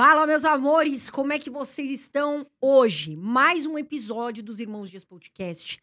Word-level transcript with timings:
Fala, 0.00 0.28
meus 0.28 0.44
amores, 0.44 1.10
como 1.10 1.32
é 1.32 1.40
que 1.40 1.50
vocês 1.50 1.90
estão 1.90 2.48
hoje? 2.60 3.16
Mais 3.16 3.66
um 3.66 3.76
episódio 3.76 4.44
dos 4.44 4.60
Irmãos 4.60 4.88
Dias 4.88 5.02
Podcast. 5.02 5.82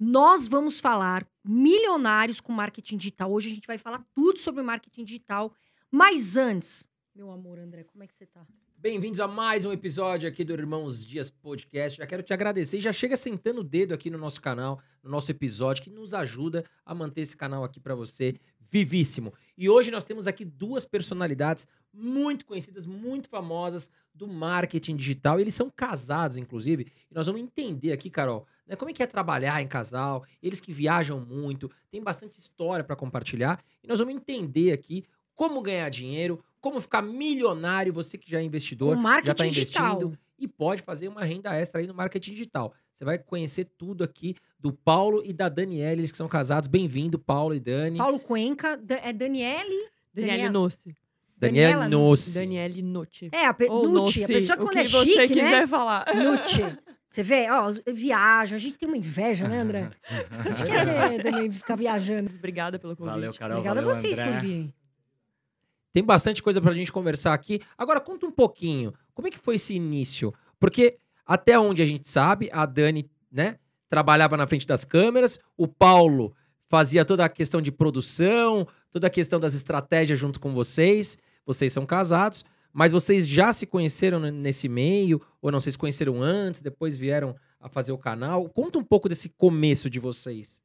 Nós 0.00 0.48
vamos 0.48 0.80
falar 0.80 1.24
milionários 1.44 2.40
com 2.40 2.52
marketing 2.52 2.96
digital. 2.96 3.30
Hoje 3.30 3.52
a 3.52 3.54
gente 3.54 3.68
vai 3.68 3.78
falar 3.78 4.04
tudo 4.16 4.36
sobre 4.40 4.64
marketing 4.64 5.04
digital. 5.04 5.54
Mas 5.92 6.36
antes, 6.36 6.90
meu 7.14 7.30
amor 7.30 7.60
André, 7.60 7.84
como 7.84 8.02
é 8.02 8.08
que 8.08 8.16
você 8.16 8.26
tá? 8.26 8.44
Bem-vindos 8.82 9.20
a 9.20 9.28
mais 9.28 9.64
um 9.64 9.70
episódio 9.70 10.28
aqui 10.28 10.42
do 10.42 10.52
Irmãos 10.52 11.06
Dias 11.06 11.30
Podcast. 11.30 11.98
Já 11.98 12.04
quero 12.04 12.20
te 12.20 12.34
agradecer 12.34 12.78
e 12.78 12.80
já 12.80 12.92
chega 12.92 13.16
sentando 13.16 13.60
o 13.60 13.64
dedo 13.64 13.94
aqui 13.94 14.10
no 14.10 14.18
nosso 14.18 14.42
canal, 14.42 14.80
no 15.04 15.08
nosso 15.08 15.30
episódio, 15.30 15.84
que 15.84 15.88
nos 15.88 16.12
ajuda 16.12 16.64
a 16.84 16.92
manter 16.92 17.20
esse 17.20 17.36
canal 17.36 17.62
aqui 17.62 17.78
para 17.78 17.94
você 17.94 18.34
vivíssimo. 18.58 19.32
E 19.56 19.68
hoje 19.68 19.92
nós 19.92 20.02
temos 20.02 20.26
aqui 20.26 20.44
duas 20.44 20.84
personalidades 20.84 21.64
muito 21.94 22.44
conhecidas, 22.44 22.84
muito 22.84 23.28
famosas 23.28 23.88
do 24.12 24.26
marketing 24.26 24.96
digital. 24.96 25.38
Eles 25.38 25.54
são 25.54 25.70
casados, 25.70 26.36
inclusive, 26.36 26.88
e 27.08 27.14
nós 27.14 27.28
vamos 27.28 27.40
entender 27.40 27.92
aqui, 27.92 28.10
Carol, 28.10 28.48
né, 28.66 28.74
como 28.74 28.90
é 28.90 28.92
que 28.92 29.04
é 29.04 29.06
trabalhar 29.06 29.62
em 29.62 29.68
casal. 29.68 30.24
Eles 30.42 30.60
que 30.60 30.72
viajam 30.72 31.20
muito, 31.20 31.70
tem 31.88 32.02
bastante 32.02 32.36
história 32.36 32.84
para 32.84 32.96
compartilhar, 32.96 33.62
e 33.80 33.86
nós 33.86 34.00
vamos 34.00 34.12
entender 34.12 34.72
aqui 34.72 35.04
como 35.36 35.62
ganhar 35.62 35.88
dinheiro, 35.88 36.44
como 36.62 36.80
ficar 36.80 37.02
milionário, 37.02 37.92
você 37.92 38.16
que 38.16 38.30
já 38.30 38.38
é 38.38 38.42
investidor, 38.42 38.96
Com 38.96 39.02
já 39.02 39.18
está 39.32 39.44
digital. 39.46 39.96
investindo 39.96 40.18
e 40.38 40.46
pode 40.48 40.80
fazer 40.80 41.08
uma 41.08 41.24
renda 41.24 41.52
extra 41.54 41.80
aí 41.80 41.86
no 41.88 41.92
marketing 41.92 42.30
digital. 42.30 42.72
Você 42.94 43.04
vai 43.04 43.18
conhecer 43.18 43.64
tudo 43.76 44.04
aqui 44.04 44.36
do 44.60 44.72
Paulo 44.72 45.22
e 45.24 45.32
da 45.32 45.48
Daniela, 45.48 45.92
eles 45.98 46.12
que 46.12 46.16
são 46.16 46.28
casados. 46.28 46.68
Bem-vindo, 46.68 47.18
Paulo 47.18 47.52
e 47.52 47.58
Dani. 47.60 47.98
Paulo 47.98 48.20
Cuenca, 48.20 48.76
Da- 48.76 48.96
é 48.96 49.12
Daniele? 49.12 49.88
Daniele 50.14 50.36
Daniela- 50.38 50.52
Nossi. 50.52 50.96
Daniela 51.36 51.72
Daniela 51.72 51.88
Nossi. 51.88 52.34
Daniele 52.34 52.82
Nucci. 52.82 53.28
É, 53.32 53.46
a, 53.46 53.52
pe... 53.52 53.66
Nucci, 53.68 54.22
a 54.22 54.28
pessoa 54.28 54.56
o 54.56 54.60
quando 54.62 54.72
que 54.74 54.78
é 54.78 54.84
você 54.84 55.04
chique, 55.04 55.26
quiser 55.34 55.50
né? 55.62 55.66
falar. 55.66 56.06
Nucci. 56.14 56.60
Você 57.08 57.22
vê, 57.24 57.50
ó, 57.50 57.72
viajam, 57.92 58.54
a 58.54 58.58
gente 58.58 58.78
tem 58.78 58.88
uma 58.88 58.96
inveja, 58.96 59.48
né, 59.48 59.58
André? 59.58 59.90
A 60.30 60.48
gente 60.48 60.64
quer 60.64 60.84
ser, 60.84 61.22
também 61.24 61.50
ficar 61.50 61.74
viajando. 61.76 62.30
Obrigada 62.32 62.78
pelo 62.78 62.96
convite. 62.96 63.12
Valeu, 63.14 63.34
Carol. 63.34 63.56
Obrigada 63.58 63.80
a 63.80 63.82
valeu, 63.82 63.94
vocês 63.96 64.16
André. 64.16 64.32
por 64.32 64.40
virem. 64.40 64.74
Tem 65.92 66.02
bastante 66.02 66.42
coisa 66.42 66.60
pra 66.60 66.72
gente 66.72 66.90
conversar 66.90 67.34
aqui. 67.34 67.60
Agora, 67.76 68.00
conta 68.00 68.26
um 68.26 68.32
pouquinho. 68.32 68.94
Como 69.14 69.28
é 69.28 69.30
que 69.30 69.38
foi 69.38 69.56
esse 69.56 69.74
início? 69.74 70.32
Porque 70.58 70.98
até 71.26 71.58
onde 71.58 71.82
a 71.82 71.86
gente 71.86 72.08
sabe, 72.08 72.48
a 72.52 72.64
Dani, 72.64 73.10
né, 73.30 73.58
trabalhava 73.88 74.36
na 74.36 74.46
frente 74.46 74.66
das 74.66 74.84
câmeras, 74.84 75.38
o 75.56 75.68
Paulo 75.68 76.34
fazia 76.66 77.04
toda 77.04 77.24
a 77.24 77.28
questão 77.28 77.60
de 77.60 77.70
produção, 77.70 78.66
toda 78.90 79.06
a 79.06 79.10
questão 79.10 79.38
das 79.38 79.52
estratégias 79.52 80.18
junto 80.18 80.40
com 80.40 80.54
vocês. 80.54 81.18
Vocês 81.44 81.72
são 81.72 81.84
casados, 81.84 82.44
mas 82.72 82.92
vocês 82.92 83.28
já 83.28 83.52
se 83.52 83.66
conheceram 83.66 84.18
nesse 84.18 84.68
meio 84.68 85.20
ou 85.42 85.52
não? 85.52 85.60
Vocês 85.60 85.76
conheceram 85.76 86.22
antes, 86.22 86.62
depois 86.62 86.96
vieram 86.96 87.36
a 87.60 87.68
fazer 87.68 87.92
o 87.92 87.98
canal? 87.98 88.48
Conta 88.48 88.78
um 88.78 88.84
pouco 88.84 89.08
desse 89.08 89.28
começo 89.28 89.90
de 89.90 90.00
vocês. 90.00 90.62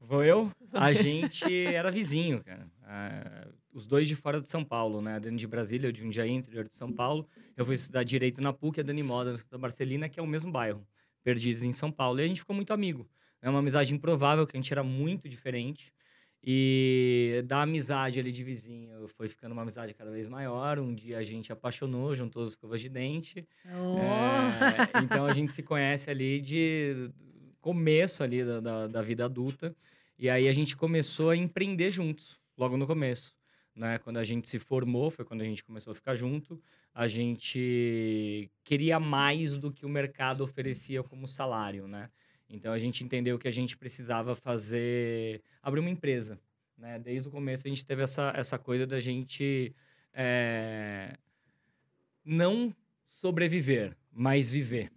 Vou 0.00 0.24
eu? 0.24 0.50
A 0.72 0.92
gente 0.92 1.66
era 1.66 1.90
vizinho, 1.90 2.42
cara. 2.42 3.54
Os 3.74 3.84
dois 3.84 4.06
de 4.06 4.14
fora 4.14 4.40
de 4.40 4.46
São 4.46 4.64
Paulo, 4.64 5.02
né? 5.02 5.16
A 5.16 5.18
Dani 5.18 5.36
de 5.36 5.48
Brasília, 5.48 5.88
eu 5.88 5.92
de 5.92 6.00
Jundiaí, 6.00 6.30
interior 6.30 6.62
de 6.62 6.76
São 6.76 6.92
Paulo. 6.92 7.26
Eu 7.56 7.66
fui 7.66 7.74
estudar 7.74 8.04
Direito 8.04 8.40
na 8.40 8.52
PUC, 8.52 8.78
a 8.78 8.82
Dani 8.84 9.02
Moda 9.02 9.32
na 9.32 9.36
Santa 9.36 9.58
Marcelina, 9.58 10.08
que 10.08 10.20
é 10.20 10.22
o 10.22 10.26
mesmo 10.26 10.52
bairro. 10.52 10.86
Perdizes 11.24 11.64
em 11.64 11.72
São 11.72 11.90
Paulo. 11.90 12.20
E 12.20 12.22
a 12.22 12.26
gente 12.28 12.38
ficou 12.38 12.54
muito 12.54 12.72
amigo. 12.72 13.04
É 13.42 13.50
uma 13.50 13.58
amizade 13.58 13.92
improvável, 13.92 14.46
que 14.46 14.56
a 14.56 14.60
gente 14.60 14.72
era 14.72 14.84
muito 14.84 15.28
diferente. 15.28 15.92
E 16.46 17.42
da 17.46 17.62
amizade 17.62 18.20
ali 18.20 18.30
de 18.30 18.44
vizinho, 18.44 19.08
foi 19.08 19.28
ficando 19.28 19.52
uma 19.52 19.62
amizade 19.62 19.92
cada 19.92 20.12
vez 20.12 20.28
maior. 20.28 20.78
Um 20.78 20.94
dia 20.94 21.18
a 21.18 21.22
gente 21.24 21.52
apaixonou, 21.52 22.14
juntou 22.14 22.44
as 22.44 22.50
escovas 22.50 22.80
de 22.80 22.88
dente. 22.88 23.44
Oh. 23.66 23.98
É, 23.98 25.02
então 25.02 25.26
a 25.26 25.32
gente 25.32 25.52
se 25.52 25.64
conhece 25.64 26.10
ali 26.10 26.40
de 26.40 27.10
começo 27.60 28.22
ali 28.22 28.44
da, 28.44 28.60
da, 28.60 28.86
da 28.86 29.02
vida 29.02 29.24
adulta. 29.24 29.74
E 30.16 30.30
aí 30.30 30.46
a 30.46 30.52
gente 30.52 30.76
começou 30.76 31.30
a 31.30 31.36
empreender 31.36 31.90
juntos, 31.90 32.38
logo 32.56 32.76
no 32.76 32.86
começo. 32.86 33.34
Né? 33.74 33.98
Quando 33.98 34.18
a 34.18 34.24
gente 34.24 34.48
se 34.48 34.58
formou, 34.58 35.10
foi 35.10 35.24
quando 35.24 35.40
a 35.40 35.44
gente 35.44 35.64
começou 35.64 35.90
a 35.90 35.94
ficar 35.94 36.14
junto. 36.14 36.60
A 36.94 37.08
gente 37.08 38.50
queria 38.62 39.00
mais 39.00 39.58
do 39.58 39.72
que 39.72 39.84
o 39.84 39.88
mercado 39.88 40.44
oferecia 40.44 41.02
como 41.02 41.26
salário, 41.26 41.88
né? 41.88 42.08
Então 42.48 42.72
a 42.72 42.78
gente 42.78 43.02
entendeu 43.02 43.38
que 43.38 43.48
a 43.48 43.50
gente 43.50 43.76
precisava 43.76 44.36
fazer, 44.36 45.42
abrir 45.60 45.80
uma 45.80 45.90
empresa, 45.90 46.38
né? 46.78 46.98
Desde 47.00 47.26
o 47.26 47.30
começo 47.30 47.66
a 47.66 47.70
gente 47.70 47.84
teve 47.84 48.02
essa, 48.02 48.32
essa 48.36 48.58
coisa 48.58 48.86
da 48.86 49.00
gente 49.00 49.74
é, 50.12 51.16
não 52.24 52.72
sobreviver, 53.06 53.96
mas 54.12 54.50
viver. 54.50 54.92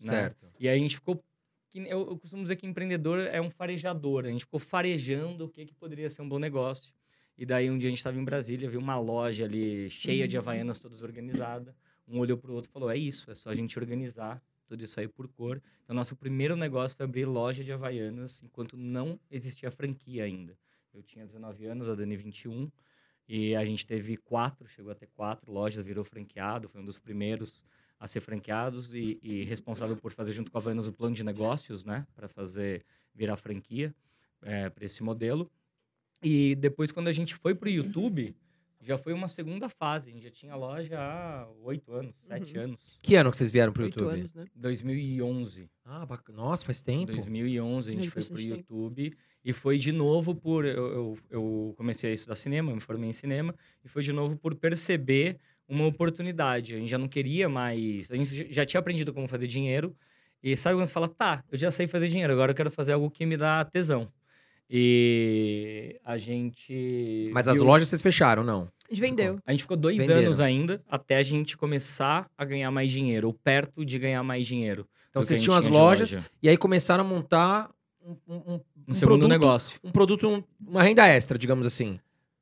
né? 0.00 0.10
Certo. 0.10 0.46
E 0.58 0.68
aí 0.68 0.76
a 0.76 0.82
gente 0.82 0.96
ficou. 0.96 1.22
que 1.70 1.78
Eu, 1.78 2.10
eu 2.10 2.18
costumo 2.18 2.42
dizer 2.42 2.56
que 2.56 2.66
empreendedor 2.66 3.20
é 3.20 3.40
um 3.40 3.50
farejador. 3.50 4.24
A 4.24 4.28
gente 4.28 4.40
ficou 4.40 4.58
farejando 4.58 5.44
o 5.44 5.48
que, 5.48 5.66
que 5.66 5.74
poderia 5.74 6.10
ser 6.10 6.22
um 6.22 6.28
bom 6.28 6.38
negócio. 6.38 6.92
E 7.38 7.46
daí 7.46 7.70
um 7.70 7.78
dia 7.78 7.88
a 7.88 7.90
gente 7.90 7.98
estava 7.98 8.18
em 8.18 8.24
Brasília, 8.24 8.68
viu 8.68 8.80
uma 8.80 8.98
loja 8.98 9.44
ali 9.44 9.88
cheia 9.88 10.26
de 10.26 10.36
havaianas, 10.36 10.80
todas 10.80 11.02
organizadas. 11.02 11.72
Um 12.06 12.18
olhou 12.18 12.36
pro 12.36 12.52
outro 12.52 12.68
e 12.68 12.72
falou: 12.72 12.90
é 12.90 12.96
isso, 12.96 13.30
é 13.30 13.34
só 13.36 13.50
a 13.50 13.54
gente 13.54 13.78
organizar 13.78 14.42
tudo 14.66 14.82
isso 14.82 14.98
aí 14.98 15.06
por 15.06 15.28
cor. 15.28 15.62
Então, 15.84 15.94
nosso 15.94 16.16
primeiro 16.16 16.56
negócio 16.56 16.96
foi 16.96 17.04
abrir 17.04 17.26
loja 17.26 17.62
de 17.62 17.72
havaianas, 17.72 18.42
enquanto 18.42 18.76
não 18.76 19.20
existia 19.30 19.70
franquia 19.70 20.24
ainda. 20.24 20.58
Eu 20.92 21.02
tinha 21.02 21.24
19 21.24 21.64
anos, 21.66 21.88
a 21.88 21.94
Dani 21.94 22.16
21. 22.16 22.70
E 23.28 23.54
a 23.54 23.64
gente 23.64 23.86
teve 23.86 24.16
quatro, 24.16 24.66
chegou 24.66 24.90
a 24.90 24.94
ter 24.94 25.06
quatro 25.06 25.52
lojas, 25.52 25.86
virou 25.86 26.04
franqueado, 26.04 26.68
foi 26.68 26.80
um 26.80 26.84
dos 26.84 26.98
primeiros 26.98 27.64
a 28.00 28.08
ser 28.08 28.20
franqueados 28.20 28.92
e, 28.92 29.18
e 29.22 29.44
responsável 29.44 29.96
por 29.96 30.12
fazer 30.12 30.32
junto 30.32 30.50
com 30.50 30.58
a 30.58 30.60
Havaianas 30.60 30.86
o 30.86 30.92
plano 30.92 31.14
de 31.14 31.22
negócios, 31.22 31.84
né, 31.84 32.06
para 32.14 32.28
fazer 32.28 32.84
virar 33.14 33.36
franquia 33.36 33.94
para 34.40 34.84
esse 34.84 35.02
modelo. 35.02 35.50
E 36.22 36.54
depois, 36.56 36.90
quando 36.90 37.08
a 37.08 37.12
gente 37.12 37.34
foi 37.34 37.54
para 37.54 37.68
o 37.68 37.70
YouTube, 37.70 38.34
já 38.80 38.96
foi 38.98 39.12
uma 39.12 39.28
segunda 39.28 39.68
fase. 39.68 40.10
A 40.10 40.12
gente 40.12 40.22
já 40.24 40.30
tinha 40.30 40.54
loja 40.56 40.98
há 40.98 41.46
oito 41.62 41.92
anos, 41.92 42.14
sete 42.26 42.56
Uhum. 42.56 42.64
anos. 42.64 42.80
Que 43.02 43.16
ano 43.16 43.30
que 43.30 43.36
vocês 43.36 43.50
vieram 43.50 43.72
pro 43.72 43.84
Oito 43.84 43.98
YouTube? 44.00 44.18
anos, 44.20 44.34
né? 44.34 44.46
2011. 44.54 45.68
Ah, 45.84 46.04
bacana. 46.06 46.38
Nossa, 46.38 46.64
faz 46.64 46.80
tempo. 46.80 47.06
2011 47.12 47.90
a 47.90 47.94
gente 47.94 48.10
foi 48.10 48.24
pro 48.24 48.36
tempo. 48.36 48.54
YouTube 48.56 49.16
e 49.44 49.52
foi 49.52 49.78
de 49.78 49.92
novo 49.92 50.34
por 50.34 50.64
eu, 50.64 50.86
eu, 50.92 51.18
eu 51.30 51.74
comecei 51.76 52.10
a 52.10 52.14
estudar 52.14 52.34
cinema, 52.34 52.72
me 52.74 52.80
formei 52.80 53.08
em 53.08 53.12
cinema 53.12 53.54
e 53.84 53.88
foi 53.88 54.02
de 54.02 54.12
novo 54.12 54.36
por 54.36 54.54
perceber 54.54 55.38
uma 55.68 55.86
oportunidade. 55.86 56.74
A 56.74 56.78
gente 56.78 56.88
já 56.90 56.98
não 56.98 57.08
queria 57.08 57.48
mais, 57.48 58.10
a 58.10 58.16
gente 58.16 58.52
já 58.52 58.64
tinha 58.64 58.80
aprendido 58.80 59.12
como 59.12 59.28
fazer 59.28 59.46
dinheiro 59.46 59.94
e 60.42 60.56
sabe 60.56 60.76
quando 60.76 60.86
você 60.86 60.92
fala, 60.92 61.08
tá, 61.08 61.44
eu 61.50 61.58
já 61.58 61.70
sei 61.70 61.86
fazer 61.86 62.08
dinheiro, 62.08 62.32
agora 62.32 62.52
eu 62.52 62.54
quero 62.56 62.70
fazer 62.70 62.92
algo 62.92 63.10
que 63.10 63.26
me 63.26 63.36
dá 63.36 63.64
tesão. 63.64 64.10
E 64.70 65.98
a 66.04 66.18
gente 66.18 67.30
Mas 67.32 67.48
as 67.48 67.54
viu- 67.58 67.64
lojas 67.64 67.88
vocês 67.88 68.02
fecharam, 68.02 68.44
não? 68.44 68.68
A 68.90 68.94
gente 68.94 69.00
vendeu. 69.00 69.38
a 69.46 69.50
gente 69.50 69.62
ficou 69.62 69.76
dois 69.76 69.96
Venderam. 69.96 70.20
anos 70.22 70.40
ainda 70.40 70.82
até 70.88 71.16
a 71.16 71.22
gente 71.22 71.56
começar 71.56 72.28
a 72.36 72.44
ganhar 72.44 72.70
mais 72.70 72.90
dinheiro, 72.90 73.26
ou 73.28 73.32
perto 73.34 73.84
de 73.84 73.98
ganhar 73.98 74.22
mais 74.22 74.46
dinheiro. 74.46 74.86
Então 75.10 75.22
vocês 75.22 75.40
tinham 75.40 75.56
as 75.56 75.66
lojas 75.66 76.12
loja. 76.16 76.26
e 76.42 76.48
aí 76.48 76.56
começaram 76.56 77.04
a 77.04 77.06
montar 77.06 77.70
um, 78.02 78.16
um- 78.26 78.54
um- 78.54 78.60
Um 78.88 78.94
segundo 78.94 79.18
produto, 79.20 79.28
negócio. 79.28 79.80
Um 79.84 79.90
produto, 79.90 80.28
um- 80.28 80.42
uma 80.66 80.82
renda 80.82 81.06
extra, 81.06 81.38
digamos 81.38 81.66
assim. 81.66 81.98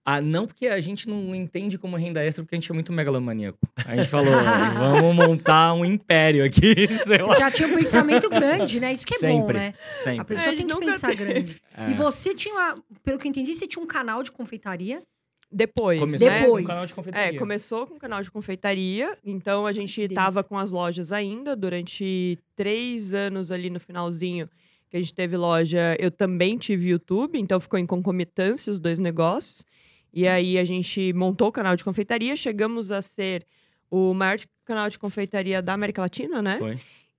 Ah, 0.09 0.21
não 0.21 0.47
porque 0.47 0.69
a 0.69 0.81
gente 0.81 1.09
não 1.09 1.35
entende 1.35 1.77
como 1.77 1.97
renda 1.97 2.25
extra, 2.25 2.45
porque 2.45 2.55
a 2.55 2.59
gente 2.61 2.71
é 2.71 2.75
muito 2.75 2.93
megalomaníaco. 2.93 3.59
A 3.85 3.97
gente 3.97 4.09
falou, 4.09 4.31
vamos 5.03 5.17
montar 5.17 5.75
um 5.75 5.85
império 5.85 6.45
aqui, 6.45 6.87
sei 7.05 7.19
lá. 7.19 7.35
Você 7.35 7.39
já 7.41 7.51
tinha 7.51 7.67
um 7.67 7.75
pensamento 7.75 8.31
grande, 8.31 8.79
né? 8.79 8.93
Isso 8.93 9.05
que 9.05 9.17
é 9.17 9.19
bom, 9.19 9.41
Sempre, 9.41 9.59
né? 9.59 9.75
A 9.77 9.95
Sempre. 10.05 10.25
pessoa 10.27 10.47
É, 10.47 10.55
a 10.55 10.57
tem 10.57 10.67
que 10.69 10.87
pensar 10.87 11.13
grande. 11.13 11.61
É. 11.77 11.91
E 11.91 11.95
você 11.95 12.33
tinha, 12.37 12.77
pelo 13.03 13.19
que 13.19 13.27
eu 13.27 13.31
entendi, 13.31 13.53
você 13.53 13.67
tinha 13.67 13.83
um 13.83 13.87
canal 13.87 14.23
de 14.23 14.31
confeitaria. 14.31 15.03
Depois, 15.51 15.99
Começou 15.99 16.29
né? 16.29 16.41
Depois. 16.41 16.53
com 16.53 16.71
um 16.71 16.75
canal 16.75 16.87
de 16.87 16.95
confeitaria. 16.95 17.35
É, 17.35 17.39
começou 17.39 17.87
com 17.89 17.95
o 17.95 17.99
canal 17.99 18.23
de 18.23 18.31
confeitaria. 18.31 19.19
Então, 19.25 19.67
a 19.67 19.73
gente 19.73 19.93
que 19.93 20.01
delícia. 20.03 20.23
tava 20.23 20.45
com 20.45 20.57
as 20.57 20.71
lojas 20.71 21.13
ainda 21.13 21.57
durante 21.57 22.39
três 22.55 23.13
anos 23.13 23.51
ali 23.51 23.71
no 23.71 23.81
finalzinho 23.81 24.49
que 24.89 24.97
a 24.97 25.01
gente 25.01 25.13
teve 25.13 25.37
loja. 25.37 25.97
Eu 25.99 26.13
também 26.13 26.57
tive 26.57 26.91
YouTube, 26.91 27.39
então 27.41 27.59
ficou 27.59 27.77
em 27.77 27.87
concomitância 27.87 28.73
os 28.73 28.79
dois 28.79 29.01
negócios. 29.01 29.65
E 30.13 30.27
aí, 30.27 30.59
a 30.59 30.65
gente 30.65 31.13
montou 31.13 31.49
o 31.49 31.53
canal 31.53 31.77
de 31.77 31.85
confeitaria. 31.85 32.37
Chegamos 32.37 32.91
a 32.91 33.01
ser 33.03 33.45
o 33.91 34.15
maior 34.15 34.39
canal 34.65 34.89
de 34.89 34.99
confeitaria 34.99 35.63
da 35.63 35.75
América 35.75 36.03
Latina, 36.03 36.43
né? 36.43 36.59
Foi. 36.59 36.79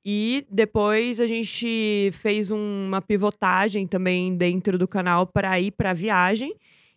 E 0.10 0.46
depois 0.50 1.20
a 1.20 1.28
gente 1.28 2.12
fez 2.14 2.50
uma 2.50 3.02
pivotagem 3.02 3.86
também 3.86 4.38
dentro 4.38 4.78
do 4.78 4.88
canal 4.88 5.28
para 5.28 5.60
ir 5.60 5.72
para 5.72 5.92
viagem. 5.92 6.56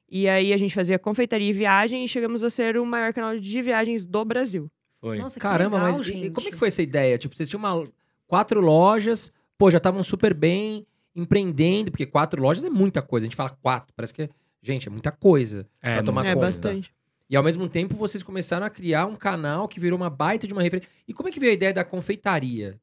E 0.08 0.28
aí 0.28 0.52
a 0.52 0.56
gente 0.56 0.74
fazia 0.74 0.98
confeitaria 0.98 1.50
e 1.50 1.52
viagem 1.52 2.04
e 2.04 2.08
chegamos 2.08 2.44
a 2.44 2.50
ser 2.50 2.76
o 2.76 2.86
maior 2.86 3.12
canal 3.12 3.38
de 3.38 3.62
viagens 3.62 4.04
do 4.04 4.24
Brasil. 4.24 4.70
Foi. 5.00 5.18
Nossa, 5.18 5.40
que 5.40 5.40
Caramba, 5.40 5.78
legal, 5.78 5.92
mas 5.96 6.06
gente. 6.06 6.30
como 6.30 6.46
é 6.46 6.50
que 6.50 6.56
foi 6.56 6.68
essa 6.68 6.82
ideia? 6.82 7.18
Tipo, 7.18 7.34
vocês 7.34 7.48
tinham 7.48 7.60
uma, 7.60 7.88
quatro 8.28 8.60
lojas, 8.60 9.32
pô, 9.58 9.70
já 9.70 9.78
estavam 9.78 10.02
super 10.04 10.32
bem 10.32 10.86
empreendendo, 11.16 11.90
porque 11.90 12.06
quatro 12.06 12.40
lojas 12.40 12.64
é 12.64 12.70
muita 12.70 13.02
coisa. 13.02 13.24
A 13.24 13.28
gente 13.28 13.36
fala 13.36 13.50
quatro, 13.60 13.92
parece 13.96 14.14
que, 14.14 14.28
gente, 14.62 14.88
é 14.88 14.90
muita 14.90 15.10
coisa 15.12 15.66
É, 15.82 15.94
pra 15.94 16.02
tomar 16.02 16.26
é 16.26 16.34
conta. 16.34 16.46
bastante. 16.46 16.92
E 17.28 17.36
ao 17.36 17.42
mesmo 17.44 17.68
tempo 17.68 17.94
vocês 17.94 18.22
começaram 18.22 18.66
a 18.66 18.70
criar 18.70 19.06
um 19.06 19.14
canal 19.16 19.68
que 19.68 19.78
virou 19.78 19.96
uma 19.96 20.10
baita 20.10 20.46
de 20.46 20.52
uma 20.52 20.62
referência. 20.62 20.90
E 21.06 21.12
como 21.14 21.28
é 21.28 21.32
que 21.32 21.38
veio 21.38 21.52
a 21.52 21.54
ideia 21.54 21.72
da 21.72 21.84
confeitaria? 21.84 22.78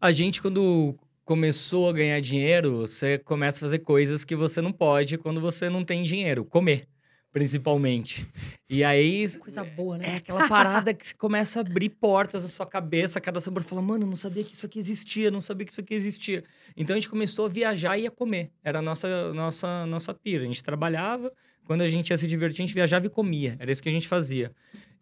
A 0.00 0.12
gente, 0.12 0.40
quando 0.42 0.94
começou 1.24 1.88
a 1.88 1.92
ganhar 1.92 2.20
dinheiro, 2.20 2.78
você 2.78 3.18
começa 3.18 3.58
a 3.58 3.60
fazer 3.60 3.78
coisas 3.80 4.24
que 4.24 4.34
você 4.36 4.60
não 4.60 4.72
pode 4.72 5.16
quando 5.16 5.40
você 5.40 5.70
não 5.70 5.84
tem 5.84 6.02
dinheiro. 6.02 6.44
Comer, 6.44 6.84
principalmente. 7.32 8.26
E 8.68 8.82
aí. 8.82 9.26
Coisa 9.38 9.64
boa, 9.64 9.98
né? 9.98 10.14
É 10.14 10.16
aquela 10.16 10.48
parada 10.48 10.92
que 10.92 11.14
começa 11.14 11.60
a 11.60 11.62
abrir 11.62 11.90
portas 11.90 12.42
na 12.42 12.48
sua 12.48 12.66
cabeça, 12.66 13.20
cada 13.20 13.40
sabor 13.40 13.62
fala, 13.62 13.82
mano, 13.82 14.06
não 14.06 14.16
sabia 14.16 14.44
que 14.44 14.54
isso 14.54 14.66
aqui 14.66 14.78
existia, 14.78 15.30
não 15.30 15.40
sabia 15.40 15.66
que 15.66 15.72
isso 15.72 15.80
aqui 15.80 15.94
existia. 15.94 16.44
Então 16.76 16.94
a 16.94 16.98
gente 16.98 17.08
começou 17.08 17.46
a 17.46 17.48
viajar 17.48 17.98
e 17.98 18.02
ia 18.02 18.10
comer. 18.10 18.50
Era 18.62 18.80
a 18.80 18.82
nossa, 18.82 19.32
nossa, 19.32 19.86
nossa 19.86 20.14
pira. 20.14 20.44
A 20.44 20.46
gente 20.46 20.62
trabalhava, 20.62 21.32
quando 21.64 21.82
a 21.82 21.88
gente 21.88 22.10
ia 22.10 22.16
se 22.16 22.26
divertir, 22.26 22.62
a 22.62 22.66
gente 22.66 22.74
viajava 22.74 23.06
e 23.06 23.10
comia. 23.10 23.56
Era 23.58 23.70
isso 23.70 23.82
que 23.82 23.88
a 23.88 23.92
gente 23.92 24.08
fazia. 24.08 24.52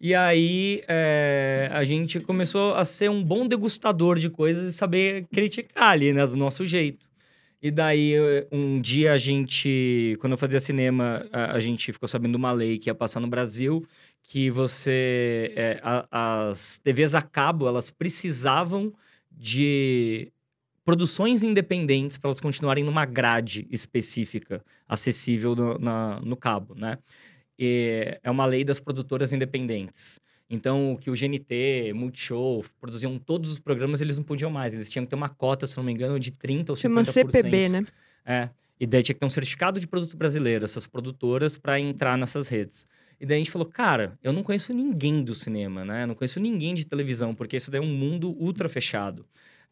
E 0.00 0.14
aí 0.14 0.82
é, 0.86 1.68
a 1.72 1.82
gente 1.82 2.20
começou 2.20 2.74
a 2.74 2.84
ser 2.84 3.10
um 3.10 3.22
bom 3.22 3.48
degustador 3.48 4.18
de 4.18 4.30
coisas 4.30 4.72
e 4.72 4.76
saber 4.76 5.26
criticar 5.32 5.90
ali, 5.90 6.12
né, 6.12 6.26
do 6.26 6.36
nosso 6.36 6.64
jeito. 6.64 7.07
E 7.60 7.70
daí, 7.72 8.14
um 8.52 8.80
dia 8.80 9.12
a 9.12 9.18
gente, 9.18 10.16
quando 10.20 10.32
eu 10.32 10.38
fazia 10.38 10.60
cinema, 10.60 11.26
a, 11.32 11.52
a 11.56 11.60
gente 11.60 11.92
ficou 11.92 12.08
sabendo 12.08 12.36
uma 12.36 12.52
lei 12.52 12.78
que 12.78 12.88
ia 12.88 12.94
passar 12.94 13.18
no 13.18 13.26
Brasil, 13.26 13.84
que 14.22 14.48
você, 14.50 15.52
é, 15.56 15.76
a, 15.82 16.48
as 16.48 16.78
TVs 16.78 17.14
a 17.14 17.22
cabo, 17.22 17.66
elas 17.66 17.90
precisavam 17.90 18.92
de 19.30 20.32
produções 20.84 21.42
independentes 21.42 22.16
para 22.16 22.28
elas 22.28 22.40
continuarem 22.40 22.84
numa 22.84 23.04
grade 23.04 23.66
específica, 23.70 24.64
acessível 24.88 25.54
no, 25.56 25.78
na, 25.78 26.20
no 26.20 26.36
cabo, 26.36 26.74
né? 26.74 26.98
E 27.58 28.18
é 28.22 28.30
uma 28.30 28.46
lei 28.46 28.64
das 28.64 28.78
produtoras 28.78 29.32
independentes. 29.32 30.20
Então, 30.50 30.92
o 30.92 30.98
que 30.98 31.10
o 31.10 31.14
GNT, 31.14 31.92
Multishow, 31.94 32.64
produziam 32.80 33.18
todos 33.18 33.50
os 33.50 33.58
programas, 33.58 34.00
eles 34.00 34.16
não 34.16 34.24
podiam 34.24 34.50
mais. 34.50 34.72
Eles 34.72 34.88
tinham 34.88 35.04
que 35.04 35.10
ter 35.10 35.16
uma 35.16 35.28
cota, 35.28 35.66
se 35.66 35.76
não 35.76 35.84
me 35.84 35.92
engano, 35.92 36.18
de 36.18 36.32
30% 36.32 36.70
ou 36.70 36.74
50%. 36.74 36.78
Chama 36.78 37.04
CPB, 37.04 37.68
né? 37.68 37.86
É. 38.24 38.48
E 38.80 38.86
daí 38.86 39.02
tinha 39.02 39.14
que 39.14 39.20
ter 39.20 39.26
um 39.26 39.30
certificado 39.30 39.78
de 39.78 39.86
produto 39.86 40.16
brasileiro, 40.16 40.64
essas 40.64 40.86
produtoras, 40.86 41.56
para 41.56 41.78
entrar 41.78 42.16
nessas 42.16 42.48
redes. 42.48 42.86
E 43.20 43.26
daí 43.26 43.36
a 43.36 43.38
gente 43.38 43.50
falou, 43.50 43.68
cara, 43.68 44.16
eu 44.22 44.32
não 44.32 44.42
conheço 44.42 44.72
ninguém 44.72 45.22
do 45.22 45.34
cinema, 45.34 45.84
né? 45.84 46.04
Eu 46.04 46.06
não 46.06 46.14
conheço 46.14 46.38
ninguém 46.40 46.74
de 46.74 46.86
televisão, 46.86 47.34
porque 47.34 47.56
isso 47.56 47.70
daí 47.70 47.80
é 47.80 47.84
um 47.84 47.92
mundo 47.92 48.30
ultra 48.38 48.68
fechado 48.68 49.26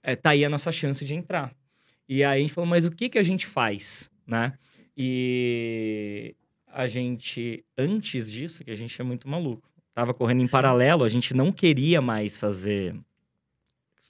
é, 0.06 0.14
tá 0.14 0.30
aí 0.30 0.44
a 0.44 0.48
nossa 0.48 0.70
chance 0.70 1.04
de 1.04 1.14
entrar. 1.14 1.52
E 2.08 2.22
aí 2.22 2.38
a 2.38 2.40
gente 2.40 2.52
falou, 2.52 2.70
mas 2.70 2.84
o 2.84 2.92
que 2.92 3.08
que 3.08 3.18
a 3.18 3.24
gente 3.24 3.44
faz, 3.44 4.08
né? 4.24 4.56
E 4.96 6.36
a 6.68 6.86
gente, 6.86 7.64
antes 7.76 8.30
disso, 8.30 8.64
que 8.64 8.70
a 8.70 8.74
gente 8.76 8.98
é 9.00 9.04
muito 9.04 9.28
maluco, 9.28 9.68
tava 9.96 10.12
correndo 10.12 10.42
em 10.42 10.46
paralelo, 10.46 11.04
a 11.04 11.08
gente 11.08 11.32
não 11.32 11.50
queria 11.50 12.02
mais 12.02 12.36
fazer 12.36 12.94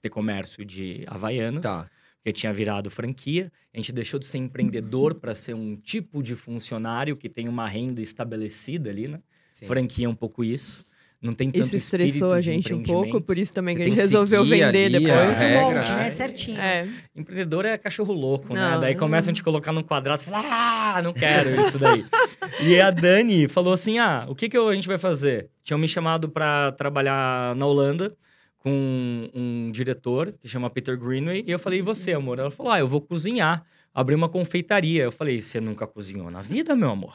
ter 0.02 0.10
comércio 0.10 0.64
de 0.64 1.04
Havaianas. 1.06 1.62
Tá. 1.62 1.88
Porque 2.16 2.32
tinha 2.32 2.52
virado 2.52 2.90
franquia. 2.90 3.52
A 3.72 3.76
gente 3.76 3.92
deixou 3.92 4.18
de 4.18 4.26
ser 4.26 4.38
empreendedor 4.38 5.14
para 5.14 5.32
ser 5.32 5.54
um 5.54 5.76
tipo 5.76 6.24
de 6.24 6.34
funcionário 6.34 7.16
que 7.16 7.28
tem 7.28 7.48
uma 7.48 7.68
renda 7.68 8.02
estabelecida 8.02 8.90
ali, 8.90 9.06
né? 9.06 9.22
Sim. 9.52 9.66
Franquia 9.66 10.06
é 10.06 10.08
um 10.08 10.14
pouco 10.14 10.42
isso. 10.42 10.84
Não 11.20 11.32
tem 11.32 11.50
tanto 11.50 11.64
Isso 11.64 11.76
estressou 11.76 12.32
a 12.32 12.40
gente 12.40 12.72
um 12.74 12.82
pouco, 12.82 13.20
por 13.20 13.38
isso 13.38 13.52
também 13.52 13.74
Você 13.74 13.82
que 13.82 13.86
a 13.86 13.90
gente 13.90 13.98
resolveu 13.98 14.44
vender 14.44 14.94
ali 14.94 15.06
depois. 15.06 15.32
molde, 15.32 15.92
né? 15.92 16.06
é. 16.06 16.10
Certinho. 16.10 16.60
É, 16.60 16.86
Empreendedor 17.14 17.64
é 17.64 17.78
cachorro 17.78 18.12
louco, 18.12 18.52
né? 18.52 18.72
Não, 18.72 18.80
Daí 18.80 18.92
não- 18.92 19.00
começam 19.00 19.30
a 19.30 19.34
te 19.34 19.42
colocar 19.42 19.72
num 19.72 19.82
quadrado, 19.82 20.20
você 20.20 20.30
fala, 20.30 20.44
ah, 20.46 21.02
não 21.02 21.12
quero 21.12 21.60
isso 21.62 21.78
daí. 21.78 22.04
e 22.62 22.78
a 22.80 22.90
Dani 22.90 23.48
falou 23.48 23.72
assim, 23.72 23.98
ah, 23.98 24.26
o 24.28 24.34
que, 24.34 24.48
que 24.48 24.56
a 24.56 24.74
gente 24.74 24.86
vai 24.86 24.98
fazer? 24.98 25.48
Tinham 25.64 25.78
me 25.78 25.88
chamado 25.88 26.28
para 26.28 26.72
trabalhar 26.72 27.56
na 27.56 27.66
Holanda 27.66 28.14
com 28.58 29.30
um 29.34 29.70
diretor 29.72 30.34
que 30.40 30.48
chama 30.48 30.68
Peter 30.68 30.98
Greenway, 30.98 31.44
e 31.46 31.50
eu 31.50 31.58
falei, 31.58 31.78
e 31.78 31.82
você, 31.82 32.12
amor? 32.12 32.38
Ela 32.38 32.50
falou, 32.50 32.72
ah, 32.72 32.78
eu 32.78 32.86
vou 32.88 33.00
cozinhar, 33.00 33.64
abrir 33.94 34.14
uma 34.14 34.28
confeitaria. 34.28 35.04
Eu 35.04 35.12
falei, 35.12 35.40
você 35.40 35.60
nunca 35.60 35.86
cozinhou 35.86 36.30
na 36.30 36.42
vida, 36.42 36.74
meu 36.76 36.90
amor? 36.90 37.12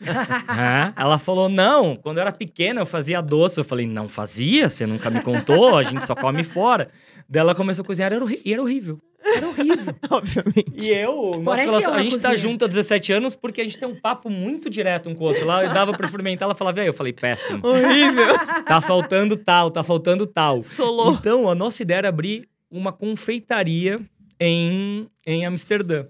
É. 0.00 0.92
Ela 1.00 1.18
falou, 1.18 1.48
não, 1.48 1.96
quando 1.96 2.18
eu 2.18 2.22
era 2.22 2.32
pequena 2.32 2.80
eu 2.80 2.86
fazia 2.86 3.20
doce. 3.20 3.58
Eu 3.58 3.64
falei, 3.64 3.86
não 3.86 4.08
fazia? 4.08 4.68
Você 4.68 4.86
nunca 4.86 5.08
me 5.10 5.20
contou? 5.22 5.76
A 5.76 5.82
gente 5.82 6.04
só 6.06 6.14
come 6.14 6.44
fora. 6.44 6.88
Daí 7.28 7.40
ela 7.40 7.54
começou 7.54 7.82
a 7.82 7.86
cozinhar 7.86 8.12
e 8.12 8.14
era 8.52 8.60
horrível. 8.62 8.98
Era 9.24 9.48
horrível. 9.48 9.94
obviamente. 10.10 10.72
E 10.76 10.90
eu, 10.90 11.32
nossa 11.40 11.44
Parece 11.44 11.64
relação- 11.66 11.94
eu 11.94 11.98
a 11.98 12.02
gente 12.02 12.18
tá 12.20 12.28
cozinha. 12.30 12.36
junto 12.36 12.64
há 12.64 12.68
17 12.68 13.12
anos 13.12 13.34
porque 13.34 13.60
a 13.60 13.64
gente 13.64 13.78
tem 13.78 13.88
um 13.88 13.98
papo 14.00 14.30
muito 14.30 14.70
direto 14.70 15.08
um 15.08 15.14
com 15.14 15.24
o 15.24 15.26
outro. 15.28 15.44
Lá 15.44 15.64
eu 15.64 15.72
dava 15.72 15.92
pra 15.92 16.06
experimentar, 16.06 16.46
ela 16.46 16.54
falava, 16.54 16.78
e 16.78 16.82
aí? 16.82 16.86
Eu 16.86 16.92
falei, 16.94 17.12
péssimo. 17.12 17.60
Horrível. 17.66 18.36
Tá 18.66 18.80
faltando 18.80 19.36
tal, 19.36 19.70
tá 19.70 19.82
faltando 19.84 20.26
tal. 20.26 20.62
Solou. 20.62 21.12
Então, 21.14 21.48
a 21.48 21.54
nossa 21.54 21.82
ideia 21.82 21.98
era 21.98 22.08
abrir 22.08 22.48
uma 22.70 22.92
confeitaria 22.92 23.98
em, 24.40 25.08
em 25.26 25.46
Amsterdã. 25.46 26.06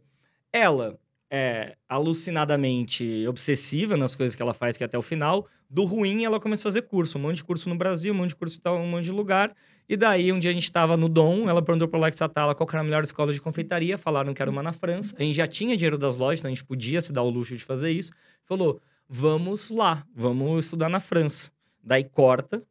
Ela 0.53 0.99
é 1.37 1.77
alucinadamente 1.89 3.27
obsessiva 3.29 3.97
nas 3.97 4.15
coisas 4.15 4.35
que 4.35 4.43
ela 4.43 4.55
faz, 4.55 4.77
que 4.77 4.85
é 4.85 4.87
até 4.87 4.97
o 4.97 5.03
final. 5.03 5.47
Do 5.69 5.85
ruim, 5.85 6.25
ela 6.25 6.41
começou 6.41 6.69
a 6.69 6.73
fazer 6.73 6.83
curso. 6.83 7.19
Um 7.19 7.23
monte 7.23 7.37
de 7.37 7.45
curso 7.45 7.69
no 7.69 7.77
Brasil, 7.77 8.13
um 8.15 8.17
monte 8.17 8.31
de 8.31 8.37
curso 8.37 8.61
em 8.65 8.71
um 8.71 8.87
monte 8.87 9.05
de 9.05 9.13
lugar. 9.13 9.55
E 9.89 9.97
daí, 9.97 10.33
um 10.33 10.39
dia 10.39 10.51
a 10.51 10.55
gente 10.55 10.71
tava 10.73 10.97
no 10.97 11.09
Dom, 11.09 11.49
ela 11.49 11.63
perguntou 11.63 11.87
pro 11.87 11.99
Alex 11.99 12.21
Atala 12.23 12.55
qual 12.55 12.69
era 12.69 12.81
a 12.81 12.85
melhor 12.85 13.03
escola 13.05 13.33
de 13.33 13.41
confeitaria. 13.41 13.99
Falaram 13.99 14.33
que 14.33 14.41
era 14.41 14.51
uma 14.51 14.63
na 14.63 14.73
França. 14.73 15.15
A 15.19 15.23
gente 15.23 15.37
já 15.37 15.47
tinha 15.47 15.77
dinheiro 15.77 15.99
das 15.99 16.17
lojas, 16.17 16.41
então 16.41 16.51
a 16.51 16.55
gente 16.55 16.65
podia 16.65 17.01
se 17.01 17.13
dar 17.13 17.23
o 17.23 17.31
luxo 17.31 17.57
de 17.57 17.65
fazer 17.65 17.91
isso. 17.91 18.11
Falou, 18.45 18.81
vamos 19.09 19.71
lá, 19.71 20.05
vamos 20.15 20.65
estudar 20.65 20.89
na 20.89 21.01
França. 21.01 21.51
Daí 21.83 22.05
corta 22.05 22.63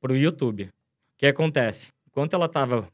pro 0.00 0.16
YouTube. 0.16 0.64
O 0.64 0.68
que 1.18 1.26
acontece? 1.26 1.88
Enquanto 2.08 2.34
ela 2.34 2.48
tava 2.48 2.88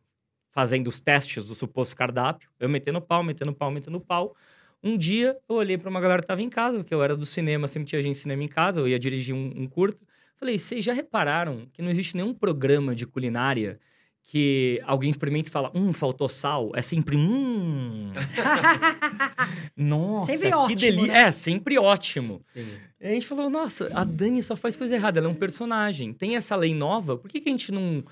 fazendo 0.56 0.88
os 0.88 1.00
testes 1.00 1.44
do 1.44 1.54
suposto 1.54 1.94
cardápio, 1.94 2.48
eu 2.58 2.66
metendo 2.66 2.98
pau, 2.98 3.22
metendo 3.22 3.52
pau, 3.52 3.70
metendo 3.70 4.00
pau. 4.00 4.34
Um 4.82 4.96
dia 4.96 5.36
eu 5.48 5.56
olhei 5.56 5.76
pra 5.78 5.90
uma 5.90 6.00
galera 6.00 6.22
que 6.22 6.28
tava 6.28 6.42
em 6.42 6.48
casa, 6.50 6.78
porque 6.78 6.94
eu 6.94 7.02
era 7.02 7.16
do 7.16 7.26
cinema, 7.26 7.66
sempre 7.66 7.88
tinha 7.88 8.00
gente 8.00 8.14
de 8.14 8.20
cinema 8.20 8.44
em 8.44 8.48
casa, 8.48 8.80
eu 8.80 8.86
ia 8.88 8.98
dirigir 8.98 9.34
um, 9.34 9.52
um 9.56 9.66
curta. 9.66 10.04
Falei, 10.36 10.58
vocês 10.58 10.84
já 10.84 10.92
repararam 10.92 11.66
que 11.72 11.80
não 11.82 11.90
existe 11.90 12.14
nenhum 12.16 12.34
programa 12.34 12.94
de 12.94 13.06
culinária 13.06 13.80
que 14.28 14.80
alguém 14.84 15.08
experimenta 15.08 15.48
e 15.48 15.52
fala, 15.52 15.70
hum, 15.74 15.92
faltou 15.92 16.28
sal? 16.28 16.72
É 16.74 16.82
sempre, 16.82 17.16
hum. 17.16 18.12
Nossa, 19.76 20.26
Sempre 20.26 20.48
que 20.48 20.54
ótimo, 20.54 20.80
delícia. 20.80 21.06
né? 21.06 21.20
É, 21.22 21.32
sempre 21.32 21.78
ótimo. 21.78 22.42
Sim. 22.52 22.66
E 23.00 23.06
a 23.06 23.10
gente 23.10 23.26
falou, 23.26 23.48
nossa, 23.50 23.90
a 23.94 24.04
Dani 24.04 24.42
só 24.42 24.56
faz 24.56 24.74
coisa 24.76 24.94
errada, 24.94 25.18
ela 25.20 25.28
é 25.28 25.30
um 25.30 25.34
personagem. 25.34 26.12
Tem 26.12 26.36
essa 26.36 26.56
lei 26.56 26.74
nova, 26.74 27.16
por 27.16 27.30
que, 27.30 27.40
que 27.40 27.48
a 27.48 27.52
gente 27.52 27.70
não 27.70 28.04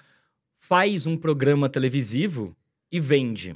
faz 0.60 1.06
um 1.06 1.16
programa 1.16 1.68
televisivo 1.68 2.56
e 2.92 3.00
vende? 3.00 3.54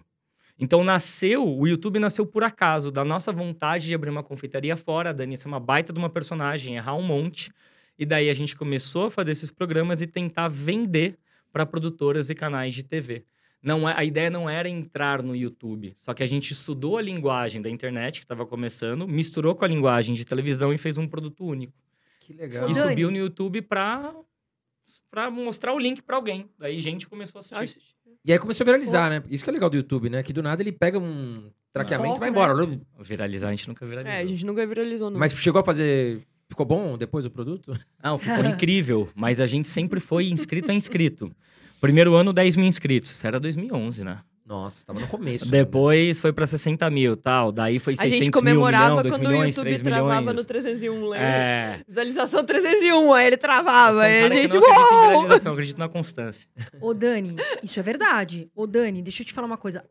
Então 0.58 0.82
nasceu, 0.82 1.46
o 1.46 1.66
YouTube 1.68 2.00
nasceu 2.00 2.26
por 2.26 2.42
acaso, 2.42 2.90
da 2.90 3.04
nossa 3.04 3.30
vontade 3.30 3.86
de 3.86 3.94
abrir 3.94 4.10
uma 4.10 4.24
confeitaria 4.24 4.76
fora. 4.76 5.10
A 5.10 5.12
Dani 5.12 5.36
é 5.36 5.48
uma 5.48 5.60
baita 5.60 5.92
de 5.92 5.98
uma 5.98 6.10
personagem, 6.10 6.74
errar 6.74 6.96
um 6.96 7.02
monte. 7.02 7.52
E 7.96 8.04
daí 8.04 8.28
a 8.28 8.34
gente 8.34 8.56
começou 8.56 9.06
a 9.06 9.10
fazer 9.10 9.32
esses 9.32 9.50
programas 9.50 10.00
e 10.00 10.06
tentar 10.06 10.48
vender 10.48 11.16
para 11.52 11.64
produtoras 11.64 12.28
e 12.28 12.34
canais 12.34 12.74
de 12.74 12.82
TV. 12.82 13.24
Não 13.62 13.88
é, 13.88 13.94
a 13.96 14.04
ideia 14.04 14.30
não 14.30 14.48
era 14.48 14.68
entrar 14.68 15.22
no 15.22 15.34
YouTube, 15.34 15.92
só 15.96 16.14
que 16.14 16.22
a 16.22 16.26
gente 16.26 16.52
estudou 16.52 16.96
a 16.96 17.02
linguagem 17.02 17.60
da 17.60 17.68
internet, 17.68 18.20
que 18.20 18.24
estava 18.24 18.46
começando, 18.46 19.06
misturou 19.06 19.54
com 19.54 19.64
a 19.64 19.68
linguagem 19.68 20.14
de 20.14 20.24
televisão 20.24 20.72
e 20.72 20.78
fez 20.78 20.96
um 20.96 21.08
produto 21.08 21.44
único. 21.44 21.72
Que 22.20 22.32
legal. 22.32 22.70
E 22.70 22.74
subiu 22.74 23.10
no 23.10 23.16
YouTube 23.16 23.62
para 23.62 24.14
para 25.10 25.30
mostrar 25.30 25.74
o 25.74 25.78
link 25.78 26.00
para 26.00 26.16
alguém. 26.16 26.48
Daí 26.58 26.80
gente 26.80 27.08
começou 27.08 27.40
a 27.40 27.40
assistir. 27.40 27.97
E 28.24 28.32
aí 28.32 28.38
começou 28.38 28.64
a 28.64 28.66
viralizar, 28.66 29.08
né? 29.10 29.22
Isso 29.28 29.44
que 29.44 29.50
é 29.50 29.52
legal 29.52 29.70
do 29.70 29.76
YouTube, 29.76 30.10
né? 30.10 30.22
Que 30.22 30.32
do 30.32 30.42
nada 30.42 30.62
ele 30.62 30.72
pega 30.72 30.98
um 30.98 31.50
traqueamento 31.72 32.16
e 32.16 32.20
vai 32.20 32.30
né? 32.30 32.36
embora. 32.36 32.78
Viralizar 33.00 33.48
a 33.48 33.50
gente 33.50 33.68
nunca 33.68 33.86
viralizou. 33.86 34.12
É, 34.12 34.20
a 34.20 34.26
gente 34.26 34.44
nunca 34.44 34.66
viralizou, 34.66 35.10
não. 35.10 35.18
Mas 35.18 35.32
chegou 35.34 35.60
a 35.60 35.64
fazer. 35.64 36.22
Ficou 36.48 36.64
bom 36.64 36.96
depois 36.96 37.26
o 37.26 37.30
produto? 37.30 37.78
Não, 38.02 38.16
ficou 38.16 38.42
incrível, 38.46 39.10
mas 39.14 39.38
a 39.38 39.46
gente 39.46 39.68
sempre 39.68 40.00
foi 40.00 40.30
inscrito 40.30 40.70
a 40.70 40.74
inscrito. 40.74 41.30
Primeiro 41.78 42.14
ano, 42.14 42.32
10 42.32 42.56
mil 42.56 42.64
inscritos. 42.64 43.10
Isso 43.10 43.26
era 43.26 43.38
2011, 43.38 44.02
né? 44.02 44.20
Nossa, 44.48 44.86
tava 44.86 44.98
no 45.00 45.06
começo. 45.08 45.44
ainda. 45.44 45.58
Depois 45.58 46.18
foi 46.20 46.32
para 46.32 46.46
60 46.46 46.88
mil 46.88 47.14
tal. 47.14 47.52
Daí 47.52 47.78
foi 47.78 47.92
a 47.92 47.96
600 47.98 48.18
gente 48.24 48.30
comemorava 48.32 48.86
mil, 48.86 48.94
1 48.94 48.94
milhão, 48.94 49.02
2 49.02 49.14
quando 49.14 49.28
milhões, 49.28 49.44
o 49.44 49.60
YouTube 49.60 49.64
3 49.64 49.80
travava 49.82 50.20
milhões. 50.20 50.36
no 50.36 50.44
301, 50.44 51.00
lembra? 51.02 51.18
É. 51.18 51.80
Visualização 51.86 52.44
301, 52.44 53.12
aí 53.12 53.26
ele 53.26 53.36
travava. 53.36 53.98
um 53.98 54.00
Aí 54.00 54.22
a 54.24 54.28
gente, 54.28 54.30
não 54.30 54.36
acredita 54.36 54.56
em 54.56 54.60
uou! 54.60 55.10
viralização, 55.10 55.50
eu 55.50 55.54
acredito 55.54 55.78
na 55.78 55.88
constância. 55.90 56.48
Ô, 56.80 56.94
Dani, 56.94 57.36
isso 57.62 57.78
é 57.78 57.82
verdade. 57.82 58.50
Ô, 58.54 58.66
Dani, 58.66 59.02
deixa 59.02 59.20
eu 59.22 59.26
te 59.26 59.34
falar 59.34 59.46
uma 59.46 59.58
coisa. 59.58 59.84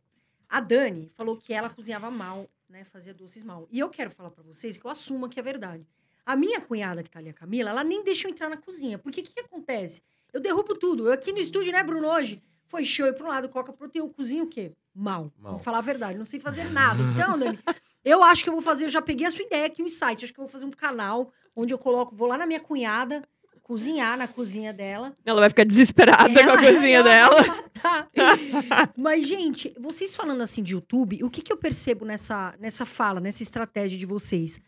A 0.49 0.59
Dani 0.59 1.07
falou 1.15 1.37
que 1.37 1.53
ela 1.53 1.69
cozinhava 1.69 2.09
mal, 2.09 2.49
né? 2.67 2.83
Fazia 2.83 3.13
doces 3.13 3.43
mal. 3.43 3.67
E 3.71 3.77
eu 3.77 3.89
quero 3.89 4.09
falar 4.09 4.31
pra 4.31 4.43
vocês 4.43 4.75
que 4.75 4.85
eu 4.87 4.89
assumo 4.89 5.29
que 5.29 5.39
é 5.39 5.43
verdade. 5.43 5.85
A 6.25 6.35
minha 6.35 6.59
cunhada, 6.59 7.03
que 7.03 7.11
tá 7.11 7.19
ali, 7.19 7.29
a 7.29 7.33
Camila, 7.33 7.69
ela 7.69 7.83
nem 7.83 8.03
deixou 8.03 8.27
eu 8.27 8.33
entrar 8.33 8.49
na 8.49 8.57
cozinha. 8.57 8.97
Porque 8.97 9.21
o 9.21 9.23
que, 9.23 9.33
que 9.33 9.39
acontece? 9.41 10.01
Eu 10.33 10.41
derrubo 10.41 10.73
tudo. 10.73 11.07
Eu 11.07 11.13
aqui 11.13 11.31
no 11.31 11.37
estúdio, 11.37 11.71
né, 11.71 11.83
Bruno, 11.83 12.07
hoje? 12.07 12.41
Foi 12.67 12.83
show 12.83 13.07
e 13.07 13.13
pra 13.13 13.25
um 13.25 13.29
lado, 13.29 13.49
coca 13.49 13.71
proteína, 13.73 14.05
eu 14.07 14.09
cozinho 14.13 14.43
o 14.43 14.47
quê? 14.47 14.71
Mal. 14.93 15.31
Mal. 15.39 15.53
Vou 15.53 15.61
falar 15.61 15.77
a 15.79 15.81
verdade, 15.81 16.17
não 16.17 16.25
sei 16.25 16.39
fazer 16.39 16.65
nada. 16.71 17.01
Então, 17.13 17.37
Dani, 17.39 17.57
eu 18.03 18.21
acho 18.23 18.43
que 18.43 18.49
eu 18.49 18.53
vou 18.53 18.61
fazer, 18.61 18.85
eu 18.85 18.89
já 18.89 19.01
peguei 19.01 19.25
a 19.25 19.31
sua 19.31 19.43
ideia 19.45 19.65
aqui, 19.67 19.81
o 19.81 19.85
insight. 19.85 20.25
Acho 20.25 20.33
que 20.33 20.39
eu 20.39 20.43
vou 20.43 20.51
fazer 20.51 20.65
um 20.65 20.71
canal 20.71 21.31
onde 21.55 21.73
eu 21.73 21.77
coloco, 21.77 22.15
vou 22.15 22.27
lá 22.27 22.37
na 22.37 22.45
minha 22.45 22.59
cunhada, 22.59 23.23
cozinhar 23.63 24.17
na 24.17 24.27
cozinha 24.27 24.73
dela. 24.73 25.13
Ela 25.25 25.39
vai 25.41 25.49
ficar 25.49 25.65
desesperada 25.65 26.33
com 26.33 26.39
a 26.39 26.41
Ela- 26.53 26.57
cozinha 26.73 26.97
ela 26.99 27.09
dela. 27.09 27.47
matar. 27.47 28.09
Mas, 28.95 29.25
gente, 29.27 29.73
vocês 29.79 30.15
falando 30.15 30.41
assim 30.41 30.63
de 30.63 30.73
YouTube, 30.73 31.23
o 31.23 31.29
que, 31.29 31.41
que 31.41 31.51
eu 31.51 31.57
percebo 31.57 32.05
nessa, 32.05 32.53
nessa 32.59 32.85
fala, 32.85 33.19
nessa 33.19 33.43
estratégia 33.43 33.97
de 33.97 34.05
vocês? 34.05 34.59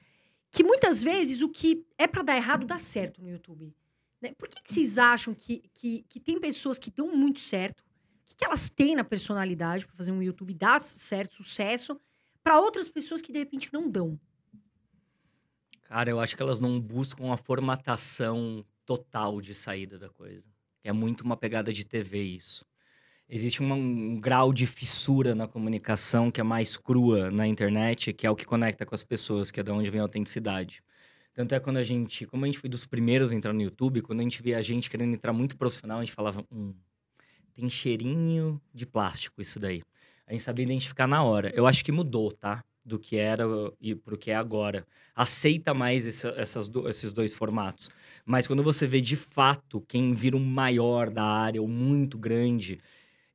Que 0.51 0.63
muitas 0.63 1.03
vezes 1.03 1.41
o 1.41 1.49
que 1.49 1.85
é 1.97 2.07
pra 2.07 2.23
dar 2.23 2.35
errado 2.35 2.65
dá 2.65 2.77
certo 2.77 3.21
no 3.21 3.29
YouTube. 3.29 3.73
né? 4.21 4.31
Por 4.37 4.47
que, 4.49 4.61
que 4.61 4.71
vocês 4.71 4.97
acham 4.97 5.33
que, 5.33 5.63
que, 5.73 6.03
que 6.09 6.19
tem 6.19 6.39
pessoas 6.39 6.77
que 6.79 6.91
dão 6.91 7.15
muito 7.15 7.39
certo? 7.39 7.83
Que, 8.29 8.35
que 8.35 8.45
elas 8.45 8.69
têm 8.69 8.95
na 8.95 9.03
personalidade 9.03 9.87
pra 9.87 9.95
fazer 9.95 10.11
um 10.11 10.21
YouTube 10.21 10.53
dar 10.53 10.83
certo, 10.83 11.33
sucesso, 11.33 11.99
pra 12.43 12.59
outras 12.59 12.87
pessoas 12.87 13.23
que 13.23 13.31
de 13.33 13.39
repente 13.39 13.73
não 13.73 13.89
dão? 13.89 14.19
Cara, 15.81 16.11
eu 16.11 16.19
acho 16.19 16.35
que 16.37 16.43
elas 16.43 16.61
não 16.61 16.79
buscam 16.79 17.33
a 17.33 17.37
formatação 17.37 18.63
total 18.85 19.41
de 19.41 19.55
saída 19.55 19.97
da 19.97 20.09
coisa. 20.09 20.45
É 20.83 20.91
muito 20.93 21.21
uma 21.21 21.35
pegada 21.35 21.73
de 21.73 21.83
TV 21.83 22.21
isso. 22.21 22.63
Existe 23.27 23.61
uma- 23.61 23.73
um 23.75 24.19
grau 24.19 24.53
de 24.53 24.67
fissura 24.67 25.33
na 25.33 25.47
comunicação 25.47 26.29
que 26.31 26.39
é 26.39 26.43
mais 26.43 26.77
crua 26.77 27.31
na 27.31 27.47
internet, 27.47 28.13
que 28.13 28.27
é 28.27 28.29
o 28.29 28.35
que 28.35 28.45
conecta 28.45 28.85
com 28.85 28.93
as 28.93 29.03
pessoas, 29.03 29.49
que 29.49 29.59
é 29.59 29.63
de 29.63 29.71
onde 29.71 29.89
vem 29.89 29.99
a 29.99 30.03
autenticidade. 30.03 30.83
Tanto 31.33 31.55
é 31.55 31.59
quando 31.59 31.77
a 31.77 31.83
gente, 31.83 32.25
como 32.27 32.45
a 32.45 32.47
gente 32.47 32.59
foi 32.59 32.69
dos 32.69 32.85
primeiros 32.85 33.31
a 33.31 33.35
entrar 33.35 33.53
no 33.53 33.61
YouTube, 33.61 34.01
quando 34.01 34.19
a 34.19 34.23
gente 34.23 34.41
via 34.43 34.57
a 34.57 34.61
gente 34.61 34.89
querendo 34.89 35.13
entrar 35.15 35.33
muito 35.33 35.57
profissional, 35.57 35.99
a 35.99 36.03
gente 36.03 36.13
falava, 36.13 36.45
hum, 36.51 36.73
tem 37.59 37.69
cheirinho 37.69 38.61
de 38.73 38.85
plástico 38.85 39.41
isso 39.41 39.59
daí. 39.59 39.81
A 40.27 40.31
gente 40.31 40.43
sabia 40.43 40.63
identificar 40.65 41.07
na 41.07 41.23
hora. 41.23 41.51
Eu 41.55 41.65
acho 41.67 41.83
que 41.83 41.91
mudou, 41.91 42.31
tá? 42.31 42.63
Do 42.85 42.99
que 42.99 43.17
era 43.17 43.43
e 43.81 43.95
pro 43.95 44.17
que 44.17 44.31
é 44.31 44.35
agora. 44.35 44.85
Aceita 45.15 45.73
mais 45.73 46.05
esse- 46.05 46.27
essas 46.37 46.69
esses 46.87 47.11
dois 47.11 47.33
formatos. 47.33 47.89
Mas 48.25 48.47
quando 48.47 48.63
você 48.63 48.87
vê 48.87 49.01
de 49.01 49.15
fato 49.15 49.81
quem 49.87 50.13
vira 50.13 50.37
o 50.37 50.39
maior 50.39 51.09
da 51.09 51.23
área, 51.23 51.61
ou 51.61 51.67
muito 51.67 52.17
grande, 52.17 52.79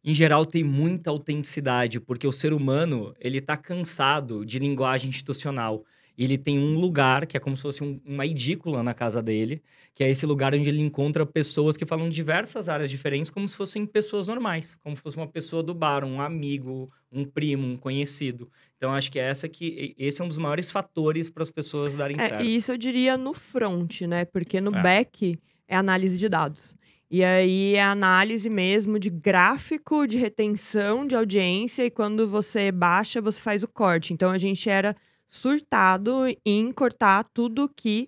em 0.04 0.14
geral 0.14 0.44
tem 0.46 0.62
muita 0.64 1.10
autenticidade, 1.10 2.00
porque 2.00 2.26
o 2.26 2.32
ser 2.32 2.52
humano, 2.52 3.14
ele 3.20 3.40
tá 3.40 3.56
cansado 3.56 4.44
de 4.44 4.58
linguagem 4.58 5.08
institucional. 5.10 5.84
Ele 6.16 6.38
tem 6.38 6.58
um 6.58 6.78
lugar, 6.78 7.26
que 7.26 7.36
é 7.36 7.40
como 7.40 7.56
se 7.56 7.62
fosse 7.62 7.82
um- 7.82 8.00
uma 8.04 8.24
edícula 8.26 8.82
na 8.82 8.94
casa 8.94 9.22
dele, 9.22 9.62
que 9.94 10.04
é 10.04 10.10
esse 10.10 10.24
lugar 10.26 10.54
onde 10.54 10.68
ele 10.68 10.80
encontra 10.80 11.26
pessoas 11.26 11.76
que 11.76 11.84
falam 11.86 12.08
diversas 12.08 12.68
áreas 12.68 12.90
diferentes, 12.90 13.30
como 13.30 13.48
se 13.48 13.56
fossem 13.56 13.84
pessoas 13.86 14.28
normais, 14.28 14.76
como 14.76 14.96
se 14.96 15.02
fosse 15.02 15.16
uma 15.16 15.26
pessoa 15.26 15.62
do 15.62 15.74
bar, 15.74 16.04
um 16.04 16.20
amigo, 16.20 16.90
um 17.10 17.24
primo, 17.24 17.66
um 17.66 17.76
conhecido. 17.76 18.48
Então 18.76 18.92
acho 18.92 19.10
que 19.10 19.18
essa 19.18 19.48
que 19.48 19.94
esse 19.98 20.20
é 20.20 20.24
um 20.24 20.28
dos 20.28 20.38
maiores 20.38 20.70
fatores 20.70 21.28
para 21.30 21.42
as 21.42 21.50
pessoas 21.50 21.94
darem 21.96 22.16
É, 22.18 22.28
certo. 22.28 22.44
e 22.44 22.54
isso 22.54 22.72
eu 22.72 22.78
diria 22.78 23.16
no 23.16 23.34
front, 23.34 24.02
né? 24.02 24.24
Porque 24.24 24.60
no 24.60 24.74
É. 24.74 24.82
back 24.82 25.38
é 25.68 25.76
análise 25.76 26.16
de 26.16 26.28
dados. 26.28 26.76
E 27.10 27.22
aí 27.22 27.74
é 27.74 27.82
análise 27.82 28.48
mesmo 28.50 28.98
de 28.98 29.10
gráfico, 29.10 30.06
de 30.06 30.18
retenção 30.18 31.06
de 31.06 31.14
audiência, 31.14 31.84
e 31.84 31.90
quando 31.90 32.28
você 32.28 32.72
baixa, 32.72 33.20
você 33.20 33.40
faz 33.40 33.62
o 33.62 33.68
corte. 33.68 34.12
Então 34.12 34.30
a 34.30 34.38
gente 34.38 34.68
era 34.68 34.96
surtado 35.34 36.12
em 36.44 36.70
cortar 36.72 37.24
tudo 37.34 37.68
que 37.68 38.06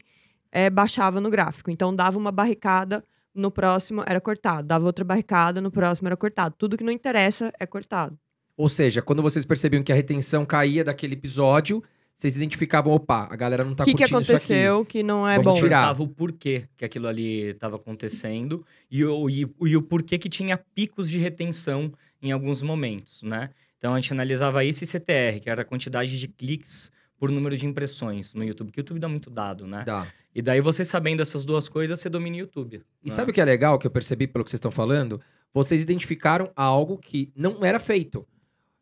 eh, 0.53 0.71
baixava 0.71 1.21
no 1.21 1.29
gráfico. 1.29 1.71
Então 1.71 1.95
dava 1.95 2.17
uma 2.17 2.31
barricada, 2.31 3.03
no 3.35 3.51
próximo 3.51 4.03
era 4.07 4.21
cortado. 4.21 4.67
Dava 4.67 4.87
outra 4.87 5.05
barricada, 5.05 5.61
no 5.61 5.71
próximo 5.71 6.09
era 6.09 6.17
cortado. 6.17 6.55
Tudo 6.57 6.77
que 6.77 6.85
não 6.85 6.93
interessa 6.93 7.53
é 7.59 7.67
cortado. 7.67 8.17
Ou 8.57 8.69
seja, 8.69 9.03
quando 9.03 9.23
vocês 9.23 9.45
percebiam 9.45 9.83
que 9.83 9.93
a 9.93 9.95
retenção 9.95 10.47
caía 10.47 10.83
daquele 10.83 11.13
episódio, 11.15 11.83
vocês 12.15 12.37
identificavam, 12.37 12.95
opa, 12.95 13.29
a 13.31 13.37
galera 13.37 13.63
não 13.65 13.75
tá 13.75 13.83
O 13.83 13.87
que, 13.87 13.93
que 13.93 13.99
curtindo 13.99 14.23
isso 14.23 14.33
aqui. 14.33 14.45
aconteceu 14.55 14.85
que 14.87 15.03
não 15.03 15.29
é 15.29 15.37
Vamos 15.37 15.53
bom? 15.55 15.61
perguntava 15.61 16.03
o 16.03 16.09
porquê 16.09 16.65
que 16.77 16.85
aquilo 16.85 17.07
ali 17.09 17.51
estava 17.51 17.77
acontecendo 17.77 18.65
e 18.91 19.05
o, 19.05 19.29
e, 19.29 19.47
e 19.63 19.77
o 19.77 19.83
porquê 19.83 20.17
que 20.17 20.29
tinha 20.31 20.57
picos 20.57 21.11
de 21.11 21.19
retenção 21.19 21.93
em 22.23 22.33
alguns 22.33 22.63
momentos, 22.63 23.23
né? 23.23 23.51
Então 23.77 23.93
a 23.93 24.01
gente 24.01 24.13
analisava 24.13 24.65
isso 24.65 24.83
e 24.83 24.87
CTR, 24.87 25.41
que 25.43 25.51
era 25.51 25.61
a 25.61 25.65
quantidade 25.65 26.19
de 26.19 26.27
cliques 26.29 26.91
por 27.19 27.31
número 27.31 27.57
de 27.57 27.67
impressões 27.67 28.35
no 28.35 28.45
YouTube, 28.45 28.71
que 28.71 28.79
o 28.79 28.83
YouTube 28.83 28.99
dá 28.99 29.09
muito 29.09 29.31
dado, 29.31 29.67
né? 29.67 29.85
Dá. 29.85 30.07
E 30.35 30.43
daí 30.43 30.61
você 30.61 30.85
sabendo 30.85 31.23
essas 31.23 31.45
duas 31.45 31.69
coisas, 31.69 31.99
você 31.99 32.09
domina 32.09 32.37
o 32.37 32.41
YouTube. 32.41 32.83
E 33.03 33.09
né? 33.09 33.15
sabe 33.15 33.31
o 33.31 33.35
que 33.35 33.41
é 33.41 33.45
legal, 33.45 33.79
que 33.79 33.87
eu 33.87 33.91
percebi 33.91 34.27
pelo 34.27 34.45
que 34.45 34.51
vocês 34.51 34.59
estão 34.59 34.71
falando? 34.71 35.21
Vocês 35.53 35.81
identificaram 35.81 36.51
algo 36.55 36.99
que 36.99 37.33
não 37.35 37.65
era 37.65 37.79
feito. 37.79 38.27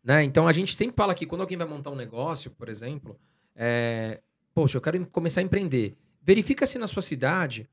Né? 0.02 0.24
Então 0.24 0.48
a 0.48 0.52
gente 0.52 0.74
sempre 0.74 0.96
fala 0.96 1.14
que 1.14 1.26
quando 1.26 1.42
alguém 1.42 1.56
vai 1.56 1.66
montar 1.66 1.90
um 1.90 1.96
negócio, 1.96 2.50
por 2.50 2.68
exemplo, 2.68 3.16
é, 3.54 4.20
poxa, 4.52 4.76
eu 4.76 4.80
quero 4.80 5.06
começar 5.06 5.40
a 5.40 5.44
empreender. 5.44 5.96
Verifica 6.20 6.66
se 6.66 6.78
na 6.78 6.86
sua 6.86 7.02
cidade, 7.02 7.68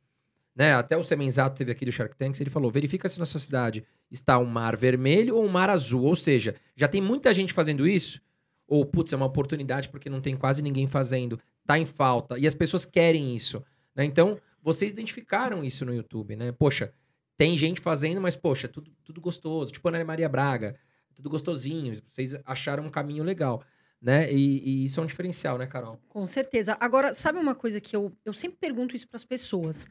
né? 0.56 0.74
Até 0.74 0.98
o 0.98 1.04
Semenzato 1.04 1.58
teve 1.58 1.72
aqui 1.72 1.86
do 1.86 1.92
Shark 1.92 2.16
Tanks, 2.16 2.40
ele 2.42 2.50
falou: 2.50 2.70
verifica 2.70 3.08
se 3.08 3.20
na 3.20 3.26
sua 3.26 3.40
cidade 3.40 3.84
está 4.10 4.38
um 4.38 4.46
mar 4.46 4.76
vermelho 4.76 5.36
ou 5.36 5.46
um 5.46 5.50
mar 5.50 5.70
azul. 5.70 6.04
Ou 6.04 6.16
seja, 6.16 6.56
já 6.76 6.88
tem 6.88 7.02
muita 7.02 7.34
gente 7.34 7.54
fazendo 7.54 7.88
isso, 7.88 8.22
ou 8.72 8.86
putz, 8.86 9.12
é 9.12 9.18
uma 9.18 9.26
oportunidade 9.26 9.90
porque 9.90 10.10
não 10.10 10.22
tem 10.22 10.34
quase 10.38 10.62
ninguém 10.62 10.88
fazendo, 10.88 11.38
tá 11.68 11.78
em 11.78 11.86
falta, 11.86 12.40
e 12.40 12.48
as 12.48 12.56
pessoas 12.56 12.86
querem 12.86 13.36
isso. 13.36 13.62
né? 13.94 14.06
Então, 14.06 14.40
vocês 14.64 14.94
identificaram 14.94 15.62
isso 15.62 15.84
no 15.84 15.94
YouTube, 15.94 16.38
né? 16.38 16.54
Poxa, 16.54 16.94
tem 17.38 17.58
gente 17.58 17.82
fazendo, 17.82 18.22
mas, 18.22 18.38
poxa, 18.38 18.70
tudo, 18.70 18.90
tudo 19.04 19.20
gostoso. 19.20 19.74
Tipo 19.74 19.90
Ana 19.90 20.06
Maria 20.06 20.30
Braga, 20.30 20.80
tudo 21.14 21.30
gostosinho. 21.30 22.02
Vocês 22.10 22.34
acharam 22.46 22.86
um 22.86 22.90
caminho 22.90 23.26
legal, 23.26 23.62
né? 24.02 24.32
E, 24.32 24.64
e 24.64 24.86
isso 24.86 25.02
é 25.02 25.04
um 25.04 25.08
diferencial, 25.08 25.58
né, 25.58 25.68
Carol? 25.68 26.00
Com 26.08 26.26
certeza. 26.26 26.78
Agora, 26.80 27.14
sabe 27.14 27.40
uma 27.40 27.54
coisa 27.54 27.82
que 27.82 27.94
eu, 27.94 28.10
eu 28.24 28.32
sempre 28.32 28.58
pergunto 28.58 28.96
isso 28.96 29.06
para 29.06 29.18
as 29.18 29.26
pessoas? 29.26 29.86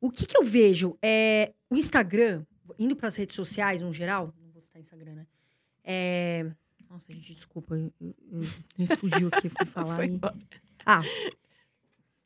O 0.00 0.10
que, 0.10 0.24
que 0.24 0.38
eu 0.38 0.42
vejo 0.42 0.96
é 1.02 1.52
o 1.68 1.76
Instagram, 1.76 2.46
indo 2.78 2.96
para 2.96 3.08
as 3.08 3.16
redes 3.16 3.36
sociais 3.36 3.82
no 3.82 3.92
geral, 3.92 4.32
não 4.40 4.52
vou 4.52 4.62
citar 4.62 4.80
Instagram, 4.80 5.16
né? 5.16 5.26
É... 5.84 6.46
Nossa, 6.90 7.12
gente, 7.12 7.34
desculpa, 7.34 7.74
eu, 7.76 7.92
eu- 8.00 8.14
eu- 8.32 8.48
me 8.78 8.86
fugiu 8.96 9.28
aqui, 9.28 9.48
fui 9.48 9.66
falar. 9.66 9.96
Foi 9.96 10.06
e-. 10.06 10.20
Ah, 10.84 11.02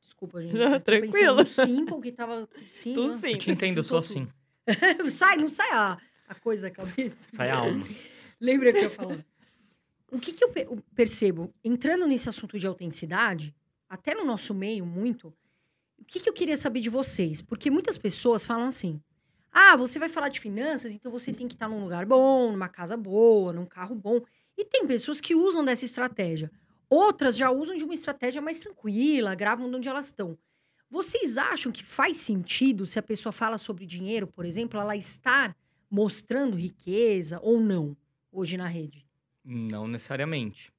desculpa, 0.02 0.42
gente. 0.42 0.54
Não, 0.54 0.80
tranquilo. 0.80 1.36
no 1.36 1.46
Simple, 1.46 2.00
que 2.00 2.12
tava 2.12 2.48
sim, 2.68 2.94
Tu 2.94 3.06
nossa, 3.06 3.26
sim. 3.26 3.32
Eu 3.32 3.38
te 3.38 3.50
entendo, 3.50 3.78
eu 3.78 3.82
sou 3.82 3.98
assim. 3.98 4.26
tudo. 4.26 5.10
sai, 5.10 5.36
não 5.36 5.48
sai 5.48 5.70
a, 5.72 5.98
a 6.28 6.34
coisa 6.34 6.68
da 6.68 6.70
cabeça. 6.70 7.28
Sai 7.32 7.50
a 7.50 7.56
alma. 7.56 7.86
Lembra 8.40 8.72
que 8.72 8.78
eu 8.78 8.82
ia 8.84 8.90
falar? 8.90 9.24
O 10.12 10.18
que, 10.18 10.32
que 10.32 10.42
eu 10.44 10.52
percebo, 10.94 11.54
entrando 11.64 12.06
nesse 12.06 12.28
assunto 12.28 12.58
de 12.58 12.66
autenticidade, 12.66 13.54
até 13.88 14.14
no 14.14 14.24
nosso 14.24 14.52
meio 14.52 14.84
muito, 14.84 15.32
o 15.98 16.04
que, 16.04 16.18
que 16.20 16.28
eu 16.28 16.32
queria 16.32 16.56
saber 16.56 16.80
de 16.80 16.88
vocês? 16.90 17.40
Porque 17.40 17.70
muitas 17.70 17.96
pessoas 17.96 18.44
falam 18.44 18.66
assim: 18.66 19.00
ah, 19.52 19.76
você 19.76 19.98
vai 19.98 20.08
falar 20.08 20.28
de 20.28 20.40
finanças, 20.40 20.92
então 20.92 21.12
você 21.12 21.32
tem 21.32 21.46
que 21.46 21.54
estar 21.54 21.68
num 21.68 21.82
lugar 21.82 22.04
bom, 22.06 22.50
numa 22.50 22.68
casa 22.68 22.96
boa, 22.96 23.52
num 23.52 23.66
carro 23.66 23.94
bom. 23.94 24.20
E 24.60 24.64
tem 24.66 24.86
pessoas 24.86 25.22
que 25.22 25.34
usam 25.34 25.64
dessa 25.64 25.86
estratégia. 25.86 26.52
Outras 26.90 27.34
já 27.34 27.50
usam 27.50 27.78
de 27.78 27.82
uma 27.82 27.94
estratégia 27.94 28.42
mais 28.42 28.60
tranquila, 28.60 29.34
gravam 29.34 29.70
de 29.70 29.76
onde 29.76 29.88
elas 29.88 30.06
estão. 30.06 30.36
Vocês 30.90 31.38
acham 31.38 31.72
que 31.72 31.82
faz 31.82 32.18
sentido 32.18 32.84
se 32.84 32.98
a 32.98 33.02
pessoa 33.02 33.32
fala 33.32 33.56
sobre 33.56 33.86
dinheiro, 33.86 34.26
por 34.26 34.44
exemplo, 34.44 34.78
ela 34.78 34.94
estar 34.94 35.56
mostrando 35.90 36.58
riqueza 36.58 37.40
ou 37.42 37.58
não 37.58 37.96
hoje 38.30 38.58
na 38.58 38.66
rede? 38.66 39.06
Não 39.42 39.88
necessariamente. 39.88 40.70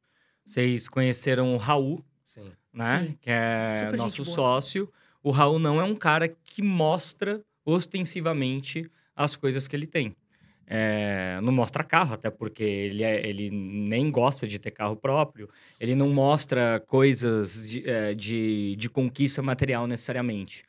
Vocês 0.46 0.88
conheceram 0.88 1.56
o 1.56 1.58
Raul, 1.58 2.06
Sim. 2.28 2.52
né? 2.72 3.08
Sim. 3.08 3.18
Que 3.20 3.32
é 3.32 3.80
Super 3.86 3.98
nosso 3.98 4.24
sócio. 4.24 4.94
O 5.24 5.32
Raul 5.32 5.58
não 5.58 5.82
é 5.82 5.84
um 5.84 5.96
cara 5.96 6.28
que 6.28 6.62
mostra 6.62 7.44
ostensivamente 7.66 8.92
as 9.16 9.36
coisas 9.36 9.68
que 9.68 9.76
ele 9.76 9.88
tem. 9.88 10.16
É, 10.74 11.38
não 11.44 11.52
mostra 11.52 11.84
carro, 11.84 12.14
até 12.14 12.30
porque 12.30 12.64
ele, 12.64 13.04
é- 13.04 13.28
ele 13.28 13.50
nem 13.52 14.10
gosta 14.10 14.48
de 14.48 14.58
ter 14.58 14.72
carro 14.72 14.96
próprio. 14.96 15.50
Ele 15.78 15.94
não 15.96 16.10
mostra 16.10 16.82
coisas 16.88 17.68
de, 17.68 17.88
é, 17.90 18.14
de, 18.14 18.76
de 18.78 18.90
conquista 18.90 19.42
material 19.42 19.86
necessariamente. 19.86 20.64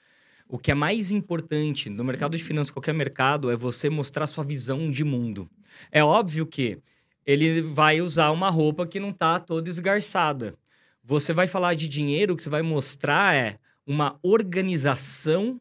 O 0.49 0.59
que 0.59 0.73
é 0.73 0.75
mais 0.75 1.12
importante 1.12 1.88
no 1.88 2.02
mercado 2.02 2.37
de 2.37 2.42
finanças, 2.42 2.71
qualquer 2.71 2.92
mercado, 2.92 3.49
é 3.49 3.56
você 3.56 3.88
mostrar 3.88 4.26
sua 4.26 4.42
visão 4.42 4.90
de 4.90 5.04
mundo. 5.04 5.49
É 5.92 6.02
óbvio 6.02 6.47
que 6.47 6.78
ele 7.25 7.62
vai 7.62 8.00
usar 8.00 8.32
uma 8.32 8.50
roupa 8.50 8.85
que 8.87 8.99
não 8.99 9.11
está 9.11 9.38
toda 9.38 9.68
esgarçada. 9.68 10.56
Você 11.04 11.32
vai 11.32 11.47
falar 11.47 11.75
de 11.75 11.87
dinheiro, 11.87 12.35
o 12.35 12.37
que 12.37 12.42
você 12.42 12.50
vai 12.50 12.62
mostrar 12.62 13.37
é 13.37 13.56
uma 13.87 14.18
organização 14.21 15.61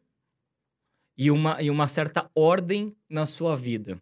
e 1.16 1.30
uma, 1.30 1.62
e 1.62 1.70
uma 1.70 1.86
certa 1.86 2.28
ordem 2.34 2.92
na 3.08 3.24
sua 3.24 3.54
vida, 3.54 4.00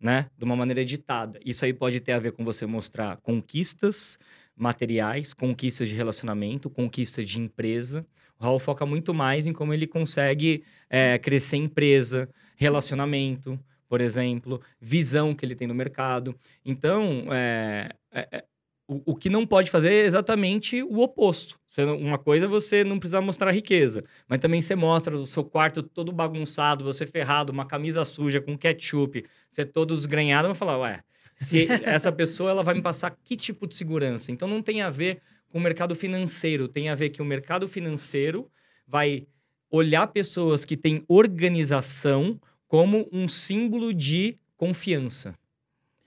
né? 0.00 0.28
De 0.36 0.44
uma 0.44 0.56
maneira 0.56 0.84
ditada. 0.84 1.38
Isso 1.44 1.64
aí 1.64 1.72
pode 1.72 2.00
ter 2.00 2.12
a 2.12 2.18
ver 2.18 2.32
com 2.32 2.44
você 2.44 2.66
mostrar 2.66 3.16
conquistas 3.18 4.18
materiais, 4.56 5.34
conquistas 5.34 5.88
de 5.88 5.94
relacionamento, 5.94 6.70
conquistas 6.70 7.28
de 7.28 7.40
empresa. 7.40 8.06
O 8.38 8.44
Raul 8.44 8.58
foca 8.58 8.86
muito 8.86 9.12
mais 9.12 9.46
em 9.46 9.52
como 9.52 9.72
ele 9.72 9.86
consegue 9.86 10.64
é, 10.88 11.18
crescer 11.18 11.56
empresa, 11.56 12.28
relacionamento, 12.56 13.58
por 13.88 14.00
exemplo, 14.00 14.60
visão 14.80 15.34
que 15.34 15.44
ele 15.44 15.54
tem 15.54 15.68
no 15.68 15.74
mercado. 15.74 16.34
Então, 16.64 17.26
é, 17.32 17.90
é, 18.10 18.28
é, 18.32 18.44
o, 18.88 19.12
o 19.12 19.16
que 19.16 19.28
não 19.28 19.46
pode 19.46 19.70
fazer 19.70 19.92
é 19.92 20.04
exatamente 20.04 20.82
o 20.82 21.00
oposto. 21.00 21.58
Você 21.66 21.82
uma 21.82 22.18
coisa 22.18 22.46
é 22.46 22.48
você 22.48 22.84
não 22.84 22.98
precisar 22.98 23.20
mostrar 23.20 23.50
riqueza, 23.50 24.04
mas 24.28 24.38
também 24.38 24.62
você 24.62 24.76
mostra 24.76 25.16
o 25.16 25.26
seu 25.26 25.44
quarto 25.44 25.82
todo 25.82 26.12
bagunçado, 26.12 26.84
você 26.84 27.06
ferrado, 27.06 27.52
uma 27.52 27.66
camisa 27.66 28.04
suja 28.04 28.40
com 28.40 28.56
ketchup, 28.56 29.24
você 29.50 29.64
todo 29.64 29.94
desgrenhado, 29.94 30.48
vai 30.48 30.54
falar, 30.54 30.78
ué, 30.78 31.02
se 31.34 31.66
essa 31.84 32.12
pessoa 32.12 32.50
ela 32.50 32.62
vai 32.62 32.74
me 32.74 32.82
passar 32.82 33.10
que 33.10 33.36
tipo 33.36 33.66
de 33.66 33.74
segurança? 33.74 34.30
Então 34.30 34.46
não 34.46 34.62
tem 34.62 34.82
a 34.82 34.90
ver 34.90 35.20
com 35.48 35.58
o 35.58 35.60
mercado 35.60 35.94
financeiro, 35.94 36.68
tem 36.68 36.88
a 36.88 36.94
ver 36.94 37.10
que 37.10 37.20
o 37.20 37.24
mercado 37.24 37.68
financeiro 37.68 38.48
vai 38.86 39.26
olhar 39.68 40.06
pessoas 40.06 40.64
que 40.64 40.76
têm 40.76 41.02
organização 41.08 42.40
como 42.68 43.08
um 43.12 43.26
símbolo 43.26 43.92
de 43.92 44.38
confiança, 44.56 45.36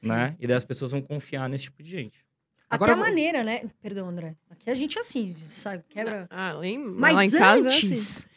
né? 0.01 0.36
E 0.39 0.48
daí 0.48 0.55
as 0.55 0.63
pessoas 0.63 0.91
vão 0.91 1.01
confiar 1.01 1.50
nesse 1.50 1.65
tipo 1.65 1.83
de 1.83 1.89
gente. 1.89 2.28
Agora 2.69 2.91
Até 2.91 3.01
a 3.01 3.03
maneira, 3.03 3.43
né? 3.43 3.69
Perdão, 3.81 4.07
André. 4.07 4.35
Aqui 4.49 4.69
a 4.69 4.75
gente 4.75 4.97
é 4.97 5.01
assim, 5.01 5.35
sabe? 5.38 5.83
Quebra. 5.89 6.27
Ah, 6.29 6.53
lá 6.53 6.65
em, 6.65 6.77
Mas 6.77 7.15
lá 7.15 7.25
em 7.25 7.31
casa 7.31 7.67
é 7.67 7.67
assim. 7.69 7.88
antes, 7.88 8.27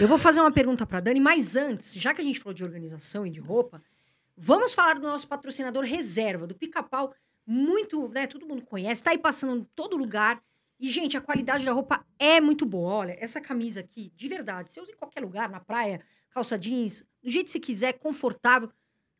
eu 0.00 0.08
vou 0.08 0.16
fazer 0.16 0.40
uma 0.40 0.50
pergunta 0.52 0.86
pra 0.86 1.00
Dani, 1.00 1.20
mas 1.20 1.54
antes, 1.56 1.94
já 1.94 2.14
que 2.14 2.20
a 2.20 2.24
gente 2.24 2.40
falou 2.40 2.54
de 2.54 2.64
organização 2.64 3.26
e 3.26 3.30
de 3.30 3.40
roupa, 3.40 3.82
vamos 4.36 4.74
falar 4.74 4.94
do 4.94 5.06
nosso 5.06 5.28
patrocinador 5.28 5.84
reserva, 5.84 6.46
do 6.46 6.54
pica-pau. 6.54 7.14
Muito, 7.46 8.08
né? 8.08 8.26
Todo 8.26 8.46
mundo 8.46 8.62
conhece, 8.64 9.02
tá 9.02 9.10
aí 9.10 9.18
passando 9.18 9.60
em 9.60 9.64
todo 9.74 9.96
lugar. 9.98 10.42
E, 10.80 10.90
gente, 10.90 11.16
a 11.16 11.20
qualidade 11.20 11.64
da 11.64 11.72
roupa 11.72 12.04
é 12.18 12.40
muito 12.40 12.64
boa. 12.64 12.90
Olha, 12.94 13.16
essa 13.20 13.38
camisa 13.40 13.80
aqui, 13.80 14.10
de 14.16 14.28
verdade, 14.28 14.70
você 14.70 14.80
usa 14.80 14.92
em 14.92 14.96
qualquer 14.96 15.20
lugar, 15.20 15.50
na 15.50 15.60
praia, 15.60 16.00
calça 16.30 16.58
jeans, 16.58 17.04
do 17.22 17.30
jeito 17.30 17.46
que 17.46 17.52
você 17.52 17.60
quiser, 17.60 17.92
confortável. 17.94 18.70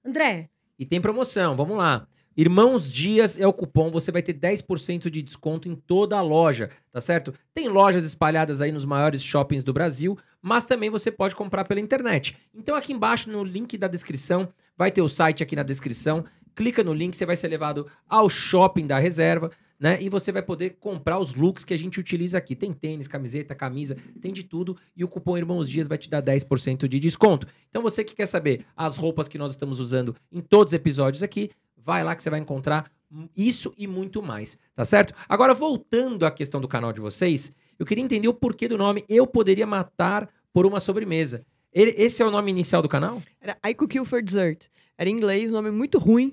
André, 0.04 0.48
E 0.78 0.84
tem 0.86 1.00
promoção, 1.00 1.54
vamos 1.54 1.76
lá. 1.76 2.06
Irmãos 2.36 2.90
Dias 2.90 3.38
é 3.38 3.46
o 3.46 3.52
cupom, 3.52 3.92
você 3.92 4.10
vai 4.10 4.20
ter 4.20 4.34
10% 4.34 5.08
de 5.08 5.22
desconto 5.22 5.68
em 5.68 5.76
toda 5.76 6.18
a 6.18 6.20
loja, 6.20 6.68
tá 6.90 7.00
certo? 7.00 7.32
Tem 7.52 7.68
lojas 7.68 8.04
espalhadas 8.04 8.60
aí 8.60 8.72
nos 8.72 8.84
maiores 8.84 9.22
shoppings 9.22 9.62
do 9.62 9.72
Brasil, 9.72 10.18
mas 10.42 10.64
também 10.64 10.90
você 10.90 11.12
pode 11.12 11.36
comprar 11.36 11.64
pela 11.64 11.78
internet. 11.78 12.36
Então 12.52 12.74
aqui 12.74 12.92
embaixo 12.92 13.30
no 13.30 13.44
link 13.44 13.78
da 13.78 13.86
descrição, 13.86 14.48
vai 14.76 14.90
ter 14.90 15.00
o 15.00 15.08
site 15.08 15.44
aqui 15.44 15.54
na 15.54 15.62
descrição. 15.62 16.24
Clica 16.56 16.82
no 16.82 16.92
link, 16.92 17.16
você 17.16 17.24
vai 17.24 17.36
ser 17.36 17.46
levado 17.46 17.86
ao 18.08 18.28
shopping 18.28 18.86
da 18.88 18.98
reserva, 18.98 19.52
né? 19.78 20.02
E 20.02 20.08
você 20.08 20.32
vai 20.32 20.42
poder 20.42 20.76
comprar 20.80 21.18
os 21.18 21.34
looks 21.34 21.64
que 21.64 21.74
a 21.74 21.78
gente 21.78 22.00
utiliza 22.00 22.38
aqui. 22.38 22.56
Tem 22.56 22.72
tênis, 22.72 23.08
camiseta, 23.08 23.54
camisa, 23.54 23.96
tem 24.20 24.32
de 24.32 24.42
tudo. 24.42 24.76
E 24.96 25.04
o 25.04 25.08
cupom 25.08 25.36
Irmãos 25.36 25.68
Dias 25.68 25.88
vai 25.88 25.98
te 25.98 26.08
dar 26.10 26.22
10% 26.22 26.88
de 26.88 26.98
desconto. 27.00 27.46
Então 27.70 27.82
você 27.82 28.02
que 28.02 28.14
quer 28.14 28.26
saber 28.26 28.64
as 28.76 28.96
roupas 28.96 29.28
que 29.28 29.38
nós 29.38 29.52
estamos 29.52 29.80
usando 29.80 30.16
em 30.32 30.40
todos 30.40 30.72
os 30.72 30.74
episódios 30.74 31.22
aqui, 31.22 31.50
vai 31.84 32.02
lá 32.02 32.14
que 32.16 32.22
você 32.22 32.30
vai 32.30 32.40
encontrar 32.40 32.90
isso 33.36 33.72
e 33.78 33.86
muito 33.86 34.22
mais, 34.22 34.58
tá 34.74 34.84
certo? 34.84 35.14
Agora, 35.28 35.54
voltando 35.54 36.26
à 36.26 36.30
questão 36.30 36.60
do 36.60 36.66
canal 36.66 36.92
de 36.92 37.00
vocês, 37.00 37.54
eu 37.78 37.86
queria 37.86 38.02
entender 38.02 38.26
o 38.28 38.34
porquê 38.34 38.66
do 38.66 38.76
nome 38.78 39.04
Eu 39.08 39.26
Poderia 39.26 39.66
Matar 39.66 40.28
por 40.52 40.66
uma 40.66 40.80
Sobremesa. 40.80 41.44
Ele- 41.72 41.94
Esse 41.96 42.22
é 42.22 42.26
o 42.26 42.30
nome 42.30 42.50
inicial 42.50 42.80
do 42.82 42.88
canal? 42.88 43.22
Era 43.40 43.56
I 43.68 43.74
Could 43.74 43.92
Kill 43.92 44.04
for 44.04 44.22
Dessert. 44.22 44.62
Era 44.96 45.08
em 45.10 45.12
inglês, 45.12 45.50
nome 45.50 45.70
muito 45.70 45.98
ruim. 45.98 46.32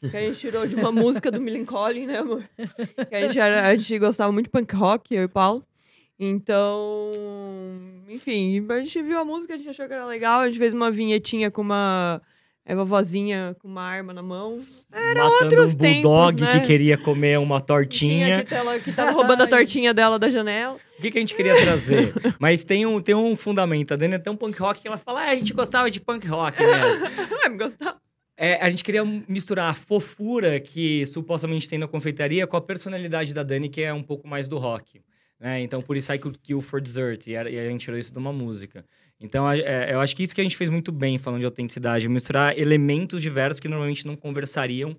Que 0.00 0.16
a 0.16 0.20
gente 0.20 0.38
tirou 0.38 0.66
de 0.66 0.74
uma 0.76 0.92
música 0.92 1.30
do 1.30 1.40
Millencolin, 1.40 2.06
né, 2.06 2.18
amor? 2.18 2.42
Que 3.08 3.14
a 3.16 3.20
gente, 3.26 3.38
era- 3.38 3.66
a 3.68 3.76
gente 3.76 3.98
gostava 3.98 4.30
muito 4.32 4.46
de 4.46 4.50
punk 4.50 4.74
rock, 4.74 5.14
eu 5.14 5.24
e 5.24 5.28
Paulo. 5.28 5.62
Então, 6.18 7.10
enfim, 8.08 8.64
a 8.68 8.78
gente 8.80 9.02
viu 9.02 9.18
a 9.18 9.24
música, 9.24 9.54
a 9.54 9.56
gente 9.56 9.68
achou 9.68 9.86
que 9.86 9.92
era 9.92 10.06
legal. 10.06 10.40
A 10.40 10.46
gente 10.48 10.58
fez 10.58 10.72
uma 10.72 10.90
vinhetinha 10.90 11.50
com 11.50 11.60
uma 11.62 12.20
é, 12.66 12.74
vovozinha 12.74 13.54
com 13.60 13.68
uma 13.68 13.82
arma 13.82 14.12
na 14.14 14.22
mão. 14.22 14.60
Matando 14.90 15.20
outros 15.44 15.74
um 15.74 15.78
bulldog 15.78 16.36
tempos, 16.36 16.54
né? 16.54 16.60
que 16.60 16.66
queria 16.66 16.96
comer 16.96 17.38
uma 17.38 17.56
Tinha 17.60 17.66
tortinha. 17.66 18.44
que, 18.44 18.50
tava, 18.50 18.78
que 18.78 18.92
tava 18.92 19.10
roubando 19.10 19.42
a 19.42 19.46
tortinha 19.46 19.92
dela 19.92 20.18
da 20.18 20.28
janela. 20.30 20.76
O 20.98 21.02
que, 21.02 21.10
que 21.10 21.18
a 21.18 21.20
gente 21.20 21.34
queria 21.34 21.60
trazer? 21.60 22.14
Mas 22.38 22.64
tem 22.64 22.86
um, 22.86 23.00
tem 23.00 23.14
um 23.14 23.36
fundamento. 23.36 23.92
A 23.92 23.96
Dani 23.96 24.14
é 24.14 24.18
tão 24.18 24.36
punk 24.36 24.58
rock 24.58 24.80
que 24.80 24.88
ela 24.88 24.96
fala: 24.98 25.22
ah, 25.22 25.30
a 25.30 25.36
gente 25.36 25.52
gostava 25.52 25.90
de 25.90 26.00
punk 26.00 26.26
rock, 26.26 26.60
né? 26.60 26.82
Ah, 27.44 27.48
me 27.48 27.58
gostava. 27.58 27.96
É, 28.36 28.54
a 28.60 28.68
gente 28.70 28.82
queria 28.82 29.04
misturar 29.28 29.70
a 29.70 29.74
fofura 29.74 30.58
que 30.58 31.06
supostamente 31.06 31.68
tem 31.68 31.78
na 31.78 31.86
confeitaria 31.86 32.46
com 32.46 32.56
a 32.56 32.60
personalidade 32.60 33.32
da 33.34 33.42
Dani, 33.42 33.68
que 33.68 33.82
é 33.82 33.92
um 33.92 34.02
pouco 34.02 34.26
mais 34.26 34.48
do 34.48 34.56
rock. 34.58 35.00
Né? 35.38 35.60
Então, 35.60 35.82
por 35.82 35.96
isso 35.96 36.12
I 36.12 36.18
Could 36.18 36.38
Kill 36.38 36.60
for 36.60 36.80
Dessert. 36.80 37.26
E, 37.26 37.34
era- 37.34 37.50
e 37.50 37.58
a 37.58 37.68
gente 37.68 37.80
tirou 37.84 37.98
isso 37.98 38.12
de 38.12 38.18
uma 38.18 38.32
música. 38.32 38.84
Então, 39.20 39.50
é, 39.50 39.92
eu 39.94 40.00
acho 40.00 40.14
que 40.14 40.22
isso 40.22 40.34
que 40.34 40.40
a 40.40 40.44
gente 40.44 40.56
fez 40.56 40.68
muito 40.68 40.92
bem, 40.92 41.16
falando 41.18 41.40
de 41.40 41.46
autenticidade. 41.46 42.08
Misturar 42.08 42.58
elementos 42.58 43.22
diversos 43.22 43.58
que 43.60 43.68
normalmente 43.68 44.06
não 44.06 44.16
conversariam 44.16 44.96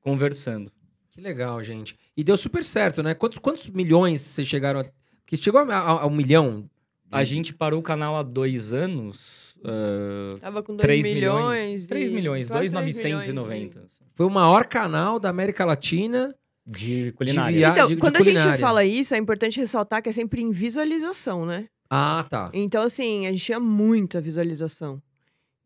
conversando. 0.00 0.70
Que 1.10 1.20
legal, 1.20 1.62
gente. 1.62 1.96
E 2.16 2.22
deu 2.24 2.36
super 2.36 2.62
certo, 2.64 3.02
né? 3.02 3.14
Quantos, 3.14 3.38
quantos 3.38 3.68
milhões 3.68 4.20
vocês 4.20 4.46
chegaram 4.46 4.80
a... 4.80 4.84
Que 5.26 5.36
chegou 5.36 5.60
a, 5.60 5.64
a- 5.64 6.02
a 6.02 6.06
um 6.06 6.10
milhão? 6.14 6.68
A 7.10 7.22
gente 7.24 7.54
parou 7.54 7.78
o 7.78 7.82
canal 7.82 8.16
há 8.16 8.22
dois 8.22 8.72
anos. 8.72 9.56
ah, 9.64 10.36
Tava 10.40 10.62
com 10.62 10.74
2 10.74 10.80
3 10.82 11.04
milhões. 11.04 11.60
milhões. 11.60 11.86
3 11.86 12.10
milhões, 12.10 12.48
quase 12.48 12.74
2,990 12.74 13.86
Foi 14.16 14.26
o 14.26 14.30
maior 14.30 14.66
canal 14.66 15.18
da 15.20 15.28
América 15.30 15.64
Latina. 15.64 16.34
de 16.66 17.12
culinária. 17.12 17.56
via- 17.56 17.68
Então, 17.68 17.86
de- 17.88 17.94
de 17.94 18.00
quando 18.00 18.16
a 18.16 18.20
gente 18.22 18.58
fala 18.60 18.84
isso, 18.84 19.14
é 19.14 19.18
importante 19.18 19.60
ressaltar 19.60 20.02
que 20.02 20.08
é 20.08 20.12
sempre 20.12 20.42
em 20.42 20.50
visualização, 20.50 21.46
né? 21.46 21.66
Ah, 21.96 22.26
tá. 22.28 22.50
Então, 22.52 22.82
assim, 22.82 23.26
a 23.26 23.30
gente 23.32 23.44
tinha 23.44 23.60
muita 23.60 24.20
visualização. 24.20 25.00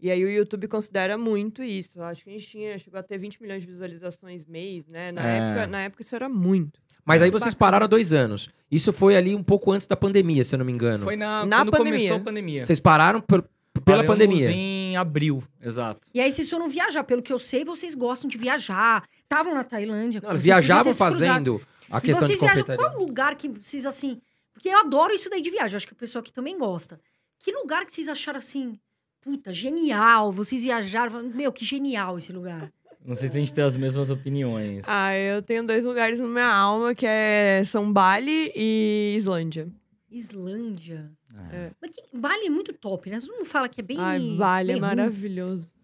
E 0.01 0.11
aí 0.11 0.23
o 0.25 0.29
YouTube 0.31 0.69
considera 0.69 1.17
muito 1.19 1.63
isso. 1.63 1.99
Eu 1.99 2.05
acho 2.05 2.23
que 2.23 2.31
a 2.31 2.33
gente 2.35 2.47
tinha, 2.47 2.79
chegou 2.79 3.01
a 3.01 3.03
ter 3.03 3.19
20 3.19 3.41
milhões 3.43 3.63
de 3.63 3.67
visualizações 3.67 4.45
mês, 4.45 4.87
né? 4.87 5.11
Na, 5.11 5.27
É. 5.27 5.39
época, 5.39 5.67
na 5.67 5.81
época 5.83 6.03
isso 6.03 6.15
era 6.15 6.29
muito. 6.29 6.79
Mas 7.05 7.23
aí 7.23 7.31
vocês 7.31 7.55
pararam 7.55 7.85
há 7.85 7.89
dois 7.89 8.13
anos. 8.13 8.51
Isso 8.71 8.93
foi 8.93 9.17
ali 9.17 9.35
um 9.35 9.43
pouco 9.43 9.73
antes 9.73 9.87
da 9.87 9.97
pandemia, 9.97 10.45
se 10.45 10.55
eu 10.55 10.59
não 10.59 10.67
me 10.67 10.73
engano. 10.73 11.03
Foi 11.03 11.17
na, 11.17 11.47
Na 11.47 11.59
quando 11.61 11.71
pandemia. 11.73 11.99
começou 12.01 12.17
a 12.19 12.21
pandemia. 12.21 12.65
Vocês 12.67 12.79
pararam 12.79 13.21
por- 13.23 13.43
pela 13.85 14.03
Paramos 14.05 14.07
pandemia. 14.07 14.51
em 14.51 14.97
abril, 14.97 15.43
exato. 15.63 16.07
E 16.13 16.21
aí 16.21 16.31
vocês 16.31 16.51
foram 16.51 16.69
viajar. 16.69 17.03
Pelo 17.05 17.23
que 17.23 17.33
eu 17.33 17.39
sei, 17.39 17.65
vocês 17.65 17.95
gostam 17.95 18.29
de 18.29 18.37
viajar. 18.37 19.03
Estavam 19.23 19.55
na 19.55 19.65
Tailândia. 19.65 20.21
Não, 20.23 20.31
vocês 20.33 20.45
viajavam 20.45 20.93
fazendo 20.93 21.61
a 21.91 21.99
E 21.99 22.01
questão 22.03 22.21
de 22.29 22.35
vocês 22.35 22.41
viajam, 22.41 22.61
confeitaria. 22.63 22.91
qual 22.91 23.01
lugar 23.07 23.35
que 23.37 23.49
vocês, 23.49 23.87
assim... 23.87 24.21
Porque 24.59 24.71
eu 24.71 24.79
adoro 24.81 25.15
isso 25.15 25.31
daí 25.31 25.41
de 25.41 25.51
viagem, 25.51 25.77
acho 25.77 25.87
que 25.87 25.93
o 25.93 25.97
pessoal 25.97 26.21
aqui 26.21 26.33
também 26.33 26.59
gosta. 26.59 27.01
Que 27.39 27.53
lugar 27.53 27.87
que 27.87 27.93
vocês 27.93 28.09
acharam, 28.09 28.41
assim, 28.41 28.77
puta, 29.21 29.53
genial? 29.53 30.33
Vocês 30.33 30.65
viajaram, 30.65 31.13
falaram, 31.13 31.31
meu, 31.31 31.53
que 31.53 31.65
genial 31.65 32.19
esse 32.19 32.33
lugar. 32.33 32.73
Não 33.05 33.15
sei 33.15 33.29
se 33.29 33.37
a 33.37 33.41
gente 33.41 33.55
tem 33.55 33.63
as 33.63 33.77
mesmas 33.77 34.11
opiniões. 34.11 34.85
Ah, 34.89 35.17
eu 35.17 35.41
tenho 35.43 35.65
dois 35.65 35.85
lugares 35.85 36.19
na 36.19 36.27
minha 36.27 36.53
alma, 36.53 36.93
que 36.93 37.07
é 37.07 37.63
São 37.67 37.93
Bali 37.93 38.53
e 38.53 39.15
Islândia. 39.17 39.69
Islândia. 40.11 41.09
É. 41.53 41.71
Mas 41.81 41.91
que, 41.95 42.03
Bali 42.13 42.47
é 42.47 42.51
muito 42.51 42.73
top, 42.73 43.09
né? 43.11 43.19
Todo 43.21 43.33
mundo 43.33 43.45
fala 43.45 43.69
que 43.69 43.81
é 43.81 43.85
bem... 43.85 43.97
Ai, 43.99 44.19
Bali 44.37 44.71
é 44.71 44.75
bem 44.75 44.83
roots. 44.83 44.97
maravilhoso. 44.97 45.79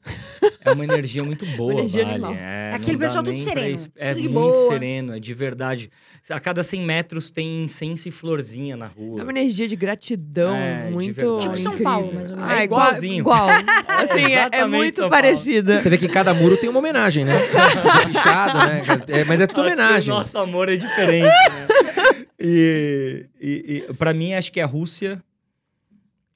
É 0.61 0.71
uma 0.73 0.85
energia 0.85 1.25
muito 1.25 1.47
boa, 1.57 1.73
energia 1.75 2.03
Bali. 2.05 2.15
animal. 2.17 2.35
É, 2.35 2.73
Aquele 2.75 2.99
pessoal 2.99 3.23
tudo 3.25 3.35
pra 3.37 3.45
sereno, 3.45 3.75
es- 3.75 3.91
É 3.97 4.13
tudo 4.15 4.23
de 4.23 4.29
muito 4.29 4.53
boa. 4.53 4.69
sereno, 4.73 5.15
é 5.17 5.21
de 5.21 5.33
verdade. 5.35 5.91
A 6.29 6.41
cada 6.41 6.63
100 6.63 6.81
metros 6.83 7.31
tem 7.31 7.63
incenso 7.65 8.09
e 8.09 8.11
florzinha 8.11 8.77
na 8.77 8.87
rua. 8.87 9.21
É 9.21 9.23
uma 9.23 9.31
energia 9.33 9.67
de 9.69 9.77
gratidão 9.77 10.55
É, 10.55 10.87
de 10.87 10.93
muito 10.93 11.15
verdade. 11.15 11.43
Tipo 11.43 11.57
São 11.59 11.73
incrível. 11.73 11.93
Paulo, 11.93 12.15
mais 12.15 12.31
ou 12.31 12.37
menos. 12.37 12.51
Ah, 12.53 12.61
É 12.61 12.65
igual, 12.65 12.81
igualzinho. 12.89 13.19
igual. 13.21 13.49
Assim, 13.89 14.35
é- 14.35 14.49
é, 14.53 14.67
muito 14.67 15.09
parecida. 15.09 15.81
Você 15.81 15.89
vê 15.89 15.97
que 15.99 16.09
cada 16.09 16.35
muro 16.35 16.57
tem 16.57 16.69
uma 16.69 16.79
homenagem, 16.81 17.25
né? 17.25 17.35
Pichado, 18.07 18.59
né? 18.59 18.83
É, 19.09 19.25
mas 19.25 19.41
é 19.41 19.47
tudo 19.47 19.61
Acho 19.61 19.69
homenagem. 19.69 20.13
O 20.13 20.17
nosso 20.19 20.37
amor 20.39 20.69
é 20.69 20.77
diferente, 20.77 21.25
né? 21.29 21.67
E, 22.47 23.27
e, 23.41 23.85
e 23.89 23.95
para 23.95 24.13
mim, 24.13 24.35
acho 24.35 24.53
que 24.53 24.61
é 24.61 24.63
a 24.63 24.67
Rússia, 24.67 25.23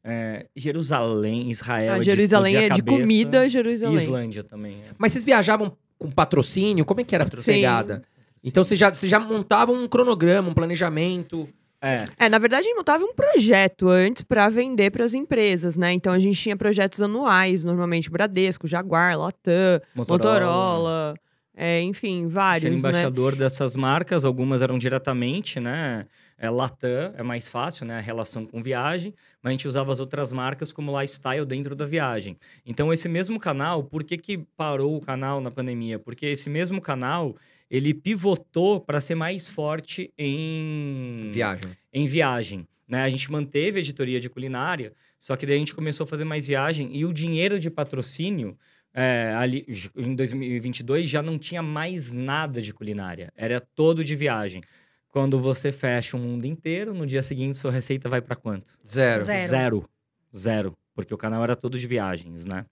é, 0.09 0.47
Jerusalém, 0.57 1.51
Israel. 1.51 1.93
Ah, 1.93 1.97
é 1.97 1.99
de 2.01 2.05
Jerusalém 2.07 2.57
é 2.57 2.63
de 2.63 2.83
cabeça. 2.83 2.85
comida, 2.99 3.47
E 3.47 3.49
Jerusalém. 3.49 3.97
Islândia 3.97 4.43
também. 4.43 4.75
é. 4.87 4.93
Mas 4.97 5.13
vocês 5.13 5.25
viajavam 5.25 5.77
com 5.99 6.11
patrocínio? 6.11 6.85
Como 6.85 7.01
é 7.01 7.05
que 7.05 7.15
era 7.15 7.25
a 7.25 7.43
pegada? 7.45 8.03
Então 8.43 8.65
vocês 8.65 8.79
já, 8.81 8.93
vocês 8.93 9.11
já 9.11 9.19
montavam 9.19 9.75
um 9.75 9.87
cronograma, 9.87 10.49
um 10.49 10.55
planejamento. 10.55 11.49
É, 11.81 12.07
É, 12.19 12.29
na 12.29 12.39
verdade, 12.39 12.63
a 12.63 12.65
gente 12.69 12.77
montava 12.77 13.05
um 13.05 13.15
projeto 13.15 13.89
antes 13.89 14.23
para 14.25 14.49
vender 14.49 14.91
para 14.91 15.05
as 15.05 15.15
empresas, 15.15 15.77
né? 15.77 15.93
Então 15.93 16.13
a 16.13 16.19
gente 16.19 16.41
tinha 16.41 16.57
projetos 16.57 17.01
anuais, 17.03 17.63
normalmente 17.63 18.11
Bradesco, 18.11 18.67
Jaguar, 18.67 19.17
Latam, 19.19 19.81
Motorola. 19.95 20.35
Motorola, 20.41 21.15
é, 21.61 21.83
enfim, 21.83 22.29
vários, 22.29 22.71
né? 22.71 22.79
embaixador 22.79 23.35
dessas 23.35 23.75
marcas, 23.75 24.25
algumas 24.25 24.63
eram 24.63 24.79
diretamente, 24.79 25.59
né? 25.59 26.07
É, 26.39 26.49
Latam 26.49 27.13
é 27.17 27.23
mais 27.25 27.49
fácil, 27.49 27.85
né? 27.85 27.99
A 27.99 28.01
relação 28.01 28.47
com 28.47 28.63
viagem, 28.63 29.13
mas 29.43 29.51
a 29.51 29.53
gente 29.55 29.67
usava 29.67 29.91
as 29.91 29.99
outras 29.99 30.31
marcas 30.31 30.71
como 30.71 30.97
lifestyle 31.01 31.45
dentro 31.45 31.75
da 31.75 31.85
viagem. 31.85 32.37
Então, 32.65 32.93
esse 32.93 33.09
mesmo 33.09 33.41
canal, 33.41 33.83
por 33.83 34.05
que, 34.05 34.17
que 34.17 34.39
parou 34.57 34.97
o 34.97 35.01
canal 35.01 35.41
na 35.41 35.51
pandemia? 35.51 35.99
Porque 35.99 36.27
esse 36.27 36.49
mesmo 36.49 36.81
canal, 36.81 37.35
ele 37.69 37.93
pivotou 37.93 38.81
para 38.81 39.01
ser 39.01 39.17
mais 39.17 39.49
forte 39.49 40.13
em 40.17 41.33
Viagem. 41.33 41.71
em 41.93 42.07
viagem. 42.07 42.69
Né? 42.87 43.03
A 43.03 43.11
gente 43.11 43.33
manteve 43.33 43.79
a 43.79 43.83
editoria 43.83 44.21
de 44.21 44.31
culinária, 44.31 44.93
só 45.19 45.35
que 45.35 45.45
daí 45.45 45.57
a 45.57 45.59
gente 45.59 45.75
começou 45.75 46.05
a 46.05 46.07
fazer 46.07 46.25
mais 46.25 46.47
viagem 46.47 46.97
e 46.97 47.05
o 47.05 47.13
dinheiro 47.13 47.59
de 47.59 47.69
patrocínio 47.69 48.57
é, 49.01 49.33
ali, 49.37 49.65
em 49.97 50.15
2022 50.15 51.09
já 51.09 51.23
não 51.23 51.39
tinha 51.39 51.63
mais 51.63 52.11
nada 52.11 52.61
de 52.61 52.75
culinária. 52.75 53.33
Era 53.37 53.61
todo 53.61 54.03
de 54.03 54.17
viagem. 54.17 54.61
Quando 55.09 55.39
você 55.41 55.71
fecha 55.73 56.17
o 56.17 56.21
mundo 56.21 56.45
inteiro, 56.47 56.93
no 56.93 57.07
dia 57.07 57.23
seguinte 57.23 57.57
sua 57.57 57.71
receita 57.71 58.09
vai 58.09 58.21
para 58.21 58.35
quanto? 58.37 58.71
Zero. 58.87 59.23
Zero. 59.23 59.49
Zero. 59.49 59.89
Zero. 60.37 60.73
Porque 60.95 61.15
o 61.15 61.19
canal 61.19 61.43
era 61.45 61.55
todo 61.55 61.79
de 61.79 61.87
viagens, 61.87 62.45
né? 62.45 62.65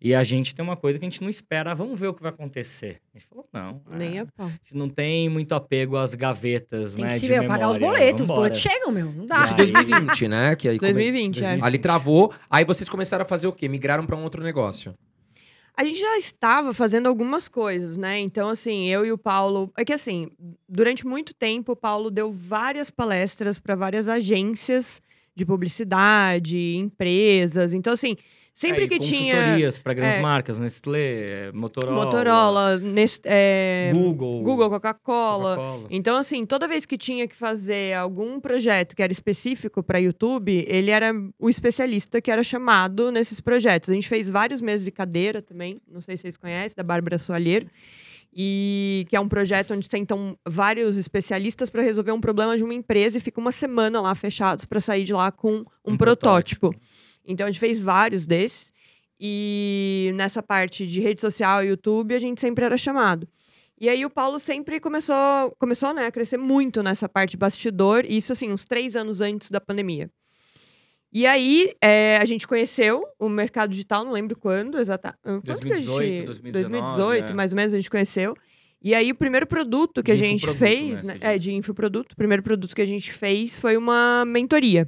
E 0.00 0.14
a 0.14 0.22
gente 0.24 0.54
tem 0.54 0.62
uma 0.62 0.76
coisa 0.76 0.98
que 0.98 1.04
a 1.06 1.08
gente 1.08 1.22
não 1.22 1.30
espera. 1.30 1.70
ah, 1.70 1.74
Vamos 1.74 1.98
ver 1.98 2.08
o 2.08 2.14
que 2.14 2.22
vai 2.22 2.30
acontecer. 2.30 3.00
A 3.14 3.18
gente 3.18 3.28
falou, 3.28 3.48
não. 3.52 3.80
Nem 3.90 4.18
é, 4.18 4.20
a 4.22 4.26
pau. 4.26 4.46
A 4.46 4.50
gente 4.50 4.74
não 4.74 4.88
tem 4.90 5.28
muito 5.28 5.54
apego 5.54 5.96
às 5.96 6.12
gavetas, 6.12 6.94
Tem 6.96 7.04
né? 7.04 7.10
que 7.10 7.18
se 7.18 7.26
de 7.26 7.32
ver, 7.32 7.46
pagar 7.46 7.70
os 7.70 7.78
boletos. 7.78 8.22
Os 8.22 8.26
boletos 8.26 8.60
chegam, 8.60 8.92
meu. 8.92 9.10
Não 9.12 9.24
dá. 9.26 9.44
Isso 9.44 9.52
em 9.54 9.56
2020, 9.56 10.28
né? 10.28 10.56
Que 10.56 10.68
aí 10.68 10.78
come- 10.78 10.92
2020, 10.92 11.42
é. 11.44 11.58
Ali 11.62 11.78
travou. 11.78 12.32
Aí 12.50 12.64
vocês 12.64 12.90
começaram 12.90 13.22
a 13.22 13.26
fazer 13.26 13.46
o 13.46 13.52
quê? 13.52 13.68
Migraram 13.68 14.04
pra 14.04 14.16
um 14.16 14.22
outro 14.22 14.42
negócio. 14.42 14.94
A 15.78 15.84
gente 15.84 15.98
já 16.00 16.16
estava 16.16 16.72
fazendo 16.72 17.06
algumas 17.06 17.48
coisas, 17.48 17.98
né? 17.98 18.18
Então, 18.18 18.48
assim, 18.48 18.86
eu 18.88 19.04
e 19.04 19.12
o 19.12 19.18
Paulo. 19.18 19.70
É 19.76 19.84
que, 19.84 19.92
assim, 19.92 20.30
durante 20.66 21.06
muito 21.06 21.34
tempo, 21.34 21.72
o 21.72 21.76
Paulo 21.76 22.10
deu 22.10 22.32
várias 22.32 22.90
palestras 22.90 23.58
para 23.58 23.74
várias 23.74 24.08
agências 24.08 25.02
de 25.34 25.44
publicidade, 25.44 26.76
empresas. 26.76 27.74
Então, 27.74 27.92
assim, 27.92 28.16
sempre 28.56 28.84
É, 28.84 28.88
que 28.88 28.98
tinha. 28.98 29.34
consultorias 29.34 29.78
para 29.78 29.92
grandes 29.94 30.16
é. 30.16 30.20
marcas, 30.22 30.58
Nestlé, 30.58 31.52
Motorola, 31.52 32.04
Motorola, 32.04 32.78
Nest- 32.78 33.20
é, 33.26 33.92
Google, 33.94 34.42
Google, 34.42 34.70
Coca-Cola. 34.70 35.56
Coca-Cola. 35.56 35.86
Então, 35.90 36.16
assim, 36.16 36.44
toda 36.46 36.66
vez 36.66 36.86
que 36.86 36.96
tinha 36.98 37.28
que 37.28 37.36
fazer 37.36 37.94
algum 37.94 38.40
projeto 38.40 38.96
que 38.96 39.02
era 39.02 39.12
específico 39.12 39.82
para 39.82 39.98
YouTube, 39.98 40.64
ele 40.66 40.90
era 40.90 41.12
o 41.38 41.48
especialista 41.50 42.20
que 42.20 42.30
era 42.30 42.42
chamado 42.42 43.12
nesses 43.12 43.40
projetos. 43.40 43.90
A 43.90 43.92
gente 43.94 44.08
fez 44.08 44.28
vários 44.30 44.60
meses 44.62 44.84
de 44.84 44.90
cadeira 44.90 45.42
também, 45.42 45.78
não 45.86 46.00
sei 46.00 46.16
se 46.16 46.22
vocês 46.22 46.36
conhecem, 46.38 46.74
da 46.74 46.82
Bárbara 46.82 47.18
Soalheiro, 47.18 47.66
e 48.38 49.06
que 49.08 49.16
é 49.16 49.20
um 49.20 49.28
projeto 49.28 49.72
onde 49.72 49.88
sentam 49.88 50.36
vários 50.46 50.96
especialistas 50.96 51.70
para 51.70 51.82
resolver 51.82 52.12
um 52.12 52.20
problema 52.20 52.56
de 52.56 52.64
uma 52.64 52.74
empresa 52.74 53.16
e 53.18 53.20
fica 53.20 53.40
uma 53.40 53.52
semana 53.52 54.00
lá 54.00 54.14
fechados 54.14 54.64
para 54.64 54.80
sair 54.80 55.04
de 55.04 55.12
lá 55.12 55.30
com 55.32 55.56
um, 55.58 55.64
Um 55.92 55.96
protótipo. 55.96 56.68
protótipo. 56.70 57.05
Então, 57.26 57.46
a 57.46 57.50
gente 57.50 57.60
fez 57.60 57.80
vários 57.80 58.26
desses. 58.26 58.72
E 59.18 60.10
nessa 60.14 60.42
parte 60.42 60.86
de 60.86 61.00
rede 61.00 61.20
social 61.20 61.64
e 61.64 61.68
YouTube, 61.68 62.14
a 62.14 62.18
gente 62.18 62.40
sempre 62.40 62.64
era 62.64 62.76
chamado. 62.76 63.26
E 63.78 63.88
aí 63.88 64.04
o 64.06 64.10
Paulo 64.10 64.38
sempre 64.38 64.80
começou, 64.80 65.54
começou 65.58 65.92
né, 65.92 66.06
a 66.06 66.10
crescer 66.10 66.38
muito 66.38 66.82
nessa 66.82 67.08
parte 67.08 67.32
de 67.32 67.36
bastidor, 67.36 68.04
e 68.06 68.16
isso 68.16 68.32
assim, 68.32 68.50
uns 68.50 68.64
três 68.64 68.96
anos 68.96 69.20
antes 69.20 69.50
da 69.50 69.60
pandemia. 69.60 70.10
E 71.12 71.26
aí 71.26 71.74
é, 71.80 72.18
a 72.20 72.24
gente 72.24 72.46
conheceu 72.46 73.04
o 73.18 73.28
mercado 73.28 73.70
digital, 73.70 74.04
não 74.04 74.12
lembro 74.12 74.36
quando 74.36 74.78
exatamente. 74.78 75.18
2018, 75.44 76.24
2019, 76.24 76.52
2018, 76.52 77.30
é. 77.30 77.34
mais 77.34 77.52
ou 77.52 77.56
menos, 77.56 77.74
a 77.74 77.76
gente 77.76 77.90
conheceu. 77.90 78.34
E 78.82 78.94
aí 78.94 79.10
o 79.10 79.14
primeiro 79.14 79.46
produto 79.46 80.02
que 80.02 80.10
a 80.10 80.14
De 80.14 80.20
gente 80.20 80.44
infoproduto, 80.44 80.76
fez, 80.76 81.02
né, 81.02 81.14
né, 81.14 81.34
é, 81.34 81.38
de 81.38 81.52
infoproduto, 81.52 82.14
o 82.14 82.16
primeiro 82.16 82.42
produto 82.42 82.74
que 82.74 82.82
a 82.82 82.86
gente 82.86 83.12
fez 83.12 83.58
foi 83.58 83.76
uma 83.76 84.24
mentoria. 84.26 84.86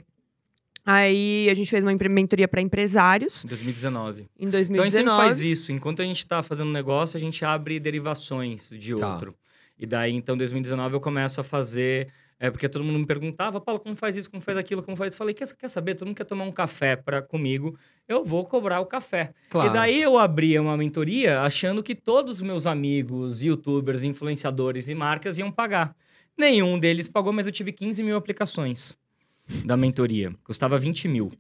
Aí 0.90 1.50
a 1.50 1.54
gente 1.54 1.68
fez 1.70 1.82
uma 1.84 1.92
mentoria 2.08 2.48
para 2.48 2.62
empresários 2.62 3.44
Em 3.44 3.48
2019. 3.48 4.22
em 4.22 4.46
Então 4.46 4.58
a 4.58 4.62
gente 4.62 4.66
sempre 4.66 4.76
2019. 4.78 5.22
faz 5.22 5.40
isso. 5.42 5.70
Enquanto 5.70 6.00
a 6.00 6.04
gente 6.06 6.24
tá 6.26 6.42
fazendo 6.42 6.72
negócio, 6.72 7.14
a 7.18 7.20
gente 7.20 7.44
abre 7.44 7.78
derivações 7.78 8.70
de 8.70 8.94
Tá. 8.96 9.12
outro. 9.12 9.34
E 9.78 9.84
daí, 9.84 10.14
então, 10.14 10.34
em 10.34 10.38
2019, 10.38 10.94
eu 10.96 11.00
começo 11.00 11.42
a 11.42 11.44
fazer. 11.44 12.08
É 12.40 12.50
porque 12.50 12.68
todo 12.70 12.82
mundo 12.84 12.98
me 13.00 13.04
perguntava, 13.06 13.60
Paulo, 13.60 13.80
como 13.80 13.94
faz 13.96 14.16
isso, 14.16 14.30
como 14.30 14.40
faz 14.40 14.56
aquilo, 14.56 14.82
como 14.82 14.96
faz 14.96 15.12
isso? 15.12 15.18
Falei, 15.18 15.34
quer, 15.34 15.46
quer 15.56 15.68
saber? 15.68 15.94
Todo 15.94 16.06
mundo 16.08 16.16
quer 16.16 16.24
tomar 16.24 16.44
um 16.44 16.52
café 16.52 16.96
pra, 16.96 17.20
comigo, 17.20 17.76
eu 18.08 18.24
vou 18.24 18.44
cobrar 18.46 18.80
o 18.80 18.86
café. 18.86 19.34
Claro. 19.50 19.68
E 19.68 19.72
daí 19.74 20.00
eu 20.00 20.16
abria 20.16 20.62
uma 20.62 20.74
mentoria 20.76 21.40
achando 21.42 21.82
que 21.82 21.94
todos 21.96 22.36
os 22.36 22.42
meus 22.42 22.66
amigos, 22.66 23.42
youtubers, 23.42 24.02
influenciadores 24.04 24.88
e 24.88 24.94
marcas 24.94 25.36
iam 25.36 25.50
pagar. 25.52 25.94
Nenhum 26.36 26.78
deles 26.78 27.08
pagou, 27.08 27.32
mas 27.32 27.46
eu 27.46 27.52
tive 27.52 27.72
15 27.72 28.02
mil 28.02 28.16
aplicações 28.16 28.96
da 29.64 29.76
mentoria. 29.76 30.34
Custava 30.44 30.78
20 30.78 31.08
mil. 31.08 31.32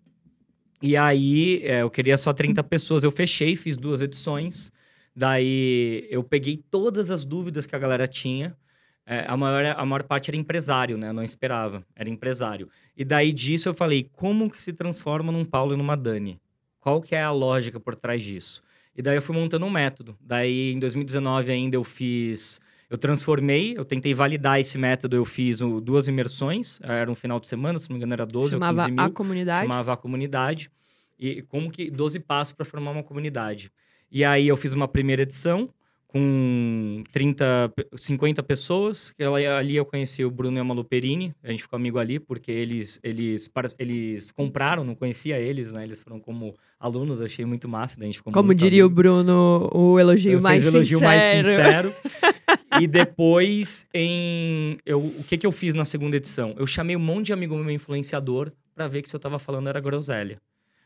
E 0.80 0.96
aí, 0.96 1.60
é, 1.64 1.82
eu 1.82 1.90
queria 1.90 2.16
só 2.16 2.32
30 2.32 2.62
pessoas. 2.64 3.04
Eu 3.04 3.10
fechei, 3.10 3.56
fiz 3.56 3.76
duas 3.76 4.00
edições. 4.00 4.70
Daí, 5.14 6.06
eu 6.10 6.22
peguei 6.22 6.62
todas 6.70 7.10
as 7.10 7.24
dúvidas 7.24 7.66
que 7.66 7.74
a 7.74 7.78
galera 7.78 8.06
tinha. 8.06 8.56
É, 9.04 9.24
a, 9.26 9.36
maior, 9.36 9.64
a 9.64 9.84
maior 9.84 10.02
parte 10.02 10.30
era 10.30 10.36
empresário, 10.36 10.96
né? 10.96 11.08
Eu 11.08 11.12
não 11.14 11.22
esperava. 11.22 11.84
Era 11.96 12.08
empresário. 12.08 12.68
E 12.96 13.04
daí 13.04 13.32
disso 13.32 13.68
eu 13.68 13.74
falei, 13.74 14.08
como 14.12 14.50
que 14.50 14.62
se 14.62 14.72
transforma 14.72 15.32
num 15.32 15.44
Paulo 15.44 15.74
e 15.74 15.76
numa 15.76 15.96
Dani? 15.96 16.40
Qual 16.78 17.00
que 17.00 17.14
é 17.14 17.22
a 17.22 17.32
lógica 17.32 17.80
por 17.80 17.96
trás 17.96 18.22
disso? 18.22 18.62
E 18.94 19.02
daí 19.02 19.16
eu 19.16 19.22
fui 19.22 19.34
montando 19.34 19.64
um 19.66 19.70
método. 19.70 20.16
Daí, 20.20 20.72
em 20.72 20.78
2019 20.78 21.50
ainda, 21.50 21.76
eu 21.76 21.84
fiz... 21.84 22.60
Eu 22.90 22.96
transformei, 22.96 23.74
eu 23.76 23.84
tentei 23.84 24.14
validar 24.14 24.58
esse 24.58 24.78
método. 24.78 25.14
Eu 25.16 25.24
fiz 25.24 25.60
o- 25.60 25.80
duas 25.80 26.08
imersões. 26.08 26.80
Era 26.82 27.10
um 27.10 27.14
final 27.14 27.38
de 27.38 27.46
semana, 27.46 27.78
se 27.78 27.88
não 27.88 27.94
me 27.94 27.98
engano, 27.98 28.14
era 28.14 28.24
12 28.26 28.52
chamava 28.52 28.72
ou 28.82 28.86
15 28.86 28.96
mil 28.96 29.04
a 29.04 29.10
comunidade. 29.10 29.60
chamava 29.62 29.92
a 29.92 29.96
comunidade 29.96 30.70
e 31.18 31.42
como 31.42 31.70
que 31.70 31.90
12 31.90 32.18
passos 32.20 32.54
para 32.54 32.64
formar 32.64 32.92
uma 32.92 33.02
comunidade. 33.02 33.70
E 34.10 34.24
aí 34.24 34.48
eu 34.48 34.56
fiz 34.56 34.72
uma 34.72 34.88
primeira 34.88 35.22
edição 35.22 35.68
com 36.06 37.04
30, 37.12 37.70
pe- 37.76 37.86
50 37.96 38.42
pessoas. 38.42 39.12
ela- 39.18 39.38
ali 39.58 39.76
eu 39.76 39.84
conheci 39.84 40.24
o 40.24 40.30
Bruno 40.30 40.56
e 40.56 40.60
a 40.60 40.64
Malu 40.64 40.82
Perini. 40.82 41.34
A 41.44 41.50
gente 41.50 41.62
ficou 41.64 41.76
amigo 41.76 41.98
ali 41.98 42.18
porque 42.18 42.50
eles 42.50 42.98
eles 43.02 43.50
eles 43.78 44.30
compraram, 44.30 44.82
não 44.84 44.94
conhecia 44.94 45.38
eles, 45.38 45.74
né? 45.74 45.84
Eles 45.84 46.00
foram 46.00 46.18
como 46.18 46.54
alunos, 46.80 47.20
achei 47.20 47.44
muito 47.44 47.68
massa, 47.68 48.00
a 48.00 48.04
gente 48.04 48.16
ficou 48.16 48.32
Como 48.32 48.54
diria 48.54 48.82
o 48.84 48.86
amigo. 48.86 48.94
Bruno, 49.02 49.68
o 49.74 49.98
elogio 50.00 50.40
mais 50.40 50.64
o 50.64 50.68
elogio 50.68 50.98
sincero. 50.98 51.04
mais 51.04 51.46
sincero. 51.46 51.94
e 52.80 52.86
depois, 52.86 53.86
em, 53.92 54.78
eu, 54.84 55.00
o 55.00 55.24
que, 55.24 55.38
que 55.38 55.46
eu 55.46 55.52
fiz 55.52 55.74
na 55.74 55.84
segunda 55.84 56.16
edição? 56.16 56.54
Eu 56.56 56.66
chamei 56.66 56.96
um 56.96 57.00
monte 57.00 57.26
de 57.26 57.32
amigo 57.32 57.56
meu 57.56 57.70
influenciador 57.70 58.52
pra 58.74 58.86
ver 58.86 59.02
que 59.02 59.08
se 59.08 59.16
eu 59.16 59.20
tava 59.20 59.38
falando 59.38 59.68
era 59.68 59.80
groselha. 59.80 60.40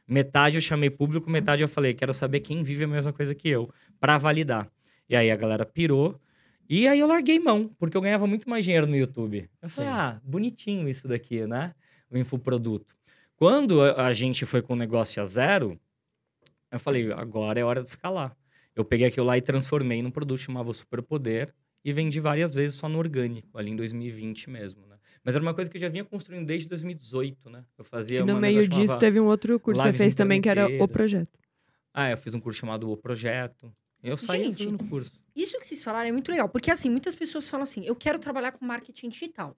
Metade 0.06 0.56
eu 0.56 0.60
chamei 0.60 0.90
público, 0.90 1.30
metade 1.30 1.62
eu 1.62 1.68
falei, 1.68 1.94
quero 1.94 2.12
saber 2.12 2.40
quem 2.40 2.62
vive 2.62 2.84
a 2.84 2.88
mesma 2.88 3.12
coisa 3.12 3.34
que 3.34 3.48
eu, 3.48 3.72
pra 4.00 4.18
validar. 4.18 4.68
E 5.08 5.16
aí 5.16 5.30
a 5.30 5.36
galera 5.36 5.64
pirou. 5.64 6.20
E 6.68 6.88
aí 6.88 6.98
eu 6.98 7.06
larguei 7.06 7.38
mão, 7.38 7.70
porque 7.78 7.96
eu 7.96 8.00
ganhava 8.00 8.26
muito 8.26 8.48
mais 8.48 8.64
dinheiro 8.64 8.86
no 8.86 8.96
YouTube. 8.96 9.48
Eu 9.60 9.68
falei, 9.68 9.90
Sim. 9.90 9.96
ah, 9.96 10.20
bonitinho 10.24 10.88
isso 10.88 11.06
daqui, 11.06 11.46
né? 11.46 11.74
O 12.10 12.16
infoproduto. 12.16 12.94
Quando 13.36 13.82
a 13.82 14.12
gente 14.12 14.46
foi 14.46 14.62
com 14.62 14.72
o 14.72 14.76
negócio 14.76 15.20
a 15.20 15.24
zero, 15.24 15.78
eu 16.70 16.80
falei, 16.80 17.12
agora 17.12 17.60
é 17.60 17.64
hora 17.64 17.82
de 17.82 17.88
escalar. 17.88 18.36
Eu 18.74 18.84
peguei 18.84 19.06
aquilo 19.06 19.26
lá 19.26 19.36
e 19.36 19.42
transformei 19.42 20.00
num 20.00 20.10
produto 20.10 20.38
chamava 20.38 20.72
Superpoder 20.72 21.52
e 21.84 21.92
vendi 21.92 22.20
várias 22.20 22.54
vezes 22.54 22.76
só 22.76 22.88
no 22.88 22.98
orgânico, 22.98 23.58
ali 23.58 23.70
em 23.70 23.76
2020 23.76 24.50
mesmo, 24.50 24.86
né? 24.86 24.96
Mas 25.24 25.34
era 25.34 25.42
uma 25.42 25.54
coisa 25.54 25.70
que 25.70 25.76
eu 25.76 25.80
já 25.80 25.88
vinha 25.88 26.04
construindo 26.04 26.46
desde 26.46 26.68
2018, 26.68 27.50
né? 27.50 27.64
Eu 27.78 27.84
fazia 27.84 28.20
E 28.20 28.24
no 28.24 28.32
uma 28.32 28.40
meio 28.40 28.66
disso 28.68 28.98
teve 28.98 29.20
um 29.20 29.26
outro 29.26 29.58
curso 29.60 29.80
que 29.80 29.88
você 29.88 29.92
fez 29.92 30.14
também, 30.14 30.40
que 30.40 30.48
era 30.48 30.66
o 30.82 30.88
projeto. 30.88 31.38
Ah, 31.94 32.10
eu 32.10 32.16
fiz 32.16 32.34
um 32.34 32.40
curso 32.40 32.58
chamado 32.58 32.90
O 32.90 32.96
Projeto. 32.96 33.72
Eu 34.02 34.16
saí 34.16 34.44
Gente, 34.44 34.64
fazendo 34.64 34.88
curso. 34.88 35.20
Isso 35.36 35.58
que 35.58 35.66
vocês 35.66 35.82
falaram 35.82 36.08
é 36.08 36.12
muito 36.12 36.30
legal, 36.30 36.48
porque 36.48 36.70
assim, 36.70 36.88
muitas 36.88 37.14
pessoas 37.14 37.48
falam 37.48 37.62
assim, 37.62 37.84
eu 37.84 37.94
quero 37.94 38.18
trabalhar 38.18 38.52
com 38.52 38.64
marketing 38.64 39.10
digital. 39.10 39.56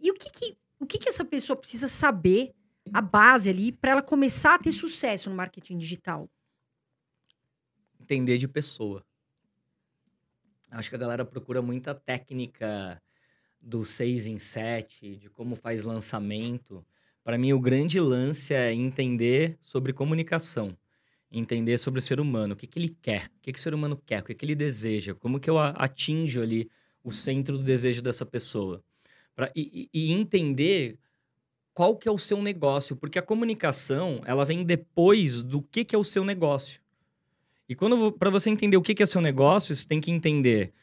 E 0.00 0.10
o 0.10 0.14
que 0.14 0.30
que, 0.30 0.56
o 0.78 0.86
que, 0.86 0.98
que 0.98 1.08
essa 1.08 1.24
pessoa 1.24 1.56
precisa 1.56 1.88
saber, 1.88 2.52
a 2.92 3.00
base 3.00 3.48
ali, 3.48 3.72
para 3.72 3.92
ela 3.92 4.02
começar 4.02 4.54
a 4.54 4.58
ter 4.58 4.72
sucesso 4.72 5.30
no 5.30 5.36
marketing 5.36 5.78
digital? 5.78 6.28
entender 8.12 8.36
de 8.38 8.46
pessoa. 8.46 9.04
Acho 10.72 10.88
que 10.88 10.96
a 10.96 10.98
galera 10.98 11.24
procura 11.24 11.60
muita 11.60 11.94
técnica 11.94 13.00
do 13.60 13.84
6 13.84 14.26
em 14.26 14.38
7, 14.38 15.16
de 15.16 15.30
como 15.30 15.56
faz 15.56 15.84
lançamento. 15.84 16.84
Para 17.24 17.38
mim, 17.38 17.52
o 17.52 17.60
grande 17.60 18.00
lance 18.00 18.54
é 18.54 18.72
entender 18.72 19.58
sobre 19.60 19.92
comunicação. 19.92 20.76
Entender 21.30 21.78
sobre 21.78 22.00
o 22.00 22.02
ser 22.02 22.20
humano, 22.20 22.54
o 22.54 22.56
que, 22.56 22.66
que 22.66 22.78
ele 22.78 22.90
quer, 22.90 23.26
o 23.26 23.40
que, 23.42 23.52
que 23.52 23.58
o 23.58 23.62
ser 23.62 23.74
humano 23.74 23.96
quer, 24.06 24.22
o 24.22 24.24
que, 24.24 24.34
que 24.34 24.44
ele 24.44 24.54
deseja, 24.54 25.14
como 25.14 25.40
que 25.40 25.50
eu 25.50 25.58
atinjo 25.58 26.42
ali 26.42 26.70
o 27.04 27.12
centro 27.12 27.58
do 27.58 27.64
desejo 27.64 28.02
dessa 28.02 28.26
pessoa. 28.26 28.84
Pra, 29.34 29.52
e- 29.56 29.88
e 29.94 30.12
entender 30.12 30.98
qual 31.74 31.96
que 31.96 32.08
é 32.08 32.12
o 32.12 32.18
seu 32.18 32.42
negócio, 32.42 32.96
porque 32.96 33.18
a 33.18 33.22
comunicação, 33.22 34.22
ela 34.26 34.44
vem 34.44 34.64
depois 34.64 35.42
do 35.44 35.62
que, 35.62 35.84
que 35.86 35.96
é 35.96 35.98
o 36.00 36.04
seu 36.04 36.24
negócio. 36.24 36.81
E 37.72 37.74
quando 37.74 38.12
para 38.12 38.28
você 38.28 38.50
entender 38.50 38.76
o 38.76 38.82
que 38.82 39.02
é 39.02 39.06
seu 39.06 39.20
negócio, 39.22 39.74
você 39.74 39.88
tem 39.88 39.98
que 39.98 40.10
entender 40.10 40.74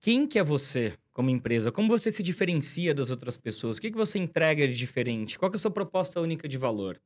quem 0.00 0.26
que 0.26 0.38
é 0.38 0.42
você 0.42 0.94
como 1.12 1.28
empresa, 1.28 1.70
como 1.70 1.88
você 1.88 2.10
se 2.10 2.22
diferencia 2.22 2.94
das 2.94 3.10
outras 3.10 3.36
pessoas, 3.36 3.76
o 3.76 3.80
que 3.82 3.90
que 3.90 3.96
você 3.98 4.18
entrega 4.18 4.66
de 4.66 4.72
diferente, 4.72 5.38
qual 5.38 5.50
que 5.50 5.56
é 5.56 5.58
a 5.58 5.60
sua 5.60 5.70
proposta 5.70 6.18
única 6.22 6.48
de 6.48 6.56
valor. 6.56 6.98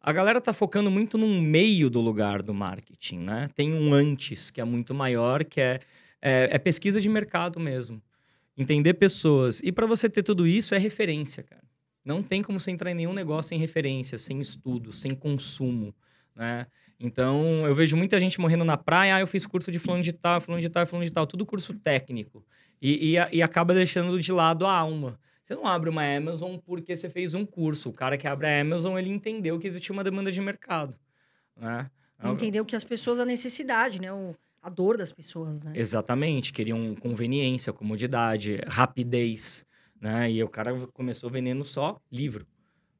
A 0.00 0.12
galera 0.12 0.40
tá 0.40 0.52
focando 0.52 0.88
muito 0.88 1.18
num 1.18 1.40
meio 1.40 1.90
do 1.90 2.00
lugar 2.00 2.42
do 2.42 2.54
marketing, 2.54 3.18
né? 3.18 3.48
Tem 3.56 3.74
um 3.74 3.92
antes 3.92 4.52
que 4.52 4.60
é 4.60 4.64
muito 4.64 4.94
maior, 4.94 5.44
que 5.44 5.60
é, 5.60 5.80
é, 6.22 6.50
é 6.52 6.58
pesquisa 6.58 7.00
de 7.00 7.08
mercado 7.08 7.58
mesmo. 7.58 8.00
Entender 8.56 8.94
pessoas. 8.94 9.60
E 9.64 9.72
para 9.72 9.84
você 9.86 10.08
ter 10.08 10.22
tudo 10.22 10.46
isso 10.46 10.76
é 10.76 10.78
referência, 10.78 11.42
cara. 11.42 11.64
Não 12.04 12.22
tem 12.22 12.40
como 12.40 12.60
você 12.60 12.70
entrar 12.70 12.92
em 12.92 12.94
nenhum 12.94 13.12
negócio 13.12 13.48
sem 13.48 13.58
referência, 13.58 14.16
sem 14.16 14.40
estudo, 14.40 14.92
sem 14.92 15.12
consumo. 15.12 15.92
né? 16.36 16.68
Então, 16.98 17.66
eu 17.66 17.74
vejo 17.74 17.96
muita 17.96 18.18
gente 18.18 18.40
morrendo 18.40 18.64
na 18.64 18.76
praia, 18.76 19.16
ah, 19.16 19.20
eu 19.20 19.26
fiz 19.26 19.44
curso 19.44 19.70
de 19.70 19.78
fulano 19.78 20.02
de 20.02 20.12
tal, 20.12 20.40
fulano 20.40 20.62
de 20.62 20.70
tal, 20.70 20.86
fulano 20.86 21.04
de 21.04 21.12
tal, 21.12 21.26
tudo 21.26 21.44
curso 21.44 21.74
técnico. 21.74 22.44
E, 22.80 23.14
e, 23.16 23.36
e 23.36 23.42
acaba 23.42 23.74
deixando 23.74 24.18
de 24.18 24.32
lado 24.32 24.66
a 24.66 24.72
alma. 24.72 25.18
Você 25.42 25.54
não 25.54 25.66
abre 25.66 25.88
uma 25.88 26.02
Amazon 26.02 26.56
porque 26.56 26.96
você 26.96 27.08
fez 27.08 27.34
um 27.34 27.46
curso. 27.46 27.90
O 27.90 27.92
cara 27.92 28.16
que 28.18 28.26
abre 28.26 28.46
a 28.46 28.60
Amazon, 28.60 28.98
ele 28.98 29.10
entendeu 29.10 29.58
que 29.58 29.68
existia 29.68 29.92
uma 29.92 30.02
demanda 30.02 30.32
de 30.32 30.40
mercado, 30.40 30.98
né? 31.56 31.90
Entendeu 32.24 32.64
que 32.64 32.74
as 32.74 32.82
pessoas, 32.82 33.20
a 33.20 33.24
necessidade, 33.24 34.00
né? 34.00 34.12
O, 34.12 34.34
a 34.62 34.68
dor 34.68 34.96
das 34.96 35.12
pessoas, 35.12 35.62
né? 35.62 35.72
Exatamente, 35.76 36.52
queriam 36.52 36.94
conveniência, 36.96 37.72
comodidade, 37.72 38.58
rapidez, 38.66 39.64
né? 40.00 40.30
E 40.30 40.42
o 40.42 40.48
cara 40.48 40.74
começou 40.88 41.30
vendendo 41.30 41.62
só 41.62 42.00
livro, 42.10 42.46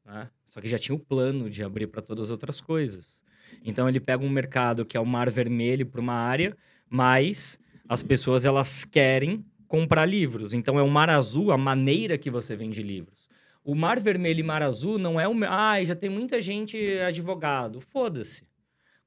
né? 0.04 0.30
Só 0.44 0.60
que 0.60 0.68
já 0.68 0.78
tinha 0.78 0.94
o 0.94 0.98
plano 0.98 1.50
de 1.50 1.64
abrir 1.64 1.88
para 1.88 2.00
todas 2.00 2.26
as 2.26 2.30
outras 2.30 2.60
coisas. 2.60 3.24
Então 3.64 3.88
ele 3.88 4.00
pega 4.00 4.24
um 4.24 4.30
mercado 4.30 4.84
que 4.84 4.96
é 4.96 5.00
o 5.00 5.06
mar 5.06 5.30
vermelho 5.30 5.86
para 5.86 6.00
uma 6.00 6.14
área, 6.14 6.56
mas 6.88 7.58
as 7.88 8.02
pessoas 8.02 8.44
elas 8.44 8.84
querem 8.84 9.44
comprar 9.66 10.06
livros. 10.06 10.52
Então 10.52 10.78
é 10.78 10.82
o 10.82 10.90
mar 10.90 11.10
azul 11.10 11.50
a 11.52 11.58
maneira 11.58 12.16
que 12.16 12.30
você 12.30 12.54
vende 12.54 12.82
livros. 12.82 13.28
O 13.64 13.74
mar 13.74 13.98
vermelho 13.98 14.40
e 14.40 14.42
mar 14.42 14.62
azul 14.62 14.98
não 14.98 15.20
é 15.20 15.28
o, 15.28 15.34
ah, 15.48 15.82
já 15.84 15.94
tem 15.94 16.08
muita 16.08 16.40
gente 16.40 16.76
advogado. 17.00 17.80
Foda-se 17.80 18.46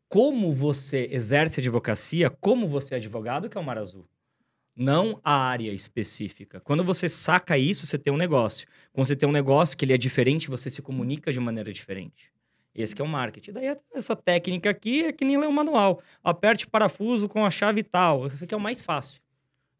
como 0.09 0.51
você 0.51 1.07
exerce 1.11 1.59
advocacia, 1.59 2.31
como 2.31 2.67
você 2.67 2.95
é 2.95 2.97
advogado, 2.97 3.47
que 3.47 3.57
é 3.57 3.61
o 3.61 3.63
Mar 3.63 3.77
Azul. 3.77 4.09
Não 4.75 5.19
a 5.23 5.33
área 5.33 5.71
específica. 5.71 6.59
Quando 6.61 6.83
você 6.83 7.07
saca 7.07 7.57
isso, 7.57 7.85
você 7.85 7.97
tem 7.97 8.11
um 8.11 8.17
negócio. 8.17 8.67
Quando 8.91 9.05
você 9.05 9.15
tem 9.15 9.29
um 9.29 9.31
negócio 9.31 9.77
que 9.77 9.85
ele 9.85 9.93
é 9.93 9.97
diferente, 9.97 10.49
você 10.49 10.69
se 10.69 10.81
comunica 10.81 11.31
de 11.31 11.39
maneira 11.39 11.71
diferente. 11.71 12.31
Esse 12.73 12.95
que 12.95 13.01
é 13.01 13.05
o 13.05 13.07
marketing. 13.07 13.51
Daí 13.51 13.75
essa 13.93 14.15
técnica 14.15 14.69
aqui 14.69 15.03
é 15.03 15.11
que 15.11 15.25
nem 15.25 15.37
ler 15.37 15.47
o 15.47 15.53
manual. 15.53 16.01
Aperte 16.23 16.65
o 16.65 16.69
parafuso 16.69 17.27
com 17.27 17.45
a 17.45 17.49
chave 17.49 17.83
tal. 17.83 18.27
Esse 18.27 18.43
aqui 18.43 18.53
é 18.53 18.57
o 18.57 18.61
mais 18.61 18.81
fácil. 18.81 19.21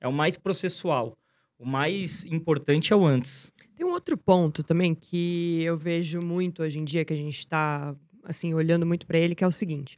É 0.02 0.08
o 0.08 0.14
mais 0.14 0.38
processual. 0.38 1.18
O 1.58 1.66
mais 1.66 2.26
importante 2.26 2.92
é 2.92 2.96
o 2.96 3.06
antes. 3.06 3.52
Tem 3.76 3.86
um 3.86 3.92
outro 3.92 4.18
ponto 4.18 4.64
também 4.64 4.94
que 4.94 5.62
eu 5.64 5.78
vejo 5.78 6.20
muito 6.20 6.64
hoje 6.64 6.80
em 6.80 6.84
dia, 6.84 7.06
que 7.06 7.14
a 7.14 7.16
gente 7.16 7.38
está 7.38 7.96
assim, 8.24 8.54
olhando 8.54 8.86
muito 8.86 9.08
para 9.08 9.18
ele, 9.18 9.36
que 9.36 9.44
é 9.44 9.48
o 9.48 9.52
seguinte. 9.52 9.98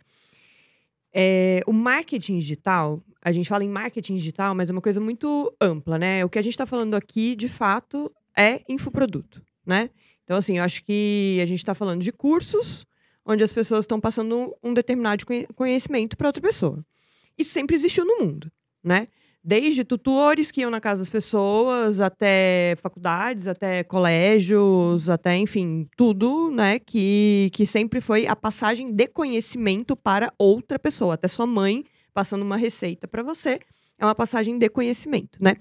É, 1.13 1.62
o 1.67 1.73
marketing 1.73 2.39
digital, 2.39 3.01
a 3.21 3.32
gente 3.32 3.49
fala 3.49 3.63
em 3.63 3.69
marketing 3.69 4.15
digital, 4.15 4.56
mas 4.56 4.69
é 4.69 4.71
uma 4.71 4.82
coisa 4.82 4.99
muito 4.99 5.54
ampla, 5.60 5.97
né? 5.97 6.23
O 6.23 6.30
que 6.30 6.39
a 6.39 6.41
gente 6.41 6.54
está 6.54 6.65
falando 6.65 6.95
aqui, 6.95 7.36
de 7.36 7.49
fato, 7.49 8.12
é 8.38 8.62
infoproduto, 8.69 9.41
né? 9.65 9.89
Então, 10.32 10.39
assim, 10.39 10.60
eu 10.60 10.63
acho 10.63 10.82
que 10.86 11.39
a 11.44 11.46
gente 11.46 11.58
está 11.58 11.76
falando 11.76 12.02
de 12.02 12.10
cursos 12.10 12.86
onde 13.26 13.44
as 13.44 13.52
pessoas 13.52 13.84
estão 13.84 14.00
passando 14.00 14.56
um 14.63 14.74
determinado 14.74 15.26
conhe- 15.26 15.46
conhecimento 15.54 16.15
para 16.15 16.30
outra 16.30 16.41
pessoa. 16.41 16.86
Isso 17.38 17.52
sempre 17.52 17.76
existiu 17.76 18.06
no 18.06 18.20
mundo, 18.20 18.50
né? 18.82 19.10
Desde 19.44 19.84
tutores 19.84 20.50
que 20.50 20.62
iam 20.62 20.72
na 20.72 20.80
casa 20.80 21.02
das 21.02 21.10
pessoas, 21.10 22.00
até 22.00 22.78
faculdades, 22.82 23.46
até 23.46 23.84
colégios, 23.84 25.10
até, 25.10 25.36
enfim, 25.36 25.86
tudo, 25.98 26.50
né? 26.50 26.80
Que, 26.80 27.50
que 27.52 27.65
sempre 27.65 28.00
foi 28.00 28.26
a 28.26 28.34
passagem 28.34 28.89
de 28.89 29.08
conhecimento 29.10 29.98
para 29.98 30.32
outra 30.39 30.80
pessoa. 30.80 31.15
Até 31.15 31.28
sua 31.28 31.46
mãe 31.46 31.84
passando 32.13 32.44
uma 32.44 32.56
receita 32.56 33.06
para 33.06 33.22
você 33.22 33.60
é 34.00 34.06
uma 34.06 34.15
passagem 34.15 34.58
de 34.58 34.70
conhecimento, 34.70 35.44
né? 35.44 35.58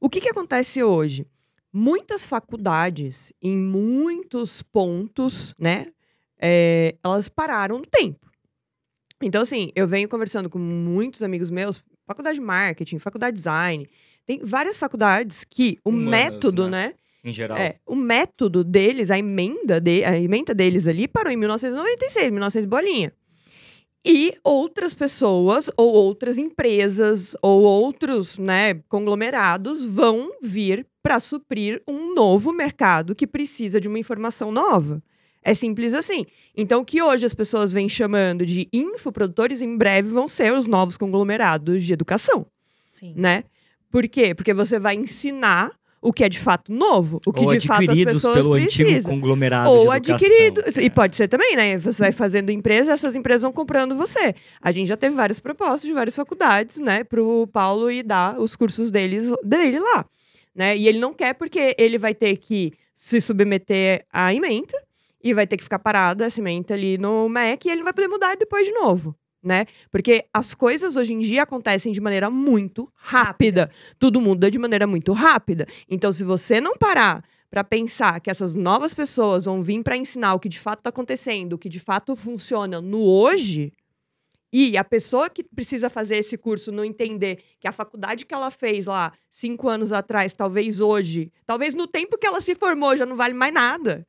O 0.00 0.08
que, 0.08 0.22
que 0.22 0.30
acontece 0.30 0.82
hoje? 0.82 1.26
Muitas 1.78 2.24
faculdades, 2.24 3.32
em 3.42 3.56
muitos 3.56 4.62
pontos, 4.62 5.54
né? 5.58 5.86
é, 6.38 6.94
elas 7.02 7.28
pararam 7.28 7.78
no 7.78 7.86
tempo. 7.86 8.26
Então, 9.22 9.42
assim, 9.42 9.70
eu 9.74 9.86
venho 9.86 10.08
conversando 10.08 10.50
com 10.50 10.58
muitos 10.58 11.22
amigos 11.22 11.48
meus, 11.48 11.82
faculdade 12.06 12.38
de 12.38 12.44
marketing, 12.44 12.98
faculdade 12.98 13.36
de 13.36 13.42
design. 13.42 13.88
Tem 14.26 14.40
várias 14.42 14.76
faculdades 14.76 15.44
que 15.44 15.78
o 15.84 15.90
Humanas, 15.90 16.10
método, 16.10 16.68
né? 16.68 16.88
né? 16.88 16.94
Em 17.24 17.32
geral. 17.32 17.56
É, 17.56 17.76
o 17.86 17.96
método 17.96 18.62
deles, 18.62 19.10
a 19.10 19.18
emenda, 19.18 19.80
de, 19.80 20.04
a 20.04 20.16
emenda 20.16 20.54
deles 20.54 20.86
ali 20.86 21.08
parou 21.08 21.32
em 21.32 21.36
1996, 21.36 22.30
1900 22.30 22.66
bolinha. 22.66 23.12
E 24.04 24.36
outras 24.44 24.94
pessoas, 24.94 25.68
ou 25.76 25.92
outras 25.92 26.38
empresas, 26.38 27.34
ou 27.42 27.62
outros 27.62 28.38
né, 28.38 28.74
conglomerados 28.88 29.84
vão 29.84 30.30
vir 30.40 30.86
para 31.06 31.20
suprir 31.20 31.80
um 31.86 32.12
novo 32.12 32.52
mercado 32.52 33.14
que 33.14 33.28
precisa 33.28 33.80
de 33.80 33.86
uma 33.86 33.96
informação 33.96 34.50
nova. 34.50 35.00
É 35.40 35.54
simples 35.54 35.94
assim. 35.94 36.26
Então, 36.56 36.80
o 36.80 36.84
que 36.84 37.00
hoje 37.00 37.24
as 37.24 37.32
pessoas 37.32 37.72
vêm 37.72 37.88
chamando 37.88 38.44
de 38.44 38.68
infoprodutores, 38.72 39.62
em 39.62 39.76
breve 39.76 40.08
vão 40.08 40.26
ser 40.26 40.52
os 40.52 40.66
novos 40.66 40.96
conglomerados 40.96 41.84
de 41.84 41.92
educação, 41.92 42.44
Sim. 42.90 43.14
né? 43.16 43.44
Por 43.88 44.08
quê? 44.08 44.34
Porque 44.34 44.52
você 44.52 44.80
vai 44.80 44.96
ensinar 44.96 45.70
o 46.02 46.12
que 46.12 46.24
é 46.24 46.28
de 46.28 46.40
fato 46.40 46.72
novo, 46.72 47.20
o 47.24 47.32
que 47.32 47.44
Ou 47.44 47.56
de 47.56 47.64
fato 47.68 47.82
as 47.84 47.88
adquiridos 47.90 48.14
pessoas 48.14 48.34
pelo 48.38 48.54
antigo 48.54 48.88
precisam. 48.88 49.12
conglomerado 49.14 49.70
Ou 49.70 49.84
de 50.00 50.10
educação. 50.10 50.14
adquirido. 50.16 50.62
E 50.82 50.86
É. 50.86 50.90
pode 50.90 51.14
ser 51.14 51.28
também, 51.28 51.54
né? 51.54 51.78
Você 51.78 52.02
vai 52.02 52.10
fazendo 52.10 52.50
empresa, 52.50 52.90
essas 52.92 53.14
empresas 53.14 53.42
vão 53.42 53.52
comprando 53.52 53.94
você. 53.94 54.34
A 54.60 54.72
gente 54.72 54.88
já 54.88 54.96
teve 54.96 55.14
várias 55.14 55.38
propostas 55.38 55.82
de 55.82 55.92
várias 55.92 56.16
faculdades, 56.16 56.78
né? 56.78 57.04
Pro 57.04 57.48
Paulo 57.52 57.92
ir 57.92 58.02
dar 58.02 58.40
os 58.40 58.56
cursos 58.56 58.90
deles, 58.90 59.30
dele 59.44 59.78
lá. 59.78 60.04
Né? 60.56 60.74
E 60.74 60.88
ele 60.88 60.98
não 60.98 61.12
quer 61.12 61.34
porque 61.34 61.76
ele 61.78 61.98
vai 61.98 62.14
ter 62.14 62.34
que 62.38 62.72
se 62.94 63.20
submeter 63.20 64.06
à 64.10 64.32
ementa 64.32 64.74
e 65.22 65.34
vai 65.34 65.46
ter 65.46 65.58
que 65.58 65.62
ficar 65.62 65.78
parado 65.78 66.24
essa 66.24 66.40
ementa 66.40 66.72
ali 66.72 66.96
no 66.96 67.28
MEC 67.28 67.66
e 67.66 67.70
ele 67.70 67.80
não 67.80 67.84
vai 67.84 67.92
poder 67.92 68.08
mudar 68.08 68.36
depois 68.36 68.66
de 68.66 68.72
novo. 68.72 69.14
Né? 69.42 69.66
Porque 69.92 70.24
as 70.32 70.54
coisas 70.54 70.96
hoje 70.96 71.12
em 71.12 71.20
dia 71.20 71.42
acontecem 71.42 71.92
de 71.92 72.00
maneira 72.00 72.30
muito 72.30 72.90
rápida. 72.94 73.70
Tudo 73.98 74.18
muda 74.18 74.50
de 74.50 74.58
maneira 74.58 74.86
muito 74.86 75.12
rápida. 75.12 75.66
Então, 75.88 76.10
se 76.10 76.24
você 76.24 76.58
não 76.58 76.74
parar 76.76 77.22
para 77.50 77.62
pensar 77.62 78.18
que 78.20 78.30
essas 78.30 78.54
novas 78.54 78.94
pessoas 78.94 79.44
vão 79.44 79.62
vir 79.62 79.82
para 79.82 79.96
ensinar 79.96 80.34
o 80.34 80.40
que 80.40 80.48
de 80.48 80.58
fato 80.58 80.80
está 80.80 80.90
acontecendo, 80.90 81.52
o 81.52 81.58
que 81.58 81.68
de 81.68 81.78
fato 81.78 82.16
funciona 82.16 82.80
no 82.80 83.00
hoje, 83.00 83.72
e 84.52 84.76
a 84.76 84.84
pessoa 84.84 85.28
que 85.28 85.42
precisa 85.42 85.90
fazer 85.90 86.16
esse 86.16 86.36
curso 86.36 86.70
não 86.70 86.84
entender 86.84 87.42
que 87.58 87.66
a 87.66 87.72
faculdade 87.72 88.24
que 88.24 88.34
ela 88.34 88.50
fez 88.50 88.86
lá 88.86 89.12
cinco 89.32 89.68
anos 89.68 89.92
atrás, 89.92 90.32
talvez 90.32 90.80
hoje, 90.80 91.32
talvez 91.44 91.74
no 91.74 91.86
tempo 91.86 92.16
que 92.16 92.26
ela 92.26 92.40
se 92.40 92.54
formou 92.54 92.96
já 92.96 93.04
não 93.04 93.16
vale 93.16 93.34
mais 93.34 93.52
nada. 93.52 94.06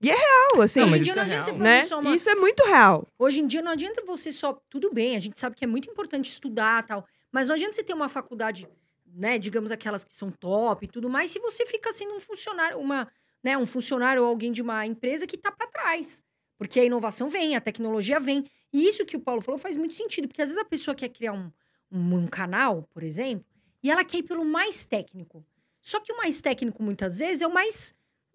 E 0.00 0.10
é 0.10 0.14
real, 0.14 0.62
assim. 0.62 0.80
Não, 0.80 0.86
Hoje 0.88 0.98
mas 0.98 1.00
em 1.00 1.04
dia 1.04 1.10
isso 1.10 1.16
não 1.16 1.22
é 1.22 1.26
adianta 1.26 1.44
você 1.44 1.50
real. 1.50 1.56
fazer 1.56 1.62
né? 1.62 1.84
só 1.84 2.00
uma... 2.00 2.16
Isso 2.16 2.30
é 2.30 2.34
muito 2.34 2.64
real. 2.64 3.08
Hoje 3.18 3.40
em 3.40 3.46
dia 3.46 3.62
não 3.62 3.72
adianta 3.72 4.04
você 4.04 4.30
só. 4.30 4.52
Tudo 4.70 4.92
bem, 4.92 5.16
a 5.16 5.20
gente 5.20 5.38
sabe 5.38 5.56
que 5.56 5.64
é 5.64 5.66
muito 5.66 5.90
importante 5.90 6.28
estudar 6.30 6.84
tal. 6.86 7.04
Mas 7.32 7.48
não 7.48 7.56
adianta 7.56 7.74
você 7.74 7.82
ter 7.82 7.94
uma 7.94 8.08
faculdade, 8.08 8.68
né? 9.06 9.38
Digamos 9.38 9.72
aquelas 9.72 10.04
que 10.04 10.14
são 10.14 10.30
top 10.30 10.84
e 10.84 10.88
tudo 10.88 11.10
mais, 11.10 11.30
se 11.30 11.40
você 11.40 11.66
fica 11.66 11.92
sendo 11.92 12.14
um 12.14 12.20
funcionário, 12.20 12.78
uma, 12.78 13.08
né, 13.42 13.58
um 13.58 13.66
funcionário 13.66 14.22
ou 14.22 14.28
alguém 14.28 14.52
de 14.52 14.62
uma 14.62 14.86
empresa 14.86 15.26
que 15.26 15.36
tá 15.36 15.50
para 15.50 15.66
trás. 15.66 16.22
Porque 16.58 16.80
a 16.80 16.84
inovação 16.84 17.28
vem, 17.28 17.54
a 17.56 17.60
tecnologia 17.60 18.18
vem. 18.18 18.44
E 18.72 18.86
isso 18.86 19.06
que 19.06 19.16
o 19.16 19.20
Paulo 19.20 19.40
falou 19.40 19.58
faz 19.58 19.76
muito 19.76 19.94
sentido, 19.94 20.26
porque 20.28 20.42
às 20.42 20.48
vezes 20.48 20.60
a 20.60 20.66
pessoa 20.66 20.94
quer 20.94 21.08
criar 21.08 21.32
um, 21.32 21.50
um, 21.90 22.16
um 22.16 22.26
canal, 22.26 22.82
por 22.92 23.02
exemplo, 23.04 23.44
e 23.82 23.90
ela 23.90 24.04
quer 24.04 24.18
ir 24.18 24.22
pelo 24.24 24.44
mais 24.44 24.84
técnico. 24.84 25.44
Só 25.80 26.00
que 26.00 26.12
o 26.12 26.16
mais 26.16 26.40
técnico, 26.40 26.82
muitas 26.82 27.20
vezes, 27.20 27.40
é 27.42 27.46
o 27.46 27.54
mais, 27.54 27.94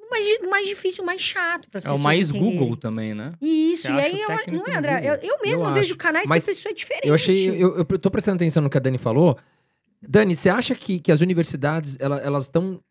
mais, 0.10 0.26
mais 0.50 0.66
difícil, 0.68 1.04
o 1.04 1.06
mais 1.06 1.22
chato 1.22 1.70
para 1.70 1.80
as 1.80 1.84
É 1.84 1.88
pessoas. 1.90 2.00
o 2.00 2.04
mais 2.04 2.30
entenderem. 2.30 2.58
Google 2.60 2.78
também, 2.78 3.14
né? 3.14 3.34
Isso, 3.42 3.84
Você 3.84 3.92
e 3.92 4.00
aí, 4.00 4.22
eu, 4.22 4.30
não 4.54 4.66
é, 4.66 4.78
André? 4.78 5.02
Eu, 5.04 5.16
eu 5.16 5.40
mesma 5.44 5.68
Eu 5.68 5.74
vejo 5.74 5.90
acho. 5.94 5.98
canais 5.98 6.30
Mas 6.30 6.44
que 6.46 6.50
a 6.50 6.54
pessoa 6.54 6.72
é 6.72 6.74
diferente. 6.74 7.08
Eu 7.08 7.14
achei. 7.14 7.50
Eu, 7.62 7.76
eu 7.78 7.86
tô 8.00 8.10
prestando 8.10 8.38
atenção 8.38 8.64
no 8.64 8.70
que 8.70 8.78
a 8.78 8.80
Dani 8.80 8.98
falou. 8.98 9.38
Dani, 10.02 10.36
você 10.36 10.50
acha 10.50 10.74
que, 10.74 11.00
que 11.00 11.12
as 11.12 11.22
universidades, 11.22 11.98
ela- 12.00 12.20
elas 12.22 12.44
estão. 12.44 12.82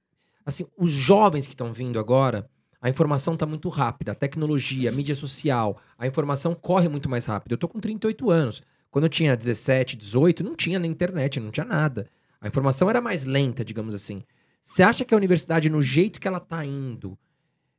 Assim, 0.45 0.67
os 0.77 0.91
jovens 0.91 1.47
que 1.47 1.55
estão 1.55 1.73
vindo 1.73 1.99
agora, 1.99 2.49
a 2.83 2.89
informação 2.89 3.37
tá 3.37 3.47
muito 3.47 3.69
rápida, 3.69 4.11
a 4.11 4.15
tecnologia, 4.15 4.91
a 4.91 4.93
mídia 4.93 5.15
social, 5.15 5.81
a 5.97 6.05
informação 6.05 6.53
corre 6.53 6.89
muito 6.89 7.09
mais 7.09 7.25
rápido. 7.25 7.53
Eu 7.53 7.59
tô 7.59 7.69
com 7.69 7.79
38 7.79 8.29
anos. 8.29 8.61
Quando 8.91 9.05
eu 9.05 9.09
tinha 9.09 9.37
17, 9.37 9.97
18, 9.97 10.43
não 10.43 10.57
tinha 10.57 10.81
na 10.81 10.87
internet, 10.87 11.39
não 11.39 11.53
tinha 11.53 11.65
nada. 11.65 12.11
A 12.41 12.49
informação 12.49 12.91
era 12.91 13.01
mais 13.01 13.25
lenta, 13.25 13.65
digamos 13.65 13.95
assim. 13.95 14.25
Você 14.61 14.83
acha 14.83 15.05
que 15.05 15.15
a 15.15 15.17
universidade, 15.17 15.71
no 15.71 15.81
jeito 15.81 16.21
que 16.21 16.27
ela 16.27 16.41
tá 16.41 16.65
indo, 16.67 17.17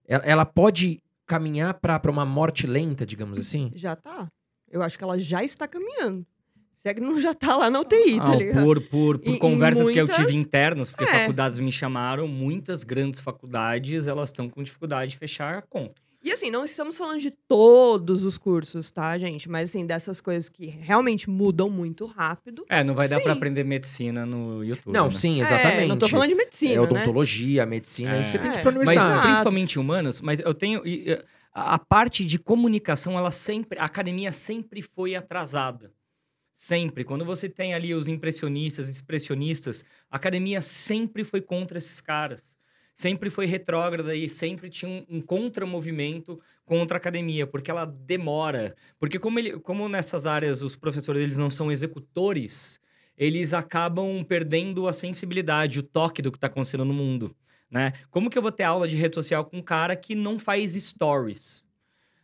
ela, 0.08 0.46
pode 0.46 1.04
caminhar 1.26 1.74
pra 1.74 2.00
uma 2.10 2.26
morte 2.26 2.66
lenta, 2.66 3.06
digamos 3.06 3.38
assim? 3.38 3.74
Já 3.76 3.98
tá. 3.98 4.32
Eu 4.70 4.82
acho 4.82 4.98
que 4.98 5.04
ela 5.04 5.20
já 5.20 5.44
está 5.44 5.68
caminhando. 5.68 6.26
Se 6.84 6.90
é 6.90 6.94
que 6.94 7.00
não 7.00 7.18
já 7.18 7.34
tá 7.34 7.56
lá 7.56 7.70
na 7.70 7.80
UTI, 7.80 8.18
tá 8.18 8.34
Ah, 8.34 8.36
ligado? 8.36 8.66
por 8.66 8.82
por, 8.82 9.18
por 9.18 9.30
em 9.32 9.38
conversas 9.38 9.90
que 9.90 9.98
eu 9.98 10.06
muitas- 10.06 10.18
tive 10.26 10.38
internas, 10.38 10.90
porque 10.90 11.06
É. 11.06 11.20
faculdades 11.22 11.58
me 11.58 11.72
chamaram, 11.72 12.28
muitas 12.28 12.84
grandes 12.84 13.22
faculdades, 13.22 14.06
elas 14.06 14.30
estão 14.30 14.50
com 14.50 14.62
dificuldade 14.62 15.12
de 15.12 15.18
fechar 15.18 15.60
a 15.60 15.62
conta. 15.62 16.02
E 16.22 16.30
assim, 16.32 16.50
não 16.52 16.64
estamos 16.66 16.98
falando 16.98 17.20
de 17.20 17.32
todos 17.32 18.24
os 18.24 18.38
cursos, 18.38 18.92
tá, 18.92 19.18
gente? 19.18 19.50
Mas 19.50 19.70
assim, 19.70 19.86
dessas 19.86 20.20
coisas 20.20 20.50
que 20.50 20.66
realmente 20.68 21.30
mudam 21.30 21.70
muito 21.70 22.06
rápido. 22.06 22.66
É, 22.70 22.84
não 22.84 22.94
vai 22.96 23.08
dar 23.08 23.22
pra 23.22 23.32
Sim. 23.32 23.38
aprender 23.38 23.64
medicina 23.64 24.26
no 24.26 24.62
YouTube. 24.64 24.94
Não, 24.94 25.06
né? 25.08 25.12
sim, 25.12 25.40
É, 25.40 25.44
exatamente. 25.46 25.88
não 25.88 25.98
tô 25.98 26.08
falando 26.10 26.30
de 26.30 26.36
medicina, 26.36 26.72
é 26.74 26.76
né? 26.76 26.82
odontologia, 26.82 27.66
medicina, 27.66 28.20
isso 28.20 28.32
você 28.32 28.40
tem 28.40 28.52
que 28.52 28.58
ir 28.58 28.60
É. 28.60 28.62
pra 28.62 28.72
Mas 28.72 28.80
universidade. 28.82 29.12
Exato. 29.14 29.28
principalmente 29.28 29.80
humanas, 29.80 30.20
mas 30.22 30.40
eu 30.42 30.54
tenho. 30.54 30.82
e, 30.86 31.10
e, 31.12 31.14
a, 31.54 31.76
a 31.76 31.80
parte 31.80 32.26
de 32.26 32.40
comunicação, 32.40 33.18
ela 33.18 33.32
sempre, 33.32 33.78
a 33.80 33.86
academia 33.86 34.32
sempre 34.34 34.82
foi 34.82 35.16
atrasada. 35.16 35.92
Sempre. 36.56 37.04
Quando 37.04 37.26
você 37.26 37.50
tem 37.50 37.74
ali 37.74 37.94
os 37.94 38.08
impressionistas, 38.08 38.90
expressionistas, 38.90 39.84
a 40.10 40.16
academia 40.16 40.62
sempre 40.62 41.24
foi 41.24 41.42
contra 41.42 41.78
esses 41.78 42.00
caras. 42.00 42.58
Sempre 42.96 43.30
foi 43.32 43.48
retrógrada 43.48 44.16
e 44.16 44.30
sempre 44.30 44.70
tinha 44.70 44.90
um, 44.90 45.18
um 45.18 45.22
contramovimento 45.22 46.40
contra 46.64 46.98
a 46.98 47.00
academia, 47.00 47.48
porque 47.48 47.72
ela 47.72 47.86
demora. 47.86 48.76
Porque 49.00 49.18
como, 49.18 49.40
ele, 49.40 49.60
como 49.60 49.90
nessas 49.90 50.28
áreas 50.28 50.62
os 50.62 50.76
professores 50.76 51.22
eles 51.24 51.38
não 51.38 51.50
são 51.50 51.72
executores, 51.72 52.80
eles 53.18 53.54
acabam 53.54 54.24
perdendo 54.24 54.88
a 54.88 54.94
sensibilidade, 54.94 55.80
o 55.80 55.84
toque 55.84 56.22
do 56.22 56.32
que 56.32 56.38
está 56.38 56.48
acontecendo 56.48 56.86
no 56.86 56.94
mundo. 56.94 57.36
Né? 57.70 57.92
Como 58.12 58.30
que 58.30 58.38
eu 58.38 58.42
vou 58.42 58.52
ter 58.52 58.64
aula 58.64 58.88
de 58.88 58.96
rede 58.96 59.16
social 59.16 59.46
com 59.46 59.58
um 59.58 59.62
cara 59.62 59.96
que 59.96 60.14
não 60.14 60.38
faz 60.38 60.74
stories? 60.74 61.66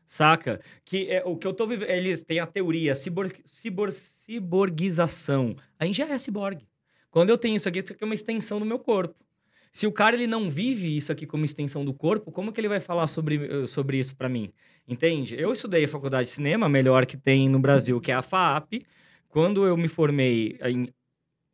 Saca? 0.10 0.60
Que 0.84 1.08
é, 1.08 1.24
o 1.24 1.38
que 1.38 1.46
eu 1.46 1.54
tô 1.54 1.68
vivendo. 1.68 1.88
Eles 1.88 2.24
têm 2.24 2.40
a 2.40 2.48
teoria, 2.48 2.96
cibor, 2.96 3.32
cibor, 3.46 3.92
ciborguização. 3.92 5.56
A 5.78 5.86
gente 5.86 6.00
já 6.00 6.08
é 6.10 6.18
ciborgue. 6.18 6.68
Quando 7.12 7.30
eu 7.30 7.38
tenho 7.38 7.56
isso 7.56 7.70
aqui, 7.70 7.78
isso 7.78 7.94
aqui 7.94 8.04
é 8.04 8.06
uma 8.06 8.16
extensão 8.16 8.58
do 8.58 8.66
meu 8.66 8.80
corpo. 8.80 9.24
Se 9.72 9.86
o 9.86 9.92
cara 9.92 10.16
ele 10.16 10.26
não 10.26 10.50
vive 10.50 10.98
isso 10.98 11.12
aqui 11.12 11.28
como 11.28 11.46
extensão 11.46 11.86
do 11.86 11.94
corpo, 11.94 12.32
como 12.32 12.52
que 12.52 12.60
ele 12.60 12.68
vai 12.68 12.80
falar 12.80 13.06
sobre, 13.06 13.68
sobre 13.68 14.00
isso 14.00 14.16
para 14.16 14.28
mim? 14.28 14.52
Entende? 14.88 15.40
Eu 15.40 15.54
estudei 15.54 15.86
a 15.86 15.88
faculdade 15.88 16.28
de 16.28 16.34
cinema, 16.34 16.66
a 16.66 16.70
melhor 16.70 17.06
que 17.06 17.16
tem 17.16 17.48
no 17.48 17.60
Brasil, 17.60 18.02
que 18.02 18.12
é 18.12 18.16
a 18.16 18.24
FAAP. 18.24 18.82
Quando 19.28 19.64
eu 19.68 19.78
me 19.78 19.88
formei, 19.88 20.58
em 20.66 20.92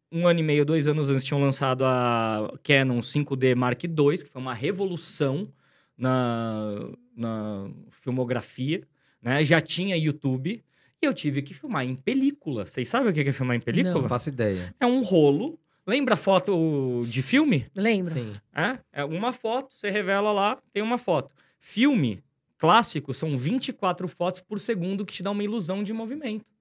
um 0.09 0.25
ano 0.25 0.39
e 0.39 0.43
meio, 0.43 0.65
dois 0.65 0.87
anos 0.87 1.09
antes, 1.09 1.25
tinham 1.25 1.41
lançado 1.41 1.83
a 1.83 2.53
Canon 2.63 2.99
5D 2.99 3.53
Mark 3.53 3.83
II, 3.83 4.23
que 4.23 4.29
foi 4.29 4.41
uma 4.41 4.53
revolução 4.53 5.51
na, 5.97 6.89
na 7.15 7.69
filmografia. 7.91 8.83
Né? 9.21 9.43
Já 9.43 9.61
tinha 9.61 9.97
YouTube. 9.97 10.63
E 11.01 11.05
eu 11.05 11.13
tive 11.13 11.41
que 11.41 11.53
filmar 11.53 11.85
em 11.85 11.95
película. 11.95 12.65
Vocês 12.65 12.87
sabem 12.87 13.11
o 13.11 13.13
que 13.13 13.21
é 13.21 13.31
filmar 13.31 13.55
em 13.55 13.59
película? 13.59 14.01
Não 14.01 14.09
faço 14.09 14.29
ideia. 14.29 14.73
É 14.79 14.85
um 14.85 15.01
rolo. 15.01 15.59
Lembra 15.87 16.15
foto 16.15 17.03
de 17.07 17.21
filme? 17.21 17.67
Lembro. 17.75 18.11
Sim. 18.11 18.33
É, 18.55 18.79
é 18.91 19.05
uma 19.05 19.31
foto, 19.31 19.71
você 19.71 19.91
revela 19.91 20.31
lá, 20.31 20.57
tem 20.73 20.81
uma 20.81 20.97
foto. 20.97 21.35
Filme 21.59 22.23
clássico 22.57 23.13
são 23.13 23.37
24 23.37 24.07
fotos 24.07 24.41
por 24.41 24.59
segundo 24.59 25.05
que 25.05 25.13
te 25.13 25.21
dá 25.21 25.29
uma 25.29 25.43
ilusão 25.43 25.83
de 25.83 25.93
movimento. 25.93 26.51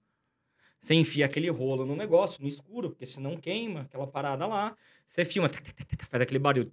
Você 0.79 0.95
enfia 0.95 1.25
aquele 1.25 1.49
rolo 1.49 1.87
no 1.87 1.97
negócio, 1.97 2.43
no 2.43 2.49
escuro, 2.49 2.91
porque 2.91 3.07
senão 3.07 3.39
queima, 3.39 3.83
aquela 3.83 4.07
parada 4.07 4.47
lá. 4.47 4.77
Você 5.07 5.25
filma, 5.25 5.49
faz 6.11 6.23
aquele 6.23 6.39
barulho. 6.39 6.71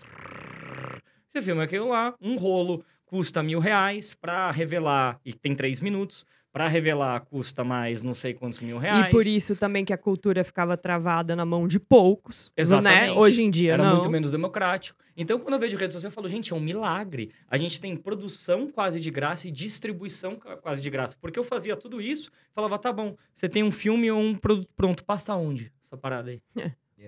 Você 1.26 1.42
filma 1.42 1.64
aquilo 1.64 1.88
lá, 1.88 2.14
um 2.20 2.36
rolo 2.36 2.84
custa 3.12 3.44
mil 3.44 3.60
reais 3.60 4.16
para 4.16 4.50
revelar, 4.50 5.20
e 5.26 5.34
tem 5.34 5.54
três 5.54 5.82
minutos. 5.82 6.26
Para 6.54 6.68
revelar 6.68 7.18
custa 7.22 7.64
mais 7.64 8.02
não 8.02 8.14
sei 8.14 8.34
quantos 8.34 8.60
mil 8.60 8.78
reais. 8.78 9.08
E 9.08 9.10
por 9.10 9.26
isso 9.26 9.56
também 9.56 9.86
que 9.86 9.94
a 9.94 9.98
cultura 9.98 10.44
ficava 10.44 10.76
travada 10.76 11.34
na 11.34 11.46
mão 11.46 11.66
de 11.66 11.80
poucos. 11.80 12.52
Exatamente. 12.58 13.08
Né? 13.08 13.12
Hoje 13.14 13.42
em 13.42 13.50
dia, 13.50 13.74
Era 13.74 13.84
não. 13.86 13.96
muito 13.96 14.10
menos 14.10 14.32
democrático. 14.32 15.00
Então, 15.16 15.40
quando 15.40 15.54
eu 15.54 15.60
vejo 15.60 15.78
rede 15.78 15.94
social, 15.94 16.10
eu 16.10 16.14
falo, 16.14 16.28
gente, 16.28 16.52
é 16.52 16.56
um 16.56 16.60
milagre. 16.60 17.32
A 17.48 17.58
gente 17.58 17.80
tem 17.80 17.96
produção 17.96 18.70
quase 18.70 19.00
de 19.00 19.10
graça 19.10 19.48
e 19.48 19.52
distribuição 19.52 20.36
quase 20.62 20.82
de 20.82 20.90
graça. 20.90 21.16
Porque 21.22 21.40
eu 21.40 21.44
fazia 21.44 21.78
tudo 21.78 22.02
isso, 22.02 22.30
falava, 22.54 22.78
tá 22.78 22.92
bom, 22.92 23.16
você 23.34 23.48
tem 23.48 23.64
um 23.64 23.72
filme 23.72 24.12
ou 24.12 24.20
um 24.20 24.36
produto 24.36 24.70
pronto, 24.76 25.06
passa 25.06 25.34
onde 25.36 25.72
essa 25.82 25.96
parada 25.96 26.32
aí? 26.32 26.42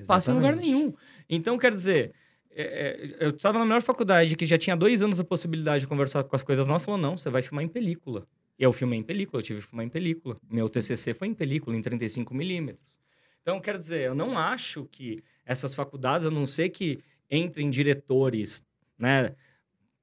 Passa 0.07 0.31
em 0.31 0.35
lugar 0.35 0.55
nenhum. 0.55 0.93
Então, 1.29 1.57
quer 1.57 1.73
dizer, 1.73 2.13
é, 2.55 3.17
é, 3.21 3.25
eu 3.25 3.29
estava 3.29 3.59
na 3.59 3.65
melhor 3.65 3.81
faculdade, 3.81 4.35
que 4.35 4.45
já 4.45 4.57
tinha 4.57 4.75
dois 4.75 5.01
anos 5.01 5.19
a 5.19 5.23
possibilidade 5.23 5.81
de 5.81 5.87
conversar 5.87 6.23
com 6.23 6.35
as 6.35 6.43
coisas 6.43 6.65
novas, 6.65 6.83
falou, 6.83 6.99
não, 6.99 7.17
você 7.17 7.29
vai 7.29 7.41
filmar 7.41 7.63
em 7.63 7.67
película. 7.67 8.27
E 8.57 8.63
eu 8.63 8.71
filmei 8.71 8.99
em 8.99 9.03
película, 9.03 9.39
eu 9.41 9.43
tive 9.43 9.61
que 9.61 9.67
filmar 9.67 9.85
em 9.85 9.89
película. 9.89 10.37
Meu 10.49 10.69
TCC 10.69 11.13
foi 11.13 11.27
em 11.27 11.33
película, 11.33 11.75
em 11.75 11.81
35 11.81 12.33
milímetros. 12.33 12.97
Então, 13.41 13.59
quer 13.59 13.77
dizer, 13.77 14.01
eu 14.01 14.15
não 14.15 14.37
acho 14.37 14.85
que 14.85 15.23
essas 15.45 15.75
faculdades, 15.75 16.25
a 16.25 16.31
não 16.31 16.45
ser 16.45 16.69
que 16.69 16.99
entrem 17.29 17.69
diretores, 17.69 18.63
né, 18.97 19.35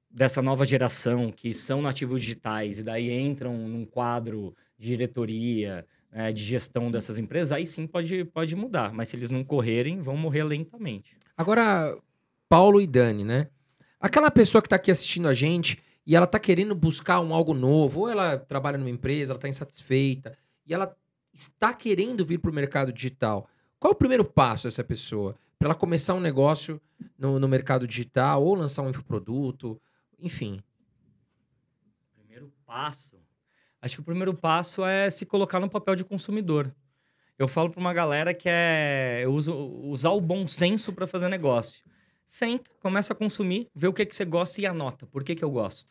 dessa 0.09 0.41
nova 0.41 0.65
geração, 0.65 1.31
que 1.31 1.53
são 1.53 1.81
nativos 1.81 2.21
digitais, 2.21 2.79
e 2.79 2.83
daí 2.83 3.11
entram 3.11 3.57
num 3.67 3.85
quadro 3.85 4.55
de 4.77 4.89
diretoria, 4.89 5.87
né, 6.11 6.31
de 6.31 6.43
gestão 6.43 6.91
dessas 6.91 7.17
empresas, 7.17 7.51
aí 7.51 7.65
sim 7.65 7.87
pode, 7.87 8.25
pode 8.25 8.55
mudar. 8.55 8.93
Mas 8.93 9.09
se 9.09 9.15
eles 9.15 9.29
não 9.29 9.43
correrem, 9.43 10.01
vão 10.01 10.17
morrer 10.17 10.43
lentamente. 10.43 11.17
Agora, 11.37 11.97
Paulo 12.51 12.81
e 12.81 12.85
Dani, 12.85 13.23
né? 13.23 13.47
Aquela 13.97 14.29
pessoa 14.29 14.61
que 14.61 14.67
tá 14.67 14.75
aqui 14.75 14.91
assistindo 14.91 15.29
a 15.29 15.33
gente 15.33 15.81
e 16.05 16.17
ela 16.17 16.27
tá 16.27 16.37
querendo 16.37 16.75
buscar 16.75 17.21
um 17.21 17.33
algo 17.33 17.53
novo, 17.53 18.01
ou 18.01 18.09
ela 18.09 18.37
trabalha 18.37 18.77
numa 18.77 18.89
empresa, 18.89 19.31
ela 19.31 19.39
tá 19.39 19.47
insatisfeita, 19.47 20.37
e 20.65 20.73
ela 20.73 20.93
está 21.33 21.73
querendo 21.73 22.25
vir 22.25 22.39
pro 22.39 22.51
mercado 22.51 22.91
digital. 22.91 23.47
Qual 23.79 23.93
é 23.93 23.95
o 23.95 23.97
primeiro 23.97 24.25
passo 24.25 24.67
dessa 24.67 24.83
pessoa? 24.83 25.33
Para 25.57 25.69
ela 25.69 25.75
começar 25.75 26.13
um 26.13 26.19
negócio 26.19 26.81
no, 27.17 27.39
no 27.39 27.47
mercado 27.47 27.87
digital, 27.87 28.43
ou 28.43 28.53
lançar 28.53 28.81
um 28.81 28.89
infoproduto, 28.89 29.81
enfim. 30.19 30.61
Primeiro 32.17 32.51
passo. 32.65 33.17
Acho 33.81 33.95
que 33.95 34.01
o 34.01 34.05
primeiro 34.05 34.33
passo 34.33 34.83
é 34.83 35.09
se 35.09 35.25
colocar 35.25 35.61
no 35.61 35.69
papel 35.69 35.95
de 35.95 36.03
consumidor. 36.03 36.69
Eu 37.39 37.47
falo 37.47 37.69
para 37.69 37.79
uma 37.79 37.93
galera 37.93 38.33
que 38.33 38.49
é 38.49 39.21
eu 39.23 39.33
uso, 39.33 39.55
usar 39.55 40.09
o 40.09 40.19
bom 40.19 40.45
senso 40.45 40.91
para 40.91 41.07
fazer 41.07 41.29
negócio. 41.29 41.81
Senta, 42.33 42.71
começa 42.79 43.11
a 43.11 43.15
consumir, 43.15 43.67
vê 43.75 43.89
o 43.89 43.93
que, 43.93 44.05
que 44.05 44.15
você 44.15 44.23
gosta 44.23 44.61
e 44.61 44.65
anota. 44.65 45.05
Por 45.05 45.21
que, 45.21 45.35
que 45.35 45.43
eu 45.43 45.51
gosto? 45.51 45.85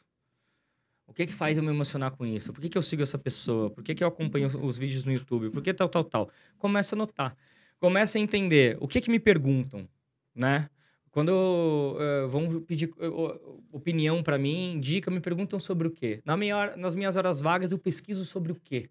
O 1.07 1.12
que, 1.12 1.26
que 1.26 1.35
faz 1.35 1.59
eu 1.59 1.62
me 1.62 1.68
emocionar 1.68 2.12
com 2.12 2.24
isso? 2.24 2.50
Por 2.50 2.62
que, 2.62 2.70
que 2.70 2.79
eu 2.79 2.83
sigo 2.83 3.03
essa 3.03 3.18
pessoa? 3.18 3.68
Por 3.68 3.85
que, 3.85 3.94
que 3.94 4.03
eu 4.03 4.09
acompanho 4.09 4.48
os 4.64 4.79
vídeos 4.79 5.05
no 5.05 5.12
YouTube? 5.12 5.50
Por 5.50 5.62
que 5.62 5.74
tal, 5.74 5.87
tal, 5.87 6.03
tal? 6.03 6.31
Começa 6.57 6.94
a 6.94 6.96
anotar. 6.96 7.37
Começa 7.79 8.16
a 8.16 8.20
entender 8.22 8.79
o 8.81 8.88
que, 8.88 9.03
que 9.03 9.11
me 9.11 9.20
perguntam, 9.20 9.87
né? 10.35 10.70
Quando 11.11 11.98
eh, 12.00 12.26
vão 12.29 12.59
pedir 12.62 12.90
o- 12.98 13.61
opinião 13.70 14.22
para 14.22 14.38
mim, 14.38 14.81
dica, 14.81 15.11
me 15.11 15.20
perguntam 15.20 15.61
sobre 15.61 15.88
o 15.88 15.90
quê? 15.90 16.22
Na 16.24 16.38
minha 16.38 16.74
nas 16.74 16.94
minhas 16.94 17.16
horas 17.16 17.42
vagas, 17.42 17.70
eu 17.70 17.79
pesquiso 17.79 18.24
sobre 18.24 18.50
o 18.50 18.55
quê? 18.55 18.88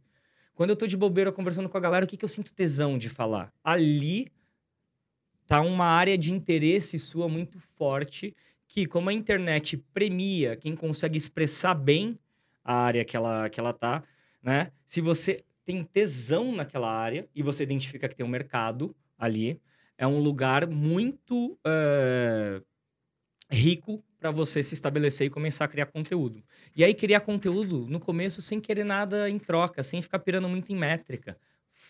Quando 0.53 0.69
eu 0.69 0.75
tô 0.75 0.85
de 0.85 0.95
bobeira 0.95 1.31
conversando 1.31 1.67
com 1.67 1.77
a 1.77 1.81
galera, 1.81 2.05
o 2.05 2.07
que, 2.07 2.15
que 2.17 2.25
eu 2.25 2.29
sinto 2.29 2.53
tesão 2.53 2.95
de 2.95 3.09
falar? 3.09 3.51
Ali 3.63 4.27
tá 5.49 5.61
uma 5.61 5.85
área 5.87 6.17
de 6.17 6.31
interesse 6.31 6.99
sua 6.99 7.27
muito 7.27 7.59
forte, 7.75 8.35
que 8.67 8.85
como 8.85 9.09
a 9.09 9.13
internet 9.13 9.77
premia 9.93 10.55
quem 10.55 10.75
consegue 10.75 11.17
expressar 11.17 11.73
bem 11.73 12.17
a 12.63 12.75
área 12.75 13.03
que 13.03 13.17
ela, 13.17 13.49
que 13.49 13.59
ela 13.59 13.73
tá, 13.73 14.03
né? 14.43 14.71
Se 14.85 15.01
você 15.01 15.43
tem 15.65 15.83
tesão 15.83 16.55
naquela 16.55 16.91
área 16.91 17.27
e 17.35 17.41
você 17.41 17.63
identifica 17.63 18.07
que 18.07 18.15
tem 18.15 18.25
um 18.25 18.29
mercado 18.29 18.95
ali, 19.17 19.59
é 19.97 20.05
um 20.05 20.19
lugar 20.19 20.67
muito 20.67 21.57
eh, 21.65 22.61
rico 23.51 24.03
para 24.19 24.31
você 24.31 24.61
se 24.63 24.73
estabelecer 24.73 25.27
e 25.27 25.29
começar 25.29 25.65
a 25.65 25.67
criar 25.67 25.87
conteúdo. 25.87 26.43
E 26.75 26.83
aí 26.83 26.93
criar 26.93 27.21
conteúdo 27.21 27.87
no 27.87 27.99
começo 27.99 28.41
sem 28.41 28.59
querer 28.59 28.83
nada 28.83 29.29
em 29.29 29.39
troca, 29.39 29.81
sem 29.83 30.01
ficar 30.01 30.19
pirando 30.19 30.49
muito 30.49 30.71
em 30.71 30.75
métrica. 30.75 31.37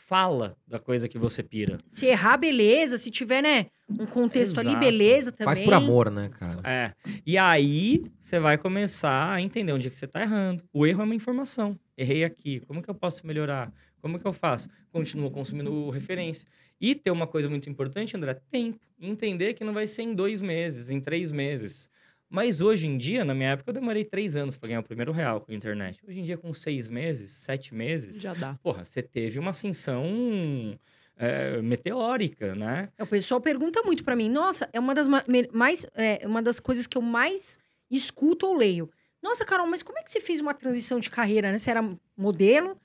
Fala 0.09 0.57
da 0.67 0.79
coisa 0.79 1.07
que 1.07 1.19
você 1.19 1.43
pira. 1.43 1.77
Se 1.87 2.07
errar, 2.07 2.35
beleza. 2.35 2.97
Se 2.97 3.11
tiver, 3.11 3.43
né, 3.43 3.67
um 3.87 4.07
contexto 4.07 4.59
ali, 4.59 4.69
Exato. 4.69 4.83
beleza 4.83 5.31
também. 5.31 5.53
Faz 5.53 5.59
por 5.59 5.73
amor, 5.75 6.09
né, 6.09 6.29
cara? 6.29 6.61
É. 6.63 6.93
E 7.23 7.37
aí 7.37 8.03
você 8.19 8.39
vai 8.39 8.57
começar 8.57 9.31
a 9.31 9.39
entender 9.39 9.71
onde 9.71 9.85
é 9.85 9.89
que 9.91 9.95
você 9.95 10.05
está 10.05 10.19
errando. 10.19 10.63
O 10.73 10.87
erro 10.87 11.03
é 11.03 11.05
uma 11.05 11.13
informação. 11.13 11.79
Errei 11.95 12.23
aqui. 12.23 12.59
Como 12.61 12.81
que 12.81 12.89
eu 12.89 12.95
posso 12.95 13.27
melhorar? 13.27 13.71
Como 14.01 14.17
que 14.17 14.25
eu 14.25 14.33
faço? 14.33 14.67
Continuo 14.91 15.29
consumindo 15.29 15.91
referência. 15.91 16.47
E 16.81 16.95
ter 16.95 17.11
uma 17.11 17.27
coisa 17.27 17.47
muito 17.47 17.69
importante, 17.69 18.17
André, 18.17 18.33
tempo. 18.49 18.79
Entender 18.99 19.53
que 19.53 19.63
não 19.63 19.73
vai 19.73 19.85
ser 19.85 20.01
em 20.01 20.15
dois 20.15 20.41
meses, 20.41 20.89
em 20.89 20.99
três 20.99 21.29
meses. 21.29 21.87
Mas 22.29 22.61
hoje 22.61 22.87
em 22.87 22.97
dia, 22.97 23.25
na 23.25 23.33
minha 23.33 23.49
época, 23.51 23.71
eu 23.71 23.73
demorei 23.73 24.05
três 24.05 24.35
anos 24.35 24.55
para 24.55 24.67
ganhar 24.69 24.81
o 24.81 24.83
primeiro 24.83 25.11
real 25.11 25.41
com 25.41 25.51
a 25.51 25.55
internet. 25.55 25.99
Hoje 26.07 26.19
em 26.19 26.23
dia, 26.23 26.37
com 26.37 26.53
seis 26.53 26.87
meses, 26.87 27.31
sete 27.31 27.73
meses, 27.73 28.21
Já 28.21 28.33
dá. 28.35 28.53
porra, 28.61 28.85
você 28.85 29.01
teve 29.01 29.39
uma 29.39 29.49
ascensão 29.49 30.77
é, 31.17 31.59
meteórica, 31.61 32.53
né? 32.53 32.89
O 32.99 33.05
pessoal 33.07 33.41
pergunta 33.41 33.81
muito 33.83 34.03
pra 34.03 34.15
mim. 34.15 34.29
Nossa, 34.29 34.69
é 34.71 34.79
uma 34.79 34.93
das 34.93 35.07
mais, 35.51 35.87
é, 35.95 36.21
uma 36.25 36.41
das 36.41 36.59
coisas 36.59 36.85
que 36.85 36.97
eu 36.97 37.01
mais 37.01 37.57
escuto 37.89 38.45
ou 38.45 38.55
leio. 38.55 38.89
Nossa, 39.21 39.43
Carol, 39.43 39.65
mas 39.67 39.81
como 39.81 39.97
é 39.97 40.03
que 40.03 40.11
você 40.11 40.21
fez 40.21 40.39
uma 40.39 40.53
transição 40.53 40.99
de 40.99 41.09
carreira, 41.09 41.51
né? 41.51 41.57
Você 41.57 41.71
era 41.71 41.83
modelo, 42.15 42.77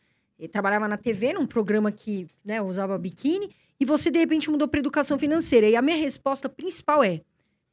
trabalhava 0.51 0.89
na 0.89 0.97
TV, 0.97 1.33
num 1.33 1.47
programa 1.47 1.93
que 1.93 2.27
né, 2.45 2.61
usava 2.61 2.99
biquíni, 2.99 3.51
e 3.79 3.85
você, 3.85 4.11
de 4.11 4.19
repente, 4.19 4.51
mudou 4.51 4.67
para 4.67 4.81
educação 4.81 5.19
financeira. 5.19 5.69
E 5.69 5.77
a 5.77 5.83
minha 5.83 5.97
resposta 5.97 6.49
principal 6.49 7.05
é: 7.05 7.21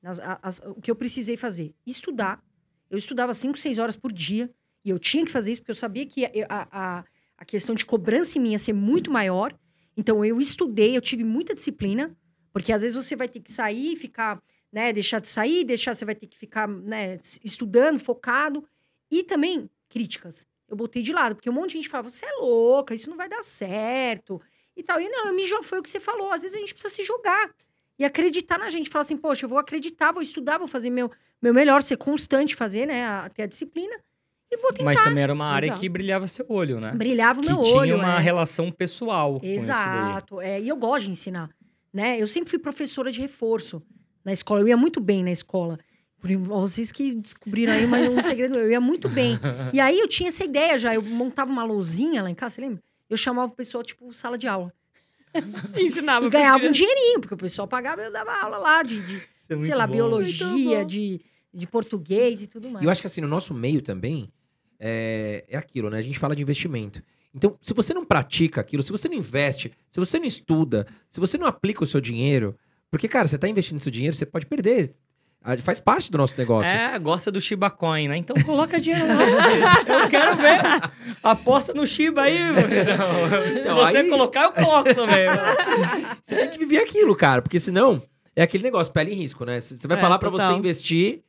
nas- 0.01 0.19
a- 0.19 0.39
as- 0.41 0.61
o 0.65 0.81
que 0.81 0.89
eu 0.89 0.95
precisei 0.95 1.37
fazer? 1.37 1.73
Estudar. 1.85 2.43
Eu 2.89 2.97
estudava 2.97 3.33
5, 3.33 3.57
6 3.57 3.77
horas 3.79 3.95
por 3.95 4.11
dia, 4.11 4.49
e 4.83 4.89
eu 4.89 4.99
tinha 4.99 5.23
que 5.25 5.31
fazer 5.31 5.51
isso, 5.53 5.61
porque 5.61 5.71
eu 5.71 5.75
sabia 5.75 6.05
que 6.05 6.25
a, 6.25 6.31
a, 6.49 6.99
a- 7.37 7.45
questão 7.45 7.73
de 7.75 7.85
cobrança 7.85 8.37
em 8.37 8.41
mim 8.41 8.51
ia 8.51 8.59
ser 8.59 8.73
muito 8.73 9.09
maior. 9.11 9.53
Então, 9.95 10.23
eu 10.25 10.39
estudei, 10.39 10.95
eu 10.97 11.01
tive 11.01 11.23
muita 11.23 11.53
disciplina, 11.53 12.15
porque 12.51 12.71
às 12.73 12.81
vezes 12.81 12.95
você 12.95 13.15
vai 13.15 13.27
ter 13.29 13.39
que 13.39 13.51
sair 13.51 13.95
ficar, 13.95 14.41
né, 14.71 14.91
deixar 14.93 15.19
de 15.19 15.27
sair, 15.27 15.63
deixar, 15.63 15.93
você 15.93 16.05
vai 16.05 16.15
ter 16.15 16.27
que 16.27 16.37
ficar, 16.37 16.67
né, 16.67 17.17
estudando, 17.43 17.99
focado. 17.99 18.65
E 19.09 19.23
também, 19.23 19.69
críticas. 19.89 20.45
Eu 20.67 20.75
botei 20.77 21.01
de 21.01 21.11
lado, 21.11 21.35
porque 21.35 21.49
um 21.49 21.53
monte 21.53 21.71
de 21.71 21.75
gente 21.77 21.89
falava, 21.89 22.09
você 22.09 22.25
é 22.25 22.31
louca, 22.39 22.93
isso 22.95 23.09
não 23.09 23.17
vai 23.17 23.27
dar 23.27 23.41
certo. 23.41 24.41
E 24.75 24.81
tal. 24.81 24.99
E 25.01 25.09
não, 25.09 25.27
eu 25.27 25.33
me 25.33 25.45
foi 25.63 25.79
o 25.79 25.83
que 25.83 25.89
você 25.89 25.99
falou. 25.99 26.31
Às 26.31 26.43
vezes 26.43 26.55
a 26.55 26.59
gente 26.61 26.73
precisa 26.73 26.93
se 26.93 27.03
jogar 27.03 27.53
e 28.01 28.05
acreditar 28.05 28.57
na 28.57 28.69
gente. 28.69 28.89
Falar 28.89 29.01
assim, 29.01 29.15
poxa, 29.17 29.45
eu 29.45 29.49
vou 29.49 29.59
acreditar, 29.59 30.11
vou 30.11 30.21
estudar, 30.23 30.57
vou 30.57 30.67
fazer 30.67 30.89
meu, 30.89 31.11
meu 31.41 31.53
melhor, 31.53 31.81
ser 31.83 31.97
constante, 31.97 32.55
fazer, 32.55 32.85
né? 32.87 33.05
a- 33.05 33.29
Ter 33.29 33.43
a 33.43 33.45
disciplina. 33.45 33.95
E 34.51 34.57
vou 34.57 34.71
tentar. 34.73 34.83
Mas 34.85 35.03
também 35.03 35.23
era 35.23 35.33
uma 35.33 35.45
área 35.45 35.67
Exato. 35.67 35.79
que 35.79 35.87
brilhava 35.87 36.27
seu 36.27 36.45
olho, 36.49 36.79
né? 36.79 36.91
Brilhava 36.91 37.39
o 37.39 37.43
Que 37.43 37.49
meu 37.49 37.61
tinha 37.61 37.75
olho. 37.77 37.95
uma 37.95 38.15
é. 38.17 38.19
relação 38.19 38.69
pessoal 38.71 39.39
com 39.39 39.45
isso 39.45 39.67
daí. 39.67 39.77
Exato. 40.09 40.41
É, 40.41 40.59
e 40.59 40.67
eu 40.67 40.75
gosto 40.75 41.05
de 41.05 41.11
ensinar. 41.11 41.49
Né? 41.93 42.19
Eu 42.21 42.27
sempre 42.27 42.49
fui 42.49 42.59
professora 42.59 43.11
de 43.11 43.21
reforço 43.21 43.81
na 44.25 44.33
escola. 44.33 44.61
Eu 44.61 44.67
ia 44.67 44.75
muito 44.77 44.99
bem 44.99 45.23
na 45.23 45.31
escola. 45.31 45.77
Por, 46.19 46.29
vocês 46.37 46.91
que 46.91 47.15
descobriram 47.15 47.73
aí 47.73 47.87
mas 47.87 48.07
um 48.09 48.21
segredo, 48.21 48.55
eu 48.57 48.69
ia 48.71 48.79
muito 48.81 49.07
bem. 49.09 49.39
E 49.73 49.79
aí 49.79 49.97
eu 49.99 50.07
tinha 50.07 50.27
essa 50.29 50.43
ideia 50.43 50.77
já. 50.77 50.93
Eu 50.93 51.01
montava 51.01 51.49
uma 51.51 51.63
lousinha 51.63 52.21
lá 52.21 52.29
em 52.29 52.35
casa, 52.35 52.55
você 52.55 52.61
lembra? 52.61 52.79
Eu 53.09 53.17
chamava 53.17 53.51
o 53.51 53.55
pessoal, 53.55 53.83
tipo, 53.83 54.13
sala 54.13 54.37
de 54.37 54.47
aula. 54.47 54.73
Ensinava 55.77 56.25
E 56.25 56.29
ganhava 56.29 56.65
um 56.65 56.71
dinheirinho, 56.71 57.19
porque 57.19 57.33
o 57.33 57.37
pessoal 57.37 57.67
pagava, 57.67 58.01
eu 58.01 58.11
dava 58.11 58.31
aula 58.33 58.57
lá 58.57 58.83
de, 58.83 58.99
de, 59.01 59.21
é 59.49 59.61
sei 59.61 59.75
lá, 59.75 59.87
bom. 59.87 59.93
Biologia, 59.93 60.85
de, 60.85 61.21
de 61.53 61.67
português 61.67 62.41
e 62.41 62.47
tudo 62.47 62.69
mais. 62.69 62.83
E 62.83 62.87
eu 62.87 62.91
acho 62.91 63.01
que 63.01 63.07
assim, 63.07 63.21
no 63.21 63.27
nosso 63.27 63.53
meio 63.53 63.81
também, 63.81 64.31
é, 64.79 65.45
é 65.47 65.57
aquilo, 65.57 65.89
né? 65.89 65.97
A 65.97 66.01
gente 66.01 66.19
fala 66.19 66.35
de 66.35 66.41
investimento. 66.41 67.01
Então, 67.33 67.57
se 67.61 67.73
você 67.73 67.93
não 67.93 68.03
pratica 68.03 68.59
aquilo, 68.59 68.83
se 68.83 68.91
você 68.91 69.07
não 69.07 69.15
investe, 69.15 69.71
se 69.89 69.99
você 69.99 70.19
não 70.19 70.25
estuda, 70.25 70.85
se 71.09 71.19
você 71.19 71.37
não 71.37 71.47
aplica 71.47 71.83
o 71.83 71.87
seu 71.87 72.01
dinheiro, 72.01 72.57
porque, 72.89 73.07
cara, 73.07 73.27
você 73.27 73.37
tá 73.37 73.47
investindo 73.47 73.79
seu 73.79 73.91
dinheiro, 73.91 74.15
você 74.15 74.25
pode 74.25 74.45
perder. 74.45 74.93
Faz 75.63 75.79
parte 75.79 76.11
do 76.11 76.17
nosso 76.19 76.37
negócio. 76.37 76.71
É, 76.71 76.99
gosta 76.99 77.31
do 77.31 77.41
Shiba 77.41 77.69
Coin, 77.71 78.07
né? 78.07 78.17
Então 78.17 78.35
coloca 78.43 78.79
dinheiro 78.79 79.07
lá. 79.07 80.03
eu 80.03 80.09
quero 80.09 80.37
ver. 80.37 80.91
Aposta 81.23 81.73
no 81.73 81.85
Shiba 81.87 82.21
aí. 82.23 82.37
meu. 82.51 82.61
Então, 82.61 83.63
se 83.63 83.91
você 83.91 83.97
aí- 83.97 84.09
colocar, 84.09 84.43
eu 84.43 84.51
coloco 84.51 84.93
também. 84.93 85.25
Você 86.21 86.35
tem 86.35 86.49
que 86.49 86.59
viver 86.59 86.77
aquilo, 86.83 87.15
cara, 87.15 87.41
porque 87.41 87.59
senão 87.59 88.01
é 88.35 88.43
aquele 88.43 88.63
negócio, 88.63 88.93
pele 88.93 89.11
em 89.13 89.15
risco, 89.15 89.43
né? 89.43 89.59
Você 89.59 89.87
vai 89.87 89.97
É, 89.97 90.01
falar 90.01 90.19
pra 90.19 90.29
você 90.29 90.51
investir, 90.53 91.23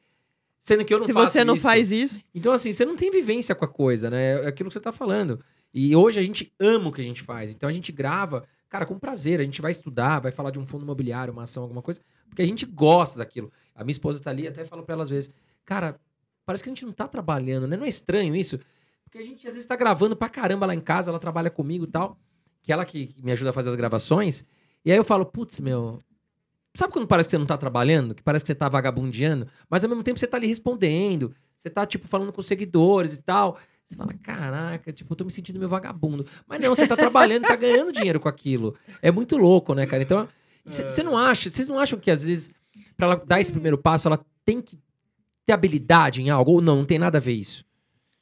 sendo 0.61 0.85
que 0.85 0.93
eu 0.93 0.99
não 0.99 1.07
Se 1.07 1.13
faço 1.15 1.33
você 1.33 1.45
não 1.45 1.55
isso. 1.55 1.63
faz 1.63 1.91
isso, 1.91 2.21
Então, 2.35 2.53
assim, 2.53 2.71
você 2.71 2.85
não 2.85 2.97
tem 2.97 3.11
vivência 3.11 3.55
com 3.55 3.65
a 3.65 3.69
coisa, 3.69 4.11
né? 4.11 4.45
É 4.45 4.49
aquilo 4.49 4.69
que 4.69 4.75
você 4.75 4.81
tá 4.81 4.93
falando. 4.93 5.41
E 5.73 5.97
hoje 5.97 6.21
a 6.21 6.23
gente 6.23 6.53
ama 6.61 6.91
o 6.91 6.93
que 6.93 7.01
a 7.01 7.05
gente 7.05 7.23
faz. 7.23 7.51
Então 7.51 7.67
a 7.67 7.73
gente 7.73 7.91
grava, 7.91 8.45
cara, 8.69 8.85
com 8.85 8.99
prazer. 8.99 9.41
A 9.41 9.43
gente 9.45 9.63
vai 9.63 9.71
estudar, 9.73 10.21
vai 10.21 10.31
falar 10.31 10.51
de 10.51 10.59
um 10.59 10.67
fundo 10.67 10.85
imobiliário, 10.85 11.33
uma 11.33 11.45
ação, 11.45 11.63
alguma 11.63 11.81
coisa, 11.81 11.99
porque 12.29 12.43
a 12.43 12.47
gente 12.47 12.67
gosta 12.67 13.19
daquilo. 13.19 13.51
A 13.75 13.85
minha 13.85 13.93
esposa 13.93 14.23
tá 14.23 14.31
ali, 14.31 14.47
até 14.47 14.65
falo 14.65 14.83
pra 14.83 14.95
ela 14.95 15.03
às 15.03 15.11
vezes, 15.11 15.31
cara, 15.65 15.99
parece 16.45 16.63
que 16.63 16.69
a 16.69 16.73
gente 16.73 16.85
não 16.85 16.93
tá 16.93 17.09
trabalhando, 17.09 17.67
né? 17.67 17.77
Não 17.77 17.85
é 17.85 17.89
estranho 17.89 18.35
isso? 18.35 18.59
Porque 19.05 19.19
a 19.19 19.23
gente 19.23 19.47
às 19.47 19.55
vezes 19.55 19.67
tá 19.69 19.77
gravando 19.77 20.17
pra 20.17 20.29
caramba 20.29 20.67
lá 20.67 20.75
em 20.75 20.81
casa, 20.81 21.11
ela 21.11 21.19
trabalha 21.19 21.51
comigo 21.51 21.85
e 21.85 21.89
tal, 21.89 22.19
que 22.63 22.73
ela 22.73 22.85
que 22.85 23.15
me 23.23 23.33
ajuda 23.33 23.51
a 23.51 23.53
fazer 23.53 23.71
as 23.71 23.77
gravações. 23.77 24.45
E 24.85 24.91
aí 24.91 24.97
eu 24.97 25.05
falo, 25.05 25.25
putz, 25.27 25.61
meu. 25.61 26.01
Sabe 26.75 26.93
quando 26.93 27.07
parece 27.07 27.29
que 27.29 27.33
você 27.33 27.39
não 27.39 27.47
tá 27.47 27.59
trabalhando? 27.59 28.15
Que 28.15 28.23
parece 28.23 28.43
que 28.45 28.47
você 28.47 28.55
tá 28.55 28.69
vagabundeando, 28.69 29.47
mas 29.69 29.85
ao 29.85 29.91
mesmo 29.91 30.03
tempo 30.03 30.19
você 30.19 30.27
tá 30.27 30.39
ali 30.39 30.47
respondendo, 30.47 31.35
você 31.59 31.69
tá, 31.69 31.85
tipo, 31.85 32.09
falando 32.09 32.33
com 32.33 32.41
os 32.41 32.47
seguidores 32.47 33.15
e 33.15 33.23
tal. 33.23 33.59
Você 33.85 33.95
fala, 33.97 34.15
caraca, 34.15 34.93
tipo, 34.93 35.13
eu 35.13 35.17
tô 35.17 35.25
me 35.25 35.31
sentindo 35.31 35.59
meio 35.59 35.69
vagabundo. 35.69 36.27
Mas 36.47 36.61
não, 36.61 36.75
você 36.75 36.87
tá 36.87 36.97
trabalhando, 36.97 37.43
tá 37.43 37.57
ganhando 37.57 37.93
dinheiro 37.93 38.19
com 38.19 38.29
aquilo. 38.29 38.75
É 39.03 39.11
muito 39.11 39.37
louco, 39.37 39.75
né, 39.75 39.87
cara? 39.87 40.03
Então, 40.03 40.27
você 40.65 41.03
não 41.03 41.19
acha, 41.19 41.51
vocês 41.51 41.69
não 41.69 41.79
acham 41.79 41.99
que 41.99 42.11
às 42.11 42.25
vezes, 42.25 42.51
pra 43.03 43.07
ela 43.07 43.23
dar 43.27 43.41
esse 43.41 43.51
primeiro 43.51 43.77
passo, 43.77 44.07
ela 44.07 44.25
tem 44.45 44.61
que 44.61 44.79
ter 45.45 45.53
habilidade 45.53 46.23
em 46.23 46.31
algo? 46.31 46.53
Ou 46.53 46.61
não, 46.61 46.77
não 46.77 46.85
tem 46.85 46.99
nada 46.99 47.19
a 47.19 47.21
ver 47.21 47.33
isso? 47.33 47.65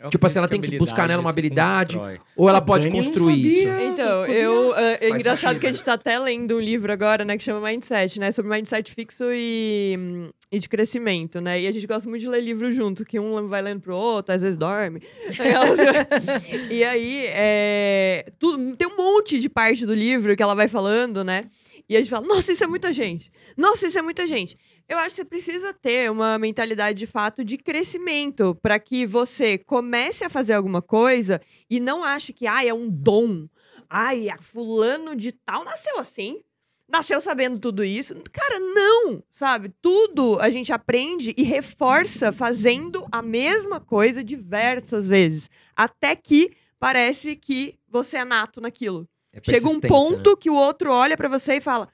Tipo 0.08 0.26
assim, 0.26 0.38
ela 0.38 0.48
tem 0.48 0.62
que 0.62 0.78
buscar 0.78 1.06
nela 1.06 1.20
uma 1.20 1.28
habilidade, 1.28 2.00
Ou 2.34 2.48
ela 2.48 2.56
A 2.56 2.62
pode 2.62 2.88
Dani 2.88 2.96
construir 2.96 3.46
isso? 3.46 3.68
Então, 3.68 4.24
eu, 4.24 4.74
é, 4.74 4.94
é 4.94 5.08
Faz 5.10 5.20
engraçado 5.20 5.40
sentido. 5.40 5.60
que 5.60 5.66
a 5.66 5.72
gente 5.72 5.84
tá 5.84 5.92
até 5.92 6.18
lendo 6.18 6.56
um 6.56 6.60
livro 6.60 6.90
agora, 6.90 7.22
né, 7.22 7.36
que 7.36 7.44
chama 7.44 7.60
Mindset, 7.68 8.18
né, 8.18 8.32
sobre 8.32 8.50
mindset 8.50 8.90
fixo 8.94 9.24
e, 9.30 10.30
e 10.50 10.58
de 10.58 10.66
crescimento, 10.70 11.38
né, 11.38 11.60
e 11.60 11.66
a 11.66 11.70
gente 11.70 11.86
gosta 11.86 12.08
muito 12.08 12.22
de 12.22 12.28
ler 12.30 12.40
livro 12.40 12.72
junto, 12.72 13.04
que 13.04 13.20
um 13.20 13.46
vai 13.46 13.60
lendo 13.60 13.82
pro 13.82 13.94
outro, 13.94 14.34
às 14.34 14.40
vezes 14.40 14.56
dorme. 14.56 15.02
e 16.70 16.82
aí, 16.82 17.26
é, 17.26 18.32
tudo, 18.38 18.74
tem 18.76 18.88
um 18.88 18.96
monte 18.96 19.38
de 19.38 19.50
parte 19.50 19.84
do 19.84 19.92
livro 19.92 20.34
que 20.34 20.42
ela 20.42 20.54
vai 20.54 20.66
falando, 20.66 21.22
né, 21.22 21.44
e 21.86 21.94
a 21.94 21.98
gente 21.98 22.08
fala, 22.08 22.26
nossa, 22.26 22.52
isso 22.52 22.64
é 22.64 22.66
muita 22.66 22.90
gente, 22.90 23.30
nossa, 23.54 23.86
isso 23.86 23.98
é 23.98 24.02
muita 24.02 24.26
gente. 24.26 24.56
Eu 24.90 24.98
acho 24.98 25.14
que 25.14 25.22
você 25.22 25.24
precisa 25.24 25.72
ter 25.72 26.10
uma 26.10 26.36
mentalidade 26.36 26.98
de 26.98 27.06
fato 27.06 27.44
de 27.44 27.56
crescimento 27.56 28.58
para 28.60 28.76
que 28.76 29.06
você 29.06 29.56
comece 29.56 30.24
a 30.24 30.28
fazer 30.28 30.54
alguma 30.54 30.82
coisa 30.82 31.40
e 31.70 31.78
não 31.78 32.02
ache 32.02 32.32
que 32.32 32.44
ah, 32.44 32.64
é 32.64 32.74
um 32.74 32.90
dom. 32.90 33.46
Ai, 33.88 34.28
a 34.28 34.36
fulano 34.38 35.14
de 35.14 35.30
tal 35.30 35.62
nasceu 35.62 36.00
assim. 36.00 36.40
Nasceu 36.88 37.20
sabendo 37.20 37.60
tudo 37.60 37.84
isso. 37.84 38.16
Cara, 38.32 38.58
não, 38.58 39.22
sabe? 39.30 39.72
Tudo 39.80 40.40
a 40.40 40.50
gente 40.50 40.72
aprende 40.72 41.32
e 41.36 41.44
reforça 41.44 42.32
fazendo 42.32 43.06
a 43.12 43.22
mesma 43.22 43.78
coisa 43.78 44.24
diversas 44.24 45.06
vezes. 45.06 45.48
Até 45.76 46.16
que 46.16 46.50
parece 46.80 47.36
que 47.36 47.78
você 47.88 48.16
é 48.16 48.24
nato 48.24 48.60
naquilo. 48.60 49.08
É 49.32 49.38
Chega 49.40 49.68
um 49.68 49.78
persistência, 49.78 49.88
ponto 49.88 50.36
que 50.36 50.50
o 50.50 50.54
outro 50.56 50.90
olha 50.90 51.16
pra 51.16 51.28
você 51.28 51.54
e 51.54 51.60
fala: 51.60 51.88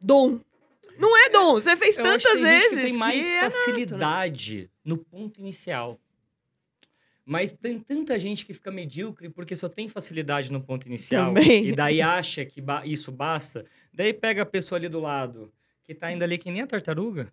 dom. 0.00 0.40
Não 0.98 1.16
é 1.16 1.28
dom, 1.30 1.54
você 1.54 1.76
fez 1.76 1.96
Eu 1.98 2.04
acho 2.04 2.24
tantas 2.24 2.32
que 2.32 2.42
tem 2.42 2.44
gente 2.46 2.60
vezes. 2.70 2.76
que 2.78 2.84
tem 2.90 2.96
mais 2.96 3.14
que 3.24 3.30
é 3.30 3.34
nato, 3.34 3.44
né? 3.44 3.50
facilidade 3.50 4.70
no 4.84 4.98
ponto 4.98 5.40
inicial. 5.40 6.00
Mas 7.26 7.52
tem 7.52 7.78
tanta 7.78 8.18
gente 8.18 8.44
que 8.44 8.52
fica 8.52 8.70
medíocre 8.70 9.30
porque 9.30 9.56
só 9.56 9.66
tem 9.68 9.88
facilidade 9.88 10.52
no 10.52 10.60
ponto 10.60 10.86
inicial. 10.86 11.32
Também. 11.32 11.68
E 11.68 11.74
daí 11.74 12.02
acha 12.02 12.44
que 12.44 12.60
ba- 12.60 12.84
isso 12.84 13.10
basta. 13.10 13.64
Daí 13.92 14.12
pega 14.12 14.42
a 14.42 14.46
pessoa 14.46 14.78
ali 14.78 14.88
do 14.90 15.00
lado, 15.00 15.50
que 15.82 15.94
tá 15.94 16.08
ainda 16.08 16.24
ali 16.26 16.36
que 16.36 16.50
nem 16.50 16.60
a 16.62 16.66
tartaruga. 16.66 17.32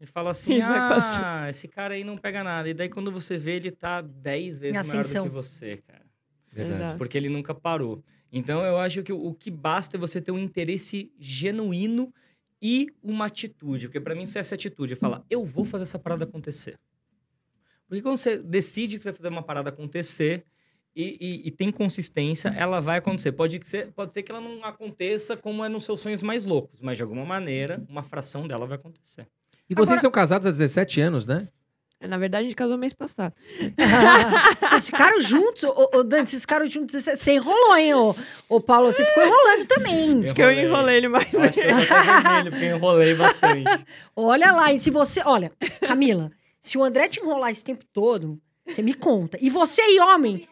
E 0.00 0.06
fala 0.06 0.30
assim: 0.30 0.56
E 0.58 0.62
ah, 0.62 1.46
esse 1.50 1.68
cara 1.68 1.94
aí 1.94 2.04
não 2.04 2.16
pega 2.16 2.42
nada. 2.42 2.68
E 2.70 2.74
daí 2.74 2.88
quando 2.88 3.12
você 3.12 3.36
vê, 3.36 3.56
ele 3.56 3.70
tá 3.70 4.00
10 4.00 4.58
vezes 4.58 4.88
maior 4.88 5.04
do 5.04 5.22
que 5.24 5.28
você, 5.28 5.76
cara. 5.86 6.06
Verdade. 6.52 6.96
Porque 6.98 7.18
ele 7.18 7.28
nunca 7.28 7.54
parou. 7.54 8.02
Então 8.32 8.64
eu 8.64 8.78
acho 8.78 9.02
que 9.02 9.12
o 9.12 9.34
que 9.34 9.50
basta 9.50 9.96
é 9.98 10.00
você 10.00 10.22
ter 10.22 10.32
um 10.32 10.38
interesse 10.38 11.12
genuíno 11.18 12.12
e 12.60 12.88
uma 13.02 13.26
atitude. 13.26 13.86
Porque 13.88 14.00
pra 14.00 14.14
mim 14.14 14.22
isso 14.22 14.38
é 14.38 14.40
essa 14.40 14.54
atitude. 14.54 14.94
É 14.94 14.96
falar, 14.96 15.22
eu 15.30 15.44
vou 15.44 15.64
fazer 15.64 15.82
essa 15.84 15.98
parada 15.98 16.24
acontecer. 16.24 16.78
Porque 17.88 18.02
quando 18.02 18.16
você 18.18 18.38
decide 18.38 18.96
que 18.96 19.02
você 19.02 19.10
vai 19.10 19.16
fazer 19.16 19.28
uma 19.28 19.42
parada 19.42 19.68
acontecer 19.68 20.44
e, 20.94 21.16
e- 21.20 21.48
e 21.48 21.50
tem 21.50 21.70
consistência, 21.70 22.48
ela 22.48 22.80
vai 22.80 22.98
acontecer. 22.98 23.30
Pode 23.32 23.64
ser, 23.66 23.92
pode 23.92 24.12
ser 24.14 24.22
que 24.22 24.32
ela 24.32 24.40
não 24.40 24.64
aconteça 24.64 25.36
como 25.36 25.64
é 25.64 25.68
nos 25.68 25.84
seus 25.84 26.00
sonhos 26.00 26.22
mais 26.22 26.44
loucos, 26.46 26.80
mas 26.80 26.96
de 26.96 27.02
alguma 27.02 27.24
maneira, 27.24 27.84
uma 27.88 28.02
fração 28.02 28.46
dela 28.46 28.66
vai 28.66 28.76
acontecer. 28.76 29.26
E 29.68 29.74
vocês 29.74 29.88
Agora- 29.90 30.00
são 30.00 30.10
casados 30.10 30.46
há 30.46 30.50
17 30.50 31.00
anos, 31.00 31.26
né? 31.26 31.48
Na 32.00 32.18
verdade, 32.18 32.42
a 32.42 32.48
gente 32.48 32.56
casou 32.56 32.76
mês 32.76 32.92
passado. 32.92 33.32
vocês 34.68 34.86
ficaram 34.86 35.18
juntos, 35.20 35.64
ô, 35.64 35.90
ô, 35.94 36.04
Dani, 36.04 36.26
vocês 36.26 36.42
ficaram 36.42 36.66
juntos. 36.66 37.02
Você 37.02 37.32
enrolou, 37.32 37.76
hein, 37.76 37.94
ô, 37.94 38.14
ô 38.48 38.60
Paulo? 38.60 38.92
Você 38.92 39.04
ficou 39.04 39.24
enrolando 39.24 39.66
também. 39.66 40.24
Acho 40.24 40.34
que 40.34 40.42
eu 40.42 40.52
enrolei 40.52 40.98
ele 40.98 41.08
mais. 41.08 41.34
Acho 41.34 41.52
que 41.52 41.60
eu 41.60 41.86
tô 41.86 41.94
vermelho, 41.94 42.50
porque 42.50 42.64
eu 42.64 42.76
enrolei 42.76 43.14
bastante. 43.14 43.86
Olha 44.14 44.52
lá, 44.52 44.72
e 44.72 44.78
se 44.78 44.90
você. 44.90 45.22
Olha, 45.24 45.50
Camila, 45.86 46.30
se 46.60 46.76
o 46.76 46.84
André 46.84 47.08
te 47.08 47.20
enrolar 47.20 47.50
esse 47.50 47.64
tempo 47.64 47.84
todo, 47.92 48.38
você 48.66 48.82
me 48.82 48.92
conta. 48.92 49.38
E 49.40 49.48
você 49.48 49.80
aí, 49.80 49.98
homem. 49.98 50.46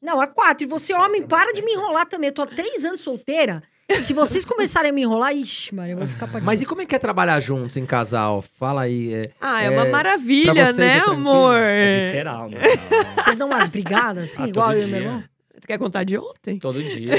Não, 0.00 0.20
há 0.20 0.26
quatro. 0.26 0.64
E 0.64 0.66
você, 0.66 0.94
homem, 0.94 1.26
para 1.26 1.52
de 1.52 1.60
me 1.60 1.72
enrolar 1.72 2.06
também. 2.06 2.28
Eu 2.28 2.34
tô 2.34 2.42
há 2.42 2.46
três 2.46 2.84
anos 2.84 3.02
solteira. 3.02 3.62
Se 4.00 4.12
vocês 4.12 4.44
começarem 4.44 4.90
a 4.90 4.92
me 4.92 5.02
enrolar, 5.02 5.34
ixi, 5.34 5.74
Maria, 5.74 5.94
eu 5.94 5.98
vou 5.98 6.06
ficar 6.06 6.28
pra 6.28 6.40
Mas 6.42 6.60
e 6.60 6.66
como 6.66 6.82
é 6.82 6.86
que 6.86 6.94
é 6.94 6.98
trabalhar 6.98 7.40
juntos 7.40 7.76
em 7.78 7.86
casal? 7.86 8.42
Fala 8.58 8.82
aí. 8.82 9.14
é- 9.14 9.30
Ah, 9.40 9.62
é, 9.62 9.66
É, 9.66 9.70
uma 9.70 9.82
pra 9.82 9.90
maravilha, 9.92 10.52
vocês 10.54 10.76
né, 10.76 10.98
é 10.98 11.00
amor? 11.00 11.56
É 11.58 12.00
visceral, 12.00 12.50
né? 12.50 12.58
Vocês 13.16 13.38
dão 13.38 13.48
umas 13.48 13.68
brigadas, 13.68 14.30
assim, 14.30 14.44
Ah, 14.44 14.48
igual 14.48 14.72
eu 14.74 14.82
e 14.82 14.86
meu 14.90 15.00
irmão? 15.00 15.24
Você 15.54 15.66
quer 15.66 15.78
contar 15.78 16.04
de 16.04 16.18
ontem? 16.18 16.58
Todo 16.58 16.82
dia. 16.82 17.14
A 17.14 17.16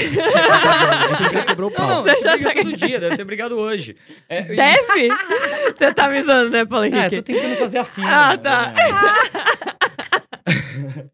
gente 1.18 1.32
já 1.32 1.44
quebrou 1.44 1.70
o 1.70 1.72
Não, 1.72 1.76
pau. 1.76 2.04
não, 2.04 2.12
a 2.12 2.14
gente 2.14 2.22
briga 2.44 2.54
todo 2.54 2.72
dia, 2.72 3.00
deve 3.00 3.16
ter 3.16 3.24
brigado 3.24 3.56
hoje. 3.58 3.96
É, 4.28 4.52
e- 4.52 4.56
Deve? 4.56 5.08
Você 5.76 5.92
tá 5.94 6.06
avisando, 6.06 6.50
né, 6.50 6.64
Paulo 6.64 6.84
É, 6.84 6.88
Henrique? 6.88 7.16
tô 7.16 7.22
tentando 7.22 7.56
fazer 7.56 7.78
a 7.78 7.84
fila. 7.84 8.08
Ah, 8.08 8.30
né? 8.30 8.36
tá. 8.38 8.74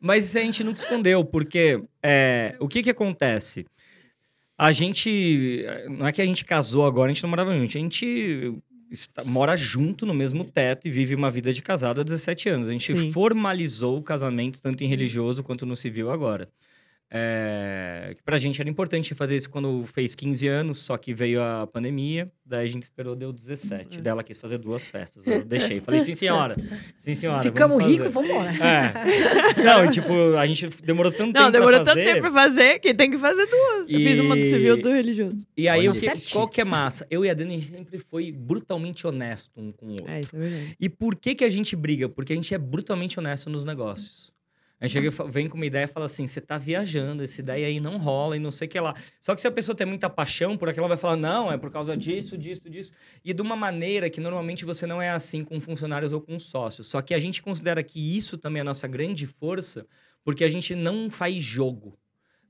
Mas 0.00 0.24
isso 0.26 0.38
a 0.38 0.42
gente 0.42 0.62
nunca 0.64 0.78
escondeu, 0.78 1.24
porque 1.24 1.82
é, 2.02 2.54
o 2.58 2.66
que 2.68 2.82
que 2.82 2.90
acontece? 2.90 3.66
A 4.62 4.72
gente. 4.72 5.64
Não 5.88 6.06
é 6.06 6.12
que 6.12 6.20
a 6.20 6.26
gente 6.26 6.44
casou 6.44 6.84
agora, 6.84 7.10
a 7.10 7.14
gente 7.14 7.22
não 7.22 7.30
morava 7.30 7.54
junto. 7.56 7.64
A 7.78 7.80
gente 7.80 8.54
está- 8.90 9.24
mora 9.24 9.56
junto 9.56 10.04
no 10.04 10.12
mesmo 10.12 10.44
teto 10.44 10.86
e 10.86 10.90
vive 10.90 11.14
uma 11.14 11.30
vida 11.30 11.50
de 11.50 11.62
casado 11.62 12.02
há 12.02 12.04
17 12.04 12.46
anos. 12.50 12.68
A 12.68 12.72
gente 12.72 12.94
Sim. 12.94 13.10
formalizou 13.10 13.96
o 13.96 14.02
casamento, 14.02 14.60
tanto 14.60 14.84
em 14.84 14.86
religioso 14.86 15.42
quanto 15.42 15.64
no 15.64 15.74
civil 15.74 16.10
agora. 16.10 16.46
É, 17.12 18.12
que 18.16 18.22
pra 18.22 18.38
gente 18.38 18.60
era 18.60 18.70
importante 18.70 19.14
fazer 19.16 19.34
isso 19.36 19.50
quando 19.50 19.84
fez 19.86 20.14
15 20.14 20.46
anos, 20.46 20.78
só 20.78 20.96
que 20.96 21.12
veio 21.12 21.42
a 21.42 21.66
pandemia, 21.66 22.30
daí 22.46 22.66
a 22.66 22.70
gente 22.70 22.84
esperou, 22.84 23.16
deu 23.16 23.32
17. 23.32 23.96
Uhum. 23.96 24.02
Daí 24.02 24.10
ela 24.12 24.22
quis 24.22 24.38
fazer 24.38 24.58
duas 24.58 24.86
festas. 24.86 25.26
Eu 25.26 25.44
deixei. 25.44 25.80
Falei, 25.80 26.00
sim, 26.00 26.14
senhora. 26.14 26.54
Sim, 27.02 27.14
senhora. 27.16 27.42
Ficamos 27.42 27.82
ricos, 27.84 28.12
fazer." 28.14 28.28
vamos 28.28 28.30
embora. 28.30 28.50
É. 28.64 29.62
Não, 29.62 29.84
e, 29.84 29.90
tipo, 29.90 30.36
a 30.36 30.46
gente 30.46 30.68
demorou 30.84 31.10
tanto 31.10 31.34
Não, 31.34 31.46
tempo 31.46 31.52
demorou 31.52 31.80
pra 31.82 31.84
tanto 31.86 31.98
fazer. 31.98 32.04
tempo 32.04 32.20
pra 32.20 32.30
fazer 32.32 32.78
que 32.78 32.94
tem 32.94 33.10
que 33.10 33.18
fazer 33.18 33.46
duas. 33.46 33.88
Eu 33.90 33.98
fiz 33.98 34.18
uma 34.20 34.36
do 34.36 34.42
E- 34.42 34.50
civil 34.50 34.78
e 34.78 34.80
do 34.82 34.90
religioso. 34.92 35.46
E 35.56 35.68
aí, 35.68 35.88
Olha 35.88 35.98
certíssimo. 35.98 36.32
qual 36.32 36.48
que 36.48 36.60
é 36.60 36.64
massa? 36.64 37.06
Eu 37.10 37.24
e 37.24 37.30
a 37.30 37.34
Dani 37.34 37.54
a 37.54 37.58
gente 37.58 37.70
sempre 37.70 37.98
foi 37.98 38.30
brutalmente 38.30 39.04
honesto 39.06 39.50
um 39.56 39.72
com 39.72 39.86
o 39.86 39.90
outro. 39.90 40.08
É, 40.08 40.20
isso 40.20 40.36
é 40.36 40.38
verdade. 40.38 40.76
E 40.78 40.88
por 40.88 41.16
que, 41.16 41.34
que 41.34 41.44
a 41.44 41.48
gente 41.48 41.74
briga? 41.74 42.08
Porque 42.08 42.32
a 42.32 42.36
gente 42.36 42.54
é 42.54 42.58
brutalmente 42.58 43.18
honesto 43.18 43.50
nos 43.50 43.64
negócios. 43.64 44.32
A 44.80 44.88
chega 44.88 45.10
vem 45.28 45.46
com 45.46 45.56
uma 45.56 45.66
ideia 45.66 45.84
e 45.84 45.88
fala 45.88 46.06
assim: 46.06 46.26
você 46.26 46.40
tá 46.40 46.56
viajando, 46.56 47.22
essa 47.22 47.40
ideia 47.40 47.66
aí 47.66 47.78
não 47.78 47.98
rola 47.98 48.34
e 48.34 48.40
não 48.40 48.50
sei 48.50 48.66
o 48.66 48.70
que 48.70 48.80
lá. 48.80 48.94
Só 49.20 49.34
que 49.34 49.42
se 49.42 49.46
a 49.46 49.50
pessoa 49.50 49.76
tem 49.76 49.86
muita 49.86 50.08
paixão 50.08 50.56
por 50.56 50.70
aquilo, 50.70 50.86
ela 50.86 50.94
vai 50.94 50.96
falar: 50.96 51.16
não, 51.16 51.52
é 51.52 51.58
por 51.58 51.70
causa 51.70 51.94
disso, 51.94 52.38
disso, 52.38 52.68
disso. 52.70 52.94
E 53.22 53.34
de 53.34 53.42
uma 53.42 53.54
maneira 53.54 54.08
que 54.08 54.20
normalmente 54.20 54.64
você 54.64 54.86
não 54.86 55.02
é 55.02 55.10
assim 55.10 55.44
com 55.44 55.60
funcionários 55.60 56.12
ou 56.12 56.20
com 56.20 56.38
sócios. 56.38 56.86
Só 56.86 57.02
que 57.02 57.12
a 57.12 57.18
gente 57.18 57.42
considera 57.42 57.82
que 57.82 58.16
isso 58.16 58.38
também 58.38 58.60
é 58.60 58.62
a 58.62 58.64
nossa 58.64 58.88
grande 58.88 59.26
força, 59.26 59.86
porque 60.24 60.44
a 60.44 60.48
gente 60.48 60.74
não 60.74 61.10
faz 61.10 61.42
jogo. 61.42 61.98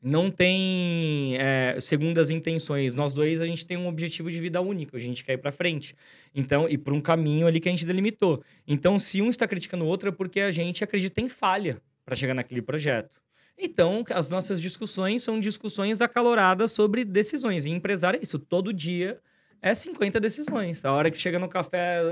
Não 0.00 0.30
tem 0.30 1.36
é, 1.36 1.78
segundas 1.80 2.30
intenções. 2.30 2.94
Nós 2.94 3.12
dois, 3.12 3.40
a 3.40 3.46
gente 3.46 3.66
tem 3.66 3.76
um 3.76 3.88
objetivo 3.88 4.30
de 4.30 4.38
vida 4.40 4.60
único. 4.60 4.96
A 4.96 5.00
gente 5.00 5.22
quer 5.24 5.34
ir 5.34 5.38
pra 5.38 5.52
frente. 5.52 5.94
Então, 6.34 6.66
e 6.68 6.78
por 6.78 6.94
um 6.94 7.00
caminho 7.02 7.46
ali 7.46 7.60
que 7.60 7.68
a 7.68 7.72
gente 7.72 7.84
delimitou. 7.84 8.42
Então, 8.66 8.98
se 8.98 9.20
um 9.20 9.28
está 9.28 9.46
criticando 9.46 9.84
o 9.84 9.88
outro, 9.88 10.08
é 10.08 10.12
porque 10.12 10.40
a 10.40 10.50
gente 10.50 10.82
acredita 10.82 11.20
em 11.20 11.28
falha 11.28 11.82
para 12.10 12.16
chegar 12.16 12.34
naquele 12.34 12.60
projeto. 12.60 13.22
Então, 13.56 14.04
as 14.10 14.28
nossas 14.28 14.60
discussões 14.60 15.22
são 15.22 15.38
discussões 15.38 16.02
acaloradas 16.02 16.72
sobre 16.72 17.04
decisões. 17.04 17.66
E 17.66 17.70
empresário 17.70 18.18
é 18.18 18.22
isso. 18.22 18.36
Todo 18.36 18.72
dia 18.72 19.20
é 19.62 19.72
50 19.72 20.18
decisões. 20.18 20.84
A 20.84 20.92
hora 20.92 21.10
que 21.10 21.16
chega 21.16 21.38
no 21.38 21.48
café... 21.48 22.02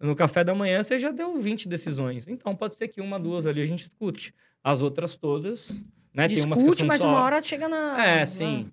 No 0.00 0.14
café 0.14 0.44
da 0.44 0.54
manhã, 0.54 0.82
você 0.82 0.98
já 0.98 1.10
deu 1.10 1.40
20 1.40 1.68
decisões. 1.68 2.28
Então, 2.28 2.54
pode 2.54 2.74
ser 2.74 2.88
que 2.88 3.00
uma, 3.00 3.18
duas 3.18 3.46
ali 3.46 3.62
a 3.62 3.64
gente 3.64 3.86
discute. 3.86 4.34
As 4.62 4.82
outras 4.82 5.16
todas... 5.16 5.82
Né? 6.12 6.28
tem 6.28 6.44
umas 6.44 6.58
que 6.58 6.64
Discute, 6.64 6.84
mas 6.84 7.00
só... 7.00 7.08
uma 7.08 7.22
hora 7.22 7.40
chega 7.40 7.68
na. 7.68 8.04
É, 8.04 8.26
sim. 8.26 8.70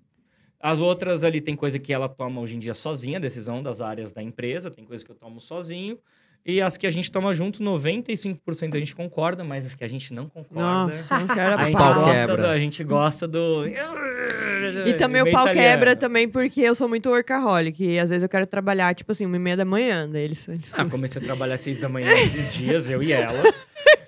As 0.60 0.78
outras 0.78 1.24
ali 1.24 1.40
tem 1.40 1.56
coisa 1.56 1.78
que 1.78 1.92
ela 1.92 2.08
toma 2.08 2.40
hoje 2.40 2.54
em 2.54 2.58
dia 2.58 2.74
sozinha, 2.74 3.18
decisão 3.18 3.62
das 3.62 3.80
áreas 3.80 4.12
da 4.12 4.22
empresa, 4.22 4.70
tem 4.70 4.84
coisa 4.84 5.04
que 5.04 5.10
eu 5.10 5.16
tomo 5.16 5.40
sozinho. 5.40 5.98
E 6.44 6.60
as 6.60 6.76
que 6.76 6.86
a 6.86 6.90
gente 6.90 7.10
toma 7.10 7.32
junto, 7.32 7.62
95% 7.62 8.74
a 8.74 8.78
gente 8.78 8.96
concorda, 8.96 9.44
mas 9.44 9.64
as 9.64 9.74
que 9.74 9.84
a 9.84 9.88
gente 9.88 10.12
não 10.12 10.28
concorda. 10.28 10.62
Nossa, 10.96 11.18
não 11.20 11.26
quero 11.34 11.56
A 11.56 11.64
gente, 11.66 11.72
gosta 11.78 12.12
quebra. 12.12 12.36
do, 12.36 12.46
a 12.48 12.58
gente 12.58 12.84
gosta 12.84 13.28
do. 13.28 13.64
E 14.86 14.94
também 14.94 15.22
o 15.22 15.30
pau 15.30 15.42
italiano. 15.46 15.52
quebra 15.68 15.96
também 15.96 16.28
porque 16.28 16.60
eu 16.60 16.74
sou 16.74 16.88
muito 16.88 17.08
workaholic. 17.10 17.82
E 17.84 17.98
às 17.98 18.10
vezes 18.10 18.22
eu 18.22 18.28
quero 18.28 18.46
trabalhar, 18.46 18.94
tipo 18.94 19.12
assim, 19.12 19.26
uma 19.26 19.36
e 19.36 19.38
meia 19.38 19.56
da 19.56 19.64
manhã. 19.64 20.08
Daí 20.08 20.24
eles, 20.24 20.46
eles 20.48 20.76
Ah, 20.78 20.84
comecei 20.90 21.20
a 21.20 21.24
trabalhar 21.24 21.54
às 21.54 21.60
seis 21.60 21.78
da 21.78 21.88
manhã 21.88 22.10
esses 22.12 22.52
dias, 22.52 22.90
eu 22.90 23.02
e 23.02 23.12
ela. 23.12 23.42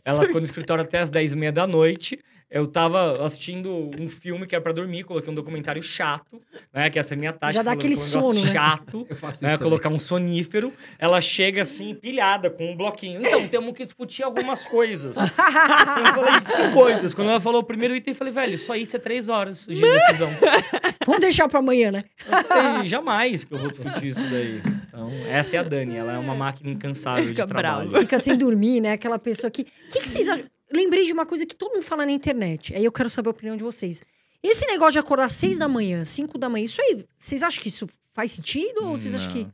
Ela 0.07 0.21
ficou 0.27 0.39
no 0.39 0.45
escritório 0.45 0.85
até 0.85 0.99
às 0.99 1.11
dez 1.11 1.33
e 1.33 1.37
meia 1.37 1.51
da 1.51 1.67
noite. 1.67 2.19
Eu 2.55 2.69
tava 2.69 3.25
assistindo 3.27 3.91
um 3.99 4.09
filme 4.09 4.47
que 4.47 4.55
era 4.55 4.63
pra 4.63 4.73
dormir, 4.73 5.03
coloquei 5.03 5.29
um 5.29 5.35
documentário 5.35 5.83
chato, 5.83 6.41
né? 6.73 6.89
Que 6.89 7.01
essa 7.01 7.13
é 7.13 7.17
a 7.17 7.19
minha 7.19 7.33
tática. 7.33 7.53
Já 7.53 7.63
dá 7.65 7.73
aquele 7.73 7.95
é 7.95 7.97
um 7.97 8.01
sono, 8.01 8.41
né? 8.41 8.53
chato. 8.53 9.05
Eu 9.11 9.17
faço 9.17 9.43
né, 9.43 9.59
colocar 9.59 9.89
um 9.89 9.99
sonífero, 9.99 10.73
ela 10.97 11.21
chega 11.21 11.63
assim, 11.63 11.97
pilhada, 11.97 12.49
com 12.49 12.71
um 12.71 12.77
bloquinho. 12.77 13.21
Então, 13.21 13.49
temos 13.49 13.77
que 13.77 13.83
discutir 13.83 14.23
algumas 14.23 14.65
coisas. 14.65 15.17
eu 15.19 15.25
falei, 15.27 16.69
que 16.69 16.73
coisas? 16.73 17.13
Quando 17.13 17.31
ela 17.31 17.41
falou 17.41 17.61
o 17.61 17.65
primeiro 17.65 17.97
item, 17.97 18.13
eu 18.13 18.17
falei, 18.17 18.33
velho, 18.33 18.57
só 18.57 18.77
isso 18.77 18.95
é 18.95 19.01
três 19.01 19.29
horas 19.29 19.67
de 19.67 19.81
decisão. 19.81 20.31
Vamos 21.05 21.21
deixar 21.21 21.49
pra 21.49 21.59
amanhã, 21.59 21.91
né? 21.91 22.05
Eu 22.25 22.45
falei, 22.45 22.87
jamais 22.87 23.43
que 23.43 23.53
eu 23.53 23.59
vou 23.59 23.69
discutir 23.69 24.07
isso 24.07 24.31
daí. 24.31 24.63
Então, 24.87 25.11
essa 25.27 25.57
é 25.57 25.59
a 25.59 25.65
Dani, 25.65 25.97
ela 25.97 26.13
é 26.13 26.19
uma 26.19 26.37
máquina 26.37 26.71
incansável 26.71 27.27
Fica 27.27 27.43
de 27.43 27.49
trabalho. 27.49 27.89
brava. 27.91 28.01
Fica 28.01 28.21
sem 28.21 28.37
dormir, 28.37 28.81
né? 28.81 28.93
Aquela 28.93 29.19
pessoa 29.19 29.51
que. 29.51 29.63
O 29.63 29.93
que, 29.93 30.01
que 30.03 30.09
vocês 30.09 30.29
acham? 30.29 30.54
Lembrei 30.75 31.07
de 31.07 31.13
uma 31.13 31.25
coisa 31.25 31.47
que 31.47 31.55
todo 31.55 31.73
mundo 31.73 31.83
fala 31.83 32.05
na 32.05 32.13
internet. 32.13 32.75
Aí 32.75 32.85
eu 32.85 32.93
quero 32.93 33.09
saber 33.09 33.29
a 33.29 33.31
opinião 33.31 33.57
de 33.57 33.63
vocês. 33.63 34.03
Esse 34.43 34.67
negócio 34.67 34.93
de 34.93 34.99
acordar 34.99 35.25
às 35.25 35.33
seis 35.33 35.59
da 35.59 35.69
manhã, 35.69 36.05
cinco 36.05 36.37
da 36.37 36.49
manhã, 36.49 36.65
isso 36.65 36.83
aí, 36.83 37.05
vocês 37.17 37.43
acham 37.43 37.63
que 37.63 37.69
isso 37.69 37.89
faz 38.13 38.33
sentido? 38.33 38.85
Ou 38.85 38.97
vocês 38.97 39.15
acham 39.15 39.31
que. 39.33 39.47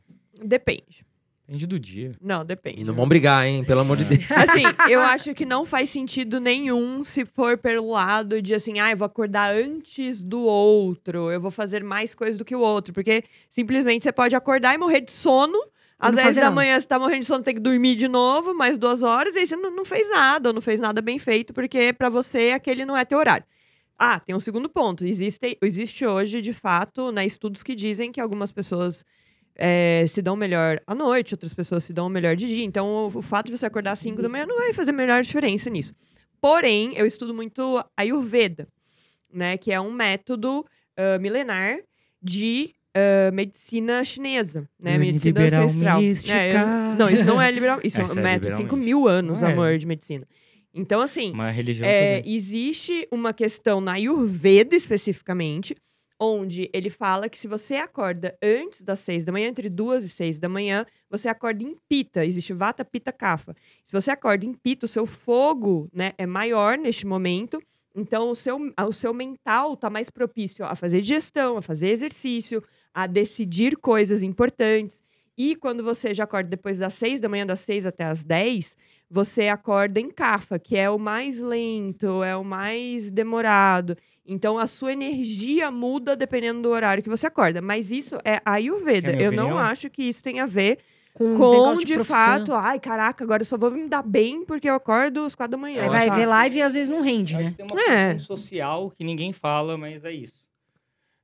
Depende. 0.42 1.04
Depende 1.46 1.66
do 1.66 1.80
dia. 1.80 2.12
Não, 2.20 2.44
depende. 2.44 2.80
E 2.80 2.84
não 2.84 2.94
vão 2.94 3.08
brigar, 3.08 3.44
hein? 3.44 3.64
Pelo 3.64 3.80
amor 3.80 3.96
de 3.96 4.04
É. 4.04 4.06
Deus. 4.06 4.24
Assim, 4.30 4.62
eu 4.88 5.00
acho 5.00 5.34
que 5.34 5.44
não 5.44 5.66
faz 5.66 5.90
sentido 5.90 6.38
nenhum 6.40 7.04
se 7.04 7.24
for 7.24 7.58
pelo 7.58 7.90
lado 7.90 8.40
de 8.40 8.54
assim, 8.54 8.78
ah, 8.78 8.92
eu 8.92 8.96
vou 8.96 9.06
acordar 9.06 9.52
antes 9.52 10.22
do 10.22 10.42
outro, 10.42 11.28
eu 11.30 11.40
vou 11.40 11.50
fazer 11.50 11.82
mais 11.82 12.14
coisas 12.14 12.36
do 12.38 12.44
que 12.44 12.54
o 12.54 12.60
outro. 12.60 12.92
Porque 12.92 13.24
simplesmente 13.50 14.04
você 14.04 14.12
pode 14.12 14.36
acordar 14.36 14.74
e 14.74 14.78
morrer 14.78 15.00
de 15.00 15.10
sono. 15.10 15.58
Às 16.00 16.10
não 16.10 16.16
10 16.16 16.26
fazer 16.28 16.40
da 16.40 16.46
nada. 16.46 16.56
manhã 16.56 16.80
você 16.80 16.86
tá 16.86 16.98
morrendo 16.98 17.20
de 17.20 17.26
sono, 17.26 17.44
tem 17.44 17.54
que 17.54 17.60
dormir 17.60 17.94
de 17.94 18.08
novo, 18.08 18.54
mais 18.54 18.78
duas 18.78 19.02
horas, 19.02 19.34
e 19.34 19.40
aí 19.40 19.46
você 19.46 19.54
não, 19.56 19.70
não 19.70 19.84
fez 19.84 20.08
nada, 20.10 20.48
ou 20.48 20.52
não 20.54 20.62
fez 20.62 20.80
nada 20.80 21.02
bem 21.02 21.18
feito, 21.18 21.52
porque 21.52 21.92
pra 21.92 22.08
você 22.08 22.50
aquele 22.52 22.84
não 22.84 22.96
é 22.96 23.04
teu 23.04 23.18
horário. 23.18 23.44
Ah, 23.98 24.18
tem 24.18 24.34
um 24.34 24.40
segundo 24.40 24.68
ponto. 24.68 25.04
Existe, 25.04 25.58
existe 25.60 26.06
hoje, 26.06 26.40
de 26.40 26.54
fato, 26.54 27.12
né, 27.12 27.26
estudos 27.26 27.62
que 27.62 27.74
dizem 27.74 28.10
que 28.10 28.20
algumas 28.20 28.50
pessoas 28.50 29.04
é, 29.54 30.06
se 30.08 30.22
dão 30.22 30.34
melhor 30.36 30.80
à 30.86 30.94
noite, 30.94 31.34
outras 31.34 31.52
pessoas 31.52 31.84
se 31.84 31.92
dão 31.92 32.08
melhor 32.08 32.34
de 32.34 32.46
dia. 32.46 32.64
Então, 32.64 32.86
o, 32.88 33.18
o 33.18 33.22
fato 33.22 33.46
de 33.46 33.58
você 33.58 33.66
acordar 33.66 33.92
às 33.92 33.98
5 33.98 34.22
da 34.22 34.28
manhã 34.28 34.46
não 34.46 34.56
vai 34.56 34.72
fazer 34.72 34.90
a 34.90 34.94
melhor 34.94 35.22
diferença 35.22 35.68
nisso. 35.68 35.94
Porém, 36.40 36.94
eu 36.96 37.04
estudo 37.04 37.34
muito 37.34 37.84
Ayurveda, 37.94 38.66
né? 39.30 39.58
Que 39.58 39.70
é 39.70 39.78
um 39.78 39.92
método 39.92 40.64
ah, 40.96 41.18
milenar 41.18 41.78
de 42.22 42.74
ah, 42.94 43.30
medicina 43.32 44.04
chinesa, 44.04 44.68
né? 44.78 44.98
Medicina 44.98 45.40
Liberal 45.42 45.64
ancestral. 45.64 46.00
mística. 46.00 46.34
É, 46.36 46.52
eu- 46.54 46.96
não, 46.98 47.10
isso 47.10 47.24
não 47.24 47.40
é 47.40 47.50
liberal. 47.50 47.80
Isso 47.84 48.00
é 48.00 48.04
Essa 48.04 48.14
um 48.14 48.18
é 48.18 48.22
método 48.22 48.40
de 48.40 48.62
liberal 48.62 48.62
5 48.68 48.76
mística. 48.76 48.96
mil 48.96 49.08
anos, 49.08 49.42
é. 49.42 49.46
amor, 49.52 49.78
de 49.78 49.86
medicina. 49.86 50.26
Então, 50.72 51.00
assim, 51.00 51.32
Uma 51.32 51.50
religião 51.50 51.88
é, 51.88 52.22
existe 52.24 53.06
uma 53.10 53.32
questão 53.32 53.80
na 53.80 53.94
Ayurveda 53.94 54.76
especificamente, 54.76 55.74
onde 56.18 56.70
ele 56.72 56.90
fala 56.90 57.28
que 57.28 57.38
se 57.38 57.48
você 57.48 57.76
acorda 57.76 58.36
antes 58.42 58.80
das 58.82 58.98
seis 59.00 59.24
da 59.24 59.32
manhã, 59.32 59.48
entre 59.48 59.68
duas 59.68 60.04
e 60.04 60.08
seis 60.08 60.38
da 60.38 60.48
manhã, 60.48 60.84
você 61.08 61.28
acorda 61.28 61.64
em 61.64 61.74
pita. 61.88 62.24
Existe 62.24 62.52
vata, 62.52 62.84
pita, 62.84 63.10
kapha. 63.10 63.54
Se 63.84 63.92
você 63.92 64.10
acorda 64.12 64.44
em 64.44 64.52
pita, 64.52 64.84
o 64.84 64.88
seu 64.88 65.06
fogo 65.06 65.88
né, 65.92 66.12
é 66.18 66.26
maior 66.26 66.76
neste 66.78 67.06
momento. 67.06 67.60
Então, 67.96 68.30
o 68.30 68.36
seu, 68.36 68.56
o 68.86 68.92
seu 68.92 69.12
mental 69.12 69.72
está 69.74 69.90
mais 69.90 70.08
propício 70.10 70.64
a 70.64 70.76
fazer 70.76 71.00
digestão, 71.00 71.56
a 71.56 71.62
fazer 71.62 71.88
exercício, 71.88 72.62
a 72.94 73.06
decidir 73.06 73.76
coisas 73.76 74.22
importantes. 74.22 75.00
E 75.36 75.56
quando 75.56 75.82
você 75.82 76.12
já 76.12 76.24
acorda 76.24 76.50
depois 76.50 76.78
das 76.78 76.94
seis 76.94 77.20
da 77.20 77.28
manhã, 77.28 77.46
das 77.46 77.60
seis 77.60 77.86
até 77.86 78.04
as 78.04 78.22
dez, 78.24 78.76
você 79.10 79.48
acorda 79.48 79.98
em 79.98 80.10
Kapha, 80.10 80.58
que 80.58 80.76
é 80.76 80.88
o 80.90 80.98
mais 80.98 81.40
lento, 81.40 82.22
é 82.22 82.36
o 82.36 82.44
mais 82.44 83.10
demorado. 83.10 83.96
Então 84.26 84.58
a 84.58 84.66
sua 84.66 84.92
energia 84.92 85.70
muda 85.70 86.14
dependendo 86.14 86.62
do 86.62 86.68
horário 86.70 87.02
que 87.02 87.08
você 87.08 87.26
acorda. 87.26 87.60
Mas 87.62 87.90
isso 87.90 88.16
é 88.24 88.40
Ayurveda. 88.44 89.12
Minha 89.12 89.24
Eu 89.24 89.32
não 89.32 89.56
acho 89.58 89.88
que 89.90 90.02
isso 90.02 90.22
tenha 90.22 90.44
a 90.44 90.46
ver 90.46 90.78
Com, 91.14 91.36
com, 91.36 91.78
de, 91.78 91.94
profissão. 91.94 92.04
fato, 92.16 92.52
ai, 92.52 92.78
caraca, 92.78 93.24
agora 93.24 93.40
eu 93.42 93.46
só 93.46 93.56
vou 93.56 93.70
me 93.70 93.88
dar 93.88 94.02
bem 94.02 94.44
porque 94.44 94.68
eu 94.68 94.74
acordo 94.74 95.24
às 95.24 95.34
quatro 95.34 95.52
da 95.52 95.56
manhã. 95.56 95.82
Aí 95.82 95.88
vai 95.88 96.10
ver 96.10 96.26
live 96.26 96.58
e 96.58 96.62
às 96.62 96.74
vezes 96.74 96.88
não 96.88 97.00
rende, 97.02 97.36
né? 97.36 97.50
que 97.50 97.56
tem 97.56 97.66
uma 97.66 97.80
É. 97.92 98.18
social 98.18 98.92
que 98.96 99.02
ninguém 99.02 99.32
fala, 99.32 99.76
mas 99.76 100.04
é 100.04 100.12
isso. 100.12 100.39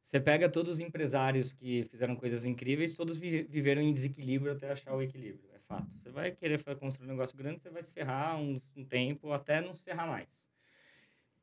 Você 0.06 0.20
pega 0.20 0.48
todos 0.48 0.74
os 0.74 0.78
empresários 0.78 1.52
que 1.52 1.82
fizeram 1.90 2.14
coisas 2.14 2.44
incríveis, 2.44 2.92
todos 2.92 3.18
vi- 3.18 3.42
viveram 3.42 3.82
em 3.82 3.92
desequilíbrio 3.92 4.52
até 4.52 4.70
achar 4.70 4.94
o 4.94 5.02
equilíbrio. 5.02 5.50
É 5.52 5.58
fato. 5.58 5.88
Você 5.98 6.10
vai 6.10 6.30
querer 6.30 6.62
construir 6.76 7.08
um 7.08 7.10
negócio 7.10 7.36
grande, 7.36 7.60
você 7.60 7.70
vai 7.70 7.82
se 7.82 7.90
ferrar 7.90 8.38
um, 8.40 8.60
um 8.76 8.84
tempo, 8.84 9.32
até 9.32 9.60
não 9.60 9.74
se 9.74 9.82
ferrar 9.82 10.06
mais. 10.06 10.28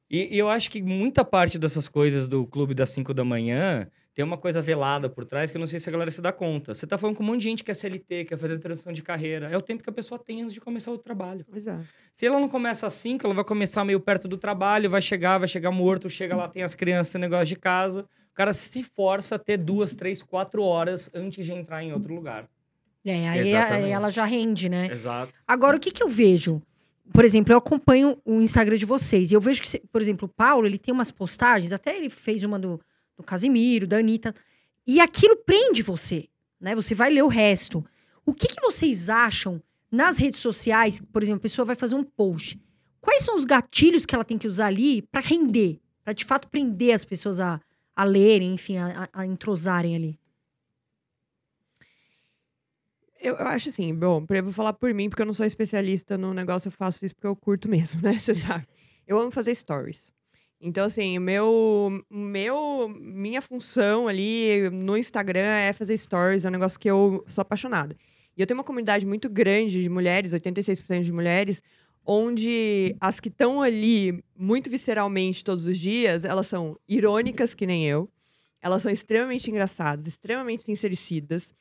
E, 0.09 0.33
e 0.33 0.39
eu 0.39 0.49
acho 0.49 0.71
que 0.71 0.81
muita 0.81 1.25
parte 1.25 1.59
dessas 1.59 1.89
coisas 1.89 2.25
do 2.25 2.47
clube 2.47 2.73
das 2.73 2.91
5 2.91 3.13
da 3.13 3.25
manhã 3.25 3.85
tem 4.13 4.23
uma 4.23 4.37
coisa 4.37 4.61
velada 4.61 5.09
por 5.09 5.25
trás 5.25 5.51
que 5.51 5.57
eu 5.57 5.59
não 5.59 5.67
sei 5.67 5.77
se 5.79 5.89
a 5.89 5.91
galera 5.91 6.09
se 6.09 6.21
dá 6.21 6.31
conta. 6.31 6.73
Você 6.73 6.87
tá 6.87 6.97
falando 6.97 7.17
com 7.17 7.23
um 7.23 7.25
monte 7.25 7.39
de 7.39 7.43
gente 7.49 7.65
que 7.65 7.71
é 7.71 7.73
CLT, 7.73 8.23
quer 8.23 8.37
fazer 8.37 8.59
transição 8.59 8.93
de 8.93 9.03
carreira. 9.03 9.49
É 9.49 9.57
o 9.57 9.61
tempo 9.61 9.83
que 9.83 9.89
a 9.89 9.93
pessoa 9.93 10.17
tem 10.17 10.41
antes 10.41 10.53
de 10.53 10.61
começar 10.61 10.89
o 10.91 10.97
trabalho. 10.97 11.45
Exato. 11.53 11.83
Se 12.13 12.25
ela 12.25 12.39
não 12.39 12.47
começa 12.47 12.87
às 12.87 12.93
5, 12.93 13.25
ela 13.27 13.33
vai 13.33 13.43
começar 13.43 13.83
meio 13.83 13.99
perto 13.99 14.25
do 14.25 14.37
trabalho, 14.37 14.89
vai 14.89 15.01
chegar, 15.01 15.37
vai 15.37 15.49
chegar 15.49 15.71
morto, 15.71 16.09
chega 16.09 16.33
lá, 16.33 16.47
tem 16.47 16.63
as 16.63 16.75
crianças, 16.75 17.11
tem 17.11 17.19
negócio 17.19 17.47
de 17.47 17.57
casa. 17.57 18.07
O 18.33 18.35
cara 18.35 18.51
se 18.51 18.81
força 18.81 19.35
a 19.35 19.39
ter 19.39 19.57
duas, 19.57 19.95
três, 19.95 20.23
quatro 20.23 20.63
horas 20.63 21.07
antes 21.13 21.45
de 21.45 21.53
entrar 21.53 21.83
em 21.83 21.93
outro 21.93 22.15
lugar. 22.15 22.49
É, 23.05 23.29
aí, 23.29 23.49
Exatamente. 23.49 23.85
aí 23.85 23.91
ela 23.91 24.09
já 24.09 24.25
rende, 24.25 24.67
né? 24.67 24.91
Exato. 24.91 25.31
Agora, 25.47 25.77
o 25.77 25.79
que, 25.79 25.91
que 25.91 26.01
eu 26.01 26.09
vejo? 26.09 26.59
Por 27.13 27.23
exemplo, 27.23 27.53
eu 27.53 27.57
acompanho 27.57 28.17
o 28.25 28.41
Instagram 28.41 28.75
de 28.75 28.87
vocês 28.87 29.31
e 29.31 29.35
eu 29.35 29.41
vejo 29.41 29.61
que, 29.61 29.79
por 29.91 30.01
exemplo, 30.01 30.25
o 30.25 30.29
Paulo, 30.29 30.65
ele 30.65 30.79
tem 30.79 30.91
umas 30.91 31.11
postagens, 31.11 31.71
até 31.71 31.95
ele 31.95 32.09
fez 32.09 32.43
uma 32.43 32.57
do, 32.57 32.81
do 33.15 33.21
Casimiro, 33.21 33.85
da 33.85 33.97
Anitta, 33.97 34.33
e 34.87 34.99
aquilo 34.99 35.37
prende 35.37 35.83
você, 35.83 36.27
né? 36.59 36.73
Você 36.73 36.95
vai 36.95 37.11
ler 37.11 37.23
o 37.23 37.27
resto. 37.27 37.85
O 38.25 38.33
que, 38.33 38.47
que 38.47 38.61
vocês 38.61 39.09
acham 39.09 39.61
nas 39.91 40.17
redes 40.17 40.39
sociais? 40.39 40.99
Por 40.99 41.21
exemplo, 41.21 41.37
a 41.37 41.43
pessoa 41.43 41.65
vai 41.65 41.75
fazer 41.75 41.93
um 41.93 42.03
post. 42.03 42.59
Quais 42.99 43.21
são 43.21 43.35
os 43.35 43.45
gatilhos 43.45 44.07
que 44.07 44.15
ela 44.15 44.23
tem 44.23 44.39
que 44.39 44.47
usar 44.47 44.67
ali 44.67 45.03
para 45.03 45.21
render? 45.21 45.79
Pra 46.03 46.13
de 46.13 46.25
fato 46.25 46.47
prender 46.47 46.95
as 46.95 47.05
pessoas 47.05 47.39
a, 47.39 47.61
a 47.95 48.03
lerem, 48.03 48.53
enfim, 48.53 48.77
a, 48.77 49.09
a- 49.13 49.25
entrosarem 49.25 49.95
ali. 49.95 50.19
Eu, 53.19 53.35
eu 53.35 53.47
acho 53.47 53.69
assim, 53.69 53.93
bom, 53.95 54.25
eu 54.29 54.43
vou 54.43 54.51
falar 54.51 54.73
por 54.73 54.93
mim, 54.93 55.09
porque 55.09 55.21
eu 55.21 55.25
não 55.25 55.33
sou 55.33 55.45
especialista 55.45 56.17
no 56.17 56.33
negócio, 56.33 56.67
eu 56.67 56.71
faço 56.71 57.05
isso 57.05 57.15
porque 57.15 57.27
eu 57.27 57.35
curto 57.35 57.69
mesmo, 57.69 58.01
né? 58.01 58.19
Você 58.19 58.33
sabe. 58.35 58.67
Eu 59.07 59.17
amo 59.19 59.31
fazer 59.31 59.55
stories. 59.55 60.11
Então, 60.59 60.85
assim, 60.85 61.19
meu, 61.19 62.03
meu, 62.09 62.89
minha 62.89 63.41
função 63.41 64.07
ali 64.07 64.69
no 64.69 64.97
Instagram 64.97 65.41
é 65.41 65.73
fazer 65.73 65.97
stories, 65.97 66.45
é 66.45 66.49
um 66.49 66.51
negócio 66.51 66.79
que 66.79 66.89
eu 66.89 67.23
sou 67.27 67.41
apaixonada. 67.41 67.95
E 68.35 68.41
eu 68.41 68.47
tenho 68.47 68.57
uma 68.57 68.63
comunidade 68.63 69.05
muito 69.05 69.29
grande 69.29 69.81
de 69.81 69.89
mulheres, 69.89 70.33
86% 70.33 71.03
de 71.03 71.11
mulheres, 71.11 71.61
onde 72.05 72.95
as 72.99 73.19
que 73.19 73.29
estão 73.29 73.61
ali 73.61 74.23
muito 74.35 74.69
visceralmente 74.69 75.43
todos 75.43 75.67
os 75.67 75.77
dias, 75.77 76.25
elas 76.25 76.47
são 76.47 76.77
irônicas 76.87 77.53
que 77.53 77.65
nem 77.65 77.85
eu, 77.85 78.09
elas 78.61 78.81
são 78.81 78.91
extremamente 78.91 79.49
engraçadas, 79.49 80.07
extremamente 80.07 80.63
sincericidas, 80.63 81.53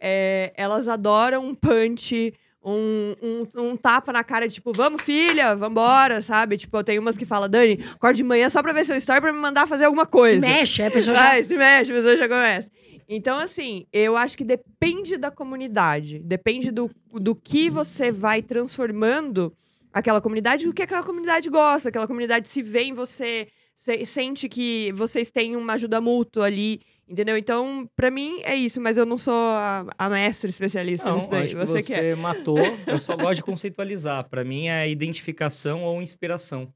é, 0.00 0.52
elas 0.56 0.88
adoram 0.88 1.46
um 1.46 1.54
punch, 1.54 2.34
um, 2.64 3.14
um, 3.22 3.62
um 3.70 3.76
tapa 3.76 4.12
na 4.12 4.22
cara, 4.22 4.48
tipo, 4.48 4.72
vamos, 4.72 5.02
filha, 5.02 5.54
vambora, 5.54 6.22
sabe? 6.22 6.56
Tipo, 6.56 6.78
eu 6.78 6.84
tenho 6.84 7.00
umas 7.00 7.16
que 7.16 7.24
falam, 7.24 7.48
Dani, 7.48 7.78
acorda 7.94 8.16
de 8.16 8.24
manhã 8.24 8.48
só 8.48 8.62
pra 8.62 8.72
ver 8.72 8.84
seu 8.84 8.96
story 8.96 9.20
pra 9.20 9.32
me 9.32 9.38
mandar 9.38 9.66
fazer 9.66 9.84
alguma 9.84 10.06
coisa. 10.06 10.34
Se 10.34 10.40
mexe, 10.40 10.82
aí 10.82 10.88
a 10.88 10.90
pessoa 10.90 11.16
já... 11.16 11.30
Ai, 11.30 11.44
se 11.44 11.56
mexe, 11.56 11.92
a 11.92 11.94
pessoa 11.94 12.16
já 12.16 12.28
começa. 12.28 12.70
Então, 13.08 13.38
assim, 13.38 13.86
eu 13.92 14.16
acho 14.16 14.36
que 14.38 14.44
depende 14.44 15.16
da 15.16 15.30
comunidade, 15.30 16.20
depende 16.20 16.70
do, 16.70 16.90
do 17.12 17.34
que 17.34 17.68
você 17.68 18.10
vai 18.10 18.42
transformando 18.42 19.52
aquela 19.92 20.20
comunidade, 20.20 20.68
o 20.68 20.72
que 20.72 20.82
aquela 20.82 21.02
comunidade 21.04 21.48
gosta, 21.50 21.88
aquela 21.88 22.06
comunidade 22.06 22.48
se 22.48 22.62
vê 22.62 22.82
em 22.84 22.92
você, 22.94 23.48
se- 23.76 24.06
sente 24.06 24.48
que 24.48 24.92
vocês 24.92 25.30
têm 25.30 25.56
uma 25.56 25.74
ajuda 25.74 26.00
mútua 26.00 26.46
ali, 26.46 26.80
entendeu? 27.08 27.36
Então, 27.36 27.88
pra 27.94 28.10
mim, 28.10 28.40
é 28.42 28.54
isso, 28.54 28.80
mas 28.80 28.96
eu 28.96 29.04
não 29.04 29.18
sou 29.18 29.34
a, 29.34 29.86
a 29.98 30.08
mestre 30.08 30.48
especialista 30.50 31.04
Não, 31.08 31.16
nisso 31.16 31.28
daí. 31.30 31.44
acho 31.44 31.56
que 31.56 31.66
Você, 31.66 31.82
você, 31.82 31.82
que 31.82 31.94
é. 31.94 32.14
matou. 32.14 32.58
Eu 32.86 33.00
só 33.00 33.16
gosto 33.16 33.36
de 33.36 33.42
conceitualizar. 33.44 34.28
Para 34.28 34.44
mim 34.44 34.68
é 34.68 34.88
identificação 34.88 35.82
ou 35.84 36.00
inspiração. 36.00 36.72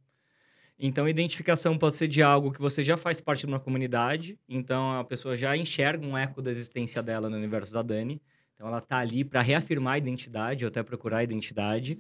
Então, 0.79 1.09
identificação 1.09 1.79
pode 1.79 1.97
ser 1.97 2.07
de 2.07 2.23
algo 2.23 2.53
que 2.53 2.61
você 2.61 2.85
já 2.85 2.99
faz 2.99 3.19
parte 3.19 3.41
de 3.41 3.47
uma 3.47 3.59
comunidade. 3.59 4.39
Então, 4.47 4.99
a 4.99 5.05
pessoa 5.05 5.35
já 5.35 5.57
enxerga 5.57 6.05
um 6.07 6.19
eco 6.19 6.43
da 6.43 6.51
existência 6.51 7.03
dela 7.03 7.31
no 7.31 7.37
universo 7.37 7.73
da 7.73 7.81
Dani. 7.81 8.21
Então, 8.55 8.69
ela 8.69 8.81
tá 8.83 8.99
ali 8.99 9.25
para 9.25 9.41
reafirmar 9.41 9.95
a 9.95 9.99
identidade 9.99 10.65
ou 10.65 10.69
até 10.69 10.83
procurar 10.83 11.19
a 11.19 11.25
identidade. 11.25 11.99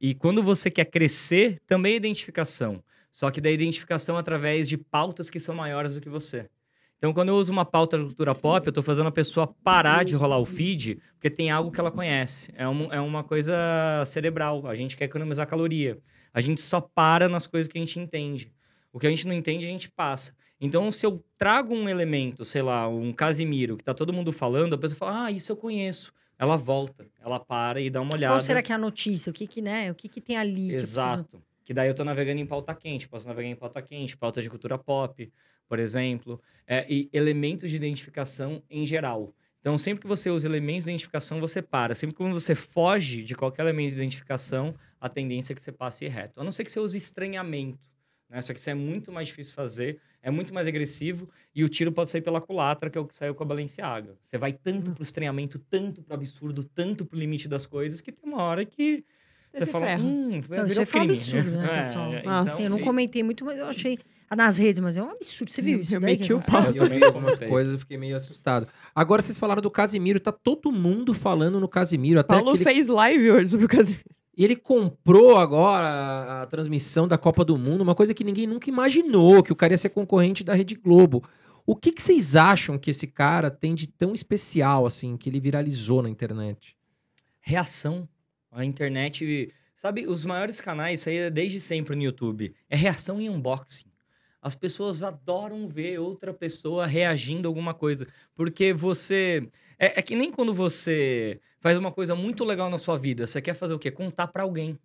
E 0.00 0.14
quando 0.14 0.42
você 0.42 0.70
quer 0.70 0.84
crescer, 0.86 1.60
também 1.66 1.94
é 1.94 1.96
identificação. 1.96 2.82
Só 3.10 3.30
que 3.30 3.40
da 3.40 3.50
identificação 3.50 4.16
através 4.16 4.68
de 4.68 4.76
pautas 4.76 5.28
que 5.28 5.40
são 5.40 5.54
maiores 5.54 5.94
do 5.94 6.00
que 6.00 6.08
você. 6.08 6.48
Então, 6.98 7.12
quando 7.12 7.28
eu 7.28 7.36
uso 7.36 7.52
uma 7.52 7.64
pauta 7.64 7.96
da 7.96 8.04
cultura 8.04 8.34
pop, 8.34 8.66
eu 8.66 8.72
tô 8.72 8.82
fazendo 8.82 9.06
a 9.06 9.12
pessoa 9.12 9.46
parar 9.62 10.04
de 10.04 10.16
rolar 10.16 10.38
o 10.38 10.44
feed, 10.44 11.00
porque 11.14 11.30
tem 11.30 11.50
algo 11.50 11.70
que 11.70 11.78
ela 11.78 11.90
conhece. 11.92 12.52
É, 12.56 12.68
um- 12.68 12.92
é 12.92 13.00
uma 13.00 13.22
coisa 13.22 13.54
cerebral. 14.04 14.66
A 14.66 14.74
gente 14.74 14.96
quer 14.96 15.04
economizar 15.04 15.46
caloria. 15.46 15.98
A 16.34 16.40
gente 16.40 16.60
só 16.60 16.80
para 16.80 17.28
nas 17.28 17.46
coisas 17.46 17.70
que 17.70 17.78
a 17.78 17.80
gente 17.80 17.98
entende. 18.00 18.52
O 18.92 18.98
que 18.98 19.06
a 19.06 19.10
gente 19.10 19.26
não 19.26 19.34
entende, 19.34 19.64
a 19.64 19.68
gente 19.68 19.88
passa. 19.90 20.34
Então, 20.60 20.90
se 20.90 21.06
eu 21.06 21.24
trago 21.36 21.72
um 21.72 21.88
elemento, 21.88 22.44
sei 22.44 22.62
lá, 22.62 22.88
um 22.88 23.12
Casimiro, 23.12 23.76
que 23.76 23.84
tá 23.84 23.94
todo 23.94 24.12
mundo 24.12 24.32
falando, 24.32 24.74
a 24.74 24.78
pessoa 24.78 24.96
fala, 24.98 25.24
ah, 25.26 25.30
isso 25.30 25.52
eu 25.52 25.56
conheço. 25.56 26.12
Ela 26.38 26.56
volta, 26.56 27.06
ela 27.20 27.40
para 27.40 27.80
e 27.80 27.90
dá 27.90 28.00
uma 28.00 28.14
olhada. 28.14 28.34
Qual 28.34 28.40
será 28.40 28.62
que 28.62 28.70
é 28.72 28.74
a 28.74 28.78
notícia? 28.78 29.30
O 29.30 29.32
que 29.32 29.46
que, 29.46 29.60
né? 29.60 29.90
O 29.90 29.94
que 29.94 30.08
que 30.08 30.20
tem 30.20 30.36
ali? 30.36 30.68
que 30.68 30.74
eu 30.74 30.78
preciso- 30.78 30.98
Exato. 31.00 31.42
Que 31.64 31.74
daí 31.74 31.88
eu 31.88 31.94
tô 31.94 32.04
navegando 32.04 32.40
em 32.40 32.46
pauta 32.46 32.74
quente. 32.74 33.08
Posso 33.08 33.26
navegar 33.28 33.48
em 33.48 33.56
pauta 33.56 33.82
quente, 33.82 34.16
pauta 34.16 34.40
de 34.40 34.48
cultura 34.48 34.78
pop, 34.78 35.30
por 35.68 35.78
exemplo. 35.78 36.40
É, 36.66 36.86
e 36.88 37.10
elementos 37.12 37.68
de 37.70 37.76
identificação 37.76 38.62
em 38.70 38.86
geral. 38.86 39.34
Então, 39.60 39.76
sempre 39.76 40.02
que 40.02 40.06
você 40.06 40.30
usa 40.30 40.48
elementos 40.48 40.84
de 40.84 40.90
identificação, 40.92 41.40
você 41.40 41.60
para. 41.60 41.94
Sempre 41.94 42.16
que 42.16 42.22
você 42.22 42.54
foge 42.54 43.22
de 43.22 43.34
qualquer 43.34 43.62
elemento 43.62 43.90
de 43.90 43.96
identificação, 43.96 44.74
a 45.00 45.08
tendência 45.08 45.52
é 45.52 45.56
que 45.56 45.60
você 45.60 45.72
passe 45.72 46.06
reto. 46.08 46.40
A 46.40 46.44
não 46.44 46.52
ser 46.52 46.64
que 46.64 46.70
você 46.70 46.78
use 46.80 46.96
estranhamento. 46.96 47.78
Né? 48.30 48.40
Só 48.40 48.52
que 48.54 48.60
isso 48.60 48.70
é 48.70 48.74
muito 48.74 49.10
mais 49.12 49.26
difícil 49.28 49.52
fazer, 49.54 50.00
é 50.22 50.30
muito 50.30 50.52
mais 50.52 50.66
agressivo 50.66 51.28
e 51.54 51.64
o 51.64 51.68
tiro 51.68 51.92
pode 51.92 52.10
sair 52.10 52.20
pela 52.20 52.40
culatra, 52.40 52.90
que 52.90 52.98
é 52.98 53.00
o 53.00 53.06
que 53.06 53.14
saiu 53.14 53.34
com 53.34 53.42
a 53.42 53.46
Balenciaga. 53.46 54.16
Você 54.22 54.36
vai 54.38 54.52
tanto 54.52 54.92
pro 54.92 55.02
estranhamento, 55.02 55.58
tanto 55.58 56.02
pro 56.02 56.14
absurdo, 56.14 56.64
tanto 56.64 57.04
pro 57.04 57.18
limite 57.18 57.48
das 57.48 57.66
coisas, 57.66 58.00
que 58.00 58.12
tem 58.12 58.30
uma 58.30 58.42
hora 58.42 58.64
que 58.64 59.04
Você 59.52 59.66
fala, 59.66 59.86
ferra. 59.86 60.02
hum, 60.02 60.40
Não, 60.48 60.66
isso 60.66 60.86
foi 60.86 61.00
um 61.00 61.04
crime. 61.04 61.12
absurdo, 61.12 61.50
né, 61.50 61.64
É, 61.72 61.76
pessoal? 61.78 62.14
então, 62.14 62.32
Assim, 62.32 62.64
eu 62.64 62.70
não 62.70 62.78
comentei 62.80 63.22
muito, 63.22 63.44
mas 63.44 63.58
eu 63.58 63.66
achei 63.66 63.98
ah, 64.30 64.36
nas 64.36 64.58
redes, 64.58 64.80
mas 64.80 64.98
é 64.98 65.02
um 65.02 65.10
absurdo. 65.10 65.50
Você 65.50 65.62
viu 65.62 65.80
isso? 65.80 65.94
Eu 65.96 66.00
daí 66.00 66.18
meti 66.18 66.34
o 66.34 66.40
pau. 66.42 66.64
Eu 66.74 66.84
vi 66.84 67.02
algumas 67.02 67.38
coisas 67.38 67.76
e 67.76 67.78
fiquei 67.78 67.96
meio 67.96 68.14
assustado. 68.14 68.68
Agora 68.94 69.22
vocês 69.22 69.38
falaram 69.38 69.62
do 69.62 69.70
Casimiro, 69.70 70.20
tá 70.20 70.30
todo 70.30 70.70
mundo 70.70 71.14
falando 71.14 71.58
no 71.58 71.66
Casimiro. 71.68 72.20
Até 72.20 72.34
Paulo 72.34 72.50
aquele... 72.50 72.64
fez 72.64 72.88
live 72.88 73.30
hoje 73.30 73.50
sobre 73.50 73.64
o 73.64 73.68
Casimiro. 73.68 74.17
E 74.38 74.44
ele 74.44 74.54
comprou 74.54 75.36
agora 75.36 75.88
a, 75.88 76.42
a 76.42 76.46
transmissão 76.46 77.08
da 77.08 77.18
Copa 77.18 77.44
do 77.44 77.58
Mundo, 77.58 77.80
uma 77.80 77.96
coisa 77.96 78.14
que 78.14 78.22
ninguém 78.22 78.46
nunca 78.46 78.70
imaginou, 78.70 79.42
que 79.42 79.52
o 79.52 79.56
cara 79.56 79.72
ia 79.72 79.78
ser 79.78 79.88
concorrente 79.88 80.44
da 80.44 80.54
Rede 80.54 80.76
Globo. 80.76 81.28
O 81.66 81.74
que, 81.74 81.90
que 81.90 82.00
vocês 82.00 82.36
acham 82.36 82.78
que 82.78 82.88
esse 82.88 83.08
cara 83.08 83.50
tem 83.50 83.74
de 83.74 83.88
tão 83.88 84.14
especial, 84.14 84.86
assim, 84.86 85.16
que 85.16 85.28
ele 85.28 85.40
viralizou 85.40 86.02
na 86.02 86.08
internet? 86.08 86.76
Reação. 87.40 88.08
A 88.52 88.64
internet. 88.64 89.52
Sabe, 89.74 90.06
os 90.06 90.24
maiores 90.24 90.60
canais, 90.60 91.00
isso 91.00 91.08
aí 91.08 91.16
é 91.16 91.30
desde 91.30 91.60
sempre 91.60 91.96
no 91.96 92.02
YouTube. 92.02 92.54
É 92.70 92.76
reação 92.76 93.20
em 93.20 93.28
unboxing. 93.28 93.90
As 94.40 94.54
pessoas 94.54 95.02
adoram 95.02 95.66
ver 95.66 95.98
outra 95.98 96.32
pessoa 96.32 96.86
reagindo 96.86 97.48
a 97.48 97.50
alguma 97.50 97.74
coisa. 97.74 98.06
Porque 98.36 98.72
você. 98.72 99.48
É, 99.78 99.98
é 100.00 100.02
que 100.02 100.14
nem 100.16 100.30
quando 100.30 100.52
você 100.52 101.40
faz 101.60 101.76
uma 101.78 101.92
coisa 101.92 102.14
muito 102.14 102.44
legal 102.44 102.68
na 102.70 102.78
sua 102.78 102.96
vida. 102.98 103.26
Você 103.26 103.40
quer 103.40 103.54
fazer 103.54 103.74
o 103.74 103.78
quê? 103.78 103.90
Contar 103.90 104.28
pra 104.28 104.42
alguém. 104.42 104.78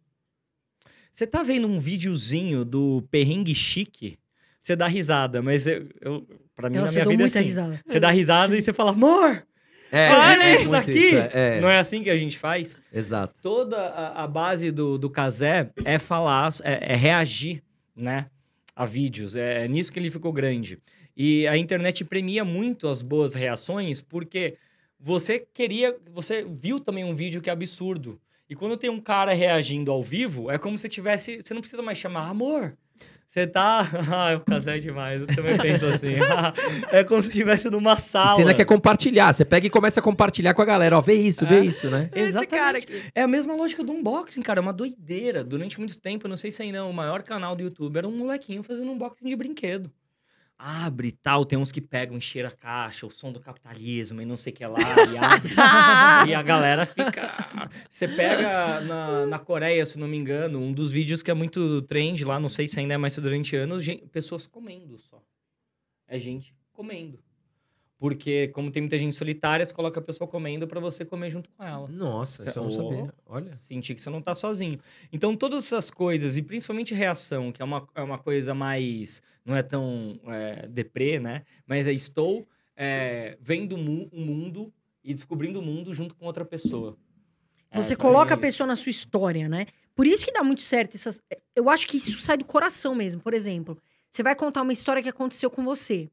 Você 1.12 1.28
tá 1.28 1.44
vendo 1.44 1.68
um 1.68 1.80
videozinho 1.80 2.66
do 2.66 3.04
perrengue 3.12 3.54
chique, 3.54 4.18
você 4.60 4.76
dá 4.76 4.88
risada, 4.88 5.42
mas 5.42 5.68
eu, 5.68 5.88
eu 6.02 6.28
pra 6.56 6.70
mim, 6.70 6.78
na 6.78 6.82
Nossa, 6.84 6.94
minha 6.94 7.04
eu 7.04 7.10
vida 7.10 7.22
é 7.22 7.26
muita 7.26 7.40
assim. 7.40 7.48
risada. 7.48 7.82
Você 7.86 8.00
dá 8.00 8.08
risada 8.10 8.58
e 8.58 8.62
você 8.62 8.74
fala, 8.74 8.92
amor! 8.92 9.46
É, 9.92 10.10
Olha 10.10 10.44
é 10.44 10.66
daqui! 10.66 10.92
isso, 10.92 11.16
é, 11.16 11.58
é, 11.58 11.62
Não 11.62 11.70
é 11.70 11.78
assim 11.78 12.02
que 12.02 12.10
a 12.10 12.18
gente 12.18 12.40
faz? 12.40 12.80
exato. 12.92 13.36
Toda 13.44 13.78
a, 13.78 14.24
a 14.24 14.28
base 14.28 14.72
do, 14.72 14.98
do 14.98 15.08
Kazé 15.08 15.70
é 15.86 16.00
falar, 16.00 16.50
é, 16.64 16.94
é 16.94 16.96
reagir, 16.96 17.62
né? 17.96 18.26
A 18.76 18.86
vídeos. 18.86 19.36
É, 19.36 19.68
nisso 19.68 19.92
que 19.94 20.00
ele 20.00 20.10
ficou 20.10 20.34
grande. 20.34 20.80
E 21.16 21.48
a 21.48 21.56
internet 21.56 22.04
premia 22.04 22.44
muito 22.44 22.88
as 22.88 23.04
boas 23.04 23.36
reações, 23.36 24.02
porque 24.02 24.58
você 25.04 25.46
queria. 25.54 25.96
Você 26.14 26.46
viu 26.50 26.80
também 26.80 27.04
um 27.04 27.14
vídeo 27.14 27.42
que 27.42 27.50
é 27.50 27.54
absurdo. 27.54 28.20
E 28.50 28.56
quando 28.56 28.78
tem 28.78 28.90
um 28.90 29.02
cara 29.02 29.34
reagindo 29.34 29.92
ao 29.92 30.02
vivo, 30.02 30.50
é 30.50 30.58
como 30.58 30.78
se 30.78 30.88
tivesse. 30.88 31.42
Você 31.42 31.54
não 31.54 31.62
precisa 31.62 31.82
mais 31.82 31.98
chamar 31.98 32.30
amor. 32.30 32.78
Você 33.28 33.48
tá. 33.48 33.82
Ah, 34.14 34.40
Kazé 34.46 34.78
é 34.78 34.80
demais. 34.80 35.22
Eu 35.22 35.28
também 35.28 35.58
penso 35.58 35.86
assim. 35.88 36.14
é 36.92 37.04
como 37.04 37.22
se 37.22 37.30
estivesse 37.30 37.70
numa 37.70 37.96
sala. 37.96 38.36
Você 38.36 38.42
ainda 38.42 38.54
quer 38.54 38.66
compartilhar, 38.66 39.34
você 39.34 39.44
pega 39.44 39.66
e 39.68 39.70
começa 39.70 40.00
a 40.00 40.04
compartilhar 40.04 40.54
com 40.54 40.62
a 40.62 40.66
galera, 40.66 40.98
ó, 40.98 41.02
vê 41.02 41.16
isso, 41.16 41.46
vê 41.46 41.56
É. 41.56 41.66
isso, 41.66 41.90
né? 41.90 42.10
Cara 42.14 42.22
Exatamente. 42.22 42.88
É 43.16 43.24
a 43.24 43.28
mesma 43.28 43.56
lógica 43.56 43.84
do 43.84 43.92
unboxing, 43.92 44.42
cara. 44.42 44.60
É 44.60 44.62
uma 44.62 44.72
doideira. 44.74 45.44
Durante 45.44 45.80
muito 45.80 45.98
tempo, 45.98 46.28
eu 46.28 46.30
não 46.30 46.38
sei 46.38 46.52
se 46.52 46.62
ainda 46.62 46.78
é 46.78 46.82
o 46.84 46.94
maior 46.94 47.24
canal 47.24 47.56
do 47.56 47.64
YouTube, 47.64 47.98
era 47.98 48.08
um 48.08 48.16
molequinho 48.16 48.62
fazendo 48.62 48.92
unboxing 48.92 49.28
de 49.28 49.36
brinquedo. 49.36 49.92
Abre 50.66 51.10
e 51.10 51.12
tal, 51.12 51.44
tem 51.44 51.60
uns 51.60 51.74
que 51.74 51.82
pegam, 51.82 52.16
encher 52.16 52.46
a 52.46 52.52
caixa, 52.52 53.06
o 53.06 53.10
som 53.12 53.34
do 53.34 53.40
capitalismo 53.42 54.22
e 54.22 54.26
não 54.26 54.38
sei 54.38 54.54
o 54.54 54.56
que 54.56 54.66
lá, 54.66 54.80
e 54.80 55.18
abre. 55.18 56.30
e 56.32 56.34
a 56.34 56.42
galera 56.42 56.86
fica. 56.86 57.34
Você 57.90 58.08
pega 58.08 58.80
na, 58.80 59.26
na 59.26 59.40
Coreia, 59.40 59.86
se 59.86 60.00
não 60.00 60.08
me 60.08 60.16
engano, 60.16 60.60
um 60.60 60.72
dos 60.72 60.90
vídeos 60.90 61.22
que 61.22 61.30
é 61.30 61.34
muito 61.34 61.82
trend 61.82 62.24
lá, 62.24 62.40
não 62.40 62.48
sei 62.48 62.66
se 62.66 62.80
ainda 62.80 62.94
é 62.94 62.98
mais 62.98 63.14
durante 63.18 63.56
anos, 63.58 63.84
gen- 63.84 64.08
pessoas 64.08 64.48
comendo 64.48 64.98
só. 64.98 65.22
É 66.08 66.18
gente 66.18 66.56
comendo. 66.72 67.20
Porque, 68.04 68.50
como 68.50 68.70
tem 68.70 68.82
muita 68.82 68.98
gente 68.98 69.16
solitária, 69.16 69.66
você 69.66 69.74
coloca 69.74 69.98
a 69.98 70.04
pessoa 70.04 70.28
comendo 70.28 70.68
pra 70.68 70.78
você 70.82 71.06
comer 71.06 71.30
junto 71.30 71.50
com 71.52 71.64
ela. 71.64 71.88
Nossa, 71.88 72.42
isso 72.50 72.60
eu 72.60 72.64
não 72.66 72.70
sabia. 72.70 73.14
Olha. 73.26 73.54
Sentir 73.54 73.96
que 73.96 74.02
você 74.02 74.10
não 74.10 74.22
tá 74.22 74.36
sozinho. 74.36 74.78
Então, 75.10 75.38
todas 75.38 75.64
essas 75.66 75.90
coisas, 75.90 76.36
e 76.36 76.42
principalmente 76.42 76.94
reação, 76.94 77.50
que 77.50 77.62
é 77.62 77.66
uma, 77.66 77.88
é 77.96 78.02
uma 78.02 78.18
coisa 78.18 78.54
mais. 78.54 79.22
Não 79.46 79.56
é 79.56 79.64
tão 79.64 80.20
é, 80.26 80.68
deprê, 80.68 81.18
né? 81.18 81.44
Mas 81.66 81.88
é 81.88 81.94
estou 81.94 82.46
é, 82.76 83.38
vendo 83.40 83.76
o 83.76 83.78
mu- 83.78 84.10
o 84.12 84.20
mundo 84.20 84.74
e 85.02 85.14
descobrindo 85.14 85.62
o 85.62 85.64
mundo 85.64 85.94
junto 85.94 86.14
com 86.14 86.26
outra 86.26 86.44
pessoa. 86.44 86.98
É, 87.72 87.82
Você 87.82 87.96
pra 87.96 88.06
coloca 88.06 88.34
a 88.34 88.38
pessoa 88.38 88.68
na 88.68 88.76
sua 88.76 88.90
história, 88.90 89.48
né? 89.48 89.66
Por 89.96 90.06
isso 90.06 90.26
que 90.26 90.34
dá 90.34 90.44
muito 90.44 90.62
certo 90.62 90.96
essas. 90.96 91.22
Eu 91.56 91.70
acho 91.70 91.88
que 91.88 91.96
isso 91.96 92.20
sai 92.20 92.36
do 92.36 92.44
coração 92.44 92.94
mesmo. 92.94 93.22
Por 93.22 93.34
exemplo, 93.34 93.78
você 94.12 94.22
vai 94.22 94.36
contar 94.36 94.62
uma 94.62 94.74
história 94.74 95.02
que 95.02 95.08
aconteceu 95.08 95.50
com 95.50 95.64
você. 95.64 96.10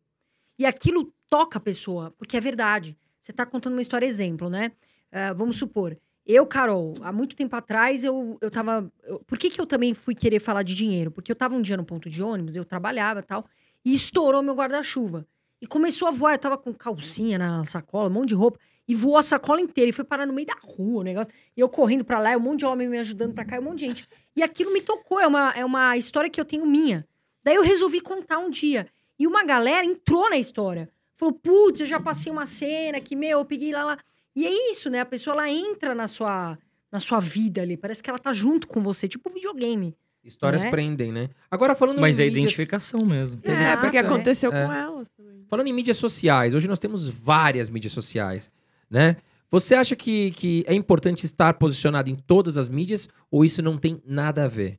E 0.56 0.64
aquilo 0.64 1.12
toca 1.30 1.56
a 1.58 1.60
pessoa, 1.60 2.10
porque 2.18 2.36
é 2.36 2.40
verdade. 2.40 2.96
Você 3.20 3.32
tá 3.32 3.46
contando 3.46 3.72
uma 3.74 3.82
história 3.82 4.04
exemplo, 4.04 4.50
né? 4.50 4.72
Ah, 5.12 5.32
vamos 5.32 5.56
supor, 5.56 5.96
eu, 6.26 6.46
Carol, 6.46 6.94
há 7.02 7.10
muito 7.12 7.34
tempo 7.34 7.56
atrás, 7.56 8.04
eu, 8.04 8.36
eu 8.40 8.50
tava. 8.50 8.92
eu- 9.04 9.20
por 9.20 9.38
que, 9.38 9.48
que 9.50 9.60
eu 9.60 9.66
também 9.66 9.94
fui 9.94 10.14
querer 10.14 10.38
falar 10.38 10.62
de 10.62 10.74
dinheiro? 10.74 11.10
Porque 11.10 11.32
eu 11.32 11.36
tava 11.36 11.54
um 11.56 11.62
dia 11.62 11.76
no 11.76 11.84
ponto 11.84 12.08
de 12.10 12.22
ônibus, 12.22 12.54
eu 12.56 12.64
trabalhava 12.64 13.22
tal. 13.22 13.46
e 13.84 13.94
estourou 13.94 14.42
meu 14.42 14.54
guarda-chuva. 14.54 15.26
E 15.60 15.66
começou 15.66 16.06
a 16.08 16.10
voar, 16.10 16.34
eu 16.34 16.38
tava 16.38 16.58
com 16.58 16.72
calcinha 16.74 17.38
na 17.38 17.64
sacola, 17.64 18.08
um 18.10 18.12
monte 18.12 18.28
de 18.28 18.34
roupa, 18.34 18.58
e 18.86 18.94
voou 18.94 19.16
a 19.16 19.22
sacola 19.22 19.60
inteira 19.60 19.88
e 19.88 19.92
foi 19.92 20.04
parar 20.04 20.26
no 20.26 20.32
meio 20.34 20.46
da 20.46 20.54
rua 20.62 21.00
o 21.00 21.02
negócio. 21.02 21.32
E 21.56 21.60
eu 21.60 21.68
correndo 21.68 22.04
pra 22.04 22.18
lá, 22.18 22.36
um 22.36 22.40
monte 22.40 22.60
de 22.60 22.66
homem 22.66 22.88
me 22.88 22.98
ajudando 22.98 23.32
pra 23.34 23.44
cá, 23.44 23.58
um 23.58 23.62
monte 23.62 23.78
de 23.80 23.86
gente. 23.86 24.08
E 24.36 24.42
aquilo 24.42 24.72
me 24.72 24.82
tocou, 24.82 25.18
é 25.18 25.26
uma, 25.26 25.50
é 25.52 25.64
uma 25.64 25.96
história 25.96 26.28
que 26.30 26.40
eu 26.40 26.44
tenho 26.44 26.66
minha. 26.66 27.06
Daí 27.42 27.54
eu 27.56 27.62
resolvi 27.62 28.00
contar 28.00 28.38
um 28.38 28.50
dia. 28.50 28.86
E 29.18 29.26
uma 29.26 29.42
galera 29.44 29.84
entrou 29.86 30.28
na 30.30 30.36
história. 30.38 30.90
Falou, 31.20 31.34
putz, 31.34 31.80
eu 31.82 31.86
já 31.86 32.00
passei 32.00 32.32
uma 32.32 32.46
cena 32.46 32.98
que, 32.98 33.14
meu, 33.14 33.40
eu 33.40 33.44
peguei 33.44 33.72
lá, 33.72 33.84
lá. 33.84 33.98
E 34.34 34.46
é 34.46 34.70
isso, 34.70 34.88
né? 34.88 35.00
A 35.00 35.04
pessoa, 35.04 35.34
ela 35.34 35.50
entra 35.50 35.94
na 35.94 36.08
sua, 36.08 36.58
na 36.90 36.98
sua 36.98 37.20
vida 37.20 37.60
ali. 37.60 37.76
Parece 37.76 38.02
que 38.02 38.08
ela 38.08 38.18
tá 38.18 38.32
junto 38.32 38.66
com 38.66 38.80
você, 38.80 39.06
tipo 39.06 39.28
um 39.28 39.34
videogame. 39.34 39.94
Histórias 40.24 40.62
Né? 40.64 40.70
prendem, 40.70 41.12
né? 41.12 41.28
Agora 41.50 41.74
falando 41.74 42.00
Mas 42.00 42.18
em 42.18 42.22
é 42.22 42.24
mídias- 42.26 42.44
identificação 42.44 43.04
mesmo. 43.04 43.38
É, 43.44 43.52
Exato, 43.52 43.80
porque 43.82 43.98
é. 43.98 44.00
aconteceu 44.00 44.50
É. 44.50 44.64
com 44.66 44.72
elas 44.72 45.08
também. 45.10 45.44
Falando 45.46 45.66
em 45.66 45.72
mídias 45.74 45.98
sociais, 45.98 46.54
hoje 46.54 46.66
nós 46.66 46.78
temos 46.78 47.06
várias 47.06 47.68
mídias 47.68 47.92
sociais, 47.92 48.50
né? 48.88 49.16
Você 49.50 49.74
acha 49.74 49.94
que, 49.94 50.30
que 50.30 50.64
é 50.66 50.72
importante 50.74 51.26
estar 51.26 51.52
posicionado 51.54 52.08
em 52.08 52.16
todas 52.16 52.56
as 52.56 52.68
mídias 52.68 53.08
ou 53.30 53.44
isso 53.44 53.60
não 53.60 53.76
tem 53.76 54.00
nada 54.06 54.44
a 54.44 54.48
ver? 54.48 54.78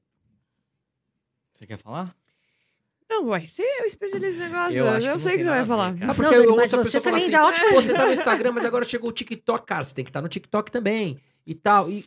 Você 1.53 1.67
quer 1.67 1.77
falar? 1.77 2.15
Não, 3.11 3.25
vai 3.27 3.41
ser 3.41 3.61
eu 3.61 3.85
especialista 3.85 4.19
nesse 4.29 4.39
negócio. 4.39 4.77
Eu 4.77 4.85
Eu, 4.85 4.93
não 5.01 5.19
sei 5.19 5.31
tem 5.31 5.37
que 5.39 5.43
você 5.43 5.49
vai 5.49 5.65
falar. 5.65 5.89
Sabe 5.97 6.05
Não, 6.07 6.15
por 6.15 6.29
que 6.29 6.35
eu 6.35 6.53
ouço 6.53 6.75
a 6.75 6.83
pessoa 6.83 7.03
falar 7.03 7.03
também 7.03 7.21
assim, 7.23 7.31
dá 7.31 7.45
ótimo- 7.45 7.81
Você 7.81 7.93
tá 7.93 8.05
no 8.05 8.13
Instagram, 8.13 8.51
mas 8.53 8.65
agora 8.65 8.85
chegou 8.85 9.09
o 9.09 9.13
TikTok. 9.13 9.65
Cara, 9.65 9.83
você 9.83 9.93
tem 9.93 10.05
que 10.05 10.09
estar 10.09 10.21
no 10.21 10.29
TikTok 10.29 10.71
também 10.71 11.19
e 11.45 11.53
tal. 11.53 11.89
E 11.91 12.05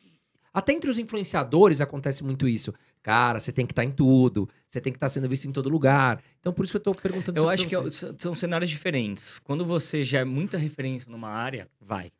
até 0.52 0.72
entre 0.72 0.88
os 0.88 0.98
influenciadores 0.98 1.80
acontece 1.80 2.24
muito 2.24 2.48
isso. 2.48 2.72
Cara, 3.02 3.38
você 3.38 3.52
tem 3.52 3.66
que 3.66 3.72
estar 3.72 3.84
em 3.84 3.90
tudo. 3.90 4.48
Você 4.66 4.80
tem 4.80 4.90
que 4.90 4.96
estar 4.96 5.10
sendo 5.10 5.28
visto 5.28 5.44
em 5.46 5.52
todo 5.52 5.68
lugar. 5.68 6.22
Então, 6.40 6.54
por 6.54 6.64
isso 6.64 6.72
que 6.72 6.78
eu 6.78 6.82
tô 6.82 6.92
perguntando 6.92 7.38
Eu 7.38 7.48
acho 7.50 7.66
que 7.68 7.76
é 7.76 7.80
são 7.90 8.34
cenários 8.34 8.70
diferentes. 8.70 9.38
Quando 9.38 9.62
você 9.64 10.02
já 10.04 10.20
é 10.20 10.24
muita 10.24 10.56
referência 10.56 11.10
numa 11.12 11.28
área, 11.28 11.68
vai. 11.78 12.10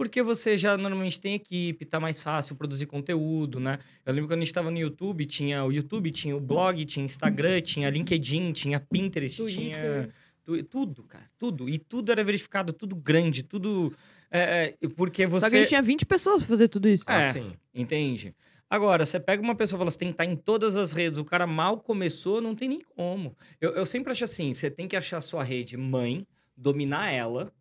Porque 0.00 0.22
você 0.22 0.56
já 0.56 0.78
normalmente 0.78 1.20
tem 1.20 1.34
equipe, 1.34 1.84
tá 1.84 2.00
mais 2.00 2.22
fácil 2.22 2.56
produzir 2.56 2.86
conteúdo, 2.86 3.60
né? 3.60 3.78
Eu 4.06 4.14
lembro 4.14 4.30
quando 4.30 4.40
a 4.40 4.44
gente 4.46 4.54
tava 4.54 4.70
no 4.70 4.78
YouTube, 4.78 5.26
tinha 5.26 5.62
o 5.62 5.70
YouTube, 5.70 6.10
tinha 6.10 6.34
o 6.34 6.40
blog, 6.40 6.82
tinha 6.86 7.04
Instagram, 7.04 7.60
tinha 7.60 7.90
LinkedIn, 7.90 8.50
tinha 8.52 8.80
Pinterest, 8.80 9.36
tinha 9.46 10.10
Twitter. 10.42 10.64
tudo, 10.70 11.02
cara, 11.02 11.26
tudo. 11.38 11.68
E 11.68 11.78
tudo 11.78 12.10
era 12.10 12.24
verificado, 12.24 12.72
tudo 12.72 12.96
grande, 12.96 13.42
tudo 13.42 13.92
é, 14.30 14.74
é, 14.80 14.88
porque 14.88 15.26
você 15.26 15.44
Só 15.44 15.50
que 15.50 15.56
a 15.56 15.60
gente 15.60 15.68
tinha 15.68 15.82
20 15.82 16.06
pessoas 16.06 16.38
pra 16.38 16.48
fazer 16.48 16.68
tudo 16.68 16.88
isso. 16.88 17.04
Ah, 17.06 17.20
É. 17.20 17.32
sim. 17.34 17.52
Entende? 17.74 18.34
Agora, 18.70 19.04
você 19.04 19.20
pega 19.20 19.42
uma 19.42 19.54
pessoa 19.54 19.76
e 19.76 19.80
fala, 19.80 19.90
você 19.90 19.98
tem 19.98 20.08
que 20.08 20.14
estar 20.14 20.24
em 20.24 20.34
todas 20.34 20.78
as 20.78 20.92
redes. 20.94 21.18
O 21.18 21.24
cara 21.26 21.46
mal 21.46 21.78
começou, 21.78 22.40
não 22.40 22.54
tem 22.54 22.70
nem 22.70 22.80
como. 22.96 23.36
Eu, 23.60 23.72
eu 23.72 23.84
sempre 23.84 24.12
acho 24.12 24.24
assim, 24.24 24.54
você 24.54 24.70
tem 24.70 24.88
que 24.88 24.96
achar 24.96 25.18
a 25.18 25.20
sua 25.20 25.44
rede 25.44 25.76
mãe, 25.76 26.26
dominar 26.56 27.10
ela. 27.10 27.52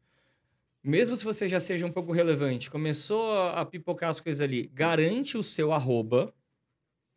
Mesmo 0.84 1.16
se 1.16 1.26
você 1.26 1.48
já 1.48 1.60
seja 1.60 1.86
um 1.86 1.92
pouco 1.92 2.14
relevante, 2.14 2.72
começou 2.72 3.34
a, 3.50 3.66
pipocar 3.66 4.10
as 4.10 4.20
coisas 4.20 4.42
ali, 4.42 4.68
garante 4.74 5.38
o 5.38 5.44
seu 5.44 5.74
arroba, 5.74 6.34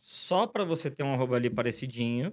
só 0.00 0.46
para 0.46 0.64
você 0.64 0.90
ter 0.90 1.04
um 1.04 1.14
arroba 1.14 1.36
ali 1.36 1.48
parecidinho, 1.48 2.32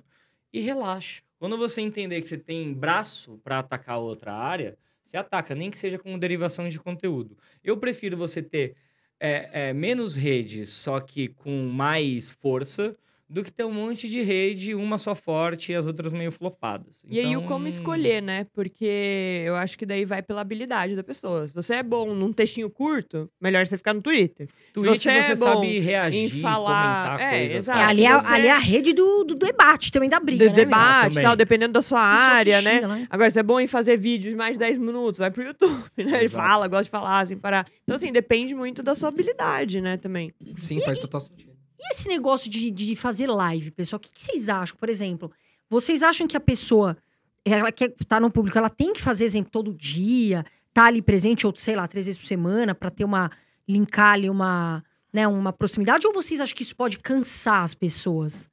e 0.51 0.59
relaxa. 0.59 1.21
Quando 1.38 1.57
você 1.57 1.82
entender 1.82 2.19
que 2.19 2.27
você 2.27 2.38
tem 2.38 2.73
braço 2.73 3.39
para 3.43 3.59
atacar 3.59 3.99
outra 3.99 4.34
área, 4.34 4.77
você 5.03 5.17
ataca, 5.17 5.53
nem 5.53 5.69
que 5.69 5.77
seja 5.77 5.99
com 5.99 6.17
derivação 6.17 6.67
de 6.67 6.80
conteúdo. 6.80 7.38
Eu 7.63 7.77
prefiro 7.77 8.17
você 8.17 8.41
ter 8.41 8.75
é, 9.19 9.69
é, 9.69 9.73
menos 9.73 10.15
redes, 10.15 10.69
só 10.69 10.99
que 10.99 11.27
com 11.27 11.67
mais 11.67 12.32
força, 12.32 12.97
do 13.30 13.43
que 13.43 13.51
ter 13.51 13.63
um 13.63 13.71
monte 13.71 14.07
de 14.09 14.21
rede, 14.23 14.73
uma 14.73 14.97
só 14.97 15.13
forte 15.13 15.71
e 15.71 15.75
as 15.75 15.86
outras 15.86 16.11
meio 16.11 16.32
flopadas. 16.32 16.95
E 17.07 17.19
aí 17.19 17.25
o 17.27 17.30
Então, 17.39 17.43
como 17.43 17.67
escolher, 17.67 18.21
né? 18.23 18.47
Porque 18.55 19.43
eu 19.45 19.55
acho 19.55 19.77
que 19.77 19.86
daí 19.86 20.03
vai 20.03 20.23
pela 20.23 20.41
habilidade 20.41 20.95
da 20.95 21.03
pessoa. 21.03 21.47
Se 21.47 21.53
você 21.53 21.75
é 21.75 21.84
bom 21.84 22.15
num 22.15 22.34
textinho 22.34 22.69
curto, 22.71 23.30
melhor 23.39 23.67
você 23.67 23.77
ficar 23.77 23.93
no 23.93 24.01
Twitter. 24.01 24.47
Twitch 24.73 25.03
você 25.03 25.21
você, 25.21 25.32
é 25.32 25.36
sabe 25.36 25.80
reagir, 25.80 26.38
em 26.38 26.41
falar- 26.41 27.03
comentar 27.17 27.27
é, 27.34 27.38
coisas. 27.39 27.57
exato. 27.57 27.80
É, 27.80 27.84
ali, 27.84 28.05
é, 28.05 28.13
você- 28.19 28.27
ali 28.34 28.47
é 28.47 28.51
a 28.51 28.57
rede 28.57 28.93
do, 28.93 29.23
do 29.23 29.36
debate 29.36 29.91
também, 29.91 30.09
da 30.09 30.19
briga, 30.19 30.45
De 30.45 30.49
né? 30.49 30.65
debate 30.65 31.19
e 31.19 31.21
tal, 31.21 31.36
dependendo 31.36 31.73
da 31.73 31.82
sua 31.84 32.01
área, 32.01 32.61
né? 32.63 32.80
lá. 32.82 33.05
Agora, 33.11 33.30
você 33.30 33.39
é 33.41 33.43
bom 33.43 33.59
em 33.59 33.67
fazer 33.67 33.95
vídeos 33.97 34.32
de 34.32 34.38
mais 34.38 34.53
de 34.53 34.59
10 34.59 34.80
minutos, 34.80 35.19
vai 35.19 35.30
pro 35.30 35.43
YouTube, 35.43 35.84
né? 35.97 36.03
Ele 36.17 36.25
Exato. 36.25 36.43
fala, 36.47 36.67
gosta 36.67 36.86
de 36.86 36.89
falar, 36.89 37.27
sem 37.27 37.38
parar. 37.38 37.67
Então, 37.84 37.95
assim, 37.95 38.11
depende 38.11 38.55
muito 38.55 38.82
da 38.82 38.95
sua 38.95 39.09
habilidade, 39.09 39.82
né, 39.82 39.97
também. 39.97 40.32
Sim, 40.57 40.82
faz 40.82 40.97
total 40.97 41.21
sentido. 41.21 41.49
E 41.80 41.93
esse 41.93 42.07
negócio 42.09 42.49
de, 42.49 42.69
de 42.69 42.95
fazer 42.95 43.27
live, 43.27 43.71
pessoal? 43.71 43.97
O 43.97 44.01
que, 44.01 44.11
que 44.11 44.21
vocês 44.21 44.49
acham? 44.49 44.75
Por 44.77 44.89
exemplo, 44.89 45.32
vocês 45.69 46.03
acham 46.03 46.27
que 46.27 46.36
a 46.36 46.39
pessoa, 46.39 46.97
ela 47.45 47.71
quer 47.71 47.93
estar 47.99 48.19
no 48.19 48.30
público, 48.30 48.57
ela 48.57 48.69
tem 48.69 48.91
que 48.91 49.01
fazer, 49.01 49.23
exemplo, 49.23 49.49
todo 49.49 49.73
dia, 49.73 50.45
tá 50.73 50.86
ali 50.86 51.01
presente, 51.01 51.47
ou 51.47 51.55
sei 51.55 51.75
lá, 51.75 51.88
três 51.88 52.05
vezes 52.05 52.19
por 52.19 52.27
semana, 52.27 52.75
pra 52.75 52.89
ter 52.89 53.05
uma. 53.05 53.32
linkar 53.67 54.13
ali 54.13 54.30
uma, 54.30 54.84
né, 55.13 55.27
uma 55.27 55.53
proximidade? 55.53 56.05
Ou 56.05 56.13
vocês 56.13 56.41
acham 56.41 56.55
que 56.55 56.63
isso 56.63 56.75
pode 56.75 56.97
cansar 56.99 57.63
as 57.63 57.73
pessoas? 57.73 58.49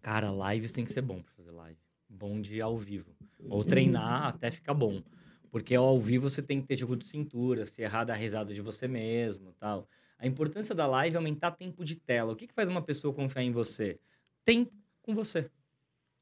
Cara, 0.00 0.30
lives 0.52 0.72
tem 0.72 0.84
que 0.84 0.92
ser 0.92 1.02
bom 1.02 1.20
pra 1.20 1.32
fazer 1.36 1.50
live. 1.50 1.78
Bom 2.08 2.40
de 2.40 2.60
ao 2.60 2.78
vivo. 2.78 3.10
Ou 3.48 3.64
treinar 3.64 4.26
até 4.26 4.50
ficar 4.50 4.74
bom. 4.74 5.02
Porque 5.50 5.74
ao 5.74 6.00
vivo 6.00 6.30
você 6.30 6.40
tem 6.40 6.60
que 6.60 6.66
ter 6.66 6.78
jogo 6.78 6.96
de 6.96 7.04
cintura, 7.04 7.66
se 7.66 7.82
errar 7.82 8.04
da 8.04 8.14
risada 8.14 8.54
de 8.54 8.60
você 8.60 8.88
mesmo 8.88 9.52
tal. 9.60 9.86
A 10.22 10.26
importância 10.28 10.72
da 10.72 10.86
live 10.86 11.16
é 11.16 11.18
aumentar 11.18 11.50
tempo 11.50 11.84
de 11.84 11.96
tela. 11.96 12.32
O 12.32 12.36
que, 12.36 12.46
que 12.46 12.54
faz 12.54 12.68
uma 12.68 12.80
pessoa 12.80 13.12
confiar 13.12 13.42
em 13.42 13.50
você? 13.50 13.98
Tempo 14.44 14.72
com 15.02 15.16
você. 15.16 15.50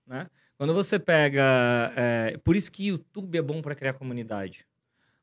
Né? 0.06 0.26
Quando 0.56 0.72
você 0.72 0.98
pega. 0.98 1.92
é, 1.94 2.38
Por 2.38 2.56
isso 2.56 2.72
que 2.72 2.86
YouTube 2.86 3.36
é 3.36 3.42
bom 3.42 3.60
para 3.60 3.74
criar 3.74 3.92
comunidade. 3.92 4.66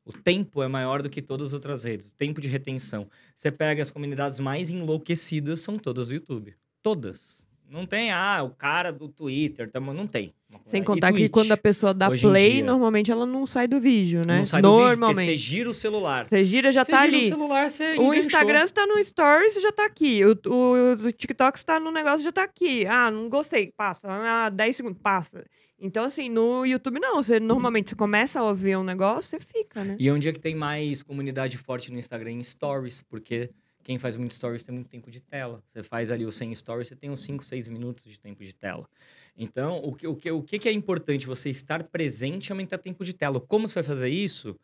O 0.06 0.14
tempo 0.14 0.62
é 0.62 0.68
maior 0.68 1.02
do 1.02 1.10
que 1.10 1.24
todas 1.24 1.48
as 1.48 1.54
outras 1.54 1.84
redes. 1.84 2.10
O 2.10 2.12
tempo 2.12 2.40
de 2.40 2.48
retenção. 2.48 3.10
Você 3.34 3.52
pega 3.52 3.82
as 3.82 3.90
comunidades 3.90 4.40
mais 4.40 4.70
enlouquecidas, 4.70 5.62
são 5.62 5.80
todas 5.80 6.10
do 6.10 6.14
YouTube. 6.14 6.56
Todas. 6.84 7.44
Não 7.70 7.86
tem, 7.86 8.12
ah, 8.12 8.42
o 8.44 8.50
cara 8.52 8.92
do 8.94 9.10
Twitter, 9.10 9.70
tamo- 9.70 9.94
não 9.94 10.08
tem. 10.08 10.34
Sem 10.66 10.82
E 10.82 10.86
contar 10.86 11.12
que 11.12 11.18
Twitch? 11.20 11.32
quando 11.32 11.52
a 11.52 11.58
pessoa 11.58 11.94
dá 11.94 12.10
play, 12.10 12.64
normalmente 12.64 13.12
ela 13.12 13.26
não 13.26 13.46
sai 13.46 13.68
do 13.68 13.82
vídeo, 13.82 14.22
né? 14.26 14.38
Não 14.38 14.46
sai 14.46 14.62
do 14.62 14.70
vídeo, 14.70 14.84
porque 14.86 14.96
normalmente. 15.00 15.26
você 15.26 15.36
gira 15.38 15.70
o 15.70 15.74
celular. 15.74 16.26
Você 16.26 16.44
gira, 16.46 16.72
já 16.72 16.86
Você 16.86 16.92
tá 16.92 17.06
gira 17.06 17.18
ali. 17.18 17.26
o 17.26 17.30
celular, 17.30 17.70
você 17.70 17.98
O. 17.98 18.14
Instagram 18.14 18.64
está 18.64 18.88
no 18.88 19.04
Stories, 19.04 19.62
já 19.62 19.72
tá 19.74 19.86
aqui. 19.86 20.22
O, 20.24 20.30
o, 20.50 21.08
o 21.08 21.12
TikTok 21.12 21.58
está 21.58 21.78
no 21.80 21.92
negócio, 21.92 22.24
já 22.24 22.32
tá 22.32 22.44
aqui. 22.44 22.86
Ah, 22.86 23.12
não 23.12 23.28
gostei, 23.28 23.74
passa. 23.76 24.08
Ah, 24.10 24.50
10 24.50 24.76
segundos, 24.78 25.00
passa. 25.04 25.44
Então, 25.80 26.06
assim, 26.06 26.30
no 26.30 26.66
YouTube 26.66 27.00
não. 27.00 27.22
Você 27.22 27.40
normalmente 27.40 27.90
você 27.90 27.96
começa 27.96 28.40
a 28.40 28.44
ouvir 28.44 28.78
um 28.78 28.84
negócio, 28.84 29.30
você 29.30 29.40
fica, 29.40 29.84
né? 29.84 29.98
E 30.00 30.10
onde 30.10 30.30
é 30.30 30.32
que 30.34 30.40
tem 30.40 30.56
mais 30.56 31.04
comunidade 31.04 31.58
forte 31.58 31.92
no 31.92 32.00
Instagram? 32.00 32.32
Em 32.32 32.44
stories, 32.44 33.02
porque 33.10 33.50
quem 33.88 33.98
faz 33.98 34.18
muito 34.18 34.34
stories 34.34 34.64
tem 34.64 34.76
muito 34.76 34.90
tempo 34.90 35.10
de 35.10 35.22
tela. 35.22 35.64
Você 35.72 35.82
faz 35.82 36.12
ali 36.12 36.26
o 36.26 36.32
100 36.32 36.54
stories, 36.56 36.90
você 36.90 36.96
tem 36.98 37.10
uns 37.10 37.22
5, 37.22 37.42
6 37.46 37.70
minutos 37.70 38.04
de 38.04 38.20
tempo 38.20 38.44
de 38.44 38.54
tela. 38.54 38.86
Então, 39.38 39.78
o 39.78 39.96
que, 39.96 40.06
o 40.06 40.14
que, 40.14 40.30
o 40.30 40.44
que 40.44 40.68
é 40.68 40.74
importante? 40.74 41.26
Você 41.26 41.50
estar 41.50 41.86
presente 41.86 42.48
e 42.48 42.52
aumentar 42.52 42.80
tempo 42.80 43.06
de 43.06 43.14
tela. 43.14 43.40
Como 43.40 43.66
você 43.66 43.76
vai 43.76 43.84
fazer 43.84 44.10
isso? 44.10 44.60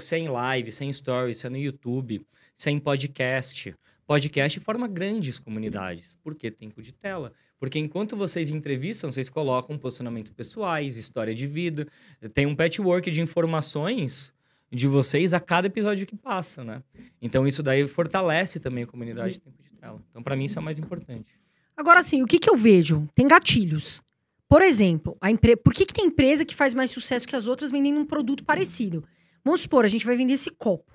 Se 0.00 0.16
é 0.16 0.18
em 0.18 0.26
live, 0.26 0.72
se 0.72 0.84
é 0.84 0.92
stories, 0.92 1.36
se 1.36 1.46
é 1.46 1.50
no 1.50 1.56
YouTube, 1.56 2.26
se 2.56 2.68
é 2.68 2.80
podcast. 2.80 3.72
Podcast 4.08 4.58
forma 4.58 4.88
grandes 4.88 5.38
comunidades. 5.38 6.16
Por 6.20 6.34
que 6.34 6.50
tempo 6.50 6.82
de 6.82 6.92
tela? 6.92 7.32
Porque 7.60 7.78
enquanto 7.78 8.16
vocês 8.16 8.50
entrevistam, 8.50 9.12
vocês 9.12 9.28
colocam 9.28 9.78
posicionamentos 9.78 10.32
pessoais, 10.32 10.98
história 10.98 11.32
de 11.32 11.46
vida. 11.46 11.86
Tem 12.32 12.44
um 12.44 12.56
patchwork 12.56 13.08
de 13.08 13.20
informações 13.20 14.33
de 14.74 14.88
vocês 14.88 15.32
a 15.32 15.40
cada 15.40 15.66
episódio 15.66 16.06
que 16.06 16.16
passa, 16.16 16.64
né? 16.64 16.82
Então 17.20 17.46
isso 17.46 17.62
daí 17.62 17.86
fortalece 17.86 18.58
também 18.58 18.84
a 18.84 18.86
comunidade 18.86 19.34
de 19.34 19.40
tempo 19.40 19.62
de 19.62 19.70
tela. 19.70 20.02
Então 20.10 20.22
para 20.22 20.36
mim 20.36 20.44
isso 20.44 20.58
é 20.58 20.60
o 20.60 20.64
mais 20.64 20.78
importante. 20.78 21.30
Agora, 21.76 22.00
assim, 22.00 22.22
o 22.22 22.26
que, 22.26 22.38
que 22.38 22.48
eu 22.48 22.56
vejo? 22.56 23.08
Tem 23.14 23.26
gatilhos. 23.26 24.00
Por 24.48 24.62
exemplo, 24.62 25.16
a 25.20 25.30
empre... 25.30 25.56
por 25.56 25.72
que, 25.72 25.84
que 25.84 25.92
tem 25.92 26.06
empresa 26.06 26.44
que 26.44 26.54
faz 26.54 26.74
mais 26.74 26.90
sucesso 26.90 27.26
que 27.26 27.34
as 27.34 27.48
outras 27.48 27.70
vendendo 27.70 27.98
um 27.98 28.06
produto 28.06 28.44
parecido? 28.44 29.04
Vamos 29.44 29.62
supor, 29.62 29.84
a 29.84 29.88
gente 29.88 30.06
vai 30.06 30.16
vender 30.16 30.34
esse 30.34 30.50
copo. 30.50 30.92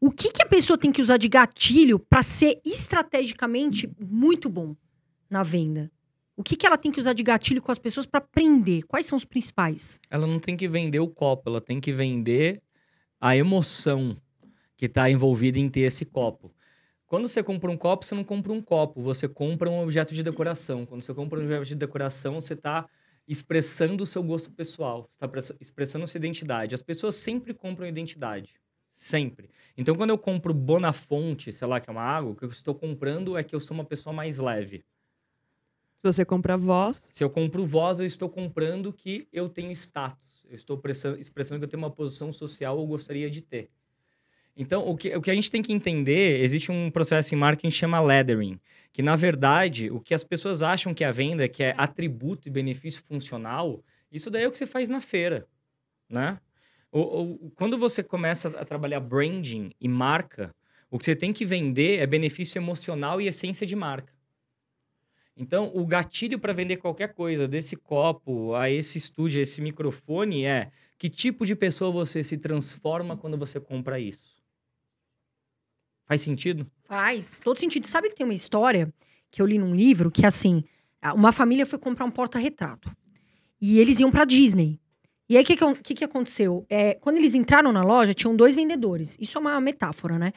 O 0.00 0.10
que, 0.10 0.32
que 0.32 0.42
a 0.42 0.46
pessoa 0.46 0.76
tem 0.76 0.90
que 0.90 1.00
usar 1.00 1.16
de 1.16 1.28
gatilho 1.28 1.98
para 1.98 2.24
ser 2.24 2.60
estrategicamente 2.64 3.88
muito 4.00 4.48
bom 4.48 4.74
na 5.30 5.44
venda? 5.44 5.90
O 6.34 6.42
que, 6.42 6.56
que 6.56 6.66
ela 6.66 6.78
tem 6.78 6.90
que 6.90 6.98
usar 6.98 7.12
de 7.12 7.22
gatilho 7.22 7.60
com 7.60 7.70
as 7.70 7.78
pessoas 7.78 8.06
para 8.06 8.20
prender? 8.20 8.84
Quais 8.86 9.06
são 9.06 9.16
os 9.16 9.24
principais? 9.24 9.98
Ela 10.10 10.26
não 10.26 10.38
tem 10.38 10.56
que 10.56 10.66
vender 10.66 10.98
o 10.98 11.08
copo, 11.08 11.50
ela 11.50 11.60
tem 11.60 11.78
que 11.78 11.92
vender 11.92 12.62
a 13.20 13.36
emoção 13.36 14.16
que 14.76 14.86
está 14.86 15.10
envolvida 15.10 15.58
em 15.58 15.68
ter 15.68 15.80
esse 15.80 16.04
copo. 16.06 16.50
Quando 17.06 17.28
você 17.28 17.42
compra 17.42 17.70
um 17.70 17.76
copo, 17.76 18.06
você 18.06 18.14
não 18.14 18.24
compra 18.24 18.50
um 18.50 18.62
copo, 18.62 19.02
você 19.02 19.28
compra 19.28 19.68
um 19.68 19.82
objeto 19.82 20.14
de 20.14 20.22
decoração. 20.22 20.86
Quando 20.86 21.02
você 21.02 21.12
compra 21.12 21.38
um 21.38 21.42
objeto 21.44 21.66
de 21.66 21.74
decoração, 21.74 22.40
você 22.40 22.54
está 22.54 22.88
expressando 23.28 24.02
o 24.02 24.06
seu 24.06 24.22
gosto 24.22 24.50
pessoal, 24.50 25.10
está 25.14 25.54
expressando 25.60 26.06
sua 26.06 26.16
identidade. 26.16 26.74
As 26.74 26.80
pessoas 26.80 27.16
sempre 27.16 27.52
compram 27.52 27.86
identidade. 27.86 28.54
Sempre. 28.90 29.50
Então, 29.76 29.94
quando 29.94 30.10
eu 30.10 30.18
compro 30.18 30.52
Bonafonte, 30.54 31.52
sei 31.52 31.68
lá, 31.68 31.78
que 31.78 31.88
é 31.88 31.92
uma 31.92 32.02
água, 32.02 32.32
o 32.32 32.34
que 32.34 32.44
eu 32.44 32.48
estou 32.48 32.74
comprando 32.74 33.36
é 33.36 33.44
que 33.44 33.54
eu 33.54 33.60
sou 33.60 33.74
uma 33.74 33.84
pessoa 33.84 34.12
mais 34.12 34.38
leve. 34.38 34.82
Se 36.02 36.12
você 36.12 36.24
compra 36.24 36.56
voz, 36.56 36.96
Se 37.10 37.22
eu 37.22 37.30
compro 37.30 37.64
voz, 37.64 38.00
eu 38.00 38.06
estou 38.06 38.28
comprando 38.28 38.92
que 38.92 39.28
eu 39.32 39.48
tenho 39.48 39.70
status. 39.70 40.44
Eu 40.48 40.56
estou 40.56 40.76
pressa- 40.76 41.16
expressando 41.16 41.60
que 41.60 41.64
eu 41.64 41.68
tenho 41.68 41.80
uma 41.82 41.92
posição 41.92 42.32
social 42.32 42.76
ou 42.76 42.84
gostaria 42.88 43.30
de 43.30 43.40
ter. 43.40 43.70
Então, 44.56 44.86
o 44.86 44.96
que, 44.96 45.14
o 45.16 45.22
que 45.22 45.30
a 45.30 45.34
gente 45.34 45.50
tem 45.50 45.62
que 45.62 45.72
entender, 45.72 46.40
existe 46.42 46.72
um 46.72 46.90
processo 46.90 47.34
em 47.34 47.38
marketing 47.38 47.68
que 47.68 47.74
chama 47.76 48.00
laddering, 48.00 48.60
que 48.92 49.02
na 49.02 49.16
verdade, 49.16 49.90
o 49.90 50.00
que 50.00 50.14
as 50.14 50.24
pessoas 50.24 50.62
acham 50.62 50.92
que 50.92 51.04
é 51.04 51.06
a 51.08 51.12
venda, 51.12 51.48
que 51.48 51.62
é 51.62 51.74
atributo 51.78 52.48
e 52.48 52.50
benefício 52.50 53.02
funcional, 53.02 53.82
isso 54.10 54.30
daí 54.30 54.44
é 54.44 54.48
o 54.48 54.52
que 54.52 54.58
você 54.58 54.66
faz 54.66 54.88
na 54.88 55.00
feira, 55.00 55.46
né? 56.10 56.40
O, 56.92 57.00
o- 57.46 57.50
quando 57.56 57.78
você 57.78 58.02
começa 58.02 58.48
a 58.50 58.64
trabalhar 58.64 59.00
branding 59.00 59.70
e 59.80 59.88
marca, 59.88 60.54
o 60.90 60.98
que 60.98 61.04
você 61.06 61.16
tem 61.16 61.32
que 61.32 61.44
vender 61.46 61.98
é 62.00 62.06
benefício 62.06 62.58
emocional 62.58 63.20
e 63.20 63.28
essência 63.28 63.66
de 63.66 63.76
marca. 63.76 64.12
Então, 65.36 65.70
o 65.74 65.86
gatilho 65.86 66.38
para 66.38 66.52
vender 66.52 66.76
qualquer 66.76 67.14
coisa, 67.14 67.48
desse 67.48 67.74
copo 67.74 68.54
a 68.54 68.70
esse 68.70 68.98
estúdio, 68.98 69.40
a 69.40 69.42
esse 69.42 69.60
microfone, 69.60 70.44
é 70.44 70.70
que 70.98 71.08
tipo 71.08 71.46
de 71.46 71.56
pessoa 71.56 71.90
você 71.90 72.22
se 72.22 72.36
transforma 72.36 73.16
quando 73.16 73.36
você 73.38 73.58
compra 73.58 73.98
isso. 73.98 74.36
Faz 76.06 76.20
sentido? 76.20 76.70
Faz 76.84 77.40
todo 77.40 77.58
sentido. 77.58 77.86
Sabe 77.86 78.10
que 78.10 78.14
tem 78.14 78.26
uma 78.26 78.34
história 78.34 78.92
que 79.30 79.40
eu 79.40 79.46
li 79.46 79.56
num 79.56 79.74
livro 79.74 80.10
que, 80.10 80.26
assim, 80.26 80.62
uma 81.14 81.32
família 81.32 81.64
foi 81.64 81.78
comprar 81.78 82.04
um 82.04 82.10
porta-retrato. 82.10 82.94
E 83.60 83.78
eles 83.78 83.98
iam 84.00 84.10
pra 84.10 84.26
Disney. 84.26 84.78
E 85.28 85.36
aí, 85.36 85.42
o 85.42 85.46
que, 85.46 85.56
que, 85.56 85.74
que 85.82 85.94
que 85.94 86.04
aconteceu? 86.04 86.66
É, 86.68 86.94
quando 86.94 87.16
eles 87.16 87.34
entraram 87.34 87.72
na 87.72 87.82
loja, 87.82 88.12
tinham 88.12 88.36
dois 88.36 88.54
vendedores. 88.54 89.16
Isso 89.18 89.38
é 89.38 89.40
uma 89.40 89.58
metáfora, 89.60 90.18
né? 90.18 90.32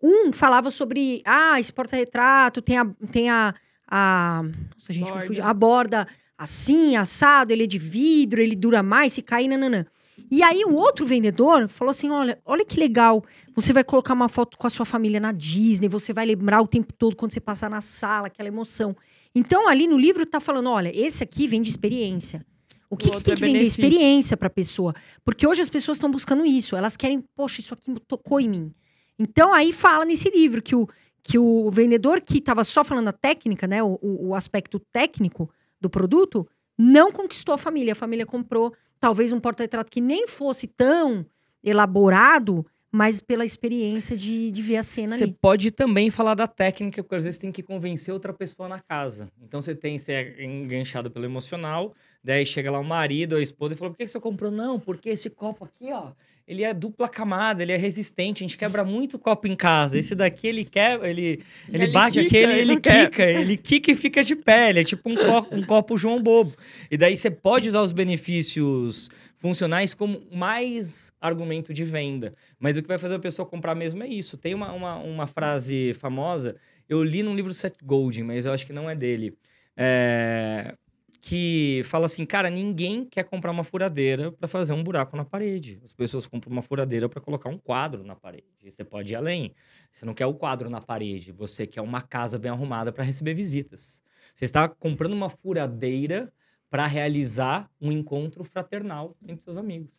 Um 0.00 0.32
falava 0.32 0.70
sobre, 0.70 1.20
ah, 1.24 1.58
esse 1.58 1.72
porta-retrato 1.72 2.62
tem 2.62 2.78
a... 2.78 2.84
Tem 3.10 3.28
a, 3.28 3.52
a 3.88 4.42
nossa, 4.74 4.92
gente, 4.92 5.08
Borda. 5.08 5.26
fugiu. 5.26 5.44
A 5.44 5.54
borda 5.54 6.06
assim, 6.38 6.96
assado, 6.96 7.52
ele 7.52 7.64
é 7.64 7.66
de 7.66 7.78
vidro, 7.78 8.40
ele 8.40 8.54
dura 8.54 8.82
mais, 8.82 9.14
se 9.14 9.22
cair, 9.22 9.48
nananã. 9.48 9.86
E 10.30 10.42
aí, 10.42 10.64
o 10.64 10.74
outro 10.74 11.06
vendedor 11.06 11.68
falou 11.68 11.90
assim, 11.90 12.10
olha, 12.10 12.38
olha 12.44 12.64
que 12.64 12.78
legal, 12.78 13.24
você 13.54 13.72
vai 13.72 13.84
colocar 13.84 14.12
uma 14.12 14.28
foto 14.28 14.58
com 14.58 14.66
a 14.66 14.70
sua 14.70 14.84
família 14.84 15.20
na 15.20 15.30
Disney, 15.32 15.88
você 15.88 16.12
vai 16.12 16.26
lembrar 16.26 16.60
o 16.60 16.66
tempo 16.66 16.92
todo 16.92 17.14
quando 17.16 17.32
você 17.32 17.40
passar 17.40 17.70
na 17.70 17.80
sala, 17.80 18.26
aquela 18.26 18.48
emoção. 18.48 18.96
Então, 19.34 19.68
ali 19.68 19.86
no 19.86 19.96
livro 19.96 20.26
tá 20.26 20.40
falando, 20.40 20.68
olha, 20.70 20.90
esse 20.94 21.22
aqui 21.22 21.46
vem 21.46 21.62
de 21.62 21.70
experiência. 21.70 22.44
O 22.88 22.96
que, 22.96 23.08
O 23.08 23.10
que 23.10 23.18
você 23.18 23.24
tem 23.24 23.32
é 23.32 23.36
que 23.36 23.40
vender? 23.40 23.58
benefício. 23.58 23.80
Experiência 23.84 24.36
pra 24.36 24.48
pessoa. 24.48 24.94
Porque 25.24 25.46
hoje 25.46 25.60
as 25.60 25.68
pessoas 25.68 25.96
estão 25.96 26.10
buscando 26.10 26.46
isso. 26.46 26.76
Elas 26.76 26.96
querem, 26.96 27.22
poxa, 27.34 27.60
isso 27.60 27.74
aqui 27.74 27.92
tocou 28.06 28.40
em 28.40 28.48
mim. 28.48 28.74
Então, 29.18 29.52
aí 29.52 29.72
fala 29.72 30.04
nesse 30.04 30.30
livro 30.30 30.62
que 30.62 30.74
o, 30.74 30.88
que 31.28 31.38
o 31.38 31.68
vendedor 31.70 32.20
que 32.20 32.38
estava 32.38 32.62
só 32.62 32.84
falando 32.84 33.08
a 33.08 33.12
técnica, 33.12 33.66
né, 33.66 33.82
o, 33.82 33.98
o- 34.00 34.34
aspecto 34.34 34.78
técnico 34.92 35.50
do 35.80 35.90
produto, 35.90 36.46
não 36.78 37.10
conquistou 37.10 37.52
a 37.52 37.58
família. 37.58 37.94
A 37.94 37.96
família 37.96 38.24
comprou 38.24 38.72
talvez 39.00 39.32
um 39.32 39.40
porta-retrato 39.40 39.90
que 39.90 40.00
nem 40.00 40.28
fosse 40.28 40.68
tão 40.68 41.26
elaborado, 41.64 42.64
mas 42.92 43.20
pela 43.20 43.44
experiência 43.44 44.16
de, 44.16 44.50
de 44.52 44.62
ver 44.62 44.76
a 44.78 44.82
cena 44.82 45.18
Você 45.18 45.26
pode 45.26 45.70
também 45.70 46.10
falar 46.10 46.34
da 46.34 46.46
técnica, 46.46 47.02
porque 47.02 47.16
às 47.16 47.24
vezes 47.24 47.38
tem 47.40 47.50
que 47.52 47.62
convencer 47.62 48.14
outra 48.14 48.32
pessoa 48.32 48.68
na 48.68 48.78
casa. 48.80 49.28
Então 49.42 49.60
você 49.60 49.74
tem, 49.74 49.98
você 49.98 50.12
é 50.12 50.44
enganchado 50.44 51.10
pelo 51.10 51.24
emocional, 51.24 51.92
daí 52.22 52.46
chega 52.46 52.70
lá 52.70 52.78
o 52.78 52.84
marido 52.84 53.36
a 53.36 53.42
esposa 53.42 53.74
e 53.74 53.76
fala: 53.76 53.90
por 53.90 53.96
que 53.98 54.06
você 54.08 54.20
comprou? 54.20 54.50
Não, 54.50 54.78
porque 54.78 55.10
esse 55.10 55.28
copo 55.28 55.64
aqui, 55.64 55.92
ó, 55.92 56.12
ele 56.46 56.62
é 56.62 56.72
dupla 56.72 57.08
camada, 57.08 57.62
ele 57.62 57.72
é 57.72 57.76
resistente, 57.76 58.44
a 58.44 58.46
gente 58.46 58.56
quebra 58.56 58.84
muito 58.84 59.18
copo 59.18 59.48
em 59.48 59.56
casa. 59.56 59.98
Esse 59.98 60.14
daqui 60.14 60.46
ele 60.46 60.64
quebra, 60.64 61.10
ele, 61.10 61.42
ele, 61.68 61.84
Ele 61.84 61.92
bate 61.92 62.22
quica, 62.22 62.26
aqui, 62.26 62.36
ele, 62.36 62.60
ele 62.60 62.80
quica, 62.80 63.22
ele 63.24 63.56
quica 63.56 63.90
e 63.90 63.94
fica 63.96 64.22
de 64.22 64.36
pé, 64.36 64.70
ele 64.70 64.80
é 64.80 64.84
tipo 64.84 65.10
um 65.10 65.16
copo, 65.16 65.54
um 65.54 65.62
copo 65.64 65.98
João 65.98 66.22
Bobo. 66.22 66.54
E 66.88 66.96
daí 66.96 67.16
você 67.16 67.30
pode 67.30 67.68
usar 67.68 67.82
os 67.82 67.90
benefícios 67.90 69.10
funcionais 69.38 69.92
como 69.92 70.22
mais 70.32 71.12
argumento 71.20 71.74
de 71.74 71.84
venda. 71.84 72.32
Mas 72.60 72.76
o 72.76 72.82
que 72.82 72.88
vai 72.88 72.98
fazer 72.98 73.16
a 73.16 73.20
pessoa 73.20 73.44
comprar 73.44 73.74
mesmo 73.74 74.04
é 74.04 74.06
isso. 74.06 74.36
Tem 74.36 74.54
uma, 74.54 74.72
uma, 74.72 74.96
uma 74.98 75.26
frase 75.26 75.94
famosa, 75.94 76.56
eu 76.88 77.02
li 77.02 77.24
num 77.24 77.34
livro 77.34 77.50
do 77.50 77.54
Seth 77.54 77.82
Godin, 77.82 78.22
mas 78.22 78.46
eu 78.46 78.52
acho 78.52 78.64
que 78.64 78.72
não 78.72 78.88
é 78.88 78.94
dele. 78.94 79.36
É, 79.76 80.74
que 81.20 81.82
fala 81.84 82.06
assim, 82.06 82.24
cara, 82.24 82.48
ninguém 82.50 83.04
quer 83.04 83.24
comprar 83.24 83.50
uma 83.50 83.64
furadeira 83.64 84.30
para 84.32 84.46
fazer 84.46 84.72
um 84.72 84.82
buraco 84.82 85.16
na 85.16 85.24
parede. 85.24 85.80
As 85.84 85.92
pessoas 85.92 86.26
compram 86.26 86.52
uma 86.52 86.62
furadeira 86.62 87.08
para 87.08 87.20
colocar 87.20 87.48
um 87.48 87.58
quadro 87.58 88.04
na 88.04 88.14
parede. 88.14 88.70
Você 88.70 88.84
pode 88.84 89.12
ir 89.12 89.16
além. 89.16 89.54
Você 89.92 90.04
não 90.04 90.14
quer 90.14 90.26
o 90.26 90.34
quadro 90.34 90.68
na 90.68 90.80
parede, 90.80 91.32
você 91.32 91.66
quer 91.66 91.80
uma 91.80 92.02
casa 92.02 92.38
bem 92.38 92.50
arrumada 92.50 92.92
para 92.92 93.04
receber 93.04 93.34
visitas. 93.34 94.00
Você 94.34 94.44
está 94.44 94.68
comprando 94.68 95.12
uma 95.12 95.30
furadeira 95.30 96.32
para 96.68 96.86
realizar 96.86 97.70
um 97.80 97.90
encontro 97.90 98.44
fraternal 98.44 99.16
entre 99.26 99.44
seus 99.44 99.56
amigos. 99.56 99.90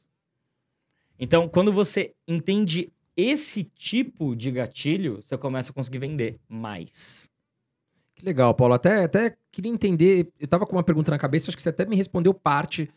Então, 1.20 1.50
quando 1.50 1.74
você 1.74 2.14
entende 2.28 2.92
esse 3.16 3.64
tipo 3.64 4.36
de 4.36 4.52
gatilho, 4.52 5.22
você 5.22 5.36
começa 5.38 5.72
a 5.72 5.74
conseguir 5.74 5.98
vender 5.98 6.40
mais. 6.48 7.28
Que 8.18 8.26
legal, 8.26 8.54
Paulo. 8.54 8.74
Até, 8.76 9.04
até 9.04 9.36
queria 9.58 9.72
entender. 9.72 10.32
Eu 10.40 10.48
tava 10.48 10.68
com 10.68 10.76
uma 10.76 10.84
pergunta 10.84 11.10
na 11.10 11.18
cabeça, 11.18 11.50
acho 11.50 11.58
que 11.58 11.64
você 11.64 11.70
até 11.70 11.84
me 11.84 11.96
respondeu 11.96 12.32
parte 12.32 12.90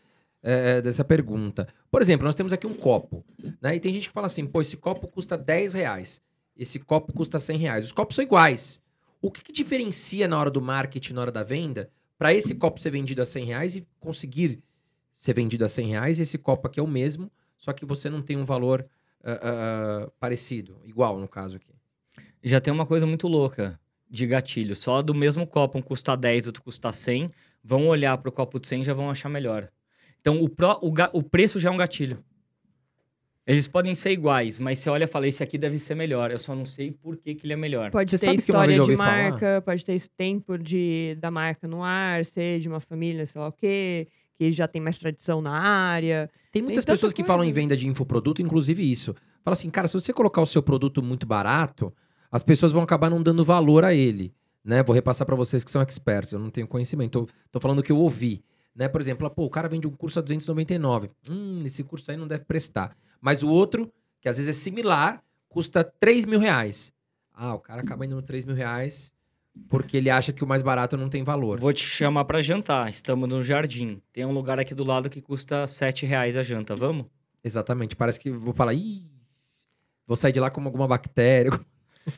é, 0.43 0.79
dessa 0.79 1.03
pergunta. 1.03 1.67
Por 1.89 2.01
exemplo, 2.01 2.23
nós 2.23 2.35
temos 2.35 2.53
aqui 2.53 2.67
um 2.67 2.73
copo, 2.73 3.25
né? 3.59 3.75
E 3.75 3.79
tem 3.79 3.91
gente 3.91 4.07
que 4.07 4.13
fala 4.13 4.27
assim: 4.27 4.45
pô, 4.45 4.61
esse 4.61 4.77
copo 4.77 5.07
custa 5.07 5.35
10 5.35 5.73
reais, 5.73 6.21
esse 6.55 6.79
copo 6.79 7.11
custa 7.13 7.39
100 7.39 7.57
reais. 7.57 7.85
Os 7.85 7.91
copos 7.91 8.15
são 8.15 8.23
iguais. 8.23 8.79
O 9.19 9.31
que, 9.31 9.43
que 9.43 9.51
diferencia 9.51 10.27
na 10.27 10.37
hora 10.37 10.51
do 10.51 10.61
marketing, 10.61 11.13
na 11.13 11.21
hora 11.21 11.31
da 11.31 11.43
venda, 11.43 11.89
para 12.17 12.33
esse 12.33 12.53
copo 12.53 12.79
ser 12.79 12.91
vendido 12.91 13.21
a 13.21 13.25
100 13.25 13.45
reais 13.45 13.75
e 13.75 13.87
conseguir 13.99 14.63
ser 15.13 15.33
vendido 15.33 15.65
a 15.65 15.69
100 15.69 15.87
reais? 15.87 16.19
E 16.19 16.23
esse 16.23 16.37
copo 16.37 16.67
aqui 16.67 16.79
é 16.79 16.83
o 16.83 16.87
mesmo, 16.87 17.31
só 17.57 17.73
que 17.73 17.85
você 17.85 18.07
não 18.07 18.21
tem 18.21 18.37
um 18.37 18.45
valor 18.45 18.85
ah, 19.23 19.39
ah, 19.41 20.11
parecido, 20.19 20.79
igual 20.85 21.19
no 21.19 21.27
caso 21.27 21.55
aqui. 21.55 21.73
Já 22.43 22.59
tem 22.59 22.73
uma 22.73 22.85
coisa 22.85 23.05
muito 23.05 23.27
louca 23.27 23.79
de 24.11 24.27
gatilho. 24.27 24.75
Só 24.75 25.01
do 25.01 25.15
mesmo 25.15 25.47
copo, 25.47 25.77
um 25.77 25.81
custa 25.81 26.15
10, 26.17 26.45
outro 26.47 26.61
custa 26.61 26.91
100, 26.91 27.31
vão 27.63 27.87
olhar 27.87 28.17
pro 28.17 28.31
copo 28.31 28.59
de 28.59 28.67
100 28.67 28.81
e 28.81 28.83
já 28.83 28.93
vão 28.93 29.09
achar 29.09 29.29
melhor. 29.29 29.69
Então, 30.19 30.43
o, 30.43 30.49
pró- 30.49 30.77
o 30.81 30.91
ga- 30.91 31.09
o 31.13 31.23
preço 31.23 31.57
já 31.59 31.69
é 31.69 31.73
um 31.73 31.77
gatilho. 31.77 32.23
Eles 33.47 33.67
podem 33.67 33.95
ser 33.95 34.11
iguais, 34.11 34.59
mas 34.59 34.77
você 34.79 34.89
olha 34.89 35.05
e 35.05 35.07
fala, 35.07 35.27
esse 35.27 35.41
aqui 35.41 35.57
deve 35.57 35.79
ser 35.79 35.95
melhor. 35.95 36.31
Eu 36.31 36.37
só 36.37 36.53
não 36.55 36.65
sei 36.65 36.91
por 36.91 37.17
que, 37.17 37.33
que 37.33 37.45
ele 37.45 37.53
é 37.53 37.55
melhor. 37.55 37.89
Pode 37.89 38.11
Você 38.11 38.27
ter 38.27 38.35
história 38.35 38.75
de 38.75 38.81
ouvi 38.81 38.95
falar? 38.95 39.31
marca, 39.31 39.61
pode 39.65 39.83
ter 39.83 39.93
esse 39.93 40.09
tempo 40.11 40.57
de, 40.59 41.17
da 41.19 41.31
marca 41.31 41.67
no 41.67 41.83
ar, 41.83 42.23
ser 42.23 42.59
de 42.59 42.69
uma 42.69 42.79
família, 42.79 43.25
sei 43.25 43.41
lá 43.41 43.47
o 43.47 43.51
quê, 43.51 44.07
que 44.35 44.51
já 44.51 44.67
tem 44.67 44.79
mais 44.81 44.99
tradição 44.99 45.41
na 45.41 45.57
área. 45.59 46.29
Tem 46.51 46.61
muitas 46.61 46.85
tanta 46.85 46.93
pessoas 46.93 47.11
que 47.11 47.23
coisa. 47.23 47.27
falam 47.33 47.43
em 47.43 47.51
venda 47.51 47.75
de 47.75 47.87
infoproduto, 47.87 48.41
inclusive 48.43 48.89
isso. 48.89 49.15
Fala 49.43 49.53
assim, 49.53 49.71
cara, 49.71 49.87
se 49.87 49.95
você 49.95 50.13
colocar 50.13 50.41
o 50.41 50.45
seu 50.45 50.61
produto 50.61 51.01
muito 51.01 51.25
barato, 51.25 51.91
as 52.31 52.43
pessoas 52.43 52.71
vão 52.71 52.81
acabar 52.81 53.09
não 53.09 53.21
dando 53.21 53.43
valor 53.43 53.83
a 53.83 53.93
ele, 53.93 54.33
né? 54.63 54.81
Vou 54.81 54.93
repassar 54.93 55.25
para 55.25 55.35
vocês 55.35 55.63
que 55.63 55.71
são 55.71 55.81
experts, 55.81 56.31
eu 56.33 56.39
não 56.39 56.49
tenho 56.49 56.67
conhecimento, 56.67 57.25
tô, 57.25 57.33
tô 57.51 57.59
falando 57.59 57.79
o 57.79 57.83
que 57.83 57.91
eu 57.91 57.97
ouvi, 57.97 58.43
né? 58.75 58.87
Por 58.87 59.01
exemplo, 59.01 59.29
pô, 59.29 59.45
o 59.45 59.49
cara 59.49 59.67
vende 59.67 59.87
um 59.87 59.91
curso 59.91 60.19
a 60.19 60.21
299. 60.21 61.09
Hum, 61.29 61.63
esse 61.65 61.83
curso 61.83 62.09
aí 62.09 62.17
não 62.17 62.27
deve 62.27 62.45
prestar. 62.45 62.95
Mas 63.19 63.43
o 63.43 63.49
outro, 63.49 63.91
que 64.21 64.29
às 64.29 64.37
vezes 64.37 64.57
é 64.57 64.59
similar, 64.59 65.21
custa 65.49 65.83
3 65.83 66.25
mil 66.25 66.39
reais. 66.39 66.93
Ah, 67.33 67.53
o 67.53 67.59
cara 67.59 67.81
acaba 67.81 68.05
indo 68.05 68.15
no 68.15 68.21
3 68.21 68.45
mil 68.45 68.55
reais 68.55 69.13
porque 69.67 69.97
ele 69.97 70.09
acha 70.09 70.31
que 70.31 70.43
o 70.43 70.47
mais 70.47 70.61
barato 70.61 70.95
não 70.97 71.09
tem 71.09 71.23
valor. 71.23 71.59
Vou 71.59 71.73
te 71.73 71.85
chamar 71.85 72.25
pra 72.25 72.41
jantar. 72.41 72.89
Estamos 72.89 73.27
no 73.27 73.43
jardim. 73.43 74.01
Tem 74.13 74.25
um 74.25 74.31
lugar 74.31 74.59
aqui 74.59 74.73
do 74.73 74.83
lado 74.83 75.09
que 75.09 75.21
custa 75.21 75.67
7 75.67 76.05
reais 76.05 76.37
a 76.37 76.43
janta. 76.43 76.75
Vamos? 76.75 77.05
Exatamente, 77.43 77.95
parece 77.95 78.19
que 78.19 78.29
vou 78.29 78.53
falar, 78.53 78.73
ih, 78.75 79.09
vou 80.05 80.15
sair 80.15 80.31
de 80.31 80.39
lá 80.39 80.51
com 80.51 80.63
alguma 80.63 80.87
bactéria, 80.87 81.51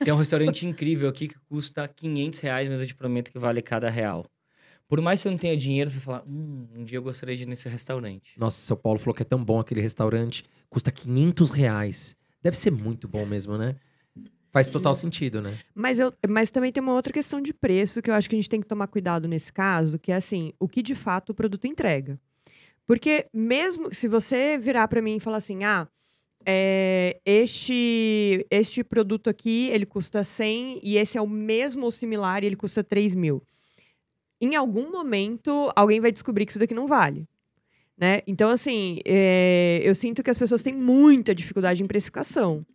Tem 0.03 0.13
um 0.13 0.17
restaurante 0.17 0.65
incrível 0.65 1.09
aqui 1.09 1.27
que 1.27 1.35
custa 1.49 1.87
500 1.87 2.39
reais, 2.39 2.69
mas 2.69 2.81
eu 2.81 2.87
te 2.87 2.95
prometo 2.95 3.31
que 3.31 3.39
vale 3.39 3.61
cada 3.61 3.89
real. 3.89 4.25
Por 4.87 5.01
mais 5.01 5.21
que 5.21 5.27
eu 5.27 5.31
não 5.31 5.39
tenha 5.39 5.57
dinheiro, 5.57 5.89
você 5.89 5.99
fala, 5.99 6.23
hum, 6.27 6.67
um 6.75 6.83
dia 6.83 6.97
eu 6.97 7.03
gostaria 7.03 7.35
de 7.35 7.43
ir 7.43 7.45
nesse 7.45 7.67
restaurante. 7.67 8.33
Nossa, 8.37 8.57
São 8.57 8.77
Paulo 8.77 8.99
falou 8.99 9.15
que 9.15 9.23
é 9.23 9.25
tão 9.25 9.43
bom 9.43 9.59
aquele 9.59 9.81
restaurante. 9.81 10.43
Custa 10.69 10.91
500 10.91 11.51
reais. 11.51 12.15
Deve 12.41 12.57
ser 12.57 12.71
muito 12.71 13.07
bom 13.07 13.25
mesmo, 13.25 13.57
né? 13.57 13.75
Faz 14.51 14.67
total 14.67 14.93
sentido, 14.93 15.41
né? 15.41 15.57
Mas, 15.73 15.97
eu, 15.97 16.13
mas 16.29 16.51
também 16.51 16.71
tem 16.71 16.83
uma 16.83 16.93
outra 16.93 17.11
questão 17.11 17.41
de 17.41 17.51
preço 17.51 18.03
que 18.03 18.09
eu 18.11 18.13
acho 18.13 18.29
que 18.29 18.35
a 18.35 18.37
gente 18.37 18.49
tem 18.49 18.61
que 18.61 18.67
tomar 18.67 18.85
cuidado 18.85 19.27
nesse 19.27 19.51
caso, 19.51 19.97
que 19.97 20.11
é 20.11 20.15
assim, 20.15 20.53
o 20.59 20.67
que 20.67 20.83
de 20.83 20.93
fato 20.93 21.31
o 21.31 21.33
produto 21.33 21.65
entrega. 21.65 22.19
Porque 22.85 23.25
mesmo 23.33 23.93
se 23.95 24.07
você 24.07 24.57
virar 24.57 24.87
para 24.87 25.01
mim 25.01 25.15
e 25.15 25.19
falar 25.19 25.37
assim, 25.37 25.63
ah, 25.63 25.87
é, 26.45 27.19
este, 27.25 28.45
este 28.49 28.83
produto 28.83 29.29
aqui, 29.29 29.69
ele 29.69 29.85
custa 29.85 30.23
100 30.23 30.79
e 30.83 30.97
esse 30.97 31.17
é 31.17 31.21
o 31.21 31.27
mesmo 31.27 31.85
ou 31.85 31.91
similar 31.91 32.43
e 32.43 32.47
ele 32.47 32.55
custa 32.55 32.83
3 32.83 33.15
mil. 33.15 33.41
Em 34.39 34.55
algum 34.55 34.91
momento, 34.91 35.71
alguém 35.75 35.99
vai 35.99 36.11
descobrir 36.11 36.45
que 36.45 36.51
isso 36.51 36.59
daqui 36.59 36.73
não 36.73 36.87
vale. 36.87 37.27
Né? 37.97 38.21
Então, 38.27 38.49
assim, 38.49 38.99
é, 39.05 39.79
eu 39.83 39.95
sinto 39.95 40.23
que 40.23 40.29
as 40.29 40.37
pessoas 40.37 40.63
têm 40.63 40.73
muita 40.73 41.33
dificuldade 41.33 41.81
em 41.81 41.85
precificação. 41.85 42.65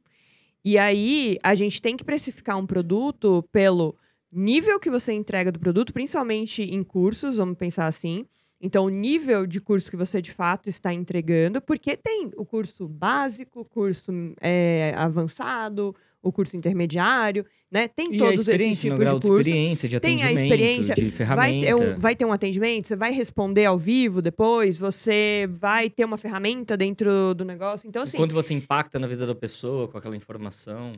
E 0.65 0.79
aí, 0.79 1.39
a 1.43 1.55
gente 1.55 1.83
tem 1.83 1.97
que 1.97 2.05
precificar 2.05 2.59
um 2.59 2.67
produto 2.67 3.45
pelo 3.53 3.97
nível 4.33 4.79
que 4.79 4.91
você 4.91 5.13
entrega 5.13 5.53
do 5.53 5.59
produto, 5.59 5.93
principalmente 5.93 6.63
em 6.63 6.83
cursos, 6.83 7.37
vamos 7.37 7.57
pensar 7.57 7.87
assim. 7.87 8.27
Então, 8.61 8.87
o 8.87 8.89
nível 8.89 9.47
de 9.47 9.61
curso 9.61 9.89
que 9.91 9.97
você 9.97 10.21
de 10.21 10.33
fato 10.33 10.69
está 10.69 10.93
entregando, 10.93 11.61
porque 11.61 11.97
tem 11.97 12.31
o 12.37 12.45
curso 12.45 12.89
básico, 12.89 13.61
o 13.61 13.65
curso 13.65 14.11
é, 14.41 14.93
avançado, 14.97 15.95
o 16.21 16.33
curso 16.33 16.57
intermediário, 16.57 17.47
né? 17.71 17.87
Tem 17.87 18.13
E 18.13 18.19
todos 18.19 18.49
esses 18.49 18.81
tipos 18.81 18.99
grau 18.99 19.19
de 19.21 19.29
curso. 19.29 19.49
experiência, 19.49 19.89
de 19.89 20.01
Tem 20.01 20.23
a 20.25 20.33
experiência, 20.33 20.95
de 20.97 21.03
Vai 21.03 21.11
ferramenta. 21.13 21.67
ter, 21.67 21.75
um, 21.75 21.99
vai 21.99 22.17
ter 22.17 22.25
um 22.25 22.33
atendimento, 22.33 22.89
você 22.89 22.97
vai 22.97 23.13
responder 23.13 23.67
ao 23.67 23.79
vivo 23.79 24.21
depois, 24.21 24.77
você 24.77 25.47
vai 25.49 25.89
ter 25.89 26.05
uma 26.05 26.17
ferramenta 26.19 26.77
dentro 26.77 27.35
do 27.35 27.45
negócio. 27.45 27.87
Então, 27.89 28.03
assim, 28.03 28.17
quanto 28.17 28.35
você 28.35 28.53
impacta 28.55 28.99
na 28.99 29.07
vida 29.07 29.25
da 29.25 29.35
pessoa 29.35 29.87
com 29.87 29.97
aquela 29.99 30.17
informação. 30.17 30.93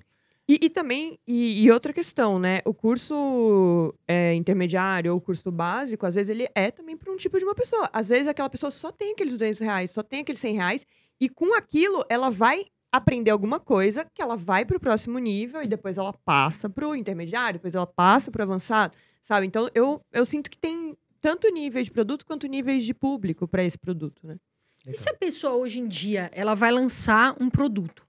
E, 0.50 0.58
e 0.62 0.68
também, 0.68 1.16
e, 1.28 1.62
e 1.62 1.70
outra 1.70 1.92
questão, 1.92 2.36
né? 2.36 2.60
O 2.64 2.74
curso 2.74 3.94
é, 4.08 4.34
intermediário 4.34 5.12
ou 5.12 5.18
o 5.18 5.20
curso 5.20 5.48
básico, 5.48 6.04
às 6.04 6.16
vezes 6.16 6.28
ele 6.28 6.48
é 6.56 6.72
também 6.72 6.96
para 6.96 7.12
um 7.12 7.16
tipo 7.16 7.38
de 7.38 7.44
uma 7.44 7.54
pessoa. 7.54 7.88
Às 7.92 8.08
vezes 8.08 8.26
aquela 8.26 8.50
pessoa 8.50 8.72
só 8.72 8.90
tem 8.90 9.12
aqueles 9.12 9.34
200 9.34 9.60
reais, 9.60 9.92
só 9.92 10.02
tem 10.02 10.22
aqueles 10.22 10.40
100 10.40 10.54
reais, 10.56 10.84
e 11.20 11.28
com 11.28 11.56
aquilo 11.56 12.04
ela 12.08 12.30
vai 12.30 12.66
aprender 12.90 13.30
alguma 13.30 13.60
coisa 13.60 14.04
que 14.12 14.20
ela 14.20 14.36
vai 14.36 14.64
para 14.64 14.76
o 14.76 14.80
próximo 14.80 15.20
nível 15.20 15.62
e 15.62 15.68
depois 15.68 15.96
ela 15.96 16.12
passa 16.12 16.68
para 16.68 16.88
o 16.88 16.96
intermediário, 16.96 17.60
depois 17.60 17.76
ela 17.76 17.86
passa 17.86 18.28
para 18.28 18.40
o 18.40 18.42
avançado, 18.42 18.96
sabe? 19.22 19.46
Então 19.46 19.70
eu, 19.72 20.00
eu 20.10 20.24
sinto 20.24 20.50
que 20.50 20.58
tem 20.58 20.98
tanto 21.20 21.48
níveis 21.48 21.86
de 21.86 21.92
produto 21.92 22.26
quanto 22.26 22.48
níveis 22.48 22.84
de 22.84 22.92
público 22.92 23.46
para 23.46 23.62
esse 23.62 23.78
produto, 23.78 24.26
né? 24.26 24.36
E 24.84 24.96
se 24.96 25.08
a 25.08 25.14
pessoa 25.14 25.54
hoje 25.54 25.78
em 25.78 25.86
dia 25.86 26.28
ela 26.34 26.56
vai 26.56 26.72
lançar 26.72 27.36
um 27.40 27.48
produto, 27.48 28.04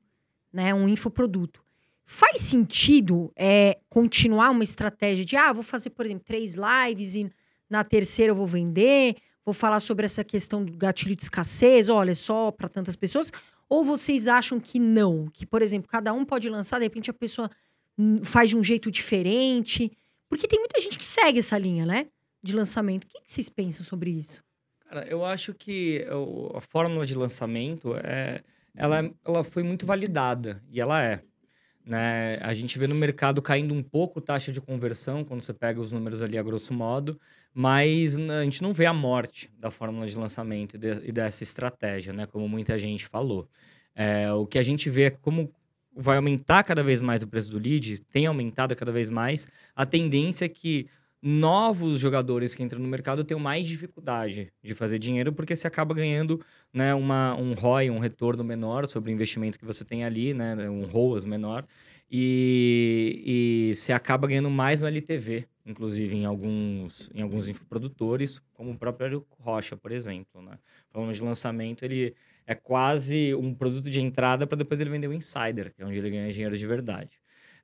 né, 0.51 0.73
um 0.73 0.87
infoproduto, 0.89 1.60
faz 2.11 2.41
sentido 2.41 3.31
é, 3.37 3.77
continuar 3.87 4.49
uma 4.49 4.65
estratégia 4.65 5.23
de 5.23 5.37
ah, 5.37 5.53
vou 5.53 5.63
fazer, 5.63 5.91
por 5.91 6.05
exemplo, 6.05 6.25
três 6.25 6.55
lives 6.55 7.15
e 7.15 7.31
na 7.69 7.85
terceira 7.85 8.31
eu 8.31 8.35
vou 8.35 8.45
vender, 8.45 9.15
vou 9.45 9.53
falar 9.53 9.79
sobre 9.79 10.05
essa 10.05 10.21
questão 10.21 10.63
do 10.65 10.75
gatilho 10.77 11.15
de 11.15 11.23
escassez, 11.23 11.87
olha, 11.87 12.13
só 12.13 12.51
para 12.51 12.67
tantas 12.67 12.97
pessoas? 12.97 13.31
Ou 13.69 13.85
vocês 13.85 14.27
acham 14.27 14.59
que 14.59 14.77
não? 14.77 15.29
Que, 15.31 15.45
por 15.45 15.61
exemplo, 15.61 15.87
cada 15.89 16.11
um 16.11 16.25
pode 16.25 16.49
lançar, 16.49 16.79
de 16.79 16.83
repente 16.83 17.09
a 17.09 17.13
pessoa 17.13 17.49
hum, 17.97 18.17
faz 18.25 18.49
de 18.49 18.57
um 18.57 18.63
jeito 18.63 18.91
diferente? 18.91 19.89
Porque 20.27 20.49
tem 20.49 20.59
muita 20.59 20.81
gente 20.81 20.99
que 20.99 21.05
segue 21.05 21.39
essa 21.39 21.57
linha, 21.57 21.85
né? 21.85 22.07
De 22.43 22.53
lançamento. 22.53 23.05
O 23.05 23.07
que 23.07 23.21
que 23.21 23.31
vocês 23.31 23.47
pensam 23.47 23.85
sobre 23.85 24.11
isso? 24.11 24.43
Cara, 24.89 25.07
eu 25.07 25.23
acho 25.23 25.53
que 25.53 26.05
a 26.53 26.59
fórmula 26.59 27.05
de 27.05 27.15
lançamento 27.15 27.95
é, 28.03 28.43
ela, 28.75 28.99
é- 28.99 29.11
ela 29.25 29.43
foi 29.45 29.63
muito 29.63 29.85
validada 29.85 30.61
e 30.69 30.81
ela 30.81 31.01
é. 31.01 31.21
Né? 31.85 32.37
A 32.41 32.53
gente 32.53 32.77
vê 32.77 32.87
no 32.87 32.95
mercado 32.95 33.41
caindo 33.41 33.73
um 33.73 33.81
pouco 33.81 34.21
taxa 34.21 34.51
de 34.51 34.61
conversão 34.61 35.23
quando 35.23 35.41
você 35.41 35.53
pega 35.53 35.81
os 35.81 35.91
números 35.91 36.21
ali 36.21 36.37
a 36.37 36.43
grosso 36.43 36.73
modo, 36.73 37.19
mas 37.53 38.17
a 38.17 38.43
gente 38.43 38.61
não 38.61 38.73
vê 38.73 38.85
a 38.85 38.93
morte 38.93 39.51
da 39.57 39.71
fórmula 39.71 40.05
de 40.05 40.15
lançamento 40.15 40.75
e 40.75 41.11
dessa 41.11 41.43
estratégia, 41.43 42.13
né? 42.13 42.25
Como 42.25 42.47
muita 42.47 42.77
gente 42.77 43.07
falou. 43.07 43.49
É, 43.95 44.31
o 44.31 44.45
que 44.45 44.57
a 44.57 44.63
gente 44.63 44.89
vê 44.89 45.03
é 45.03 45.09
como 45.09 45.51
vai 45.93 46.15
aumentar 46.15 46.63
cada 46.63 46.81
vez 46.81 47.01
mais 47.01 47.21
o 47.21 47.27
preço 47.27 47.51
do 47.51 47.59
lead, 47.59 48.01
tem 48.03 48.25
aumentado 48.25 48.75
cada 48.75 48.91
vez 48.91 49.09
mais. 49.09 49.47
A 49.75 49.85
tendência 49.85 50.45
é 50.45 50.49
que 50.49 50.87
novos 51.21 51.99
jogadores 51.99 52.53
que 52.53 52.63
entram 52.63 52.79
no 52.79 52.87
mercado 52.87 53.23
tenham 53.23 53.39
mais 53.39 53.67
dificuldade 53.67 54.51
de 54.63 54.73
fazer 54.73 54.97
dinheiro, 54.97 55.31
porque 55.31 55.55
você 55.55 55.67
acaba 55.67 55.93
ganhando 55.93 56.43
né, 56.73 56.93
uma, 56.95 57.35
um 57.35 57.53
ROI, 57.53 57.89
um 57.91 57.99
retorno 57.99 58.43
menor 58.43 58.87
sobre 58.87 59.11
o 59.11 59.13
investimento 59.13 59.59
que 59.59 59.65
você 59.65 59.85
tem 59.85 60.03
ali, 60.03 60.33
né, 60.33 60.67
um 60.69 60.85
ROAS 60.85 61.23
menor, 61.23 61.65
e, 62.09 63.69
e 63.71 63.75
você 63.75 63.93
acaba 63.93 64.27
ganhando 64.27 64.49
mais 64.49 64.81
no 64.81 64.87
LTV, 64.87 65.47
inclusive 65.65 66.15
em 66.15 66.25
alguns, 66.25 67.09
em 67.13 67.21
alguns 67.21 67.47
infoprodutores, 67.47 68.41
como 68.53 68.71
o 68.71 68.77
próprio 68.77 69.25
Rocha, 69.39 69.77
por 69.77 69.91
exemplo. 69.91 70.41
Né? 70.41 70.57
Falando 70.89 71.13
de 71.13 71.21
lançamento, 71.21 71.85
ele 71.85 72.15
é 72.45 72.55
quase 72.55 73.33
um 73.35 73.53
produto 73.53 73.89
de 73.89 74.01
entrada 74.01 74.45
para 74.45 74.57
depois 74.57 74.81
ele 74.81 74.89
vender 74.89 75.07
o 75.07 75.13
Insider, 75.13 75.73
que 75.73 75.81
é 75.81 75.85
onde 75.85 75.99
ele 75.99 76.09
ganha 76.09 76.31
dinheiro 76.31 76.57
de 76.57 76.67
verdade. 76.67 77.11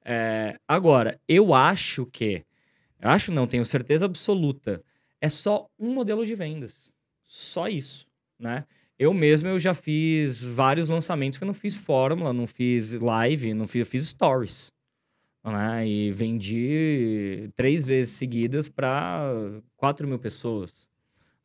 É, 0.05 0.57
agora, 0.65 1.19
eu 1.27 1.53
acho 1.53 2.05
que 2.05 2.45
acho 3.01 3.31
não, 3.31 3.47
tenho 3.47 3.65
certeza 3.65 4.05
absoluta. 4.05 4.83
É 5.19 5.29
só 5.29 5.69
um 5.77 5.93
modelo 5.93 6.25
de 6.25 6.35
vendas. 6.35 6.93
Só 7.23 7.67
isso, 7.67 8.07
né? 8.39 8.65
Eu 8.99 9.13
mesmo 9.13 9.47
eu 9.47 9.59
já 9.59 9.73
fiz 9.73 10.43
vários 10.43 10.89
lançamentos 10.89 11.37
que 11.37 11.43
eu 11.43 11.47
não 11.47 11.53
fiz 11.53 11.75
fórmula, 11.75 12.33
não 12.33 12.47
fiz 12.47 12.93
live, 12.93 13.53
não 13.53 13.67
fiz, 13.67 13.81
eu 13.81 13.85
fiz 13.85 14.07
stories. 14.07 14.71
Né? 15.43 15.87
E 15.87 16.11
vendi 16.11 17.49
três 17.55 17.85
vezes 17.85 18.15
seguidas 18.15 18.67
para 18.67 19.31
4 19.77 20.07
mil 20.07 20.19
pessoas, 20.19 20.89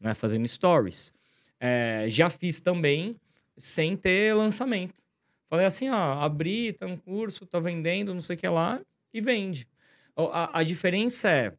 né? 0.00 0.14
Fazendo 0.14 0.48
stories. 0.48 1.12
É, 1.61 2.07
já 2.09 2.28
fiz 2.28 2.61
também 2.61 3.16
sem 3.57 3.96
ter 3.96 4.34
lançamento. 4.34 5.03
Falei 5.48 5.66
assim, 5.66 5.90
ó, 5.90 6.14
abri, 6.20 6.72
tá 6.72 6.86
um 6.86 6.96
curso, 6.96 7.46
tá 7.46 7.61
vendendo, 7.61 8.14
não 8.14 8.20
sei 8.20 8.36
o 8.36 8.38
que 8.38 8.48
lá, 8.48 8.80
e 9.12 9.20
vende. 9.20 9.68
A, 10.16 10.60
a 10.60 10.62
diferença 10.62 11.28
é, 11.28 11.52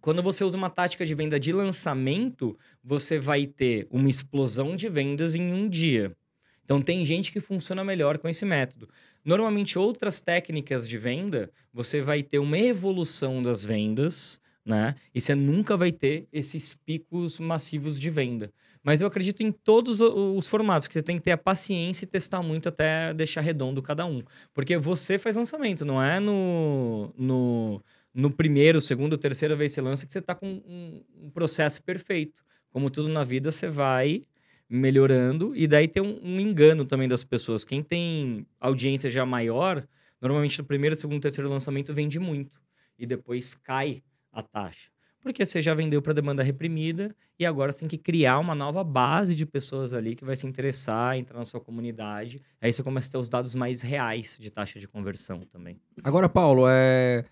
quando 0.00 0.22
você 0.22 0.44
usa 0.44 0.56
uma 0.56 0.70
tática 0.70 1.04
de 1.04 1.14
venda 1.14 1.38
de 1.38 1.52
lançamento, 1.52 2.58
você 2.82 3.18
vai 3.18 3.46
ter 3.46 3.86
uma 3.90 4.08
explosão 4.08 4.76
de 4.76 4.88
vendas 4.88 5.34
em 5.34 5.52
um 5.52 5.68
dia. 5.68 6.16
Então, 6.64 6.82
tem 6.82 7.04
gente 7.04 7.32
que 7.32 7.40
funciona 7.40 7.82
melhor 7.82 8.18
com 8.18 8.28
esse 8.28 8.44
método. 8.44 8.88
Normalmente, 9.24 9.78
outras 9.78 10.20
técnicas 10.20 10.88
de 10.88 10.98
venda, 10.98 11.50
você 11.72 12.00
vai 12.00 12.22
ter 12.22 12.38
uma 12.38 12.58
evolução 12.58 13.42
das 13.42 13.64
vendas, 13.64 14.40
né? 14.64 14.94
E 15.14 15.20
você 15.20 15.34
nunca 15.34 15.76
vai 15.76 15.90
ter 15.90 16.28
esses 16.32 16.74
picos 16.74 17.40
massivos 17.40 17.98
de 17.98 18.10
venda. 18.10 18.52
Mas 18.88 19.02
eu 19.02 19.06
acredito 19.06 19.42
em 19.42 19.52
todos 19.52 20.00
os 20.00 20.48
formatos, 20.48 20.86
que 20.86 20.94
você 20.94 21.02
tem 21.02 21.18
que 21.18 21.22
ter 21.22 21.32
a 21.32 21.36
paciência 21.36 22.06
e 22.06 22.08
testar 22.08 22.42
muito 22.42 22.70
até 22.70 23.12
deixar 23.12 23.42
redondo 23.42 23.82
cada 23.82 24.06
um. 24.06 24.22
Porque 24.54 24.78
você 24.78 25.18
faz 25.18 25.36
lançamento, 25.36 25.84
não 25.84 26.02
é 26.02 26.18
no, 26.18 27.12
no, 27.14 27.82
no 28.14 28.30
primeiro, 28.30 28.80
segundo, 28.80 29.18
terceira 29.18 29.54
vez 29.54 29.72
que 29.72 29.74
você 29.74 29.80
lança 29.82 30.06
que 30.06 30.12
você 30.12 30.20
está 30.20 30.34
com 30.34 30.46
um, 30.46 31.04
um 31.24 31.28
processo 31.28 31.82
perfeito. 31.82 32.42
Como 32.70 32.88
tudo 32.88 33.10
na 33.10 33.24
vida, 33.24 33.52
você 33.52 33.68
vai 33.68 34.24
melhorando 34.66 35.54
e 35.54 35.66
daí 35.66 35.86
tem 35.86 36.02
um, 36.02 36.18
um 36.22 36.40
engano 36.40 36.86
também 36.86 37.06
das 37.06 37.22
pessoas. 37.22 37.66
Quem 37.66 37.82
tem 37.82 38.46
audiência 38.58 39.10
já 39.10 39.26
maior, 39.26 39.86
normalmente 40.18 40.58
no 40.60 40.64
primeiro, 40.64 40.96
segundo, 40.96 41.20
terceiro 41.20 41.50
lançamento 41.50 41.92
vende 41.92 42.18
muito 42.18 42.58
e 42.98 43.04
depois 43.04 43.54
cai 43.54 44.02
a 44.32 44.42
taxa. 44.42 44.88
Porque 45.28 45.44
você 45.44 45.60
já 45.60 45.74
vendeu 45.74 46.00
para 46.00 46.14
demanda 46.14 46.42
reprimida 46.42 47.14
e 47.38 47.44
agora 47.44 47.70
você 47.70 47.80
tem 47.80 47.88
que 47.88 47.98
criar 47.98 48.38
uma 48.38 48.54
nova 48.54 48.82
base 48.82 49.34
de 49.34 49.44
pessoas 49.44 49.92
ali 49.92 50.16
que 50.16 50.24
vai 50.24 50.34
se 50.34 50.46
interessar, 50.46 51.18
entrar 51.18 51.38
na 51.38 51.44
sua 51.44 51.60
comunidade. 51.60 52.40
Aí 52.62 52.72
você 52.72 52.82
começa 52.82 53.08
a 53.08 53.10
ter 53.12 53.18
os 53.18 53.28
dados 53.28 53.54
mais 53.54 53.82
reais 53.82 54.38
de 54.40 54.50
taxa 54.50 54.80
de 54.80 54.88
conversão 54.88 55.40
também. 55.40 55.78
Agora, 56.02 56.30
Paulo, 56.30 56.64
é. 56.66 57.26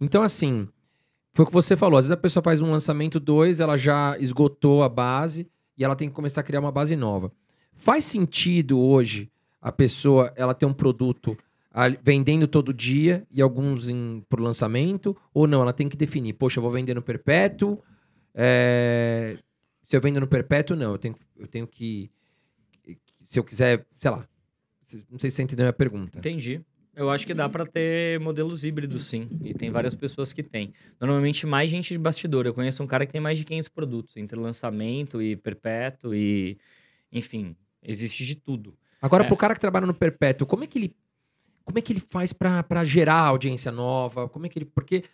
Então, 0.00 0.22
assim, 0.22 0.66
foi 1.34 1.44
o 1.44 1.46
que 1.46 1.52
você 1.52 1.76
falou. 1.76 1.98
Às 1.98 2.06
vezes 2.06 2.12
a 2.12 2.16
pessoa 2.16 2.42
faz 2.42 2.62
um 2.62 2.70
lançamento 2.70 3.20
dois, 3.20 3.60
ela 3.60 3.76
já 3.76 4.16
esgotou 4.18 4.82
a 4.82 4.88
base 4.88 5.46
e 5.76 5.84
ela 5.84 5.94
tem 5.94 6.08
que 6.08 6.14
começar 6.14 6.40
a 6.40 6.44
criar 6.44 6.60
uma 6.60 6.72
base 6.72 6.96
nova. 6.96 7.30
Faz 7.74 8.04
sentido 8.04 8.80
hoje 8.80 9.30
a 9.60 9.70
pessoa 9.70 10.32
ela 10.34 10.54
ter 10.54 10.64
um 10.64 10.72
produto 10.72 11.36
vendendo 12.02 12.46
todo 12.46 12.72
dia 12.72 13.26
e 13.30 13.42
alguns 13.42 13.88
em, 13.88 14.22
por 14.28 14.40
lançamento? 14.40 15.16
Ou 15.32 15.46
não? 15.46 15.60
Ela 15.62 15.72
tem 15.72 15.88
que 15.88 15.96
definir, 15.96 16.34
poxa, 16.34 16.58
eu 16.58 16.62
vou 16.62 16.70
vender 16.70 16.94
no 16.94 17.02
perpétuo. 17.02 17.82
é, 18.34 19.38
Se 19.84 19.96
eu 19.96 20.00
vendo 20.00 20.20
no 20.20 20.26
perpétuo, 20.26 20.76
não. 20.76 20.92
Eu 20.92 20.98
tenho, 20.98 21.16
eu 21.36 21.46
tenho 21.46 21.66
que. 21.66 22.10
Se 23.24 23.38
eu 23.38 23.44
quiser, 23.44 23.84
sei 23.98 24.10
lá. 24.10 24.26
Não 25.10 25.18
sei 25.18 25.30
se 25.30 25.36
você 25.36 25.42
entendeu 25.42 25.64
a 25.64 25.66
minha 25.68 25.72
pergunta. 25.72 26.18
Entendi. 26.18 26.60
Eu 26.94 27.10
acho 27.10 27.26
que 27.26 27.34
dá 27.34 27.48
para 27.48 27.66
ter 27.66 28.20
modelos 28.20 28.62
híbridos, 28.62 29.06
sim. 29.06 29.28
E 29.42 29.52
tem 29.52 29.68
várias 29.70 29.94
pessoas 29.96 30.32
que 30.32 30.42
têm. 30.44 30.72
Normalmente, 31.00 31.44
mais 31.44 31.68
gente 31.68 31.88
de 31.92 31.98
bastidor. 31.98 32.46
Eu 32.46 32.54
conheço 32.54 32.82
um 32.84 32.86
cara 32.86 33.04
que 33.04 33.10
tem 33.10 33.20
mais 33.20 33.36
de 33.36 33.44
500 33.44 33.68
produtos, 33.70 34.16
entre 34.16 34.38
lançamento 34.38 35.20
e 35.20 35.34
perpétuo 35.34 36.14
e... 36.14 36.56
Enfim, 37.10 37.56
existe 37.82 38.24
de 38.24 38.36
tudo. 38.36 38.76
Agora, 39.02 39.24
É. 39.24 39.26
pro 39.26 39.36
cara 39.36 39.54
que 39.54 39.60
trabalha 39.60 39.86
no 39.86 39.94
perpétuo, 39.94 40.46
como 40.46 40.62
é 40.62 40.66
que 40.68 40.78
ele, 40.78 40.94
como 41.64 41.78
é 41.78 41.82
que 41.82 41.92
ele 41.92 42.00
faz 42.00 42.32
pra 42.32 42.84
gerar 42.84 43.20
audiência 43.20 43.72
nova? 43.72 44.28
Como 44.28 44.46
é 44.46 44.48
que 44.48 44.58
ele. 44.58 44.66
Porque 44.66 45.04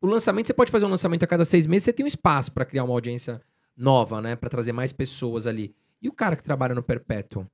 o 0.00 0.06
lançamento, 0.06 0.46
você 0.46 0.54
pode 0.54 0.70
fazer 0.70 0.84
um 0.84 0.90
lançamento 0.90 1.22
a 1.22 1.26
cada 1.26 1.44
seis 1.44 1.66
meses, 1.66 1.84
você 1.84 1.92
tem 1.92 2.04
um 2.04 2.06
espaço 2.06 2.52
pra 2.52 2.64
criar 2.64 2.84
uma 2.84 2.92
audiência 2.92 3.40
nova, 3.76 4.20
né? 4.20 4.36
Pra 4.36 4.50
trazer 4.50 4.72
mais 4.72 4.92
pessoas 4.92 5.46
ali. 5.46 5.74
E 6.02 6.08
o 6.08 6.12
cara 6.12 6.36
que 6.36 6.42
trabalha 6.42 6.74
no 6.74 6.82
perpétuo? 6.82 7.46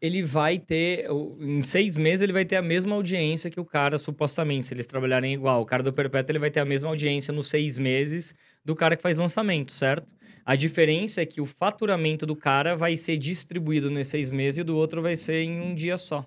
Ele 0.00 0.24
vai 0.24 0.58
ter... 0.58 1.06
Em 1.38 1.62
seis 1.62 1.96
meses, 1.96 2.22
ele 2.22 2.32
vai 2.32 2.44
ter 2.44 2.56
a 2.56 2.62
mesma 2.62 2.96
audiência 2.96 3.48
que 3.48 3.60
o 3.60 3.64
cara, 3.64 3.98
supostamente, 3.98 4.66
se 4.66 4.74
eles 4.74 4.86
trabalharem 4.86 5.32
igual. 5.32 5.62
O 5.62 5.64
cara 5.64 5.80
do 5.80 5.92
perpétuo, 5.92 6.32
ele 6.32 6.40
vai 6.40 6.50
ter 6.50 6.58
a 6.58 6.64
mesma 6.64 6.88
audiência 6.88 7.32
nos 7.32 7.46
seis 7.46 7.78
meses 7.78 8.34
do 8.64 8.74
cara 8.74 8.96
que 8.96 9.02
faz 9.02 9.18
lançamento, 9.18 9.70
certo? 9.70 10.12
A 10.44 10.56
diferença 10.56 11.22
é 11.22 11.26
que 11.26 11.40
o 11.40 11.46
faturamento 11.46 12.26
do 12.26 12.34
cara 12.34 12.74
vai 12.74 12.96
ser 12.96 13.16
distribuído 13.16 13.88
nesses 13.88 14.10
seis 14.10 14.30
meses 14.30 14.58
e 14.58 14.64
do 14.64 14.76
outro 14.76 15.00
vai 15.00 15.14
ser 15.14 15.44
em 15.44 15.60
um 15.60 15.72
dia 15.72 15.96
só. 15.96 16.26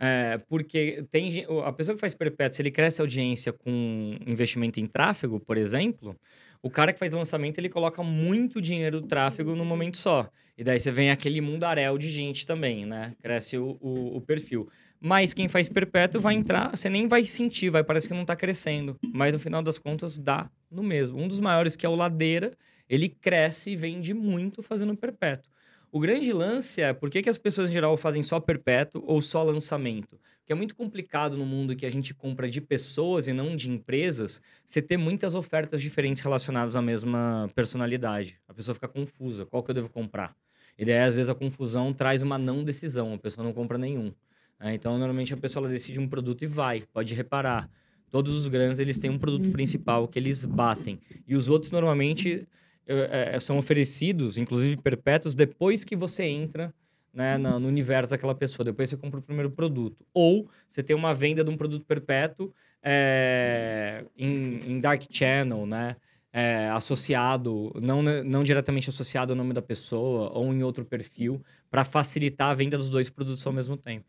É, 0.00 0.38
porque 0.48 1.04
tem 1.10 1.44
a 1.64 1.72
pessoa 1.72 1.94
que 1.94 2.00
faz 2.00 2.14
perpétuo, 2.14 2.56
se 2.56 2.62
ele 2.62 2.70
cresce 2.70 3.00
a 3.00 3.04
audiência 3.04 3.52
com 3.52 4.16
investimento 4.26 4.80
em 4.80 4.86
tráfego, 4.86 5.38
por 5.38 5.56
exemplo, 5.56 6.16
o 6.62 6.68
cara 6.68 6.92
que 6.92 6.98
faz 6.98 7.12
lançamento, 7.12 7.58
ele 7.58 7.68
coloca 7.68 8.02
muito 8.02 8.60
dinheiro 8.60 9.00
do 9.00 9.06
tráfego 9.06 9.54
no 9.54 9.64
momento 9.64 9.96
só. 9.96 10.28
E 10.58 10.64
daí 10.64 10.80
você 10.80 10.90
vem 10.90 11.10
aquele 11.10 11.40
mundaréu 11.40 11.96
de 11.98 12.08
gente 12.08 12.46
também, 12.46 12.84
né? 12.86 13.14
Cresce 13.22 13.56
o, 13.56 13.76
o- 13.80 14.16
o 14.16 14.20
perfil. 14.20 14.68
Mas 15.00 15.34
quem 15.34 15.48
faz 15.48 15.68
perpétuo 15.68 16.20
vai 16.20 16.34
entrar, 16.34 16.70
você 16.76 16.88
nem 16.88 17.06
vai 17.06 17.26
sentir, 17.26 17.68
vai 17.70 17.84
parecer 17.84 18.08
que 18.08 18.14
não 18.14 18.24
tá 18.24 18.34
crescendo. 18.34 18.96
Mas 19.12 19.34
no 19.34 19.40
final 19.40 19.62
das 19.62 19.78
contas 19.78 20.16
dá 20.18 20.48
no 20.70 20.82
mesmo. 20.82 21.20
Um 21.20 21.28
dos 21.28 21.38
maiores, 21.38 21.76
que 21.76 21.84
é 21.84 21.88
o 21.88 21.94
Ladeira, 21.94 22.52
ele 22.88 23.08
cresce 23.08 23.72
e 23.72 23.76
vende 23.76 24.14
muito 24.14 24.62
fazendo 24.62 24.96
perpétuo. 24.96 25.52
O 25.94 26.00
grande 26.00 26.32
lance 26.32 26.82
é 26.82 26.92
por 26.92 27.08
que, 27.08 27.22
que 27.22 27.28
as 27.28 27.38
pessoas 27.38 27.70
em 27.70 27.72
geral 27.72 27.96
fazem 27.96 28.20
só 28.20 28.40
perpétuo 28.40 29.00
ou 29.06 29.22
só 29.22 29.44
lançamento? 29.44 30.18
Porque 30.38 30.52
é 30.52 30.56
muito 30.56 30.74
complicado 30.74 31.36
no 31.36 31.46
mundo 31.46 31.76
que 31.76 31.86
a 31.86 31.88
gente 31.88 32.12
compra 32.12 32.50
de 32.50 32.60
pessoas 32.60 33.28
e 33.28 33.32
não 33.32 33.54
de 33.54 33.70
empresas, 33.70 34.42
você 34.66 34.82
ter 34.82 34.96
muitas 34.96 35.36
ofertas 35.36 35.80
diferentes 35.80 36.20
relacionadas 36.20 36.74
à 36.74 36.82
mesma 36.82 37.48
personalidade. 37.54 38.40
A 38.48 38.52
pessoa 38.52 38.74
fica 38.74 38.88
confusa, 38.88 39.46
qual 39.46 39.62
que 39.62 39.70
eu 39.70 39.74
devo 39.76 39.88
comprar? 39.88 40.34
E 40.76 40.84
daí, 40.84 40.98
às 40.98 41.14
vezes, 41.14 41.30
a 41.30 41.34
confusão 41.34 41.92
traz 41.92 42.22
uma 42.22 42.38
não 42.38 42.64
decisão, 42.64 43.14
a 43.14 43.18
pessoa 43.18 43.44
não 43.46 43.52
compra 43.52 43.78
nenhum. 43.78 44.12
né? 44.58 44.74
Então, 44.74 44.98
normalmente, 44.98 45.32
a 45.32 45.36
pessoa 45.36 45.68
decide 45.68 46.00
um 46.00 46.08
produto 46.08 46.42
e 46.42 46.48
vai, 46.48 46.82
pode 46.92 47.14
reparar. 47.14 47.70
Todos 48.10 48.34
os 48.34 48.48
grandes, 48.48 48.80
eles 48.80 48.98
têm 48.98 49.10
um 49.10 49.18
produto 49.18 49.48
principal 49.52 50.08
que 50.08 50.18
eles 50.18 50.44
batem. 50.44 50.98
E 51.24 51.36
os 51.36 51.48
outros, 51.48 51.70
normalmente, 51.70 52.48
eh, 52.86 53.32
eh, 53.34 53.40
são 53.40 53.58
oferecidos, 53.58 54.38
inclusive 54.38 54.76
perpétuos, 54.80 55.34
depois 55.34 55.84
que 55.84 55.96
você 55.96 56.24
entra 56.24 56.72
né, 57.12 57.38
na- 57.38 57.60
no 57.60 57.68
universo 57.68 58.10
daquela 58.10 58.34
pessoa. 58.34 58.64
Depois 58.64 58.88
você 58.90 58.96
compra 58.96 59.20
o 59.20 59.22
primeiro 59.22 59.50
produto. 59.50 60.04
Ou 60.12 60.50
você 60.68 60.82
tem 60.82 60.96
uma 60.96 61.14
venda 61.14 61.44
de 61.44 61.50
um 61.50 61.56
produto 61.56 61.84
perpétuo 61.86 62.52
eh, 62.82 64.04
em, 64.18 64.80
dark 64.80 65.02
channel, 65.10 65.64
né? 65.66 65.96
eh, 66.34 66.68
associado, 66.70 67.72
não, 67.80 68.02
não 68.02 68.42
diretamente 68.42 68.90
associado 68.90 69.32
ao 69.32 69.36
nome 69.36 69.52
da 69.54 69.62
pessoa 69.62 70.32
ou 70.36 70.52
em 70.52 70.64
outro 70.64 70.84
perfil, 70.84 71.40
para 71.70 71.84
facilitar 71.84 72.50
a 72.50 72.54
venda 72.54 72.76
dos 72.76 72.90
dois 72.90 73.08
produtos 73.08 73.46
ao 73.46 73.52
mesmo 73.52 73.76
tempo. 73.76 74.06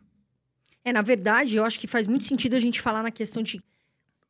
É, 0.84 0.92
na 0.92 1.04
verdade, 1.04 1.56
eu 1.56 1.64
acho 1.64 1.80
que 1.80 1.86
faz 1.86 2.08
muito 2.08 2.26
sentido 2.26 2.56
a 2.56 2.60
gente 2.60 2.82
falar 2.82 3.04
na 3.04 3.12
questão 3.12 3.44
de 3.44 3.62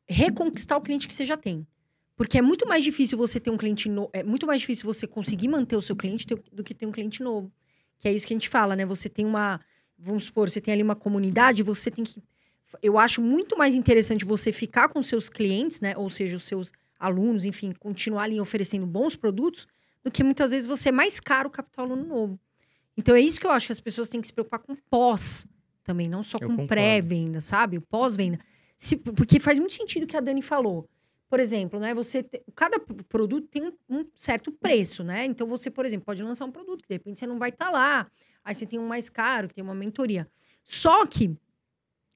reconquistar 0.06 0.76
o 0.76 0.82
cliente 0.82 1.08
que 1.08 1.14
você 1.14 1.24
já 1.24 1.38
tem. 1.38 1.66
Porque 2.16 2.38
é 2.38 2.42
muito 2.42 2.66
mais 2.66 2.82
difícil 2.82 3.18
você 3.18 3.38
ter 3.38 3.50
um 3.50 3.56
cliente 3.58 3.88
novo. 3.88 4.08
É 4.12 4.22
muito 4.22 4.46
mais 4.46 4.60
difícil 4.60 4.84
você 4.86 5.06
conseguir 5.06 5.48
manter 5.48 5.76
o 5.76 5.82
seu 5.82 5.94
cliente 5.94 6.26
do- 6.26 6.64
que 6.64 6.74
ter 6.74 6.86
um 6.86 6.92
cliente 6.92 7.22
novo. 7.22 7.52
Que 7.98 8.08
é 8.08 8.12
isso 8.12 8.26
que 8.26 8.32
a 8.32 8.36
gente 8.36 8.48
fala, 8.48 8.74
né? 8.74 8.86
Você 8.86 9.08
tem 9.08 9.26
uma. 9.26 9.60
Vamos 9.98 10.24
supor, 10.24 10.48
você 10.50 10.60
tem 10.60 10.72
ali 10.72 10.82
uma 10.82 10.96
comunidade, 10.96 11.62
você 11.62 11.90
tem 11.90 12.04
que. 12.04 12.22
Eu 12.82 12.98
acho 12.98 13.20
muito 13.22 13.56
mais 13.56 13.74
interessante 13.74 14.24
você 14.24 14.50
ficar 14.52 14.88
com 14.88 15.02
seus 15.02 15.28
clientes, 15.28 15.80
né? 15.80 15.94
Ou 15.96 16.08
seja, 16.10 16.36
os 16.36 16.44
seus 16.44 16.72
alunos, 16.98 17.44
enfim, 17.44 17.72
continuar 17.78 18.24
ali 18.24 18.40
oferecendo 18.40 18.86
bons 18.86 19.14
produtos, 19.14 19.66
do 20.02 20.10
que 20.10 20.24
muitas 20.24 20.50
vezes 20.50 20.66
você 20.66 20.88
é 20.88 20.92
mais 20.92 21.20
caro 21.20 21.48
captar 21.50 21.84
aluno 21.84 22.04
novo. 22.04 22.40
Então 22.96 23.14
é 23.14 23.20
isso 23.20 23.38
que 23.38 23.46
eu 23.46 23.50
acho 23.50 23.66
que 23.66 23.72
as 23.72 23.80
pessoas 23.80 24.08
têm 24.08 24.20
que 24.20 24.26
se 24.26 24.32
preocupar 24.32 24.60
com 24.60 24.74
pós 24.90 25.46
também, 25.84 26.08
não 26.08 26.22
só 26.22 26.38
Eu 26.40 26.48
com 26.48 26.56
pré-venda, 26.66 27.40
sabe? 27.40 27.76
O 27.76 27.82
pós-venda. 27.82 28.38
Porque 29.14 29.38
faz 29.38 29.58
muito 29.58 29.74
sentido 29.74 30.04
o 30.04 30.06
que 30.06 30.16
a 30.16 30.20
Dani 30.20 30.42
falou. 30.42 30.88
Por 31.28 31.40
exemplo, 31.40 31.80
né? 31.80 31.92
Você 31.94 32.22
te- 32.22 32.42
cada 32.54 32.78
produto 32.78 33.48
tem 33.48 33.72
um, 33.88 34.04
certo 34.14 34.52
preço, 34.52 35.02
né? 35.02 35.24
Então 35.24 35.46
você, 35.46 35.70
por 35.70 35.84
exemplo, 35.84 36.06
pode 36.06 36.22
lançar 36.22 36.44
um 36.44 36.52
produto 36.52 36.82
que 36.82 36.88
de 36.88 36.94
repente 36.94 37.18
você 37.18 37.26
não 37.26 37.38
vai 37.38 37.50
estar 37.50 37.70
lá. 37.70 38.08
Aí 38.44 38.54
você 38.54 38.64
tem 38.66 38.78
um 38.78 38.86
mais 38.86 39.08
caro, 39.08 39.48
que 39.48 39.54
tem 39.54 39.64
uma 39.64 39.74
mentoria. 39.74 40.28
Só 40.62 41.04
que 41.04 41.36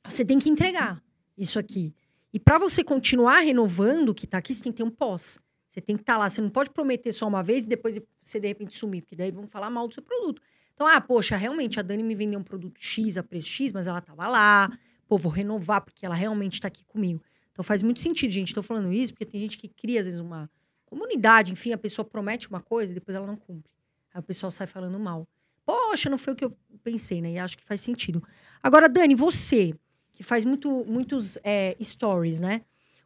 você 0.08 0.24
tem 0.24 0.38
que 0.38 0.48
entregar 0.48 1.02
isso 1.36 1.58
aqui. 1.58 1.94
E 2.32 2.38
para 2.38 2.58
você 2.58 2.84
continuar 2.84 3.40
renovando 3.40 4.11
o 4.11 4.14
que 4.14 4.26
tá 4.26 4.38
aqui, 4.38 4.54
você 4.54 4.62
tem 4.62 4.72
que 4.72 4.76
ter 4.78 4.84
um 4.84 4.90
pós. 4.90 5.38
Você 5.66 5.80
tem 5.80 5.96
que 5.96 6.02
estar 6.02 6.16
lá. 6.16 6.30
Você 6.30 6.40
não 6.40 6.50
pode 6.50 6.70
prometer 6.70 7.12
só 7.12 7.26
uma 7.26 7.42
vez 7.42 7.64
e 7.64 7.68
depois 7.68 7.98
você 8.20 8.38
de 8.38 8.46
repente 8.48 8.76
sumir, 8.76 9.02
porque 9.02 9.16
daí 9.16 9.30
vão 9.30 9.46
falar 9.48 9.70
mal 9.70 9.88
do 9.88 9.94
seu 9.94 10.02
produto. 10.02 10.40
Então, 10.74 10.86
ah, 10.86 11.00
poxa, 11.00 11.36
realmente 11.36 11.78
a 11.78 11.82
Dani 11.82 12.02
me 12.02 12.14
vendeu 12.14 12.38
um 12.38 12.42
produto 12.44 12.78
X 12.80 13.18
a 13.18 13.22
preço 13.22 13.48
X, 13.48 13.72
mas 13.72 13.86
ela 13.86 14.00
tava 14.00 14.26
lá. 14.28 14.70
Pô, 15.08 15.18
vou 15.18 15.30
renovar 15.32 15.80
porque 15.82 16.06
ela 16.06 16.14
realmente 16.14 16.61
tá 16.61 16.68
aqui 16.68 16.84
comigo. 16.84 17.20
Então 17.53 17.62
faz 17.62 17.82
muito 17.82 18.01
sentido, 18.01 18.30
gente. 18.30 18.55
Tô 18.55 18.62
falando 18.62 18.92
isso 18.92 19.12
porque 19.12 19.26
tem 19.26 19.40
gente 19.40 19.59
que 19.59 19.68
cria, 19.68 20.01
às 20.01 20.07
vezes, 20.07 20.20
uma 20.20 20.51
comunidade, 20.86 21.53
enfim, 21.53 21.72
a 21.72 21.78
pessoa 21.78 22.05
promete 22.05 22.48
uma 22.48 22.61
coisa 22.61 22.92
e 22.92 22.94
depois 22.94 23.14
ela 23.14 23.26
não 23.26 23.36
cumpre. 23.36 23.70
Aí 24.12 24.20
o 24.20 24.22
pessoal 24.22 24.51
sai 24.51 24.66
falando 24.66 24.98
mal. 24.98 25.26
Poxa, 25.64 26.11
não 26.11 26.18
foi 26.18 26.32
o 26.32 26.36
que 26.36 26.44
eu 26.44 26.57
pensei, 26.82 27.20
né? 27.20 27.32
E 27.32 27.38
acho 27.38 27.57
que 27.57 27.64
faz 27.64 27.80
sentido. 27.80 28.22
Agora, 28.62 28.88
Dani, 28.88 29.14
você, 29.14 29.72
que 30.12 30.22
faz 30.22 30.44
muito, 30.44 30.84
muitos 30.84 31.38
é, 31.44 31.76
stories, 31.80 32.40
né? 32.40 32.62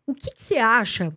O 0.07 0.15
que, 0.15 0.31
que 0.31 0.43
você 0.43 0.57
acha, 0.57 1.17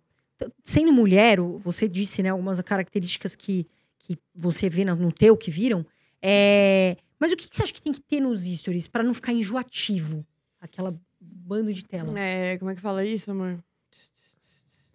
sendo 0.62 0.92
mulher, 0.92 1.40
você 1.40 1.88
disse, 1.88 2.22
né, 2.22 2.30
algumas 2.30 2.60
características 2.60 3.34
que, 3.34 3.66
que 3.98 4.18
você 4.34 4.68
vê 4.68 4.84
no 4.84 5.12
teu, 5.12 5.36
que 5.36 5.50
viram, 5.50 5.84
é, 6.22 6.96
mas 7.18 7.32
o 7.32 7.36
que, 7.36 7.48
que 7.48 7.56
você 7.56 7.62
acha 7.62 7.72
que 7.72 7.82
tem 7.82 7.92
que 7.92 8.00
ter 8.00 8.20
nos 8.20 8.44
stories 8.44 8.86
para 8.86 9.02
não 9.02 9.12
ficar 9.12 9.32
enjoativo? 9.32 10.24
Aquela 10.60 10.98
bando 11.48 11.72
de 11.72 11.82
tela. 11.84 12.18
É, 12.18 12.58
como 12.58 12.70
é 12.70 12.74
que 12.74 12.80
fala 12.80 13.04
isso, 13.04 13.30
amor? 13.30 13.58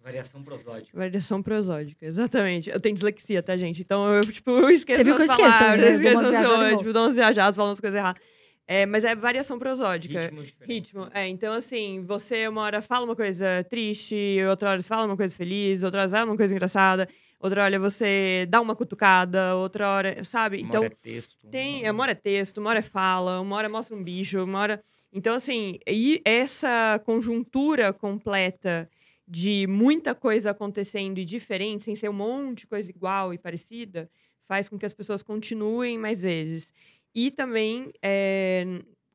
Variação 0.02 0.42
prosódica. 0.42 0.98
Variação 0.98 1.42
prosódica, 1.42 2.04
exatamente. 2.06 2.68
Eu 2.68 2.78
tenho 2.78 2.94
dislexia, 2.94 3.42
tá, 3.42 3.56
gente? 3.56 3.80
Então 3.80 4.06
eu, 4.12 4.30
tipo, 4.30 4.50
eu 4.50 4.68
esqueço 4.70 4.98
Você 4.98 5.04
viu 5.04 5.16
que 5.16 5.22
eu 5.22 5.24
esqueço, 5.24 5.58
palavras, 5.58 5.80
né? 5.80 5.86
Dou 5.86 5.94
esqueço 5.96 6.14
umas 6.16 6.24
as 6.24 6.30
viajadas 6.30 6.48
coisas, 6.56 6.68
igual. 6.68 6.78
tipo, 6.78 6.92
dou 6.92 7.02
umas 7.04 7.14
viajadas, 7.16 7.56
falando 7.56 7.72
as 7.72 7.80
coisas 7.80 7.98
erradas. 7.98 8.22
É, 8.66 8.86
mas 8.86 9.04
é 9.04 9.14
variação 9.14 9.58
prosódica. 9.58 10.20
Ritmo 10.20 10.42
diferente. 10.44 10.72
Ritmo. 10.74 11.08
É, 11.12 11.26
então 11.26 11.54
assim, 11.54 12.02
você 12.06 12.46
uma 12.48 12.62
hora 12.62 12.82
fala 12.82 13.04
uma 13.06 13.16
coisa 13.16 13.64
triste, 13.68 14.36
outra 14.48 14.70
hora 14.70 14.80
você 14.82 14.88
fala 14.88 15.06
uma 15.06 15.16
coisa 15.16 15.34
feliz, 15.34 15.82
outra 15.82 16.00
hora 16.00 16.08
você 16.08 16.14
fala 16.14 16.30
uma 16.30 16.36
coisa 16.36 16.54
engraçada, 16.54 17.08
outra 17.40 17.64
hora 17.64 17.78
você 17.78 18.46
dá 18.48 18.60
uma 18.60 18.76
cutucada, 18.76 19.54
outra 19.56 19.88
hora, 19.88 20.22
sabe? 20.24 20.58
Uma 20.58 20.68
Então 20.68 20.82
hora 20.82 20.92
é 20.92 20.96
texto. 21.02 21.36
tem, 21.50 21.82
uma- 21.84 21.92
uma 21.92 22.02
hora 22.04 22.12
é 22.12 22.14
texto, 22.14 22.58
uma 22.58 22.70
hora 22.70 22.78
é 22.78 22.82
fala, 22.82 23.40
uma 23.40 23.56
hora 23.56 23.68
mostra 23.70 23.96
um 23.96 24.02
bicho, 24.04 24.42
uma 24.44 24.58
hora. 24.60 24.84
Então, 25.16 25.36
assim, 25.36 25.78
e 25.86 26.20
essa 26.24 27.00
conjuntura 27.06 27.92
completa 27.92 28.90
de 29.26 29.64
muita 29.68 30.12
coisa 30.12 30.50
acontecendo 30.50 31.18
e 31.18 31.24
diferente, 31.24 31.84
sem 31.84 31.94
ser 31.94 32.08
um 32.08 32.14
monte 32.14 32.62
de 32.62 32.66
coisa 32.66 32.90
igual 32.90 33.32
e 33.32 33.38
parecida, 33.38 34.10
faz 34.44 34.68
com 34.68 34.76
que 34.76 34.84
as 34.84 34.92
pessoas 34.92 35.22
continuem 35.22 35.96
mais 35.96 36.22
vezes. 36.22 36.74
E 37.14 37.30
também 37.30 37.92
é, 38.02 38.64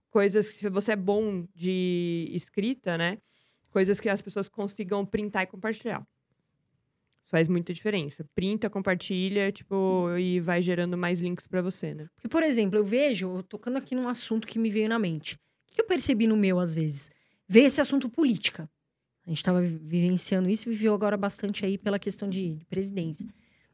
coisas 0.09 0.47
que 0.47 0.59
se 0.59 0.69
você 0.69 0.93
é 0.93 0.95
bom 0.95 1.45
de 1.53 2.29
escrita, 2.31 2.97
né? 2.97 3.17
Coisas 3.69 3.99
que 3.99 4.07
as 4.07 4.21
pessoas 4.21 4.47
consigam 4.47 5.05
printar 5.05 5.43
e 5.43 5.47
compartilhar. 5.47 6.07
Isso 7.21 7.29
faz 7.29 7.49
muita 7.49 7.73
diferença. 7.73 8.25
Printa, 8.33 8.69
compartilha, 8.69 9.51
tipo, 9.51 10.17
e 10.17 10.39
vai 10.39 10.61
gerando 10.61 10.97
mais 10.97 11.19
links 11.19 11.45
pra 11.45 11.61
você, 11.61 11.93
né? 11.93 12.07
Porque, 12.15 12.29
por 12.29 12.41
exemplo, 12.41 12.79
eu 12.79 12.85
vejo, 12.85 13.43
tocando 13.43 13.77
aqui 13.77 13.93
num 13.93 14.07
assunto 14.07 14.47
que 14.47 14.57
me 14.57 14.71
veio 14.71 14.87
na 14.87 14.97
mente. 14.97 15.37
O 15.79 15.81
que 15.81 15.81
eu 15.83 15.87
percebi 15.87 16.27
no 16.27 16.35
meu, 16.35 16.59
às 16.59 16.75
vezes? 16.75 17.09
Ver 17.47 17.61
esse 17.61 17.79
assunto 17.79 18.09
política. 18.09 18.69
A 19.25 19.29
gente 19.29 19.37
estava 19.37 19.61
vivenciando 19.61 20.49
isso 20.49 20.67
e 20.67 20.73
viveu 20.73 20.93
agora 20.93 21.15
bastante 21.15 21.65
aí 21.65 21.77
pela 21.77 21.97
questão 21.97 22.29
de, 22.29 22.55
de 22.55 22.65
presidência. 22.65 23.25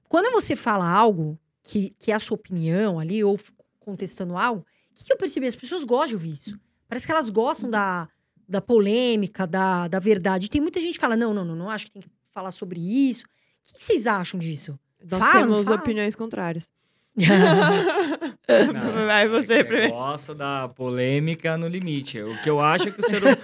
Quando 0.08 0.32
você 0.32 0.56
fala 0.56 0.88
algo 0.88 1.40
que, 1.64 1.96
que 1.98 2.12
é 2.12 2.16
a 2.16 2.20
sua 2.20 2.36
opinião 2.36 3.00
ali, 3.00 3.24
ou 3.24 3.40
contestando 3.80 4.38
algo, 4.38 4.62
o 4.62 4.94
que, 4.94 5.06
que 5.06 5.14
eu 5.14 5.18
percebi? 5.18 5.48
As 5.48 5.56
pessoas 5.56 5.84
gostam 5.84 6.10
de 6.10 6.14
ouvir 6.16 6.34
isso. 6.34 6.60
Parece 6.88 7.08
que 7.08 7.12
elas 7.12 7.32
gostam 7.32 7.70
da, 7.72 8.08
da 8.48 8.62
polêmica, 8.62 9.48
da, 9.48 9.88
da 9.88 10.00
verdade. 10.00 10.50
Tem 10.50 10.62
muita 10.62 10.80
gente 10.80 10.94
que 10.94 11.00
fala: 11.00 11.18
não, 11.18 11.34
não, 11.34 11.44
não, 11.44 11.56
não 11.56 11.70
acho 11.72 11.86
que 11.86 11.92
tem 11.92 12.02
que 12.04 12.10
falar 12.32 12.52
sobre 12.52 12.80
isso. 12.80 13.26
O 13.26 13.28
que, 13.64 13.74
que 13.80 13.84
vocês 13.84 14.06
acham 14.06 14.40
disso? 14.40 14.78
Nós 15.10 15.20
Fala, 15.20 15.34
temos 15.34 15.64
fala? 15.64 15.76
opiniões 15.78 16.16
contrárias. 16.16 16.70
Não, 17.18 19.06
Vai 19.08 19.26
é 19.26 19.28
você 19.28 19.64
primeiro. 19.64 19.94
gosta 19.94 20.36
da 20.36 20.68
polêmica 20.68 21.58
no 21.58 21.68
limite. 21.68 22.20
O 22.22 22.42
que 22.42 22.50
eu 22.50 22.60
acho 22.60 22.90
é 22.90 22.92
que 22.92 23.00
o 23.00 23.04
ser 23.08 23.22
humano, 23.24 23.38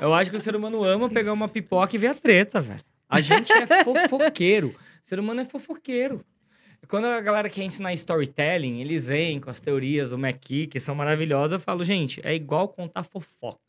eu 0.00 0.14
acho 0.14 0.30
que 0.30 0.36
o 0.36 0.40
ser 0.40 0.54
humano 0.54 0.84
ama 0.84 1.08
pegar 1.08 1.32
uma 1.32 1.48
pipoca 1.48 1.94
e 1.96 1.98
ver 1.98 2.08
a 2.08 2.14
treta, 2.14 2.60
velho. 2.60 2.80
A 3.08 3.20
gente 3.20 3.52
é 3.52 3.84
fofoqueiro. 3.84 4.68
O 4.68 5.06
ser 5.06 5.18
humano 5.18 5.40
é 5.40 5.44
fofoqueiro. 5.44 6.24
Quando 6.88 7.06
a 7.06 7.18
galera 7.20 7.48
quer 7.48 7.62
ensinar 7.62 7.94
storytelling, 7.94 8.80
eles 8.82 9.06
vêm 9.06 9.40
com 9.40 9.48
as 9.48 9.58
teorias 9.58 10.10
do 10.10 10.18
McKee, 10.18 10.66
que 10.66 10.78
são 10.78 10.94
maravilhosas. 10.94 11.52
Eu 11.52 11.60
falo, 11.60 11.82
gente, 11.82 12.20
é 12.22 12.34
igual 12.34 12.68
contar 12.68 13.04
fofoca. 13.04 13.63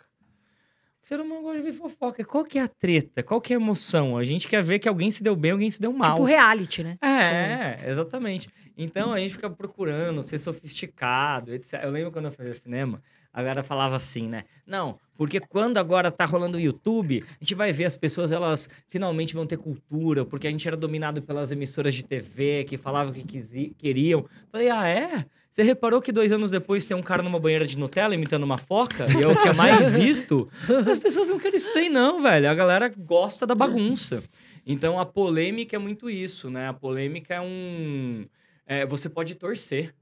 O 1.05 1.07
ser 1.07 1.21
humano 1.21 1.43
gosta 1.43 1.59
de 1.59 1.63
ver 1.63 1.73
fofoca. 1.73 2.25
Qual 2.25 2.43
que 2.43 2.57
é 2.57 2.63
a 2.63 2.67
treta? 2.67 3.21
Qual 3.21 3.39
que 3.39 3.53
é 3.53 3.55
a 3.55 3.59
emoção? 3.59 4.17
A 4.17 4.23
gente 4.23 4.47
quer 4.47 4.63
ver 4.63 4.79
que 4.79 4.89
alguém 4.89 5.11
se 5.11 5.21
deu 5.21 5.35
bem, 5.35 5.51
alguém 5.51 5.69
se 5.69 5.79
deu 5.79 5.93
mal. 5.93 6.15
tipo 6.15 6.25
reality, 6.25 6.81
né? 6.81 6.97
É, 6.99 7.87
exatamente. 7.87 8.49
Então 8.75 9.13
a 9.13 9.19
gente 9.19 9.35
fica 9.35 9.47
procurando 9.47 10.23
ser 10.23 10.39
sofisticado, 10.39 11.53
etc. 11.53 11.83
Eu 11.83 11.91
lembro 11.91 12.11
quando 12.11 12.25
eu 12.25 12.31
fazia 12.31 12.55
cinema, 12.55 13.03
a 13.31 13.39
galera 13.39 13.61
falava 13.61 13.95
assim, 13.95 14.27
né? 14.27 14.45
Não, 14.65 14.99
porque 15.15 15.39
quando 15.39 15.77
agora 15.77 16.09
tá 16.09 16.25
rolando 16.25 16.57
o 16.57 16.61
YouTube, 16.61 17.23
a 17.23 17.43
gente 17.43 17.53
vai 17.53 17.71
ver 17.71 17.85
as 17.85 17.95
pessoas, 17.95 18.31
elas 18.31 18.67
finalmente 18.87 19.35
vão 19.35 19.45
ter 19.45 19.57
cultura, 19.57 20.25
porque 20.25 20.47
a 20.47 20.49
gente 20.49 20.67
era 20.67 20.75
dominado 20.75 21.21
pelas 21.21 21.51
emissoras 21.51 21.93
de 21.93 22.03
TV 22.03 22.63
que 22.63 22.77
falavam 22.77 23.11
o 23.11 23.15
que 23.15 23.75
queriam. 23.77 24.25
Falei, 24.51 24.71
ah, 24.71 24.87
é? 24.87 25.23
Você 25.55 25.63
reparou 25.63 26.01
que 26.01 26.11
dois 26.11 26.33
anos 26.33 26.51
depois 26.51 26.83
tem 26.85 26.97
um 26.97 27.01
cara 27.01 27.23
numa 27.23 27.39
banheira 27.39 27.65
de 27.65 27.77
Nutella 27.77 28.13
imitando 28.13 28.43
uma 28.43 28.57
foca? 28.57 29.07
E 29.09 29.23
é 29.23 29.25
o 29.25 29.41
que 29.41 29.47
é 29.47 29.53
mais 29.53 29.89
visto? 29.89 30.51
As 30.91 30.97
pessoas 30.97 31.29
não 31.29 31.39
querem 31.39 31.55
isso 31.55 31.73
daí, 31.73 31.87
não, 31.87 32.21
velho. 32.21 32.49
A 32.49 32.53
galera 32.53 32.89
gosta 32.89 33.47
da 33.47 33.55
bagunça. 33.55 34.21
Então 34.65 34.99
a 34.99 35.05
polêmica 35.05 35.73
é 35.73 35.79
muito 35.79 36.09
isso, 36.09 36.49
né? 36.49 36.67
A 36.67 36.73
polêmica 36.73 37.35
é 37.35 37.39
um. 37.39 38.25
é, 38.67 38.85
você 38.85 39.07
pode 39.07 39.33
torcer 39.35 39.95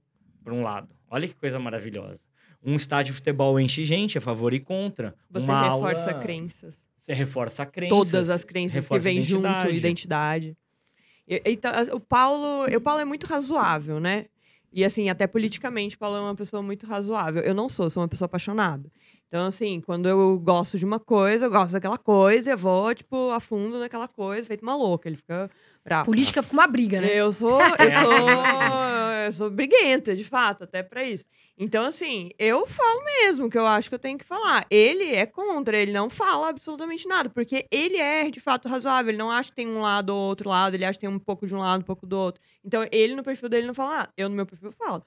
para 0.43 0.55
um 0.55 0.63
lado. 0.63 0.89
Olha 1.07 1.27
que 1.27 1.35
coisa 1.35 1.59
maravilhosa. 1.59 2.21
Um 2.65 2.75
estádio 2.75 3.11
de 3.13 3.17
futebol 3.17 3.59
enche 3.59 3.85
gente, 3.85 4.17
a 4.17 4.21
favor 4.21 4.55
e 4.55 4.59
contra. 4.59 5.13
Você 5.29 5.51
Uma 5.51 5.69
reforça 5.75 6.09
aula, 6.09 6.19
crenças. 6.19 6.83
Você 6.97 7.13
reforça 7.13 7.63
crenças. 7.63 7.95
Todas 8.11 8.29
as 8.31 8.43
crenças 8.43 8.87
que 8.87 8.97
vêm 8.99 9.21
junto, 9.21 9.69
identidade. 9.69 10.57
E- 11.27 11.43
Então, 11.45 11.71
as- 11.75 11.89
o 11.89 11.99
Paulo, 11.99 12.65
o 12.75 12.81
Paulo 12.81 13.01
é 13.01 13.05
muito 13.05 13.27
razoável, 13.27 13.99
né? 13.99 14.25
E 14.73 14.83
assim, 14.83 15.07
até 15.09 15.27
politicamente, 15.27 15.97
Paulo 15.97 16.17
é 16.17 16.21
uma 16.21 16.35
pessoa 16.35 16.63
muito 16.63 16.87
razoável. 16.87 17.43
Eu 17.43 17.53
não 17.53 17.69
sou, 17.69 17.89
sou 17.89 18.01
uma 18.01 18.09
pessoa 18.09 18.25
apaixonada. 18.25 18.91
Então, 19.33 19.47
assim, 19.47 19.81
quando 19.81 20.07
eu 20.07 20.37
gosto 20.37 20.77
de 20.77 20.85
uma 20.85 20.99
coisa, 20.99 21.47
eu 21.47 21.49
gosto 21.49 21.71
daquela 21.71 21.97
coisa, 21.97 22.51
eu 22.51 22.57
vou, 22.57 22.93
tipo, 22.93 23.31
a 23.31 23.39
fundo 23.39 23.79
naquela 23.79 24.07
coisa, 24.07 24.45
feito 24.45 24.61
uma 24.61 24.75
louca. 24.75 25.09
Ele 25.09 25.15
fica 25.15 25.49
bravo. 25.83 26.05
Política 26.05 26.43
fica 26.43 26.53
uma 26.53 26.67
briga, 26.67 27.01
né? 27.01 27.15
Eu 27.15 27.31
sou, 27.31 27.59
eu 27.59 27.91
sou, 28.05 28.29
eu 29.25 29.33
sou 29.33 29.49
briguenta, 29.49 30.15
de 30.15 30.23
fato, 30.23 30.65
até 30.65 30.83
pra 30.83 31.03
isso. 31.03 31.25
Então, 31.57 31.83
assim, 31.83 32.29
eu 32.37 32.67
falo 32.67 33.03
mesmo 33.03 33.49
que 33.49 33.57
eu 33.57 33.65
acho 33.65 33.89
que 33.89 33.95
eu 33.95 33.99
tenho 33.99 34.19
que 34.19 34.23
falar. 34.23 34.67
Ele 34.69 35.15
é 35.15 35.25
contra, 35.25 35.75
ele 35.75 35.91
não 35.91 36.11
fala 36.11 36.49
absolutamente 36.49 37.07
nada, 37.07 37.27
porque 37.27 37.65
ele 37.71 37.97
é, 37.97 38.29
de 38.29 38.39
fato, 38.39 38.69
razoável. 38.69 39.09
Ele 39.09 39.17
não 39.17 39.31
acha 39.31 39.49
que 39.49 39.55
tem 39.55 39.67
um 39.67 39.81
lado 39.81 40.11
ou 40.11 40.29
outro 40.29 40.47
lado, 40.47 40.75
ele 40.75 40.85
acha 40.85 40.99
que 40.99 41.07
tem 41.07 41.09
um 41.09 41.17
pouco 41.17 41.47
de 41.47 41.55
um 41.55 41.59
lado, 41.59 41.81
um 41.81 41.85
pouco 41.85 42.05
do 42.05 42.15
outro. 42.15 42.39
Então, 42.63 42.87
ele 42.91 43.15
no 43.15 43.23
perfil 43.23 43.49
dele 43.49 43.65
não 43.65 43.73
fala 43.73 43.97
nada. 43.97 44.13
Eu 44.15 44.29
no 44.29 44.35
meu 44.35 44.45
perfil 44.45 44.71
falo. 44.71 45.03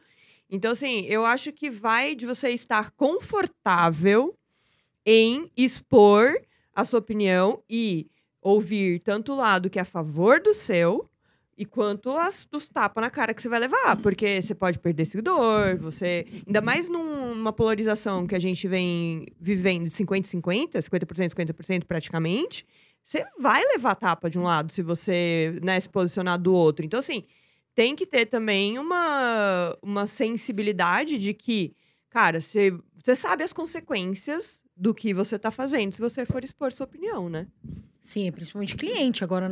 Então, 0.49 0.71
assim, 0.73 1.05
eu 1.07 1.25
acho 1.27 1.53
que 1.53 1.69
vai 1.71 2.15
de 2.15 2.25
você 2.27 2.51
estar 2.51 2.91
confortável 2.93 4.37
em 5.05 5.51
expor 5.57 6.35
a 6.75 6.85
sua 6.85 6.99
opinião 7.01 7.63
e 7.69 8.07
ouvir 8.41 9.01
tanto 9.01 9.33
o 9.33 9.37
lado 9.37 9.69
que 9.71 9.79
é 9.79 9.83
a 9.83 9.85
favor 9.85 10.41
do 10.41 10.55
seu 10.55 11.09
e 11.59 11.65
quanto 11.65 12.11
as 12.11 12.45
dos 12.45 12.69
tapas 12.69 13.01
na 13.03 13.11
cara 13.11 13.33
que 13.33 13.41
você 13.43 13.49
vai 13.49 13.59
levar. 13.59 13.97
Porque 14.03 14.41
você 14.43 14.55
pode 14.55 14.79
perder 14.79 15.05
seguidor, 15.07 15.77
você. 15.79 16.27
Ainda 16.47 16.61
mais 16.61 16.89
num- 16.89 17.35
numa 17.35 17.53
polarização 17.53 18.27
que 18.27 18.35
a 18.35 18.39
gente 18.39 18.69
vem 18.69 19.27
vivendo 19.41 19.85
de 19.85 19.91
50-50, 19.91 20.81
50%, 20.83 21.31
50% 21.31 21.85
praticamente, 21.87 22.67
você 23.03 23.25
vai 23.39 23.65
levar 23.65 23.95
tapa 23.95 24.29
de 24.29 24.39
um 24.39 24.43
lado 24.43 24.71
se 24.71 24.83
você 24.83 25.59
né, 25.63 25.81
se 25.81 25.89
posicionar 25.89 26.39
do 26.39 26.53
outro. 26.55 26.85
Então, 26.85 27.01
assim, 27.01 27.25
tem 27.77 27.95
que 27.95 28.07
ter 28.07 28.25
também 28.25 28.79
uma, 28.79 29.77
uma 29.83 30.07
sensibilidade 30.07 31.19
de 31.19 31.35
que, 31.35 31.77
cara, 32.09 32.41
você, 32.41 32.73
você 33.05 33.15
sabe 33.15 33.45
as 33.45 33.53
consequências 33.53 34.63
do 34.75 34.95
que 34.95 35.13
você 35.13 35.39
tá 35.39 35.51
fazendo 35.51 35.93
se 35.93 36.01
você 36.01 36.25
for 36.25 36.43
expor 36.43 36.73
sua 36.73 36.87
opinião, 36.87 37.29
né? 37.29 37.47
Sim, 38.01 38.33
principalmente 38.33 38.75
cliente. 38.75 39.23
Agora, 39.23 39.49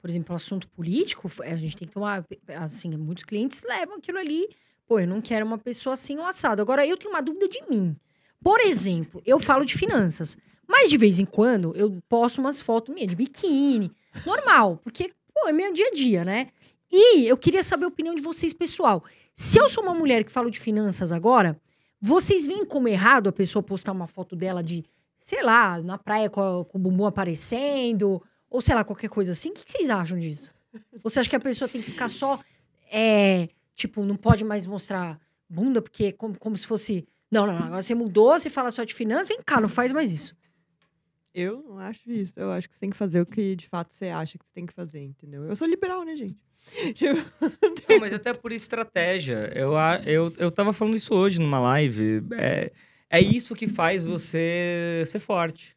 por 0.00 0.08
exemplo, 0.08 0.34
assunto 0.34 0.66
político, 0.68 1.30
a 1.42 1.56
gente 1.56 1.76
tem 1.76 1.86
que 1.86 1.92
tomar. 1.92 2.24
Assim, 2.56 2.96
muitos 2.96 3.24
clientes 3.24 3.62
levam 3.68 3.96
aquilo 3.96 4.18
ali. 4.18 4.48
Pô, 4.86 4.98
eu 4.98 5.06
não 5.06 5.20
quero 5.20 5.44
uma 5.44 5.58
pessoa 5.58 5.92
assim 5.92 6.16
ou 6.16 6.24
assado. 6.24 6.62
Agora, 6.62 6.86
eu 6.86 6.96
tenho 6.96 7.12
uma 7.12 7.20
dúvida 7.20 7.48
de 7.48 7.60
mim. 7.68 7.94
Por 8.42 8.60
exemplo, 8.60 9.20
eu 9.26 9.38
falo 9.38 9.66
de 9.66 9.74
finanças. 9.74 10.38
Mas 10.66 10.88
de 10.88 10.96
vez 10.96 11.18
em 11.18 11.26
quando 11.26 11.74
eu 11.76 11.98
posto 12.08 12.38
umas 12.38 12.62
fotos 12.62 12.94
minhas 12.94 13.08
de 13.10 13.16
biquíni. 13.16 13.90
Normal, 14.24 14.80
porque, 14.82 15.12
pô, 15.34 15.48
é 15.48 15.52
meu 15.52 15.72
dia 15.72 15.88
a 15.88 15.94
dia, 15.94 16.24
né? 16.24 16.48
E 16.90 17.26
eu 17.26 17.36
queria 17.36 17.62
saber 17.62 17.84
a 17.84 17.88
opinião 17.88 18.14
de 18.14 18.22
vocês, 18.22 18.52
pessoal. 18.52 19.04
Se 19.34 19.58
eu 19.58 19.68
sou 19.68 19.82
uma 19.84 19.94
mulher 19.94 20.24
que 20.24 20.32
falo 20.32 20.50
de 20.50 20.58
finanças 20.58 21.12
agora, 21.12 21.60
vocês 22.00 22.46
veem 22.46 22.64
como 22.64 22.88
errado 22.88 23.28
a 23.28 23.32
pessoa 23.32 23.62
postar 23.62 23.92
uma 23.92 24.06
foto 24.06 24.34
dela 24.34 24.62
de, 24.62 24.84
sei 25.20 25.42
lá, 25.42 25.80
na 25.82 25.98
praia 25.98 26.30
com, 26.30 26.40
a- 26.40 26.64
com 26.64 26.78
o 26.78 26.80
bumbum 26.80 27.06
aparecendo, 27.06 28.22
ou 28.50 28.62
sei 28.62 28.74
lá, 28.74 28.84
qualquer 28.84 29.08
coisa 29.10 29.32
assim? 29.32 29.50
O 29.50 29.52
que, 29.52 29.70
vocês 29.70 29.90
acham 29.90 30.18
disso? 30.18 30.50
Você 31.02 31.20
acha 31.20 31.28
que 31.30 31.36
a 31.36 31.40
pessoa 31.40 31.68
tem 31.68 31.80
que 31.82 31.90
ficar 31.90 32.08
só, 32.08 32.40
é, 32.90 33.48
tipo, 33.74 34.02
não 34.04 34.16
pode 34.16 34.44
mais 34.44 34.66
mostrar 34.66 35.20
bunda, 35.48 35.80
porque 35.82 36.04
é 36.06 36.12
como, 36.12 36.38
como 36.38 36.56
se 36.56 36.66
fosse. 36.66 37.06
Não, 37.30 37.46
não, 37.46 37.58
não, 37.58 37.66
agora 37.66 37.82
você 37.82 37.94
mudou, 37.94 38.38
você 38.38 38.48
fala 38.48 38.70
só 38.70 38.84
de 38.84 38.94
finanças, 38.94 39.28
vem 39.28 39.40
cá, 39.44 39.60
não 39.60 39.68
faz 39.68 39.92
mais 39.92 40.10
isso. 40.12 40.34
Eu 41.34 41.62
não 41.68 41.78
acho 41.78 42.10
isso. 42.10 42.32
Eu 42.36 42.50
acho 42.50 42.68
que 42.68 42.74
você 42.74 42.80
tem 42.80 42.90
que 42.90 42.96
fazer 42.96 43.20
o 43.20 43.26
que 43.26 43.54
de 43.54 43.68
fato 43.68 43.94
você 43.94 44.06
acha 44.08 44.38
que 44.38 44.44
você 44.44 44.50
tem 44.54 44.66
que 44.66 44.72
fazer, 44.72 45.02
entendeu? 45.04 45.44
Eu 45.44 45.54
sou 45.54 45.68
liberal, 45.68 46.04
né, 46.04 46.16
gente? 46.16 46.36
Não, 47.88 47.98
mas 48.00 48.12
até 48.12 48.32
por 48.34 48.52
estratégia. 48.52 49.50
Eu, 49.54 49.72
eu, 50.06 50.32
eu 50.38 50.50
tava 50.50 50.72
falando 50.72 50.96
isso 50.96 51.14
hoje 51.14 51.40
numa 51.40 51.58
live. 51.60 52.22
É, 52.32 52.70
é 53.10 53.20
isso 53.20 53.54
que 53.54 53.66
faz 53.68 54.04
você 54.04 55.02
ser 55.06 55.18
forte. 55.18 55.76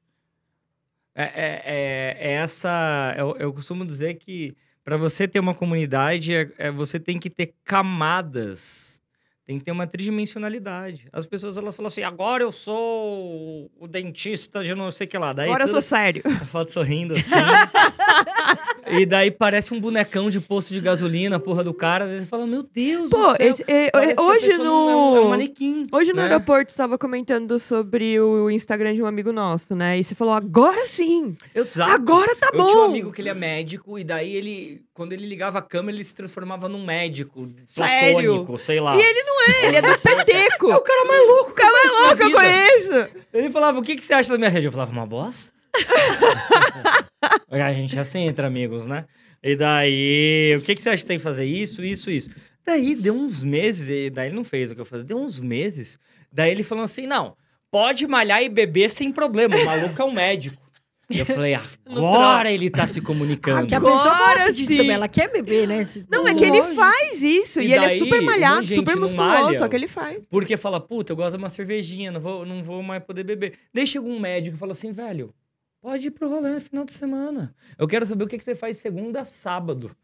É, 1.15 1.23
é, 1.23 1.61
é- 1.65 2.17
é 2.19 2.31
essa. 2.33 3.13
Eu, 3.17 3.35
eu 3.37 3.53
costumo 3.53 3.85
dizer 3.85 4.15
que 4.15 4.55
para 4.83 4.97
você 4.97 5.27
ter 5.27 5.39
uma 5.39 5.53
comunidade, 5.53 6.33
é, 6.33 6.49
é- 6.57 6.71
você 6.71 6.99
tem 6.99 7.19
que 7.19 7.29
ter 7.29 7.53
camadas. 7.63 8.99
Tem 9.45 9.57
que 9.59 9.65
ter 9.65 9.71
uma 9.71 9.85
tridimensionalidade. 9.87 11.09
As 11.11 11.25
pessoas 11.25 11.57
elas 11.57 11.75
falam 11.75 11.87
assim: 11.87 12.03
agora 12.03 12.43
eu 12.43 12.51
sou 12.51 13.69
o 13.77 13.87
dentista 13.87 14.63
de 14.63 14.73
não 14.73 14.89
sei 14.91 15.05
o 15.05 15.09
que 15.09 15.17
lá. 15.17 15.33
Daí 15.33 15.47
Agora 15.49 15.63
eu 15.63 15.67
tudo- 15.67 15.81
sou 15.81 15.81
sério. 15.81 16.21
a 16.41 16.45
foto 16.45 16.71
sorrindo 16.71 17.13
assim. 17.13 17.29
e 18.87 19.05
daí 19.05 19.29
parece 19.31 19.73
um 19.73 19.79
bonecão 19.79 20.29
de 20.29 20.39
posto 20.39 20.73
de 20.73 20.79
gasolina, 20.79 21.35
a 21.35 21.39
porra 21.39 21.63
do 21.63 21.73
cara. 21.73 22.05
Você 22.19 22.25
fala, 22.25 22.45
meu 22.47 22.63
Deus 22.63 23.09
Pô, 23.09 23.17
do 23.17 23.35
céu. 23.37 23.47
esse- 23.49 23.63
é, 23.67 23.89
que 23.91 24.19
a 24.19 24.21
hoje 24.23 24.57
não 24.57 24.89
é 24.89 24.95
um- 24.95 25.17
é 25.17 25.19
no. 25.23 25.29
manequim. 25.29 25.83
Hoje 25.91 26.11
no 26.11 26.17
né? 26.17 26.23
aeroporto 26.23 26.71
estava 26.71 26.97
comentando 26.97 27.57
sobre 27.59 28.19
o 28.19 28.49
Instagram 28.49 28.93
de 28.95 29.01
um 29.01 29.05
amigo 29.05 29.31
nosso, 29.31 29.75
né? 29.75 29.99
E 29.99 30.03
você 30.03 30.15
falou, 30.15 30.33
agora 30.33 30.85
sim! 30.85 31.35
Exato. 31.53 31.91
Agora 31.91 32.35
tá 32.35 32.49
eu 32.53 32.59
bom! 32.59 32.65
tinha 32.67 32.79
um 32.81 32.85
amigo 32.85 33.11
que 33.11 33.21
ele 33.21 33.29
é 33.29 33.33
médico, 33.33 33.99
e 33.99 34.03
daí 34.03 34.35
ele, 34.35 34.81
quando 34.93 35.13
ele 35.13 35.25
ligava 35.27 35.59
a 35.59 35.61
câmera, 35.61 35.95
ele 35.97 36.03
se 36.03 36.15
transformava 36.15 36.67
num 36.69 36.83
médico 36.83 37.47
Sério? 37.65 38.13
platônico, 38.33 38.57
sei 38.57 38.79
lá. 38.79 38.95
E 38.95 38.99
ele 39.01 39.23
não 39.23 39.41
é, 39.49 39.65
ele 39.67 39.75
é 39.77 39.81
do 39.81 39.99
peteco! 39.99 40.71
É 40.71 40.75
o 40.75 40.81
cara 40.81 41.05
mais 41.05 41.27
louco, 41.27 41.51
O 41.51 41.53
cara 41.53 41.71
mais 41.71 41.91
louco, 41.91 42.23
eu 42.23 42.31
conheço! 42.31 43.09
Ele 43.33 43.49
falava, 43.49 43.79
o 43.79 43.81
que, 43.83 43.95
que 43.95 44.03
você 44.03 44.13
acha 44.13 44.29
da 44.29 44.37
minha 44.37 44.49
rede? 44.49 44.65
Eu 44.67 44.71
falava, 44.71 44.91
uma 44.91 45.05
bosta. 45.05 45.53
a 47.49 47.73
gente 47.73 47.97
assim 47.97 48.27
entre 48.27 48.45
amigos, 48.45 48.87
né? 48.87 49.05
E 49.43 49.55
daí, 49.55 50.55
o 50.57 50.61
que, 50.61 50.75
que 50.75 50.81
você 50.81 50.89
acha 50.89 51.01
que 51.03 51.07
tem 51.07 51.17
que 51.17 51.23
fazer? 51.23 51.45
Isso, 51.45 51.83
isso, 51.83 52.11
isso. 52.11 52.29
Daí, 52.65 52.93
deu 52.95 53.15
uns 53.15 53.43
meses, 53.43 53.89
e 53.89 54.09
daí 54.09 54.27
ele 54.27 54.35
não 54.35 54.43
fez 54.43 54.69
o 54.69 54.75
que 54.75 54.81
eu 54.81 54.85
falei, 54.85 55.03
deu 55.03 55.17
uns 55.17 55.39
meses. 55.39 55.97
Daí 56.31 56.51
ele 56.51 56.63
falou 56.63 56.83
assim, 56.83 57.07
não, 57.07 57.35
pode 57.71 58.05
malhar 58.05 58.43
e 58.43 58.49
beber 58.49 58.91
sem 58.91 59.11
problema, 59.11 59.55
o 59.57 59.65
maluco 59.65 59.99
é 59.99 60.05
um 60.05 60.13
médico. 60.13 60.61
E 61.09 61.19
eu 61.19 61.25
falei, 61.25 61.55
agora 61.85 62.51
ele 62.51 62.69
tá 62.69 62.85
se 62.87 63.01
comunicando. 63.01 63.61
Porque 63.61 63.75
a 63.75 63.81
pessoa 63.81 64.13
Agora 64.13 64.33
gosta 64.35 64.53
disso 64.53 64.69
sim. 64.71 64.77
também, 64.77 64.91
ela 64.91 65.09
quer 65.09 65.29
beber, 65.31 65.67
né? 65.67 65.83
Se- 65.83 66.05
Não, 66.09 66.25
é 66.27 66.33
que 66.35 66.45
ele 66.45 66.61
faz 66.75 67.21
isso. 67.21 67.59
E, 67.59 67.63
E 67.63 67.73
ele 67.73 67.83
é 67.83 67.87
daí, 67.87 67.99
super 67.99 68.21
malhado, 68.21 68.65
super 68.67 68.95
musculoso, 68.95 69.41
malha. 69.41 69.57
só 69.57 69.67
que 69.67 69.75
ele 69.75 69.87
faz. 69.87 70.23
Porque 70.29 70.55
fala, 70.55 70.79
puta, 70.79 71.11
eu 71.11 71.17
gosto 71.17 71.31
de 71.31 71.37
uma 71.43 71.49
cervejinha, 71.49 72.11
não 72.11 72.21
vou, 72.21 72.45
não 72.45 72.63
vou 72.63 72.81
mais 72.83 73.03
poder 73.03 73.23
beber. 73.25 73.55
Daí 73.73 73.85
chega 73.87 74.05
um 74.05 74.19
médico 74.19 74.55
e 74.55 74.59
fala 74.59 74.71
assim, 74.71 74.93
velho, 74.93 75.33
pode 75.81 76.07
ir 76.07 76.11
pro 76.11 76.29
rolê 76.29 76.53
no 76.53 76.61
final 76.61 76.85
de 76.85 76.93
semana. 76.93 77.53
Eu 77.77 77.87
quero 77.87 78.05
saber 78.05 78.23
o 78.23 78.27
que, 78.27 78.37
que 78.37 78.43
você 78.43 78.55
faz 78.55 78.77
segunda 78.77 79.21
a 79.21 79.25
sábado. 79.25 79.95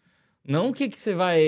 Não 0.43 0.69
o 0.69 0.73
que, 0.73 0.89
que 0.89 0.99
você 0.99 1.13
vai 1.13 1.41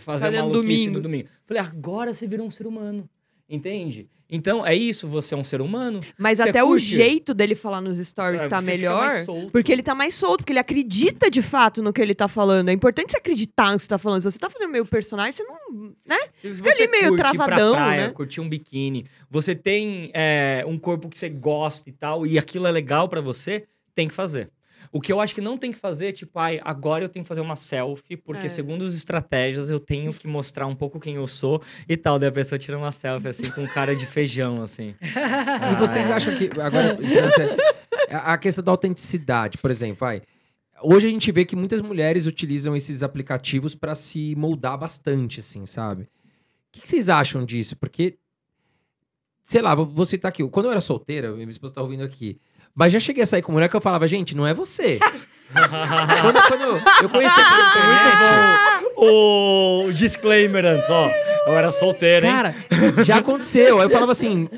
fazer 0.00 0.30
no 0.30 0.48
maluquice 0.48 0.62
domingo. 0.62 0.92
no 0.92 1.00
domingo. 1.00 1.28
Falei, 1.46 1.62
agora 1.62 2.12
você 2.12 2.26
virou 2.26 2.46
um 2.46 2.50
ser 2.50 2.66
humano. 2.66 3.08
Entende? 3.48 4.08
Então, 4.34 4.66
é 4.66 4.74
isso, 4.74 5.06
você 5.06 5.34
é 5.34 5.36
um 5.36 5.44
ser 5.44 5.60
humano. 5.60 6.00
Mas 6.16 6.40
até 6.40 6.64
o 6.64 6.68
curte? 6.68 6.86
jeito 6.86 7.34
dele 7.34 7.54
falar 7.54 7.82
nos 7.82 7.98
stories 7.98 8.40
É, 8.40 8.48
tá 8.48 8.62
melhor. 8.62 9.10
Porque 9.52 9.70
ele 9.70 9.82
tá 9.82 9.94
mais 9.94 10.14
solto, 10.14 10.38
porque 10.38 10.54
ele 10.54 10.58
acredita 10.58 11.30
de 11.30 11.42
fato 11.42 11.82
no 11.82 11.92
que 11.92 12.00
ele 12.00 12.14
tá 12.14 12.26
falando. 12.26 12.70
É 12.70 12.72
importante 12.72 13.10
você 13.10 13.18
acreditar 13.18 13.70
no 13.70 13.76
que 13.76 13.82
você 13.82 13.88
tá 13.90 13.98
falando. 13.98 14.22
Se 14.22 14.30
você 14.30 14.38
tá 14.38 14.48
fazendo 14.48 14.70
meio 14.70 14.86
personagem, 14.86 15.32
você 15.32 15.42
não. 15.44 15.92
Né? 16.06 16.16
Se 16.32 16.46
ali 16.46 16.56
você 16.56 16.86
meio 16.86 17.08
curte 17.08 17.14
ir 17.14 17.16
pra 17.18 17.44
travadão, 17.44 17.74
praia, 17.74 18.06
né? 18.06 18.12
curtir 18.14 18.40
um 18.40 18.48
biquíni, 18.48 19.04
você 19.30 19.54
tem 19.54 20.10
é, 20.14 20.64
um 20.66 20.78
corpo 20.78 21.10
que 21.10 21.18
você 21.18 21.28
gosta 21.28 21.90
e 21.90 21.92
tal, 21.92 22.26
e 22.26 22.38
aquilo 22.38 22.66
é 22.66 22.70
legal 22.70 23.10
pra 23.10 23.20
você, 23.20 23.66
tem 23.94 24.08
que 24.08 24.14
fazer. 24.14 24.48
O 24.90 25.00
que 25.00 25.12
eu 25.12 25.20
acho 25.20 25.34
que 25.34 25.40
não 25.40 25.56
tem 25.56 25.70
que 25.70 25.78
fazer 25.78 26.08
é 26.08 26.12
tipo, 26.12 26.38
ai, 26.38 26.60
agora 26.64 27.04
eu 27.04 27.08
tenho 27.08 27.24
que 27.24 27.28
fazer 27.28 27.40
uma 27.40 27.56
selfie, 27.56 28.16
porque 28.16 28.46
É. 28.46 28.48
segundo 28.48 28.84
as 28.84 28.92
estratégias 28.94 29.70
eu 29.70 29.78
tenho 29.78 30.12
que 30.12 30.26
mostrar 30.26 30.66
um 30.66 30.74
pouco 30.74 30.98
quem 30.98 31.16
eu 31.16 31.26
sou 31.26 31.62
e 31.88 31.96
tal. 31.96 32.18
Daí 32.18 32.28
a 32.28 32.32
pessoa 32.32 32.58
tira 32.58 32.76
uma 32.76 32.92
selfie 32.92 33.28
assim 33.28 33.50
com 33.50 33.66
cara 33.68 33.94
de 33.94 34.04
feijão, 34.06 34.62
assim. 34.62 34.94
E 35.72 35.76
vocês 35.78 36.10
acham 36.10 36.36
que. 36.36 36.46
Agora, 36.60 36.96
então, 37.00 37.56
é, 38.08 38.14
a 38.16 38.36
questão 38.36 38.64
da 38.64 38.72
autenticidade, 38.72 39.58
por 39.58 39.70
exemplo, 39.70 39.98
vai. 40.00 40.22
Hoje 40.82 41.06
a 41.06 41.10
gente 41.10 41.30
vê 41.30 41.44
que 41.44 41.54
muitas 41.54 41.80
mulheres 41.80 42.26
utilizam 42.26 42.74
esses 42.74 43.02
aplicativos 43.04 43.74
pra 43.74 43.94
se 43.94 44.34
moldar 44.34 44.76
bastante, 44.76 45.38
assim, 45.40 45.64
sabe? 45.64 46.02
O 46.02 46.08
que, 46.72 46.88
vocês 46.88 47.08
acham 47.08 47.44
disso? 47.44 47.76
Porque, 47.76 48.18
sei 49.42 49.62
lá, 49.62 49.74
vou 49.74 50.04
citar 50.04 50.30
aqui. 50.30 50.46
Quando 50.48 50.66
eu 50.66 50.72
era 50.72 50.80
solteira, 50.80 51.30
minha 51.32 51.48
esposa 51.48 51.74
tá 51.74 51.82
ouvindo 51.82 52.02
aqui. 52.02 52.40
Mas 52.74 52.92
já 52.92 52.98
cheguei 53.00 53.22
a 53.22 53.26
sair 53.26 53.42
com 53.42 53.52
mulher 53.52 53.68
que 53.68 53.76
eu 53.76 53.80
falava, 53.80 54.06
gente, 54.08 54.36
não 54.36 54.46
é 54.46 54.54
você. 54.54 54.98
quando, 56.22 56.48
quando 56.48 57.02
eu 57.02 57.08
conheci 57.10 57.40
a 57.40 58.82
Muito 58.84 58.94
bom. 58.96 59.86
O 59.88 59.92
disclaimer 59.92 60.64
antes, 60.64 60.88
ó. 60.88 61.08
Eu 61.46 61.52
era 61.52 61.70
solteiro, 61.72 62.24
hein? 62.24 62.32
Cara, 62.32 62.54
já 63.04 63.18
aconteceu. 63.18 63.78
Aí 63.78 63.86
eu 63.86 63.90
falava 63.90 64.12
assim, 64.12 64.48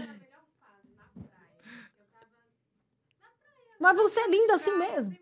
Mas 3.85 3.97
você 3.99 4.21
é 4.21 4.29
linda 4.31 4.55
assim 4.55 4.75
mesmo. 4.79 5.15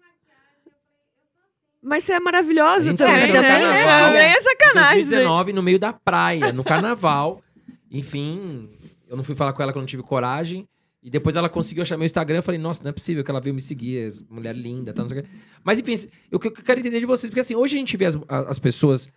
Mas 1.82 2.04
você 2.04 2.12
é 2.12 2.20
maravilhosa 2.20 2.94
também, 2.94 3.26
no 3.26 3.32
né? 3.34 3.42
carnaval. 3.42 4.06
Também 4.12 4.30
é 4.30 4.40
sacanagem. 4.40 4.98
isso 5.00 5.14
aí. 5.14 5.24
2019, 5.24 5.52
no 5.52 5.62
meio 5.64 5.78
da 5.80 5.92
praia, 5.92 6.52
no 6.52 6.62
carnaval. 6.62 7.42
Enfim, 7.90 8.70
eu 9.08 9.16
não 9.16 9.24
fui 9.24 9.34
falar 9.34 9.52
com 9.52 9.62
ela 9.64 9.72
que 9.72 9.78
eu 9.78 9.82
não 9.82 9.86
tive 9.86 10.04
coragem. 10.04 10.68
E 11.02 11.10
depois 11.10 11.34
ela 11.34 11.48
conseguiu 11.48 11.82
achar 11.82 11.96
meu 11.96 12.06
Instagram. 12.06 12.38
Eu 12.38 12.42
falei, 12.44 12.60
nossa, 12.60 12.82
não 12.84 12.90
é 12.90 12.92
possível 12.92 13.24
que 13.24 13.30
ela 13.30 13.40
veio 13.40 13.54
me 13.54 13.60
seguir. 13.60 14.10
Mulher 14.30 14.54
linda, 14.54 14.92
tal, 14.92 15.04
não 15.04 15.08
sei 15.10 15.18
o 15.18 15.22
quê. 15.24 15.28
Mas 15.64 15.78
enfim, 15.78 16.08
eu, 16.30 16.38
que- 16.38 16.48
eu 16.48 16.52
quero 16.52 16.78
entender 16.78 17.00
de 17.00 17.06
vocês. 17.06 17.28
Porque 17.28 17.40
assim, 17.40 17.56
hoje 17.56 17.74
a 17.76 17.78
gente 17.78 17.96
vê 17.96 18.06
as, 18.06 18.16
as 18.28 18.58
pessoas 18.60 19.08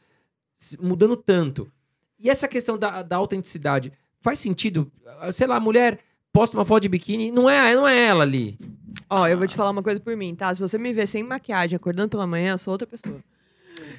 mudando 0.80 1.16
tanto. 1.16 1.72
E 2.20 2.30
essa 2.30 2.48
questão 2.48 2.78
da, 2.78 3.04
da 3.04 3.18
autenticidade, 3.18 3.92
faz 4.20 4.40
sentido? 4.40 4.92
Ah, 5.20 5.32
Sei 5.32 5.46
lá, 5.46 5.58
a 5.58 5.60
mulher 5.60 6.00
posta 6.34 6.58
uma 6.58 6.66
foto 6.66 6.82
de 6.84 6.90
biquíni, 6.90 7.30
não 7.32 7.50
é, 7.50 7.76
não 7.76 7.88
é 7.88 8.06
ela 8.08 8.24
ali. 8.24 8.58
Ó, 9.10 9.28
eu 9.28 9.38
vou 9.38 9.46
te 9.46 9.56
falar 9.56 9.70
uma 9.70 9.84
coisa 9.84 10.00
por 10.02 10.16
mim, 10.18 10.34
tá? 10.34 10.54
Se 10.56 10.62
você 10.62 10.78
me 10.78 10.92
ver 10.92 11.08
sem 11.08 11.22
maquiagem 11.24 11.76
acordando 11.76 12.10
pela 12.10 12.26
manhã, 12.26 12.54
eu 12.54 12.58
sou 12.58 12.72
outra 12.72 12.88
pessoa. 12.88 13.20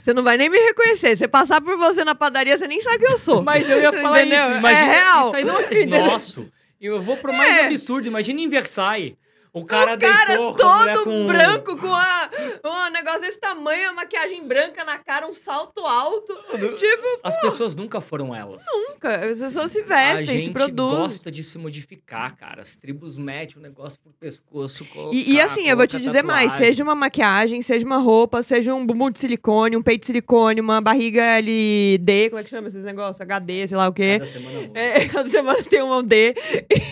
Você 0.03 0.13
não 0.13 0.23
vai 0.23 0.37
nem 0.37 0.49
me 0.49 0.59
reconhecer. 0.59 1.17
Se 1.17 1.29
passar 1.29 1.61
por 1.61 1.77
você 1.77 2.05
na 2.05 2.15
padaria, 2.15 2.57
você 2.59 2.67
nem 2.67 2.83
sabe 2.83 2.99
quem 2.99 3.11
eu 3.13 3.19
sou. 3.19 3.43
Mas 3.43 3.69
eu 3.69 3.81
ia 3.81 3.93
falar 3.93 4.23
Entendeu? 4.23 4.39
isso. 4.49 4.59
Imagina, 4.59 4.81
é 4.87 4.93
real. 4.95 5.27
Isso 5.27 5.37
aí 5.37 5.45
não 5.45 5.61
é 5.61 5.87
nosso. 5.87 6.49
Eu 6.81 7.01
vou 7.01 7.17
pro 7.17 7.33
mais 7.33 7.57
É. 7.59 7.67
absurdo. 7.67 8.07
Imagina 8.07 8.41
em 8.41 8.49
Versailles. 8.49 9.15
O 9.57 9.65
cara, 9.65 9.95
O 9.95 9.99
cara 9.99 10.27
deitou 10.27 10.55
todo 10.55 11.05
com... 11.05 11.27
branco, 11.27 11.79
com 11.79 11.95
a, 11.95 12.31
um 12.63 12.91
negócio 12.93 13.23
desse 13.23 13.39
tamanho, 13.39 13.89
a 13.89 13.93
maquiagem 13.95 14.47
branca 14.47 14.85
na 14.85 14.99
cara, 14.99 15.27
um 15.27 15.33
salto 15.33 15.81
alto. 15.87 16.37
tipo, 16.77 17.21
As 17.23 17.41
pessoas 17.41 17.75
nunca 17.75 17.99
foram 18.03 18.35
elas. 18.35 18.63
nunca. 18.71 19.17
As 19.31 19.39
pessoas 19.39 19.73
se 19.73 19.81
vestem, 19.81 20.27
se 20.27 20.41
gente 20.41 20.51
produzem. 20.53 20.99
gosta 20.99 21.31
de 21.31 21.43
se 21.43 21.57
modificar, 21.57 22.37
cara. 22.37 22.61
As 22.61 22.77
tribos 22.77 23.17
metem 23.17 23.57
o 23.57 23.61
negócio 23.61 23.99
pro 23.99 24.13
pescoço. 24.13 24.85
Colocar, 24.85 25.17
E, 25.17 25.33
e 25.33 25.41
assim, 25.41 25.67
eu 25.67 25.77
vou 25.77 25.87
te 25.87 25.99
dizer 25.99 26.23
mais: 26.23 26.51
tatuagem. 26.51 26.67
seja 26.67 26.83
uma 26.83 26.95
maquiagem, 26.95 27.63
seja 27.63 27.87
uma 27.87 27.97
roupa, 27.97 28.43
seja 28.43 28.75
um 28.75 28.85
bumbum 28.87 29.11
de 29.11 29.21
silicone, 29.21 29.75
um 29.75 29.83
peito 29.83 30.01
de 30.03 30.07
silicone, 30.09 30.61
uma 30.61 30.83
barriga 30.83 31.23
LD, 31.41 32.29
como 32.29 32.41
é 32.41 32.45
que 32.45 32.51
chama 32.51 32.69
esses 32.69 32.85
negócios? 32.85 33.23
HD, 33.23 33.69
sei 33.69 33.77
lá 33.79 33.89
o 33.89 33.93
quê. 33.95 34.19
Cada 34.19 34.31
semana. 34.31 34.71
É, 34.75 35.07
cada 35.09 35.31
semana 35.31 35.63
tem 35.63 35.83
um 35.83 36.03
D. 36.03 36.35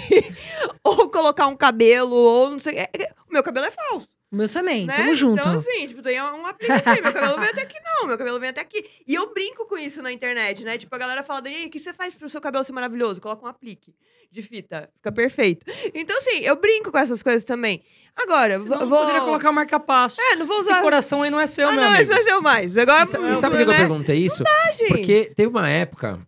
ou 0.82 1.10
colocar 1.10 1.46
um 1.46 1.56
cabelo, 1.56 2.14
ou 2.14 2.53
não 2.54 2.60
sei. 2.60 2.76
é, 2.78 2.88
é, 2.92 3.12
o 3.28 3.32
meu 3.32 3.42
cabelo 3.42 3.66
é 3.66 3.70
falso. 3.70 4.08
O 4.32 4.36
meu 4.36 4.48
também. 4.48 4.84
né? 4.84 4.96
Tamo 4.96 5.14
junto. 5.14 5.40
Então, 5.40 5.58
assim, 5.58 5.86
tipo, 5.86 6.02
tem 6.02 6.20
um 6.20 6.44
aplique 6.46 6.72
aqui. 6.72 7.00
Meu 7.00 7.12
cabelo 7.12 7.38
vem 7.38 7.48
até 7.50 7.62
aqui, 7.62 7.76
não. 7.84 8.08
Meu 8.08 8.18
cabelo 8.18 8.40
vem 8.40 8.48
até 8.50 8.60
aqui. 8.62 8.84
E 9.06 9.14
eu 9.14 9.32
brinco 9.32 9.64
com 9.66 9.78
isso 9.78 10.02
na 10.02 10.10
internet, 10.10 10.64
né? 10.64 10.76
Tipo, 10.76 10.92
a 10.94 10.98
galera 10.98 11.22
fala, 11.22 11.40
Dani, 11.42 11.66
o 11.66 11.70
que 11.70 11.78
você 11.78 11.92
faz 11.92 12.16
pro 12.16 12.28
seu 12.28 12.40
cabelo 12.40 12.64
ser 12.64 12.72
maravilhoso? 12.72 13.20
Coloca 13.20 13.44
um 13.44 13.48
aplique 13.48 13.94
de 14.32 14.42
fita. 14.42 14.90
Fica 14.96 15.12
perfeito. 15.12 15.64
Então, 15.94 16.18
assim, 16.18 16.38
eu 16.40 16.56
brinco 16.56 16.90
com 16.90 16.98
essas 16.98 17.22
coisas 17.22 17.44
também. 17.44 17.84
Agora, 18.16 18.58
Senão 18.58 18.78
vou. 18.80 18.88
não 18.88 18.98
poderia 18.98 19.20
colocar 19.20 19.52
marca-passo. 19.52 20.20
É, 20.20 20.34
não 20.34 20.46
vou 20.46 20.58
Esse 20.58 20.68
usar. 20.68 20.82
coração 20.82 21.22
aí 21.22 21.30
não 21.30 21.38
é 21.38 21.46
seu, 21.46 21.68
ah, 21.68 21.72
meu 21.72 21.80
não, 21.82 21.88
amigo. 21.90 22.02
esse 22.02 22.12
vai 22.12 22.22
ser 22.24 22.34
o 22.34 22.42
mais. 22.42 22.76
Agora, 22.76 23.00
E 23.04 23.32
e 23.32 23.36
sabe 23.36 23.56
por 23.56 23.56
que 23.58 23.62
eu 23.62 23.72
né? 23.72 23.78
perguntei 23.78 24.16
isso? 24.16 24.42
gente. 24.76 24.88
Porque 24.88 25.32
teve 25.36 25.48
uma 25.48 25.68
época, 25.68 26.18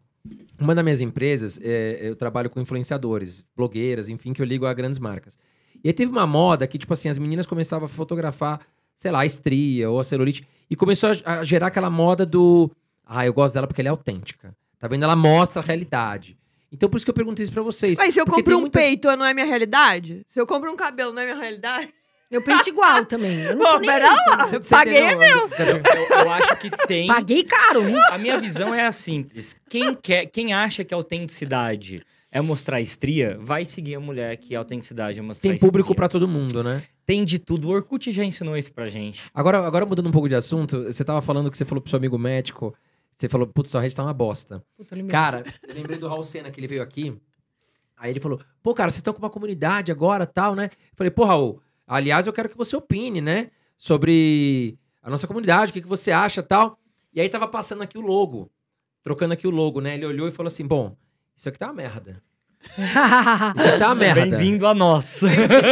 uma 0.60 0.74
das 0.76 0.84
minhas 0.84 1.00
empresas, 1.00 1.58
é, 1.60 1.98
eu 2.02 2.14
trabalho 2.14 2.48
com 2.50 2.60
influenciadores, 2.60 3.44
blogueiras, 3.56 4.08
enfim, 4.08 4.32
que 4.32 4.40
eu 4.40 4.46
ligo 4.46 4.64
a 4.66 4.72
grandes 4.74 5.00
marcas. 5.00 5.36
E 5.84 5.88
aí 5.88 5.92
teve 5.92 6.10
uma 6.10 6.26
moda 6.26 6.66
que, 6.66 6.78
tipo 6.78 6.92
assim, 6.92 7.08
as 7.08 7.18
meninas 7.18 7.46
começavam 7.46 7.86
a 7.86 7.88
fotografar, 7.88 8.60
sei 8.96 9.10
lá, 9.10 9.20
a 9.20 9.26
estria 9.26 9.90
ou 9.90 10.00
a 10.00 10.04
celulite, 10.04 10.46
e 10.70 10.74
começou 10.76 11.10
a, 11.24 11.38
a 11.40 11.44
gerar 11.44 11.68
aquela 11.68 11.90
moda 11.90 12.24
do. 12.26 12.70
Ah, 13.04 13.24
eu 13.24 13.32
gosto 13.32 13.54
dela 13.54 13.66
porque 13.66 13.80
ela 13.80 13.88
é 13.88 13.90
autêntica. 13.90 14.54
Tá 14.78 14.88
vendo? 14.88 15.04
Ela 15.04 15.16
mostra 15.16 15.62
a 15.62 15.64
realidade. 15.64 16.36
Então, 16.72 16.88
por 16.88 16.96
isso 16.96 17.06
que 17.06 17.10
eu 17.10 17.14
perguntei 17.14 17.42
isso 17.44 17.52
pra 17.52 17.62
vocês. 17.62 17.96
Mas 17.96 18.12
se 18.12 18.20
eu 18.20 18.26
compro 18.26 18.56
um 18.56 18.62
muitas- 18.62 18.82
peito, 18.82 19.08
não 19.16 19.24
é 19.24 19.32
minha 19.32 19.46
realidade? 19.46 20.26
Se 20.28 20.40
eu 20.40 20.46
compro 20.46 20.70
um 20.70 20.76
cabelo, 20.76 21.12
não 21.12 21.22
é 21.22 21.24
minha 21.26 21.38
realidade? 21.38 21.88
Eu 22.28 22.42
penso 22.42 22.68
igual 22.68 23.06
também. 23.06 23.38
Eu 23.40 23.56
Pô, 23.56 23.78
pera 23.78 24.08
aí. 24.10 24.16
lá. 24.36 24.44
Você- 24.48 24.58
você 24.58 24.74
Paguei 24.74 24.98
entendeu? 25.06 25.48
Eu, 25.58 26.18
eu 26.24 26.32
acho 26.32 26.56
que 26.56 26.68
tem. 26.88 27.06
Paguei 27.06 27.44
caro, 27.44 27.88
hein? 27.88 27.94
A 28.10 28.18
minha 28.18 28.36
visão 28.40 28.74
é 28.74 28.84
a 28.84 28.90
simples. 28.90 29.56
Quem, 29.70 29.94
quer, 29.94 30.26
quem 30.26 30.52
acha 30.52 30.82
que 30.84 30.92
a 30.92 30.96
autenticidade 30.96 32.04
é 32.36 32.40
mostrar 32.42 32.80
estria, 32.82 33.38
vai 33.40 33.64
seguir 33.64 33.94
a 33.94 34.00
mulher 34.00 34.36
que 34.36 34.54
a 34.54 34.58
autenticidade 34.58 35.18
é 35.18 35.22
mostrar 35.22 35.48
Tem 35.50 35.58
público 35.58 35.94
pra 35.94 36.06
todo 36.08 36.28
mundo, 36.28 36.62
né? 36.62 36.82
Tem 37.06 37.24
de 37.24 37.38
tudo. 37.38 37.68
O 37.68 37.70
Orkut 37.70 38.10
já 38.12 38.22
ensinou 38.24 38.56
isso 38.58 38.70
pra 38.72 38.86
gente. 38.88 39.22
Agora, 39.32 39.66
agora 39.66 39.86
mudando 39.86 40.08
um 40.08 40.12
pouco 40.12 40.28
de 40.28 40.34
assunto, 40.34 40.84
você 40.84 41.02
tava 41.02 41.22
falando 41.22 41.50
que 41.50 41.56
você 41.56 41.64
falou 41.64 41.80
pro 41.80 41.88
seu 41.88 41.96
amigo 41.96 42.18
médico, 42.18 42.74
você 43.16 43.26
falou, 43.28 43.46
putz, 43.46 43.70
sua 43.70 43.80
rede 43.80 43.94
tá 43.94 44.02
uma 44.02 44.12
bosta. 44.12 44.62
Puta, 44.76 44.94
ele 44.94 45.02
me- 45.04 45.08
Cara, 45.10 45.44
eu 45.66 45.74
lembrei 45.74 45.96
do 45.98 46.06
Raul 46.08 46.22
Senna, 46.24 46.50
que 46.50 46.60
ele 46.60 46.66
veio 46.66 46.82
aqui. 46.82 47.16
Aí 47.96 48.10
ele 48.10 48.20
falou, 48.20 48.38
pô, 48.62 48.74
cara, 48.74 48.90
vocês 48.90 48.98
estão 48.98 49.14
com 49.14 49.20
uma 49.20 49.30
comunidade 49.30 49.90
agora, 49.90 50.26
tal, 50.26 50.54
né? 50.54 50.66
Eu 50.66 50.96
falei, 50.96 51.10
pô, 51.10 51.24
Raul, 51.24 51.62
aliás, 51.86 52.26
eu 52.26 52.32
quero 52.34 52.50
que 52.50 52.56
você 52.56 52.76
opine, 52.76 53.22
né? 53.22 53.50
Sobre 53.78 54.76
a 55.02 55.08
nossa 55.08 55.26
comunidade, 55.26 55.70
o 55.70 55.72
que, 55.72 55.80
que 55.80 55.88
você 55.88 56.10
acha, 56.12 56.42
tal. 56.42 56.78
E 57.14 57.20
aí 57.20 57.30
tava 57.30 57.48
passando 57.48 57.80
aqui 57.82 57.96
o 57.96 58.02
logo, 58.02 58.50
trocando 59.02 59.32
aqui 59.32 59.46
o 59.46 59.50
logo, 59.50 59.80
né? 59.80 59.94
Ele 59.94 60.04
olhou 60.04 60.28
e 60.28 60.30
falou 60.30 60.48
assim, 60.48 60.66
bom, 60.66 60.94
isso 61.36 61.48
aqui 61.48 61.58
tá 61.58 61.66
uma 61.66 61.74
merda. 61.74 62.22
Isso 63.56 63.68
aqui 63.68 63.78
tá 63.78 63.86
uma 63.86 63.94
merda. 63.94 64.22
Bem-vindo 64.22 64.66
a 64.66 64.74
nós. 64.74 65.20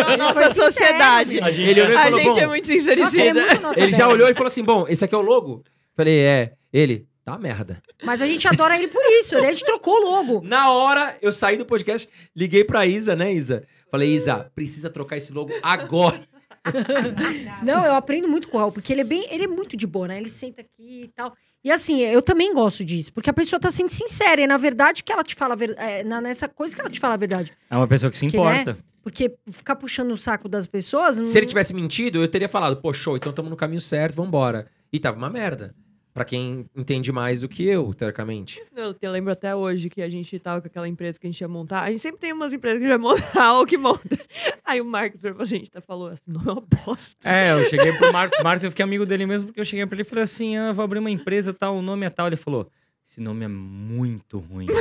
A 0.06 0.16
nossa 0.16 0.54
sociedade. 0.54 1.40
A 1.40 1.50
gente 1.50 1.70
Ele 1.70 1.80
olhou 1.82 1.92
e 1.92 1.96
A 1.96 2.02
falou, 2.02 2.18
gente 2.20 2.28
bom, 2.34 2.38
é 2.38 2.46
muito 2.46 2.68
Nossa, 2.68 2.72
ele 2.72 3.02
é 3.02 3.10
sincericida. 3.10 3.40
muito 3.40 3.62
nota 3.62 3.80
ele 3.80 3.92
já 3.92 4.04
10. 4.06 4.08
olhou 4.12 4.28
e 4.28 4.34
falou 4.34 4.46
assim, 4.46 4.62
bom, 4.62 4.86
esse 4.88 5.04
aqui 5.04 5.12
é 5.14 5.18
o 5.18 5.20
logo? 5.22 5.64
Falei, 5.96 6.20
é. 6.20 6.52
Ele, 6.72 7.08
tá 7.24 7.32
uma 7.32 7.38
merda. 7.38 7.82
Mas 8.04 8.22
a 8.22 8.26
gente 8.28 8.46
adora 8.46 8.76
ele 8.78 8.86
por 8.86 9.02
isso. 9.18 9.36
A 9.36 9.40
gente 9.40 9.64
trocou 9.64 9.94
o 9.94 10.04
logo. 10.08 10.40
Na 10.46 10.70
hora, 10.70 11.18
eu 11.20 11.32
saí 11.32 11.56
do 11.56 11.66
podcast, 11.66 12.08
liguei 12.36 12.62
pra 12.62 12.86
Isa, 12.86 13.16
né, 13.16 13.32
Isa? 13.32 13.66
Falei, 13.90 14.10
Isa, 14.14 14.50
precisa 14.54 14.88
trocar 14.88 15.16
esse 15.16 15.32
logo 15.32 15.52
agora. 15.62 16.20
Não, 17.62 17.84
eu 17.84 17.94
aprendo 17.94 18.28
muito 18.28 18.48
com 18.48 18.56
o 18.56 18.60
Raul, 18.60 18.72
porque 18.72 18.92
ele 18.92 19.00
é 19.02 19.04
bem, 19.04 19.26
ele 19.30 19.44
é 19.44 19.48
muito 19.48 19.76
de 19.76 19.86
boa, 19.86 20.08
né? 20.08 20.18
Ele 20.18 20.30
senta 20.30 20.60
aqui 20.62 21.02
e 21.04 21.08
tal. 21.08 21.34
E 21.64 21.70
assim, 21.70 22.00
eu 22.00 22.20
também 22.20 22.52
gosto 22.52 22.84
disso, 22.84 23.10
porque 23.10 23.30
a 23.30 23.32
pessoa 23.32 23.58
tá 23.58 23.70
sendo 23.70 23.88
sincera, 23.88 24.42
e 24.42 24.46
na 24.46 24.58
verdade 24.58 25.02
que 25.02 25.10
ela 25.10 25.24
te 25.24 25.34
fala 25.34 25.54
a 25.54 25.56
verdade, 25.56 26.04
nessa 26.04 26.46
coisa 26.46 26.74
que 26.74 26.80
ela 26.80 26.90
te 26.90 27.00
fala 27.00 27.14
a 27.14 27.16
verdade. 27.16 27.52
É 27.70 27.76
uma 27.76 27.88
pessoa 27.88 28.10
que 28.10 28.18
se 28.18 28.26
Que, 28.26 28.36
importa. 28.36 28.76
Porque 29.02 29.34
ficar 29.50 29.76
puxando 29.76 30.10
o 30.10 30.16
saco 30.16 30.48
das 30.48 30.66
pessoas. 30.66 31.16
Se 31.16 31.38
ele 31.38 31.46
tivesse 31.46 31.72
mentido, 31.72 32.22
eu 32.22 32.28
teria 32.28 32.48
falado, 32.48 32.76
pô, 32.76 32.92
show, 32.92 33.16
então 33.16 33.30
estamos 33.30 33.50
no 33.50 33.56
caminho 33.56 33.80
certo, 33.80 34.14
vambora. 34.14 34.66
E 34.92 34.98
tava 34.98 35.16
uma 35.16 35.30
merda. 35.30 35.74
Pra 36.14 36.24
quem 36.24 36.64
entende 36.76 37.10
mais 37.10 37.40
do 37.40 37.48
que 37.48 37.66
eu, 37.66 37.92
teoricamente. 37.92 38.62
Eu 38.76 38.94
te 38.94 39.08
lembro 39.08 39.32
até 39.32 39.52
hoje 39.52 39.90
que 39.90 40.00
a 40.00 40.08
gente 40.08 40.38
tava 40.38 40.60
com 40.60 40.68
aquela 40.68 40.88
empresa 40.88 41.18
que 41.18 41.26
a 41.26 41.30
gente 41.30 41.40
ia 41.40 41.48
montar. 41.48 41.82
A 41.82 41.90
gente 41.90 42.02
sempre 42.02 42.20
tem 42.20 42.32
umas 42.32 42.52
empresas 42.52 42.80
que 42.80 42.86
já 42.86 42.96
montar 42.96 43.54
ou 43.58 43.66
que 43.66 43.76
monta. 43.76 44.16
Aí 44.64 44.80
o 44.80 44.84
Marcos 44.84 45.20
veio 45.20 45.34
pra 45.34 45.44
gente, 45.44 45.68
tá, 45.72 45.80
falou 45.80 46.06
assim, 46.06 46.22
não 46.28 46.40
é 46.40 46.52
uma 46.52 46.64
bosta. 46.86 47.16
É, 47.28 47.50
eu 47.52 47.64
cheguei 47.64 47.92
pro 47.94 48.12
Marcos. 48.12 48.38
Marcos, 48.44 48.62
eu 48.62 48.70
fiquei 48.70 48.84
amigo 48.84 49.04
dele 49.04 49.26
mesmo, 49.26 49.48
porque 49.48 49.60
eu 49.60 49.64
cheguei 49.64 49.84
pra 49.86 49.96
ele 49.96 50.02
e 50.02 50.04
falei 50.04 50.22
assim: 50.22 50.56
ah, 50.56 50.70
vou 50.70 50.84
abrir 50.84 51.00
uma 51.00 51.10
empresa 51.10 51.52
tal, 51.52 51.74
o 51.76 51.82
nome 51.82 52.06
é 52.06 52.10
tal. 52.10 52.28
Ele 52.28 52.36
falou: 52.36 52.70
esse 53.04 53.20
nome 53.20 53.44
é 53.44 53.48
muito 53.48 54.38
ruim. 54.38 54.68
o 54.70 54.74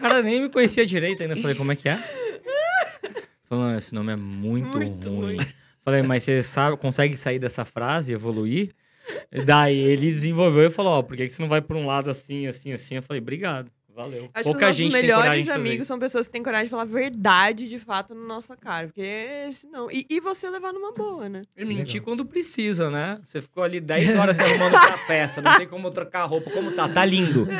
cara 0.00 0.20
nem 0.20 0.40
me 0.40 0.48
conhecia 0.48 0.84
direito 0.84 1.22
ainda. 1.22 1.34
Eu 1.34 1.40
falei: 1.40 1.54
como 1.56 1.70
é 1.70 1.76
que 1.76 1.88
é? 1.88 1.96
Falou: 3.48 3.66
"Não, 3.66 3.78
esse 3.78 3.94
nome 3.94 4.12
é 4.12 4.16
muito, 4.16 4.78
Muito 4.78 5.08
ruim. 5.08 5.36
ruim. 5.36 5.46
Falei: 5.84 6.02
mas 6.02 6.24
você 6.24 6.42
sabe, 6.42 6.76
consegue 6.76 7.16
sair 7.16 7.38
dessa 7.38 7.64
frase, 7.64 8.12
evoluir? 8.12 8.74
Daí 9.44 9.78
ele 9.78 10.06
desenvolveu 10.06 10.64
e 10.66 10.70
falou: 10.70 10.94
ó, 10.98 11.02
por 11.02 11.16
que, 11.16 11.26
que 11.26 11.32
você 11.32 11.42
não 11.42 11.48
vai 11.48 11.60
por 11.60 11.76
um 11.76 11.86
lado 11.86 12.10
assim, 12.10 12.46
assim, 12.46 12.72
assim? 12.72 12.96
Eu 12.96 13.02
falei: 13.02 13.20
obrigado, 13.20 13.70
valeu. 13.94 14.28
Acho 14.32 14.44
Pouca 14.44 14.66
que 14.66 14.70
os 14.70 14.76
gente 14.76 14.86
nossos 14.92 15.00
tem 15.00 15.10
coragem 15.10 15.30
melhores 15.44 15.50
amigos 15.50 15.86
são 15.86 15.98
pessoas 15.98 16.26
que 16.26 16.32
têm 16.32 16.42
coragem 16.42 16.64
de 16.66 16.70
falar 16.70 16.82
a 16.82 16.86
verdade 16.86 17.68
de 17.68 17.78
fato 17.78 18.14
na 18.14 18.24
nossa 18.24 18.56
cara. 18.56 18.86
Porque 18.86 19.50
senão. 19.52 19.90
E, 19.90 20.06
e 20.08 20.20
você 20.20 20.48
levar 20.48 20.72
numa 20.72 20.92
boa, 20.92 21.28
né? 21.28 21.42
E 21.56 21.64
mentir 21.64 21.94
Legal. 21.94 22.04
quando 22.04 22.24
precisa, 22.24 22.90
né? 22.90 23.18
Você 23.22 23.40
ficou 23.40 23.62
ali 23.62 23.80
10 23.80 24.14
horas 24.16 24.36
se 24.36 24.42
arrumando 24.42 24.72
pra 24.72 24.98
festa, 24.98 25.40
não 25.42 25.56
tem 25.56 25.66
como 25.66 25.90
trocar 25.90 26.22
a 26.22 26.26
roupa. 26.26 26.50
Como 26.50 26.72
tá? 26.72 26.88
Tá 26.88 27.04
lindo. 27.04 27.48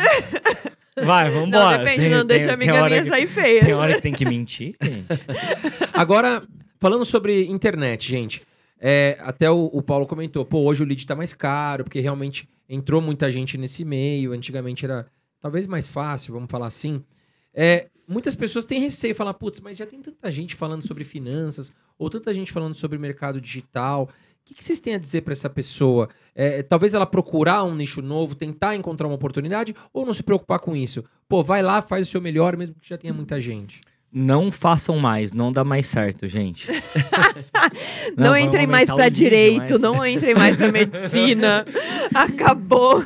Vai, 1.05 1.31
vambora. 1.31 1.79
Não, 1.79 1.79
depende, 1.85 2.01
Tem- 2.03 2.11
não 2.11 2.19
tem- 2.19 2.27
deixa 2.27 2.53
a 2.53 2.57
tem 2.57 2.69
amiga 2.69 2.87
minha 2.89 3.03
que- 3.03 3.09
sair 3.09 3.27
feia. 3.27 3.65
Tem 3.65 3.75
hora 3.75 3.95
que 3.95 4.03
tem 4.03 4.13
que 4.13 4.27
mentir, 4.27 4.77
gente. 4.83 5.07
Agora, 5.93 6.43
falando 6.79 7.05
sobre 7.05 7.45
internet, 7.47 8.09
gente. 8.11 8.43
É, 8.85 9.17
até 9.21 9.49
o, 9.49 9.67
o 9.67 9.81
Paulo 9.81 10.09
comentou, 10.09 10.45
pô, 10.45 10.59
hoje 10.63 10.83
o 10.83 10.87
lead 10.87 11.07
tá 11.07 11.15
mais 11.15 11.33
caro, 11.33 11.85
porque 11.85 12.01
realmente 12.01 12.49
entrou 12.69 13.01
muita 13.01 13.31
gente 13.31 13.57
nesse 13.57 13.85
meio. 13.85 14.33
Antigamente 14.33 14.85
era 14.85 15.07
talvez 15.41 15.69
mais 15.69 15.87
fácil, 15.87 16.35
vamos 16.35 16.51
falar 16.51 16.67
assim. 16.67 17.05
É, 17.55 17.89
muitas 18.09 18.35
pessoas 18.35 18.67
têm 18.67 18.81
receio, 18.81 19.15
falar, 19.15 19.35
putz, 19.35 19.61
mas 19.61 19.79
já 19.79 19.87
tem 19.87 20.03
tanta 20.03 20.29
gente 20.33 20.57
falando 20.57 20.85
sobre 20.85 21.05
finanças, 21.05 21.71
ou 21.97 22.11
tanta 22.11 22.35
gente 22.35 22.51
falando 22.51 22.75
sobre 22.75 22.99
mercado 22.99 23.41
digital. 23.41 24.09
O 24.41 24.45
que, 24.45 24.55
que 24.55 24.65
vocês 24.65 24.81
têm 24.81 24.97
a 24.97 24.99
dizer 24.99 25.21
para 25.21 25.33
essa 25.33 25.49
pessoa? 25.49 26.09
É, 26.35 26.61
talvez 26.65 26.93
ela 26.93 27.07
procurar 27.07 27.63
um 27.63 27.77
nicho 27.77 28.03
novo, 28.03 28.35
tentar 28.35 28.75
encontrar 28.75 29.07
uma 29.07 29.15
oportunidade, 29.15 29.77
ou 29.93 30.05
não 30.05 30.13
se 30.13 30.25
preocupar 30.25 30.59
com 30.59 30.75
isso? 30.75 31.05
Pô, 31.29 31.45
vai 31.45 31.63
lá, 31.63 31.81
faz 31.83 32.09
o 32.09 32.11
seu 32.11 32.21
melhor, 32.21 32.57
mesmo 32.57 32.75
que 32.75 32.89
já 32.89 32.99
tenha 32.99 33.15
muita 33.15 33.41
gente. 33.41 33.81
Não 34.13 34.53
façam 34.53 34.99
mais, 34.99 35.33
não 35.33 35.51
dá 35.51 35.65
mais 35.65 35.87
certo, 35.87 36.27
gente. 36.29 36.69
Não, 38.17 38.33
vamos 38.33 38.41
entrem 38.41 38.67
mais 38.67 38.89
lead, 38.91 39.11
direito, 39.17 39.71
mas- 39.73 39.81
não 39.81 40.07
entrem 40.07 40.35
mais 40.35 40.57
pra 40.57 40.71
medicina. 40.71 41.65
Acabou. 42.15 43.03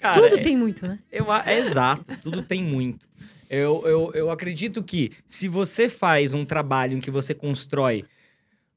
Cara, 0.00 0.14
Tudo 0.20 0.38
é- 0.38 0.42
tem 0.42 0.56
muito, 0.56 0.86
né? 0.86 0.98
Eu, 1.12 1.30
é 1.32 1.58
exato, 1.58 2.04
tudo 2.22 2.42
tem 2.42 2.62
muito. 2.62 3.06
Eu, 3.50 3.82
eu, 3.86 4.12
eu 4.14 4.30
acredito 4.30 4.82
que 4.82 5.10
se 5.26 5.48
você 5.48 5.88
faz 5.88 6.32
um 6.32 6.44
trabalho 6.44 6.96
em 6.96 7.00
que 7.00 7.10
você 7.10 7.34
constrói 7.34 8.04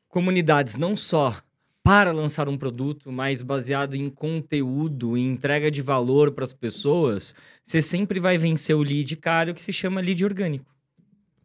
comunidades 0.09 0.75
não 0.75 0.95
só 0.95 1.37
para 1.83 2.11
lançar 2.11 2.47
um 2.49 2.57
produto, 2.57 3.11
mas 3.11 3.41
baseado 3.41 3.95
em 3.95 4.09
conteúdo 4.09 5.17
e 5.17 5.21
entrega 5.21 5.71
de 5.71 5.81
valor 5.81 6.31
para 6.31 6.43
as 6.43 6.53
pessoas, 6.53 7.33
você 7.63 7.81
sempre 7.81 8.19
vai 8.19 8.37
vencer 8.37 8.75
o 8.75 8.83
lead 8.83 9.15
caro 9.17 9.53
que 9.53 9.61
se 9.61 9.71
chama 9.73 10.01
lead 10.01 10.23
orgânico. 10.25 10.65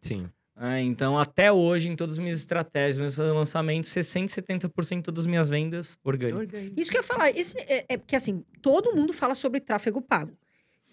Sim. 0.01 0.29
Ah, 0.59 0.81
então, 0.81 1.19
até 1.19 1.51
hoje, 1.51 1.87
em 1.87 1.95
todas 1.95 2.13
as 2.13 2.19
minhas 2.19 2.39
estratégias, 2.39 2.97
meus 2.97 3.15
lançamentos, 3.15 3.91
60%, 3.91 4.27
70% 4.27 5.11
das 5.11 5.27
minhas 5.27 5.49
vendas 5.49 5.99
orgânicas. 6.03 6.71
Isso 6.75 6.89
que 6.89 6.97
eu 6.97 7.01
ia 7.01 7.07
falar. 7.07 7.29
Esse, 7.29 7.59
é, 7.59 7.85
é 7.87 7.97
porque, 7.97 8.15
assim, 8.15 8.43
todo 8.59 8.95
mundo 8.95 9.13
fala 9.13 9.35
sobre 9.35 9.59
tráfego 9.59 10.01
pago. 10.01 10.35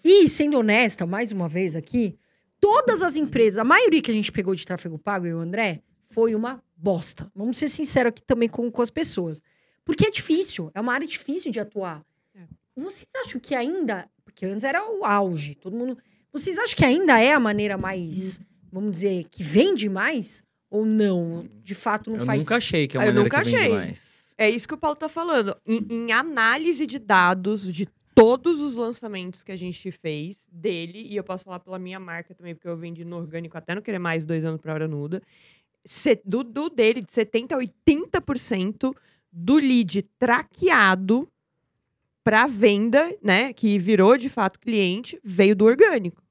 E, 0.03 0.29
sendo 0.29 0.59
honesta, 0.59 1.07
mais 1.07 1.31
uma 1.31 1.49
vez 1.49 1.75
aqui, 1.75 2.15
todas 2.59 3.01
as 3.01 3.17
empresas, 3.17 3.57
a 3.57 3.63
maioria 3.63 4.03
que 4.03 4.11
a 4.11 4.13
gente 4.13 4.31
pegou 4.31 4.53
de 4.53 4.63
tráfego 4.63 4.99
pago, 4.99 5.25
eu 5.25 5.31
e 5.31 5.33
o 5.33 5.39
André, 5.39 5.81
foi 6.03 6.35
uma 6.35 6.63
bosta. 6.77 7.31
Vamos 7.35 7.57
ser 7.57 7.67
sinceros 7.67 8.09
aqui 8.09 8.21
também 8.21 8.47
com, 8.47 8.69
com 8.69 8.81
as 8.83 8.91
pessoas. 8.91 9.41
Porque 9.83 10.05
é 10.05 10.11
difícil, 10.11 10.69
é 10.75 10.79
uma 10.79 10.93
área 10.93 11.07
difícil 11.07 11.51
de 11.51 11.59
atuar. 11.59 12.05
É. 12.35 12.41
Vocês 12.75 13.09
acham 13.23 13.39
que 13.39 13.55
ainda. 13.55 14.07
Porque 14.23 14.45
antes 14.45 14.63
era 14.63 14.87
o 14.87 15.03
auge, 15.03 15.55
todo 15.55 15.75
mundo. 15.75 15.97
Vocês 16.31 16.59
acham 16.59 16.75
que 16.75 16.85
ainda 16.85 17.19
é 17.19 17.33
a 17.33 17.39
maneira 17.39 17.77
mais, 17.77 18.39
vamos 18.75 18.91
dizer, 18.97 19.25
que 19.31 19.43
vende 19.43 19.89
mais? 19.89 20.43
Ou 20.69 20.85
não? 20.85 21.45
De 21.63 21.73
fato, 21.75 22.09
não 22.09 22.17
Eu 22.19 22.25
faz. 22.25 22.39
nunca 22.39 22.57
achei 22.57 22.87
que 22.87 22.97
é 22.97 22.99
Ah, 22.99 23.03
uma 23.03 23.09
eu 23.09 23.13
maneira 23.15 23.23
nunca 23.29 23.43
que 23.43 23.49
vende 23.49 23.61
achei. 23.61 23.73
mais. 23.73 24.01
É 24.37 24.49
isso 24.49 24.67
que 24.67 24.73
o 24.73 24.77
Paulo 24.77 24.95
tá 24.95 25.07
falando. 25.07 25.55
Em, 25.65 25.85
em 25.89 26.11
análise 26.11 26.85
de 26.85 26.99
dados 26.99 27.71
de 27.73 27.87
todos 28.13 28.59
os 28.59 28.75
lançamentos 28.75 29.43
que 29.43 29.51
a 29.51 29.55
gente 29.55 29.91
fez 29.91 30.35
dele, 30.51 31.05
e 31.09 31.15
eu 31.15 31.23
posso 31.23 31.43
falar 31.45 31.59
pela 31.59 31.77
minha 31.79 31.99
marca 31.99 32.33
também, 32.33 32.53
porque 32.55 32.67
eu 32.67 32.75
vendi 32.77 33.03
no 33.05 33.15
orgânico 33.17 33.57
até 33.57 33.73
não 33.75 33.81
querer 33.81 33.99
mais 33.99 34.23
dois 34.25 34.43
anos 34.45 34.59
pra 34.61 34.73
hora 34.73 34.87
nuda. 34.87 35.21
Se- 35.85 36.21
do, 36.25 36.43
do 36.43 36.69
dele, 36.69 37.01
de 37.01 37.11
70% 37.11 37.51
a 37.53 37.57
80% 37.57 38.93
do 39.31 39.55
lead 39.55 40.01
traqueado 40.17 41.27
para 42.23 42.47
venda, 42.47 43.15
né, 43.21 43.53
que 43.53 43.77
virou 43.77 44.17
de 44.17 44.29
fato 44.29 44.59
cliente, 44.59 45.19
veio 45.23 45.55
do 45.55 45.65
orgânico. 45.65 46.23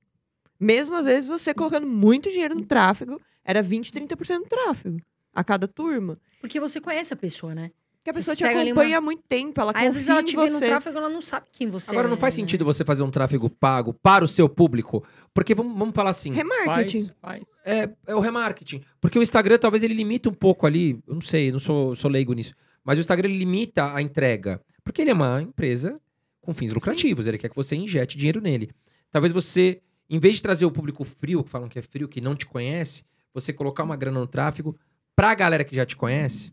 Mesmo 0.64 0.94
às 0.96 1.04
vezes 1.04 1.28
você 1.28 1.52
colocando 1.52 1.86
muito 1.86 2.30
dinheiro 2.30 2.54
no 2.54 2.64
tráfego, 2.64 3.20
era 3.44 3.60
20, 3.60 3.92
30% 3.92 4.38
do 4.38 4.46
tráfego 4.46 4.96
a 5.34 5.44
cada 5.44 5.68
turma. 5.68 6.18
Porque 6.40 6.58
você 6.58 6.80
conhece 6.80 7.12
a 7.12 7.16
pessoa, 7.16 7.54
né? 7.54 7.70
Que 8.02 8.10
a 8.10 8.12
Vocês 8.12 8.26
pessoa 8.26 8.36
te 8.36 8.44
acompanha 8.44 8.98
há 8.98 9.00
muito 9.00 9.22
tempo, 9.28 9.58
ela 9.60 9.72
Aí, 9.74 9.86
às 9.86 9.94
vezes 9.94 10.08
ela 10.08 10.22
te 10.22 10.34
confia 10.34 10.42
vê 10.44 10.48
em 10.48 10.52
no 10.52 10.58
você. 10.58 10.66
tráfego, 10.66 10.98
ela 10.98 11.08
não 11.08 11.20
sabe 11.20 11.46
quem 11.52 11.68
você 11.68 11.90
Agora, 11.90 12.06
é. 12.06 12.10
não 12.10 12.16
faz 12.18 12.34
né? 12.34 12.42
sentido 12.42 12.64
você 12.64 12.84
fazer 12.84 13.02
um 13.02 13.10
tráfego 13.10 13.48
pago 13.50 13.92
para 13.94 14.24
o 14.24 14.28
seu 14.28 14.48
público, 14.48 15.02
porque 15.34 15.54
vamos, 15.54 15.78
vamos 15.78 15.94
falar 15.94 16.10
assim, 16.10 16.32
Remarketing. 16.32 17.10
Faz, 17.20 17.40
faz. 17.40 17.42
é, 17.64 17.90
é 18.06 18.14
o 18.14 18.20
remarketing. 18.20 18.82
Porque 19.00 19.18
o 19.18 19.22
Instagram, 19.22 19.58
talvez 19.58 19.82
ele 19.82 19.94
limita 19.94 20.28
um 20.28 20.34
pouco 20.34 20.66
ali, 20.66 20.98
eu 21.06 21.14
não 21.14 21.20
sei, 21.22 21.48
eu 21.48 21.52
não 21.52 21.58
sou, 21.58 21.94
sou 21.94 22.10
leigo 22.10 22.32
nisso, 22.34 22.54
mas 22.82 22.98
o 22.98 23.00
Instagram 23.00 23.28
ele 23.28 23.38
limita 23.38 23.94
a 23.94 24.00
entrega, 24.02 24.60
porque 24.82 25.00
ele 25.00 25.10
é 25.10 25.14
uma 25.14 25.40
empresa 25.42 25.98
com 26.42 26.52
fins 26.52 26.72
lucrativos, 26.74 27.26
ele 27.26 27.38
quer 27.38 27.48
que 27.48 27.56
você 27.56 27.74
injete 27.74 28.16
dinheiro 28.18 28.40
nele. 28.40 28.70
Talvez 29.10 29.32
você, 29.32 29.80
em 30.08 30.18
vez 30.18 30.36
de 30.36 30.42
trazer 30.42 30.64
o 30.64 30.70
público 30.70 31.04
frio, 31.04 31.42
que 31.42 31.50
falam 31.50 31.68
que 31.68 31.78
é 31.78 31.82
frio, 31.82 32.08
que 32.08 32.20
não 32.20 32.34
te 32.34 32.46
conhece, 32.46 33.04
você 33.32 33.52
colocar 33.52 33.82
uma 33.82 33.96
grana 33.96 34.20
no 34.20 34.26
tráfego 34.26 34.78
pra 35.16 35.34
galera 35.34 35.64
que 35.64 35.74
já 35.74 35.86
te 35.86 35.96
conhece, 35.96 36.52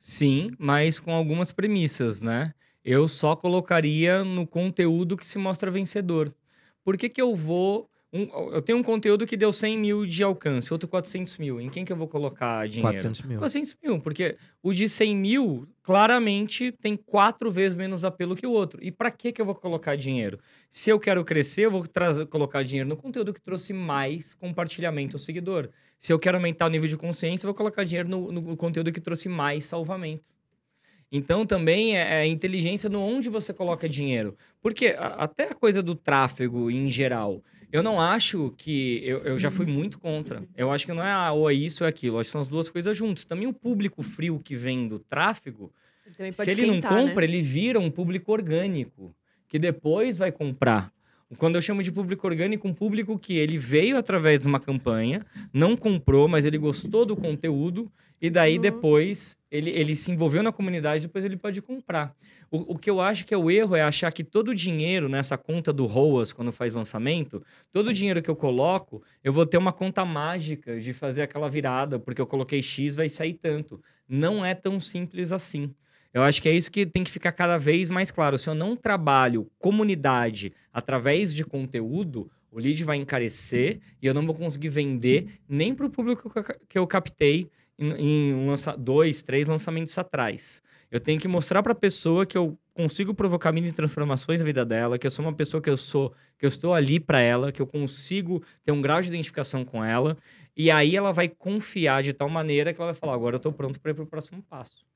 Sim, 0.00 0.52
mas 0.58 0.98
com 0.98 1.12
algumas 1.12 1.52
premissas, 1.52 2.22
né? 2.22 2.54
Eu 2.82 3.06
só 3.06 3.36
colocaria 3.36 4.24
no 4.24 4.46
conteúdo 4.46 5.16
que 5.16 5.26
se 5.26 5.36
mostra 5.36 5.70
vencedor. 5.70 6.34
Por 6.82 6.96
que, 6.96 7.10
que 7.10 7.20
eu 7.20 7.34
vou. 7.36 7.88
Um- 8.12 8.50
eu 8.52 8.60
tenho 8.62 8.76
um 8.78 8.82
conteúdo 8.82 9.26
que 9.26 9.36
deu 9.36 9.52
100 9.52 9.78
mil 9.78 10.04
de 10.04 10.22
alcance, 10.22 10.72
outro 10.72 10.88
400 10.88 11.38
mil. 11.38 11.60
Em 11.60 11.68
quem 11.70 11.84
que 11.84 11.92
eu 11.92 11.96
vou 11.96 12.08
colocar 12.08 12.66
dinheiro? 12.68 12.88
400 12.92 13.22
mil. 13.22 13.38
400 13.38 13.76
mil, 13.82 14.00
porque 14.00 14.36
o 14.62 14.72
de 14.72 14.88
100 14.88 15.14
mil 15.16 15.68
claramente 15.82 16.72
tem 16.72 16.96
quatro 16.96 17.50
vezes 17.50 17.76
menos 17.76 18.04
apelo 18.04 18.34
que 18.34 18.46
o 18.46 18.50
outro. 18.52 18.82
E 18.82 18.90
para 18.90 19.10
que 19.10 19.32
que 19.32 19.40
eu 19.40 19.46
vou 19.46 19.54
colocar 19.54 19.96
dinheiro? 19.96 20.38
Se 20.70 20.90
eu 20.90 20.98
quero 20.98 21.24
crescer, 21.24 21.66
eu 21.66 21.70
vou 21.70 21.86
trazer, 21.86 22.26
colocar 22.26 22.62
dinheiro 22.62 22.88
no 22.88 22.96
conteúdo 22.96 23.32
que 23.32 23.40
trouxe 23.40 23.72
mais 23.72 24.34
compartilhamento 24.34 25.16
ao 25.16 25.20
seguidor. 25.20 25.68
Se 25.98 26.12
eu 26.12 26.18
quero 26.18 26.36
aumentar 26.38 26.66
o 26.66 26.70
nível 26.70 26.88
de 26.88 26.96
consciência, 26.96 27.44
eu 27.44 27.48
vou 27.48 27.54
colocar 27.56 27.84
dinheiro 27.84 28.08
no, 28.08 28.32
no 28.32 28.56
conteúdo 28.56 28.90
que 28.92 29.00
trouxe 29.00 29.28
mais 29.28 29.64
salvamento. 29.64 30.24
Então 31.12 31.44
também 31.44 31.96
é, 31.98 32.22
é 32.22 32.26
inteligência 32.26 32.88
no 32.88 33.00
onde 33.00 33.28
você 33.28 33.52
coloca 33.52 33.88
dinheiro. 33.88 34.36
Porque 34.62 34.88
a- 34.98 35.24
até 35.24 35.44
a 35.50 35.54
coisa 35.54 35.82
do 35.82 35.94
tráfego 35.94 36.70
em 36.70 36.88
geral, 36.88 37.42
eu 37.72 37.82
não 37.82 38.00
acho 38.00 38.52
que. 38.56 39.00
Eu, 39.04 39.18
eu 39.20 39.38
já 39.38 39.50
fui 39.50 39.66
muito 39.66 39.98
contra. 39.98 40.42
Eu 40.56 40.70
acho 40.72 40.86
que 40.86 40.92
não 40.92 41.02
é 41.02 41.10
ah, 41.10 41.32
ou 41.32 41.50
é 41.50 41.54
isso 41.54 41.84
ou 41.84 41.86
é 41.86 41.90
aquilo. 41.90 42.16
Eu 42.16 42.20
acho 42.20 42.28
que 42.28 42.32
são 42.32 42.40
as 42.40 42.48
duas 42.48 42.68
coisas 42.68 42.96
juntas. 42.96 43.24
Também 43.24 43.46
o 43.46 43.52
público 43.52 44.02
frio 44.02 44.40
que 44.40 44.56
vem 44.56 44.88
do 44.88 44.98
tráfego, 44.98 45.72
Ele 46.18 46.32
se 46.32 46.50
ele 46.50 46.66
não 46.66 46.76
né? 46.76 46.82
compra, 46.82 47.24
ele 47.24 47.40
vira 47.40 47.78
um 47.78 47.90
público 47.90 48.32
orgânico, 48.32 49.14
que 49.48 49.58
depois 49.58 50.18
vai 50.18 50.32
comprar. 50.32 50.92
Quando 51.38 51.54
eu 51.54 51.62
chamo 51.62 51.82
de 51.82 51.92
público 51.92 52.26
orgânico, 52.26 52.66
um 52.66 52.74
público 52.74 53.18
que 53.18 53.36
ele 53.38 53.56
veio 53.56 53.96
através 53.96 54.40
de 54.40 54.46
uma 54.48 54.58
campanha, 54.58 55.24
não 55.52 55.76
comprou, 55.76 56.26
mas 56.26 56.44
ele 56.44 56.58
gostou 56.58 57.06
do 57.06 57.16
conteúdo, 57.16 57.90
e 58.20 58.28
daí 58.28 58.56
Uhum. 58.56 58.60
depois 58.60 59.38
ele, 59.50 59.70
ele 59.70 59.96
se 59.96 60.10
envolveu 60.10 60.42
na 60.42 60.52
comunidade, 60.52 61.06
depois 61.06 61.24
ele 61.24 61.36
pode 61.36 61.62
comprar. 61.62 62.14
O, 62.50 62.74
o 62.74 62.78
que 62.78 62.90
eu 62.90 63.00
acho 63.00 63.24
que 63.24 63.32
é 63.32 63.36
o 63.38 63.50
erro 63.50 63.76
é 63.76 63.82
achar 63.82 64.12
que 64.12 64.24
todo 64.24 64.48
o 64.48 64.54
dinheiro 64.54 65.08
nessa 65.08 65.38
conta 65.38 65.72
do 65.72 65.86
ROAS, 65.86 66.32
quando 66.32 66.52
faz 66.52 66.74
lançamento, 66.74 67.42
todo 67.72 67.88
o 67.88 67.92
dinheiro 67.92 68.20
que 68.20 68.28
eu 68.30 68.36
coloco, 68.36 69.02
eu 69.22 69.32
vou 69.32 69.46
ter 69.46 69.56
uma 69.56 69.72
conta 69.72 70.04
mágica 70.04 70.80
de 70.80 70.92
fazer 70.92 71.22
aquela 71.22 71.48
virada, 71.48 71.98
porque 71.98 72.20
eu 72.20 72.26
coloquei 72.26 72.60
X, 72.60 72.96
vai 72.96 73.08
sair 73.08 73.34
tanto. 73.34 73.80
Não 74.08 74.44
é 74.44 74.54
tão 74.54 74.80
simples 74.80 75.32
assim. 75.32 75.72
Eu 76.12 76.22
acho 76.22 76.42
que 76.42 76.48
é 76.48 76.52
isso 76.52 76.70
que 76.70 76.84
tem 76.84 77.04
que 77.04 77.10
ficar 77.10 77.32
cada 77.32 77.56
vez 77.56 77.88
mais 77.88 78.10
claro. 78.10 78.36
Se 78.36 78.48
eu 78.48 78.54
não 78.54 78.74
trabalho 78.76 79.48
comunidade 79.58 80.52
através 80.72 81.32
de 81.32 81.44
conteúdo, 81.44 82.30
o 82.50 82.58
lead 82.58 82.82
vai 82.82 82.96
encarecer 82.96 83.80
e 84.02 84.06
eu 84.06 84.14
não 84.14 84.26
vou 84.26 84.34
conseguir 84.34 84.70
vender 84.70 85.28
nem 85.48 85.74
para 85.74 85.86
o 85.86 85.90
público 85.90 86.32
que 86.68 86.78
eu 86.78 86.86
captei 86.86 87.48
em, 87.78 87.92
em 88.32 88.46
lança- 88.46 88.76
dois, 88.76 89.22
três 89.22 89.46
lançamentos 89.48 89.96
atrás. 89.96 90.60
Eu 90.90 90.98
tenho 90.98 91.20
que 91.20 91.28
mostrar 91.28 91.62
para 91.62 91.72
a 91.72 91.76
pessoa 91.76 92.26
que 92.26 92.36
eu 92.36 92.58
consigo 92.74 93.14
provocar 93.14 93.52
mini 93.52 93.70
transformações 93.72 94.40
na 94.40 94.46
vida 94.46 94.64
dela, 94.64 94.98
que 94.98 95.06
eu 95.06 95.10
sou 95.10 95.24
uma 95.24 95.32
pessoa 95.32 95.62
que 95.62 95.70
eu 95.70 95.76
sou, 95.76 96.12
que 96.36 96.44
eu 96.44 96.48
estou 96.48 96.74
ali 96.74 96.98
para 96.98 97.20
ela, 97.20 97.52
que 97.52 97.62
eu 97.62 97.66
consigo 97.66 98.42
ter 98.64 98.72
um 98.72 98.82
grau 98.82 99.00
de 99.00 99.08
identificação 99.08 99.64
com 99.64 99.84
ela, 99.84 100.16
e 100.56 100.70
aí 100.70 100.96
ela 100.96 101.12
vai 101.12 101.28
confiar 101.28 102.02
de 102.02 102.12
tal 102.12 102.28
maneira 102.28 102.72
que 102.74 102.80
ela 102.80 102.92
vai 102.92 102.98
falar: 103.00 103.14
agora 103.14 103.36
eu 103.36 103.38
estou 103.38 103.52
pronto 103.52 103.78
para 103.80 103.92
ir 103.92 103.94
para 103.94 104.04
o 104.04 104.06
próximo 104.06 104.42
passo. 104.42 104.89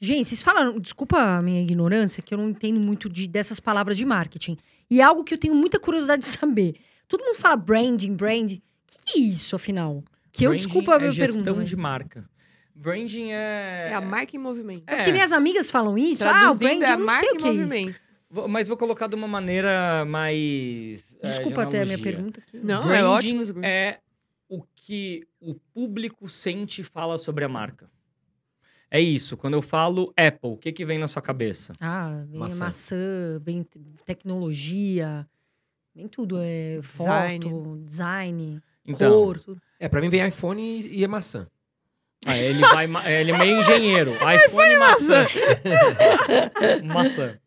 Gente, 0.00 0.28
vocês 0.28 0.42
falaram, 0.42 0.78
desculpa 0.78 1.18
a 1.18 1.42
minha 1.42 1.60
ignorância, 1.60 2.22
que 2.22 2.32
eu 2.32 2.38
não 2.38 2.48
entendo 2.50 2.78
muito 2.78 3.08
de, 3.08 3.26
dessas 3.26 3.58
palavras 3.58 3.96
de 3.96 4.04
marketing. 4.04 4.56
E 4.90 5.00
é 5.00 5.04
algo 5.04 5.24
que 5.24 5.34
eu 5.34 5.38
tenho 5.38 5.54
muita 5.54 5.78
curiosidade 5.80 6.22
de 6.22 6.28
saber. 6.28 6.76
Todo 7.08 7.24
mundo 7.24 7.34
fala 7.36 7.56
branding, 7.56 8.14
branding. 8.14 8.56
O 8.56 8.60
que, 8.86 9.12
que 9.12 9.18
é 9.18 9.22
isso, 9.22 9.56
afinal? 9.56 10.04
Que 10.32 10.44
eu, 10.44 10.50
Branding 10.50 10.64
desculpa 10.64 10.92
a 10.92 10.96
é 10.96 10.98
minha 10.98 11.10
gestão 11.10 11.42
pergunta. 11.42 11.64
de 11.66 11.76
marca. 11.76 12.30
Branding 12.74 13.32
é. 13.32 13.88
É 13.90 13.94
a 13.94 14.00
marca 14.00 14.36
em 14.36 14.38
movimento. 14.38 14.84
É, 14.86 14.96
Porque 14.96 15.10
minhas 15.10 15.32
amigas 15.32 15.68
falam 15.70 15.98
isso. 15.98 16.22
Ah, 16.24 16.28
o 16.28 16.30
Traduzindo, 16.30 16.58
branding, 16.58 16.84
é 16.84 16.86
a 16.86 16.92
eu 16.92 16.98
não 16.98 17.06
marca 17.06 17.20
sei 17.20 17.30
o 17.30 17.34
em 17.34 17.38
que 17.38 17.48
é 17.48 17.50
isso. 17.50 17.60
movimento. 17.62 18.00
vou- 18.30 18.46
mas 18.48 18.68
vou 18.68 18.76
colocar 18.76 19.08
de 19.08 19.16
uma 19.16 19.26
maneira 19.26 20.04
mais. 20.04 21.02
é, 21.20 21.26
de 21.26 21.32
Desculpa 21.32 21.62
até 21.64 21.82
a 21.82 21.84
minha 21.84 21.98
pergunta 21.98 22.40
aqui. 22.40 22.58
Não, 22.62 22.82
é 22.82 23.00
Branding 23.00 23.04
ótimo. 23.08 23.42
esse 23.42 23.52
branding. 23.52 23.66
É 23.68 23.98
o 24.48 24.62
que 24.74 25.26
o 25.40 25.54
público 25.74 26.28
sente 26.28 26.82
e 26.82 26.84
fala 26.84 27.18
sobre 27.18 27.44
a 27.44 27.48
marca. 27.48 27.90
É 28.90 29.00
isso. 29.00 29.36
Quando 29.36 29.54
eu 29.54 29.62
falo 29.62 30.12
Apple, 30.16 30.50
o 30.50 30.56
que, 30.56 30.72
que 30.72 30.84
vem 30.84 30.98
na 30.98 31.08
sua 31.08 31.20
cabeça? 31.22 31.72
Ah, 31.80 32.22
vem 32.26 32.40
maçã, 32.40 32.64
Maçã. 32.64 33.38
vem 33.44 33.62
te- 33.62 33.78
tecnologia, 34.06 35.26
vem 35.94 36.08
tudo. 36.08 36.38
É 36.40 36.78
Design. 36.80 37.44
foto, 37.50 37.78
design, 37.84 38.62
Então, 38.86 39.10
cor, 39.12 39.38
tudo. 39.40 39.60
É, 39.78 39.88
pra 39.88 40.00
mim 40.00 40.08
vem 40.08 40.26
iPhone 40.26 40.62
e, 40.62 41.00
e 41.00 41.04
é 41.04 41.08
maçã. 41.08 41.46
ah, 42.26 42.36
ele 42.36 42.60
vai, 42.60 42.86
ma- 42.86 43.10
ele 43.10 43.30
é 43.30 43.38
meio 43.38 43.58
engenheiro. 43.60 44.12
iPhone 44.46 44.70
e 44.72 44.78
maçã. 44.78 45.26
maçã. 46.84 47.38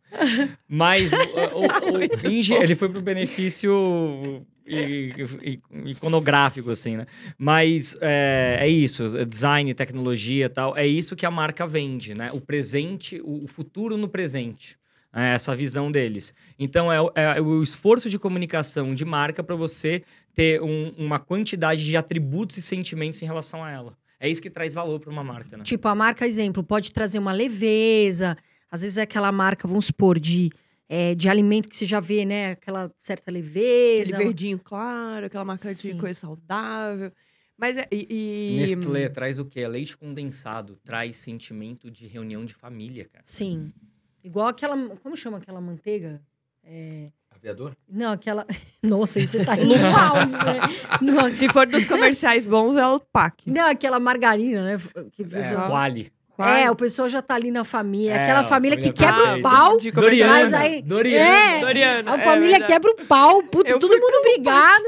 Mas 0.68 1.12
o- 1.14 1.16
o- 1.18 1.98
o- 1.98 2.02
ele 2.64 2.76
foi 2.76 2.90
pro 2.90 3.02
benefício 3.02 4.46
i- 4.74 5.14
i- 5.54 5.92
iconográfico, 5.92 6.70
assim, 6.72 6.98
né? 6.98 7.06
Mas 7.38 7.96
é, 8.02 8.58
é 8.62 8.68
isso, 8.68 9.18
é 9.18 9.26
design, 9.26 9.74
tecnologia 9.74 10.46
e 10.46 10.50
tal, 10.50 10.78
é 10.78 10.86
isso 10.88 11.16
que 11.16 11.26
a 11.26 11.32
marca 11.32 11.66
vende, 11.68 12.14
né? 12.14 12.32
O 12.34 12.42
presente, 12.42 13.20
o 13.24 13.42
o 13.44 13.48
futuro 13.48 13.98
no 13.98 14.08
presente. 14.08 14.78
É 15.14 15.34
essa 15.34 15.54
visão 15.54 15.92
deles. 15.92 16.34
Então, 16.58 16.90
é, 16.92 17.02
o- 17.02 17.12
é 17.16 17.42
o 17.42 17.62
esforço 17.62 18.10
de 18.10 18.18
comunicação 18.18 18.94
de 18.96 19.04
marca 19.04 19.44
para 19.44 19.56
você 19.58 20.04
ter 20.34 20.62
um- 20.62 20.94
uma 20.98 21.20
quantidade 21.20 21.84
de 21.84 21.98
atributos 21.98 22.56
e 22.58 22.62
sentimentos 22.62 23.22
em 23.22 23.26
relação 23.26 23.62
a 23.62 23.70
ela. 23.70 23.98
É 24.20 24.30
isso 24.30 24.42
que 24.42 24.50
traz 24.50 24.74
valor 24.74 25.00
para 25.02 25.10
uma 25.12 25.24
marca, 25.24 25.58
né? 25.58 25.64
Tipo, 25.66 25.88
a 25.90 25.96
marca, 25.96 26.26
exemplo, 26.26 26.64
pode 26.64 26.92
trazer 26.94 27.20
uma 27.20 27.34
leveza. 27.34 28.38
Às 28.72 28.82
vezes 28.84 28.98
é 28.98 29.02
aquela 29.02 29.32
marca, 29.34 29.68
vamos 29.68 29.88
supor, 29.88 30.18
de 30.18 30.50
é, 30.94 31.16
de 31.16 31.30
alimento 31.30 31.70
que 31.70 31.76
você 31.78 31.86
já 31.86 32.02
vê, 32.02 32.26
né? 32.26 32.52
Aquela 32.52 32.92
certa 33.00 33.32
Aquele 33.32 33.38
leveza. 33.42 34.18
verdinho 34.18 34.60
claro, 34.60 35.28
aquela 35.28 35.46
marca 35.46 35.64
Sim. 35.74 35.94
de 35.94 36.00
coisa 36.00 36.20
saudável. 36.20 37.14
Mas 37.58 37.78
é- 37.78 37.88
e, 37.90 38.08
e- 38.10 38.58
Nestlé 38.60 39.08
traz 39.08 39.40
o 39.40 39.46
quê? 39.46 39.66
Leite 39.66 39.96
condensado. 39.96 40.76
Traz 40.84 41.16
sentimento 41.16 41.90
de 41.90 42.08
reunião 42.08 42.44
de 42.44 42.54
família, 42.54 43.06
cara. 43.06 43.24
Sim. 43.24 43.72
Igual 44.22 44.48
aquela. 44.50 44.76
Como 44.98 45.16
chama 45.16 45.38
aquela 45.38 45.62
manteiga? 45.62 46.22
É, 46.64 47.10
Aviador? 47.30 47.74
Não, 47.88 48.12
aquela. 48.12 48.46
Nossa, 48.84 49.20
você 49.26 49.46
tá 49.46 49.56
indo 49.62 49.74
mal, 49.78 50.16
né? 50.28 51.32
Se 51.38 51.48
for 51.50 51.66
dos 51.68 51.86
comerciais 51.86 52.46
bons, 52.46 52.76
é 52.76 52.86
o 52.86 53.00
PAC. 53.00 53.50
não, 53.50 53.70
aquela 53.70 54.00
margarina, 54.00 54.64
né? 54.76 54.78
Que 55.14 55.24
É, 55.24 55.54
Quali. 55.68 56.12
É, 56.46 56.70
o 56.72 56.76
pessoal 56.76 57.08
já 57.10 57.22
tá 57.22 57.36
ali 57.36 57.52
na 57.52 57.64
família. 57.64 58.14
É, 58.14 58.22
aquela 58.22 58.40
a 58.42 58.44
família 58.44 58.78
que 58.78 58.88
família 58.88 59.08
quebra 59.08 59.22
o 59.22 59.26
perfeita. 59.42 59.50
pau. 59.50 59.78
Doriana. 60.02 60.34
Mas 60.34 60.54
aí- 60.54 60.82
Doriana. 60.82 61.30
É, 61.30 61.60
Doriana, 61.60 62.12
A 62.12 62.16
é 62.16 62.18
família 62.20 62.50
verdade. 62.60 62.72
quebra 62.72 62.92
o 62.92 63.06
pau, 63.08 63.44
puta, 63.44 63.78
todo 63.80 63.92
mundo 64.00 64.22
brigado. 64.24 64.84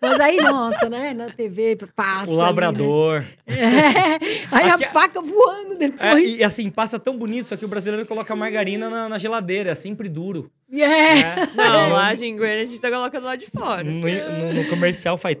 Mas 0.00 0.20
aí, 0.20 0.36
nossa, 0.36 0.88
né? 0.88 1.12
Na 1.12 1.30
TV 1.30 1.76
passa. 1.96 2.30
O 2.30 2.34
ali, 2.34 2.42
labrador. 2.42 3.22
né? 3.44 3.56
É. 3.56 4.46
Aí 4.52 4.70
Aqui- 4.70 4.84
a 4.84 4.88
faca 4.90 5.20
voando 5.20 5.72
É, 5.72 5.76
depois. 5.76 6.24
e 6.38 6.44
assim, 6.44 6.70
passa 6.70 6.96
tão 6.96 7.16
bonito, 7.18 7.46
só 7.46 7.56
que 7.56 7.64
o 7.64 7.68
brasileiro 7.68 8.06
coloca 8.06 8.36
margarina 8.36 8.88
na, 8.88 9.08
na 9.08 9.18
geladeira, 9.18 9.70
é 9.72 9.74
sempre 9.74 10.08
duro. 10.08 10.48
É. 10.72 11.14
né? 11.16 11.48
Não, 11.56 11.90
lá 11.92 12.08
a 12.08 12.14
Jingueira 12.14 12.62
a 12.62 12.66
gente 12.66 12.78
tá 12.78 12.88
colocando 12.90 13.24
lá 13.24 13.34
de 13.34 13.46
fora. 13.46 13.82
No, 13.82 14.00
no- 14.00 14.52
no 14.54 14.64
comercial 14.68 15.18
faz. 15.18 15.38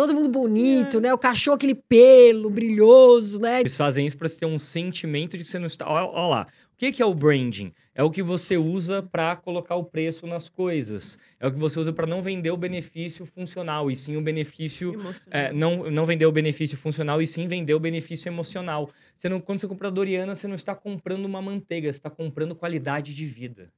Todo 0.00 0.14
mundo 0.14 0.30
bonito, 0.30 0.98
né? 0.98 1.12
O 1.12 1.18
cachorro, 1.18 1.56
aquele 1.56 1.74
pelo 1.74 2.48
brilhoso, 2.48 3.38
né? 3.38 3.60
Eles 3.60 3.76
fazem 3.76 4.06
isso 4.06 4.16
pra 4.16 4.26
você 4.26 4.40
ter 4.40 4.46
um 4.46 4.58
sentimento 4.58 5.36
de 5.36 5.44
que 5.44 5.50
você 5.50 5.58
não 5.58 5.66
está. 5.66 5.86
Olha, 5.86 6.06
olha 6.06 6.26
lá. 6.26 6.46
O 6.72 6.76
que, 6.78 6.90
que 6.90 7.02
é 7.02 7.04
o 7.04 7.12
branding? 7.12 7.70
É 7.94 8.02
o 8.02 8.10
que 8.10 8.22
você 8.22 8.56
usa 8.56 9.02
pra 9.02 9.36
colocar 9.36 9.74
o 9.74 9.84
preço 9.84 10.26
nas 10.26 10.48
coisas. 10.48 11.18
É 11.38 11.46
o 11.46 11.52
que 11.52 11.58
você 11.58 11.78
usa 11.78 11.92
pra 11.92 12.06
não 12.06 12.22
vender 12.22 12.50
o 12.50 12.56
benefício 12.56 13.26
funcional, 13.26 13.90
e 13.90 13.94
sim 13.94 14.16
o 14.16 14.22
benefício. 14.22 14.94
é, 15.30 15.52
não, 15.52 15.90
não 15.90 16.06
vender 16.06 16.24
o 16.24 16.32
benefício 16.32 16.78
funcional, 16.78 17.20
e 17.20 17.26
sim 17.26 17.46
vender 17.46 17.74
o 17.74 17.78
benefício 17.78 18.30
emocional. 18.30 18.88
Você 19.18 19.28
não, 19.28 19.38
quando 19.38 19.58
você 19.58 19.68
compra 19.68 19.88
a 19.88 19.90
Doriana, 19.90 20.34
você 20.34 20.48
não 20.48 20.54
está 20.54 20.74
comprando 20.74 21.26
uma 21.26 21.42
manteiga, 21.42 21.92
você 21.92 21.98
está 21.98 22.08
comprando 22.08 22.54
qualidade 22.54 23.14
de 23.14 23.26
vida. 23.26 23.70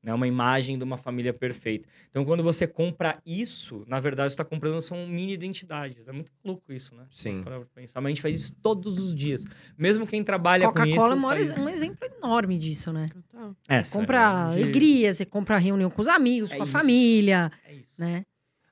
Né? 0.00 0.14
Uma 0.14 0.28
imagem 0.28 0.78
de 0.78 0.84
uma 0.84 0.96
família 0.96 1.34
perfeita. 1.34 1.88
Então, 2.08 2.24
quando 2.24 2.40
você 2.42 2.68
compra 2.68 3.20
isso, 3.26 3.84
na 3.88 3.98
verdade, 3.98 4.30
você 4.30 4.34
está 4.34 4.44
comprando 4.44 4.80
são 4.80 5.06
mini 5.08 5.32
identidades. 5.32 6.06
É 6.08 6.12
muito 6.12 6.30
louco 6.44 6.72
isso, 6.72 6.94
né? 6.94 7.04
Sim. 7.10 7.42
Pensar. 7.74 8.00
Mas 8.00 8.06
a 8.06 8.08
gente 8.10 8.22
faz 8.22 8.40
isso 8.40 8.52
todos 8.62 8.96
os 8.98 9.12
dias. 9.14 9.44
Mesmo 9.76 10.06
quem 10.06 10.22
trabalha 10.22 10.70
com 10.70 10.82
isso... 10.84 10.94
Coca-Cola 10.96 11.14
é 11.14 11.16
um 11.16 11.22
faz- 11.22 11.56
um 11.58 11.68
exemplo 11.68 11.98
enorme 12.16 12.58
disso, 12.58 12.92
né? 12.92 13.06
Total. 13.12 13.56
É, 13.68 13.82
Você 13.82 13.98
compra 13.98 14.18
sério, 14.50 14.62
alegria, 14.64 15.12
você 15.14 15.24
compra 15.24 15.58
reunião 15.58 15.90
com 15.90 16.00
os 16.00 16.08
amigos, 16.08 16.52
É 16.52 16.56
com 16.56 16.62
a 16.62 16.64
isso. 16.64 16.72
família, 16.72 17.50
É 17.66 17.74
isso. 17.74 17.94
né? 17.98 18.22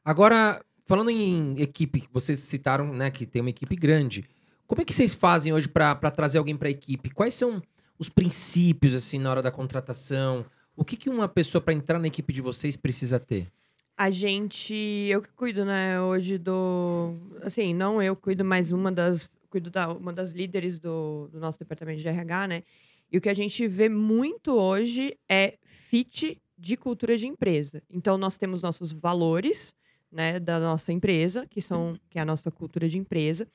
Agora, 0.05 0.65
falando 0.85 1.11
em 1.11 1.61
equipe, 1.61 2.05
vocês 2.13 2.39
citaram, 2.39 2.95
né, 2.95 3.11
que 3.11 3.27
tem 3.27 3.41
uma 3.43 3.51
equipe 3.51 3.75
grande. 3.75 4.25
Como 4.65 4.81
é 4.81 4.85
que 4.85 4.93
vocês 4.95 5.13
fazem 5.15 5.53
hoje 5.53 5.69
pra 5.69 5.93
pra 5.97 6.11
trazer 6.13 6.39
alguém 6.39 6.57
pra 6.57 6.71
equipe? 6.71 7.11
Quais 7.11 7.35
são 7.35 7.61
os 7.99 8.09
princípios, 8.09 8.95
assim, 8.95 9.19
na 9.19 9.31
hora 9.31 9.43
da 9.43 9.51
contratação? 9.51 10.47
O 10.77 10.85
que, 10.85 10.97
que 10.97 11.09
uma 11.09 11.27
pessoa 11.27 11.61
pra 11.63 11.73
entrar 11.73 11.99
na 11.99 12.07
equipe 12.07 12.33
de 12.33 12.43
vocês 12.43 12.77
precisa 12.77 13.19
ter? 13.19 13.51
A 13.97 14.11
gente, 14.11 14.75
eu 15.09 15.23
que 15.23 15.31
cuido, 15.31 15.65
né, 15.65 15.99
hoje 15.99 16.37
do, 16.37 17.15
assim, 17.43 17.73
não 17.73 18.03
eu 18.03 18.15
cuido, 18.15 18.45
mas 18.45 18.71
uma 18.71 18.93
das, 18.93 19.31
cuido 19.49 19.71
da, 19.71 19.91
uma 19.91 20.13
das 20.13 20.33
líderes 20.33 20.79
do, 20.79 21.29
do 21.33 21.41
nosso 21.41 21.59
departamento 21.59 22.03
de 22.03 22.07
RH, 22.07 22.49
né, 22.49 22.63
e 23.11 23.17
o 23.17 23.21
que 23.23 23.31
a 23.31 23.35
gente 23.35 23.67
vê 23.67 23.89
muito 23.89 24.53
hoje 24.53 25.17
é 25.27 25.57
fit 25.89 26.39
de 26.59 26.77
cultura 26.77 27.17
de 27.17 27.27
empresa. 27.27 27.83
Então, 27.89 28.19
nós 28.19 28.37
temos 28.37 28.61
nossos 28.61 28.93
valores, 28.93 29.75
né, 30.13 30.39
da 30.39 30.61
nossa 30.61 30.93
empresa, 30.93 31.47
que 31.47 31.63
são, 31.63 31.95
que 32.11 32.19
é 32.19 32.23
a 32.23 32.25
nossa 32.25 32.51
cultura 32.51 32.87
de 32.87 32.99
empresa, 32.99 33.49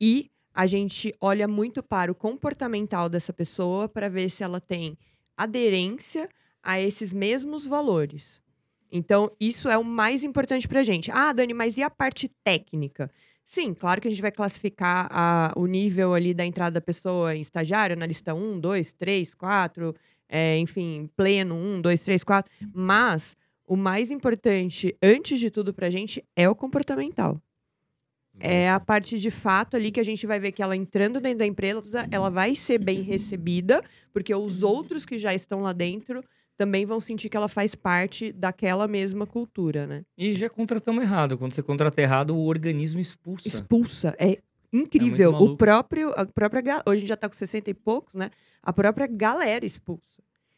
e 0.00 0.30
a 0.54 0.64
gente 0.66 1.12
olha 1.20 1.48
muito 1.48 1.82
para 1.82 2.12
o 2.12 2.14
comportamental 2.14 3.08
dessa 3.08 3.32
pessoa 3.32 3.88
para 3.88 4.08
ver 4.08 4.30
se 4.30 4.44
ela 4.44 4.60
tem 4.60 4.96
aderência 5.36 6.28
a 6.62 6.80
esses 6.80 7.12
mesmos 7.12 7.66
valores. 7.66 8.40
Então, 8.90 9.30
isso 9.38 9.68
é 9.68 9.76
o 9.76 9.84
mais 9.84 10.24
importante 10.24 10.66
pra 10.66 10.82
gente. 10.82 11.10
Ah, 11.10 11.32
Dani, 11.32 11.52
mas 11.52 11.76
e 11.76 11.82
a 11.82 11.90
parte 11.90 12.28
técnica? 12.42 13.10
Sim, 13.44 13.72
claro 13.74 14.00
que 14.00 14.08
a 14.08 14.10
gente 14.10 14.22
vai 14.22 14.32
classificar 14.32 15.08
a- 15.10 15.52
o 15.56 15.66
nível 15.66 16.14
ali 16.14 16.34
da 16.34 16.44
entrada 16.44 16.74
da 16.74 16.80
pessoa 16.80 17.34
em 17.34 17.40
estagiário, 17.40 17.96
na 17.96 18.06
lista 18.06 18.34
1, 18.34 18.58
2, 18.58 18.92
3, 18.92 19.34
4, 19.34 19.94
é, 20.28 20.58
enfim, 20.58 21.08
pleno 21.16 21.54
1, 21.54 21.80
2, 21.80 22.02
3, 22.02 22.22
4. 22.24 22.50
Mas 22.72 23.36
o 23.66 23.76
mais 23.76 24.10
importante, 24.10 24.94
antes 25.02 25.38
de 25.40 25.50
tudo 25.50 25.72
pra 25.72 25.90
gente, 25.90 26.24
é 26.36 26.48
o 26.48 26.54
comportamental. 26.54 27.40
É 28.40 28.70
a 28.70 28.78
parte 28.78 29.18
de 29.18 29.30
fato 29.32 29.76
ali 29.76 29.90
que 29.90 29.98
a 29.98 30.04
gente 30.04 30.24
vai 30.26 30.38
ver 30.38 30.52
que 30.52 30.62
ela 30.62 30.76
entrando 30.76 31.20
dentro 31.20 31.38
da 31.38 31.46
empresa, 31.46 32.06
ela 32.10 32.30
vai 32.30 32.54
ser 32.54 32.78
bem 32.78 33.02
recebida, 33.02 33.82
porque 34.12 34.32
os 34.34 34.62
outros 34.62 35.04
que 35.04 35.18
já 35.18 35.34
estão 35.34 35.60
lá 35.60 35.72
dentro 35.72 36.22
também 36.58 36.84
vão 36.84 36.98
sentir 36.98 37.28
que 37.28 37.36
ela 37.36 37.46
faz 37.48 37.74
parte 37.76 38.32
daquela 38.32 38.88
mesma 38.88 39.24
cultura, 39.24 39.86
né? 39.86 40.02
E 40.18 40.34
já 40.34 40.50
contratamos 40.50 41.02
errado. 41.04 41.38
Quando 41.38 41.54
você 41.54 41.62
contrata 41.62 42.02
errado, 42.02 42.34
o 42.36 42.44
organismo 42.44 42.98
expulsa. 43.00 43.46
Expulsa. 43.46 44.14
É 44.18 44.38
incrível. 44.72 45.32
maluco. 45.32 45.52
o 45.52 45.56
próprio, 45.56 46.10
a 46.16 46.26
própria, 46.26 46.82
hoje 46.84 46.96
a 46.96 46.98
gente 46.98 47.08
já 47.08 47.16
tá 47.16 47.28
com 47.28 47.34
60 47.36 47.70
e 47.70 47.74
poucos, 47.74 48.12
né? 48.12 48.30
A 48.60 48.72
própria 48.72 49.06
galera 49.06 49.64
expulsa. 49.64 50.02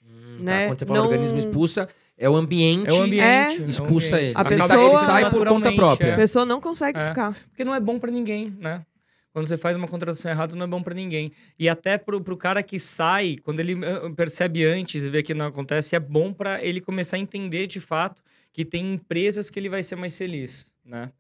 Hum, 0.03 0.39
tá. 0.39 0.43
né? 0.43 0.67
Quando 0.69 0.79
você 0.81 0.87
fala 0.87 0.99
Não- 1.01 1.07
organismo 1.07 1.39
expulsa, 1.39 1.87
é 2.17 2.29
o 2.31 2.35
ambiente. 2.35 2.89
É 2.89 2.93
o 2.99 3.03
ambiente. 3.03 3.61
é 3.63 3.65
o 3.67 3.69
expulsa 3.69 4.17
ambiente. 4.17 4.31
ele. 4.31 4.35
A 4.37 4.41
Ele 4.41 4.49
pessoa- 4.49 4.69
sai- 4.69 4.87
ele 4.87 4.97
sai 4.99 5.31
por 5.31 5.47
conta 5.47 5.73
própria. 5.73 6.11
A 6.13 6.15
é. 6.15 6.17
pessoa 6.17 6.47
não 6.47 6.61
consegue 6.63 6.99
É. 6.99 7.09
ficar. 7.09 7.35
Porque 7.51 7.63
não 7.65 7.75
é 7.75 7.79
bom 7.79 7.99
pra 7.99 8.11
ninguém, 8.11 8.57
né? 8.59 8.85
Quando 9.33 9.47
você 9.47 9.57
faz 9.57 9.77
uma 9.77 9.87
contratação 9.87 10.31
errada, 10.31 10.57
não 10.57 10.65
é 10.65 10.69
bom 10.69 10.83
pra 10.83 10.95
ninguém. 10.95 11.33
E 11.59 11.69
até 11.69 11.97
pro, 11.97 12.21
pro 12.21 12.37
cara 12.37 12.63
que 12.63 12.81
sai, 12.81 13.37
quando 13.43 13.61
ele 13.61 13.75
ah, 13.85 14.11
percebe 14.15 14.65
antes 14.65 15.05
e 15.05 15.11
vê 15.11 15.23
que 15.23 15.35
não 15.35 15.47
acontece, 15.47 15.95
é 15.95 16.01
bom 16.01 16.33
pra 16.33 16.63
ele 16.65 16.81
começar 16.81 17.17
a 17.17 17.21
entender 17.21 17.67
de 17.67 17.81
fato 17.81 18.23
que 18.53 18.65
tem 18.65 18.95
empresas 18.95 19.49
que 19.49 19.59
ele 19.59 19.69
vai 19.69 19.83
ser 19.83 19.97
mais 19.97 20.17
feliz, 20.17 20.73
né? 20.85 21.13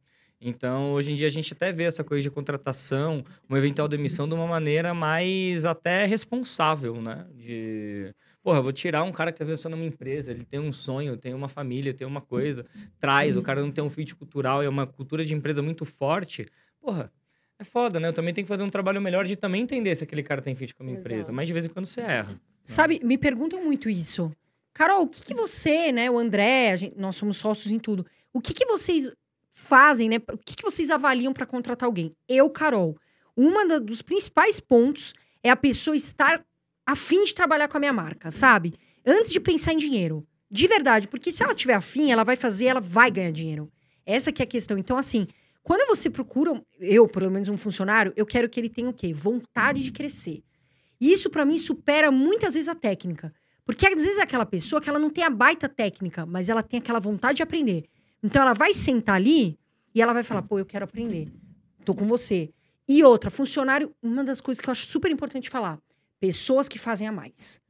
Então, 0.43 0.93
hoje 0.93 1.13
em 1.13 1.15
dia, 1.15 1.27
a 1.27 1.31
gente 1.31 1.53
até 1.53 1.71
vê 1.71 1.85
essa 1.85 2.03
coisa 2.03 2.23
de 2.23 2.31
contratação, 2.31 3.23
uma 3.47 3.59
eventual 3.59 3.87
demissão 3.87 4.27
de 4.27 4.35
uma 4.35 4.47
maneira 4.47 4.95
mais 4.95 5.67
até 5.67 6.07
responsável, 6.07 7.01
né? 7.01 7.27
De, 7.35 8.15
porra, 8.43 8.63
vou 8.63 8.73
tirar 8.73 9.03
um 9.05 9.13
cara 9.13 9.33
que 9.33 9.43
às 9.43 9.49
vezes 9.49 9.61
está 9.61 9.69
numa 9.69 9.85
empresa, 9.85 10.31
ele 10.31 10.45
tem 10.45 10.59
um 10.59 10.73
sonho, 10.73 11.15
tem 11.19 11.35
uma 11.35 11.49
família, 11.49 11.93
tem 11.93 12.07
uma 12.07 12.23
coisa, 12.23 12.65
traz, 12.99 13.37
o 13.37 13.43
cara 13.43 13.61
não 13.61 13.71
tem 13.71 13.85
um 13.85 13.91
fit 13.91 14.15
cultural, 14.17 14.63
é 14.63 14.69
uma 14.69 14.87
cultura 14.87 15.27
de 15.27 15.35
empresa 15.35 15.61
muito 15.61 15.85
forte. 15.85 16.47
Porra, 16.81 17.13
é 17.61 17.65
foda, 17.65 18.01
né? 18.01 18.09
Eu 18.09 18.13
também 18.13 18.33
tenho 18.35 18.45
que 18.45 18.49
fazer 18.49 18.63
um 18.65 18.71
trabalho 18.71 19.01
melhor 19.01 19.25
de 19.25 19.37
também 19.37 19.63
entender 19.63 19.95
se 19.97 20.03
aquele 20.05 20.23
cara 20.23 20.41
tem 20.41 20.55
fit 20.55 20.75
com 20.75 20.83
a 20.83 20.87
minha 20.87 20.97
Exato. 20.97 21.09
empresa. 21.13 21.33
Mas 21.33 21.47
de 21.47 21.53
vez 21.53 21.65
em 21.65 21.69
quando 21.69 21.87
você 21.87 22.01
erra. 22.01 22.41
Sabe, 22.63 23.01
me 23.05 23.17
perguntam 23.19 23.63
muito 23.65 23.89
isso. 23.91 24.33
Carol, 24.73 25.03
o 25.03 25.09
que, 25.09 25.23
que 25.25 25.35
você, 25.35 25.93
né, 25.93 26.11
o 26.11 26.19
André, 26.19 26.71
a 26.73 26.77
gente- 26.77 26.97
nós 26.99 27.17
somos 27.17 27.37
sócios 27.37 27.73
em 27.73 27.79
tudo. 27.79 28.07
O 28.33 28.41
que, 28.41 28.55
que 28.55 28.65
vocês 28.67 29.11
fazem, 29.51 30.09
né? 30.09 30.17
O 30.33 30.39
que, 30.39 30.57
que 30.57 30.63
vocês 30.63 30.91
avaliam 30.91 31.33
para 31.33 31.45
contratar 31.47 31.87
alguém? 31.87 32.15
Eu, 32.29 32.49
Carol, 32.49 32.97
uma 33.37 33.67
da- 33.67 33.79
dos 33.79 34.01
principais 34.03 34.61
pontos 34.61 35.13
é 35.43 35.51
a 35.51 35.57
pessoa 35.57 35.97
estar 35.97 36.45
afim 36.87 37.25
de 37.25 37.35
trabalhar 37.35 37.69
com 37.69 37.77
a 37.77 37.81
minha 37.81 37.93
marca, 37.93 38.31
sabe? 38.31 38.75
Antes 39.07 39.31
de 39.33 39.41
pensar 39.41 39.73
em 39.73 39.77
dinheiro. 39.79 40.27
De 40.51 40.67
verdade, 40.67 41.07
porque 41.09 41.31
se 41.31 41.43
ela 41.43 41.55
tiver 41.55 41.75
afim, 41.75 42.11
ela 42.11 42.25
vai 42.25 42.35
fazer, 42.37 42.67
ela 42.67 42.81
vai 42.81 43.11
ganhar 43.11 43.31
dinheiro. 43.31 43.71
Essa 44.05 44.33
que 44.33 44.43
é 44.43 44.45
a 44.45 44.49
questão. 44.49 44.77
Então, 44.77 44.97
assim, 44.99 45.27
quando 45.71 45.87
você 45.87 46.11
procura, 46.11 46.61
eu, 46.81 47.07
pelo 47.07 47.31
menos 47.31 47.49
um 47.49 47.57
funcionário, 47.57 48.13
eu 48.17 48.27
quero 48.27 48.49
que 48.49 48.59
ele 48.59 48.69
tenha 48.69 48.89
o 48.89 48.93
quê? 48.93 49.13
Vontade 49.15 49.85
de 49.85 49.93
crescer. 49.93 50.43
E 51.01 51.13
isso, 51.13 51.31
pra 51.31 51.45
mim, 51.45 51.57
supera 51.59 52.11
muitas 52.11 52.55
vezes 52.55 52.69
a 52.69 52.75
técnica. 52.75 53.33
Porque 53.65 53.87
às 53.87 53.95
vezes 54.03 54.19
é 54.19 54.23
aquela 54.23 54.45
pessoa 54.45 54.81
que 54.81 54.91
ela 54.91 54.99
não 54.99 55.09
tem 55.09 55.23
a 55.23 55.31
baita 55.31 55.69
técnica, 55.69 56.27
mas 56.27 56.49
ela 56.49 56.61
tem 56.61 56.81
aquela 56.81 56.99
vontade 56.99 57.37
de 57.37 57.45
aprender. 57.45 57.85
Então 58.21 58.43
ela 58.43 58.53
vai 58.53 58.75
sentar 58.75 59.15
ali 59.15 59.57
e 59.95 60.03
ela 60.03 60.13
vai 60.13 60.25
falar: 60.25 60.43
pô, 60.43 60.59
eu 60.59 60.67
quero 60.67 60.85
aprender. 60.85 61.29
Tô 61.85 61.95
com 61.95 62.05
você. 62.05 62.51
E 62.89 63.05
outra, 63.05 63.31
funcionário, 63.31 63.95
uma 64.03 64.25
das 64.25 64.41
coisas 64.41 64.61
que 64.61 64.69
eu 64.69 64.73
acho 64.73 64.87
super 64.87 65.09
importante 65.09 65.49
falar: 65.49 65.79
pessoas 66.19 66.69
que 66.69 66.81
fazem 66.81 67.07
a 67.07 67.13
mais. 67.13 67.61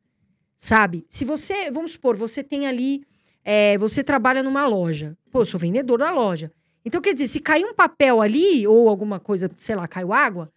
Sabe? 0.56 1.05
Se 1.06 1.22
você, 1.22 1.70
vamos 1.70 1.93
supor, 1.93 2.16
você 2.16 2.43
tem 2.43 2.66
ali, 2.66 3.05
é, 3.44 3.77
você 3.77 4.02
trabalha 4.02 4.43
numa 4.43 4.66
loja. 4.66 5.18
Pô, 5.31 5.43
eu 5.43 5.44
sou 5.44 5.60
vendedor 5.60 5.98
da 5.98 6.10
loja. 6.10 6.51
Então, 6.85 7.01
quer 7.01 7.12
dizer, 7.12 7.27
se 7.27 7.40
cair 7.40 7.65
um 7.65 7.74
papel 7.74 8.20
ali, 8.20 8.66
ou 8.66 8.89
alguma 8.89 9.20
coisa, 9.20 9.51
sei 9.57 9.77
lá, 9.77 9.86
caiu 9.86 10.12
água, 10.12 10.51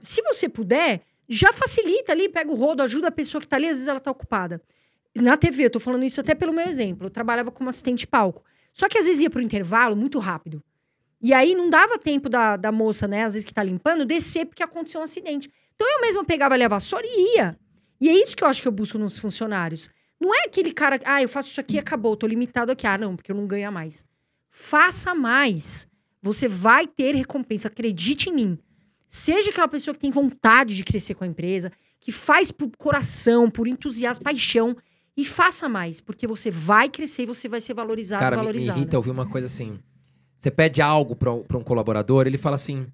se 0.00 0.22
você 0.22 0.48
puder, 0.48 1.02
já 1.28 1.52
facilita 1.52 2.12
ali, 2.12 2.28
pega 2.28 2.50
o 2.50 2.54
rodo, 2.54 2.82
ajuda 2.82 3.08
a 3.08 3.12
pessoa 3.12 3.40
que 3.40 3.48
tá 3.48 3.56
ali, 3.56 3.66
às 3.66 3.76
vezes 3.76 3.88
ela 3.88 4.00
tá 4.00 4.10
ocupada. 4.10 4.62
Na 5.14 5.36
TV, 5.36 5.64
eu 5.64 5.70
tô 5.70 5.80
falando 5.80 6.04
isso 6.04 6.20
até 6.20 6.34
pelo 6.34 6.52
meu 6.52 6.66
exemplo. 6.66 7.06
Eu 7.06 7.10
trabalhava 7.10 7.50
como 7.50 7.68
assistente 7.68 8.06
palco. 8.06 8.44
Só 8.72 8.88
que 8.88 8.98
às 8.98 9.06
vezes 9.06 9.22
ia 9.22 9.30
pro 9.30 9.40
intervalo 9.40 9.96
muito 9.96 10.18
rápido. 10.18 10.62
E 11.22 11.32
aí 11.32 11.54
não 11.54 11.70
dava 11.70 11.98
tempo 11.98 12.28
da, 12.28 12.56
da 12.56 12.70
moça, 12.70 13.08
né, 13.08 13.24
às 13.24 13.32
vezes 13.32 13.46
que 13.46 13.54
tá 13.54 13.62
limpando, 13.62 14.04
descer 14.04 14.44
porque 14.44 14.62
aconteceu 14.62 15.00
um 15.00 15.04
acidente. 15.04 15.50
Então 15.74 15.86
eu 15.90 16.02
mesma 16.02 16.24
pegava 16.24 16.54
ali 16.54 16.64
a 16.64 16.68
vassoura 16.68 17.06
e 17.06 17.36
ia. 17.36 17.58
E 17.98 18.08
é 18.08 18.12
isso 18.12 18.36
que 18.36 18.44
eu 18.44 18.48
acho 18.48 18.60
que 18.60 18.68
eu 18.68 18.72
busco 18.72 18.98
nos 18.98 19.18
funcionários. 19.18 19.88
Não 20.20 20.34
é 20.34 20.44
aquele 20.44 20.72
cara, 20.72 21.00
ah, 21.04 21.22
eu 21.22 21.28
faço 21.28 21.48
isso 21.48 21.60
aqui 21.60 21.76
e 21.76 21.78
acabou, 21.78 22.16
tô 22.16 22.26
limitado 22.26 22.70
aqui. 22.70 22.86
Ah, 22.86 22.98
não, 22.98 23.16
porque 23.16 23.32
eu 23.32 23.36
não 23.36 23.46
ganho 23.46 23.72
mais. 23.72 24.04
Faça 24.58 25.14
mais. 25.14 25.86
Você 26.22 26.48
vai 26.48 26.86
ter 26.86 27.14
recompensa, 27.14 27.68
acredite 27.68 28.30
em 28.30 28.32
mim. 28.32 28.58
Seja 29.06 29.50
aquela 29.50 29.68
pessoa 29.68 29.94
que 29.94 30.00
tem 30.00 30.10
vontade 30.10 30.74
de 30.74 30.82
crescer 30.82 31.14
com 31.14 31.24
a 31.24 31.26
empresa, 31.26 31.70
que 32.00 32.10
faz 32.10 32.50
por 32.50 32.70
coração, 32.78 33.50
por 33.50 33.68
entusiasmo, 33.68 34.24
paixão, 34.24 34.74
e 35.14 35.26
faça 35.26 35.68
mais, 35.68 36.00
porque 36.00 36.26
você 36.26 36.50
vai 36.50 36.88
crescer 36.88 37.24
e 37.24 37.26
você 37.26 37.50
vai 37.50 37.60
ser 37.60 37.74
valorizado, 37.74 38.22
Cara, 38.22 38.42
me, 38.42 38.50
me 38.50 38.64
irrita 38.64 38.96
ouvir 38.96 39.10
uma 39.10 39.28
coisa 39.28 39.46
assim. 39.46 39.78
Você 40.38 40.50
pede 40.50 40.80
algo 40.80 41.14
pra 41.14 41.34
um, 41.34 41.62
colaborador, 41.62 42.26
ele 42.26 42.38
fala 42.38 42.54
assim: 42.54 42.86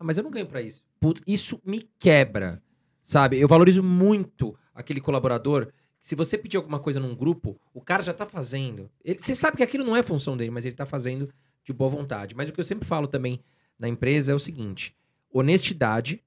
Ah, 0.00 0.04
mas 0.04 0.18
eu 0.18 0.24
não 0.24 0.30
ganho 0.32 0.46
pra 0.46 0.60
isso. 0.60 0.82
Putz, 0.98 1.22
isso 1.24 1.60
me 1.64 1.88
quebra. 2.00 2.60
Sabe? 3.00 3.38
Eu 3.38 3.46
valorizo 3.46 3.80
muito 3.80 4.58
aquele 4.74 5.00
colaborador. 5.00 5.68
Se 6.00 6.14
você 6.14 6.36
pedir 6.38 6.56
alguma 6.56 6.78
coisa 6.78 7.00
num 7.00 7.14
grupo, 7.14 7.58
o 7.74 7.80
cara 7.80 8.02
já 8.02 8.12
tá 8.14 8.24
fazendo. 8.26 8.90
Ele- 9.04 9.18
você 9.18 9.34
sabe 9.34 9.56
que 9.56 9.62
aquilo 9.62 9.84
não 9.84 9.96
é 9.96 10.02
função 10.02 10.36
dele, 10.36 10.50
mas 10.50 10.64
ele 10.64 10.76
tá 10.76 10.86
fazendo 10.86 11.32
de 11.64 11.72
boa 11.72 11.90
vontade. 11.90 12.34
Mas 12.36 12.48
o 12.48 12.52
que 12.52 12.60
eu 12.60 12.64
sempre 12.64 12.86
falo 12.86 13.08
também 13.08 13.40
na 13.78 13.88
empresa 13.88 14.30
é 14.32 14.34
o 14.34 14.38
seguinte: 14.38 14.94
honestidade, 15.32 16.22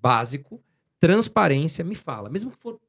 básico, 0.00 0.62
transparência, 1.00 1.84
me 1.84 1.94
fala. 1.94 2.28
Mesmo 2.28 2.50
que 2.50 2.58
for 2.58 2.80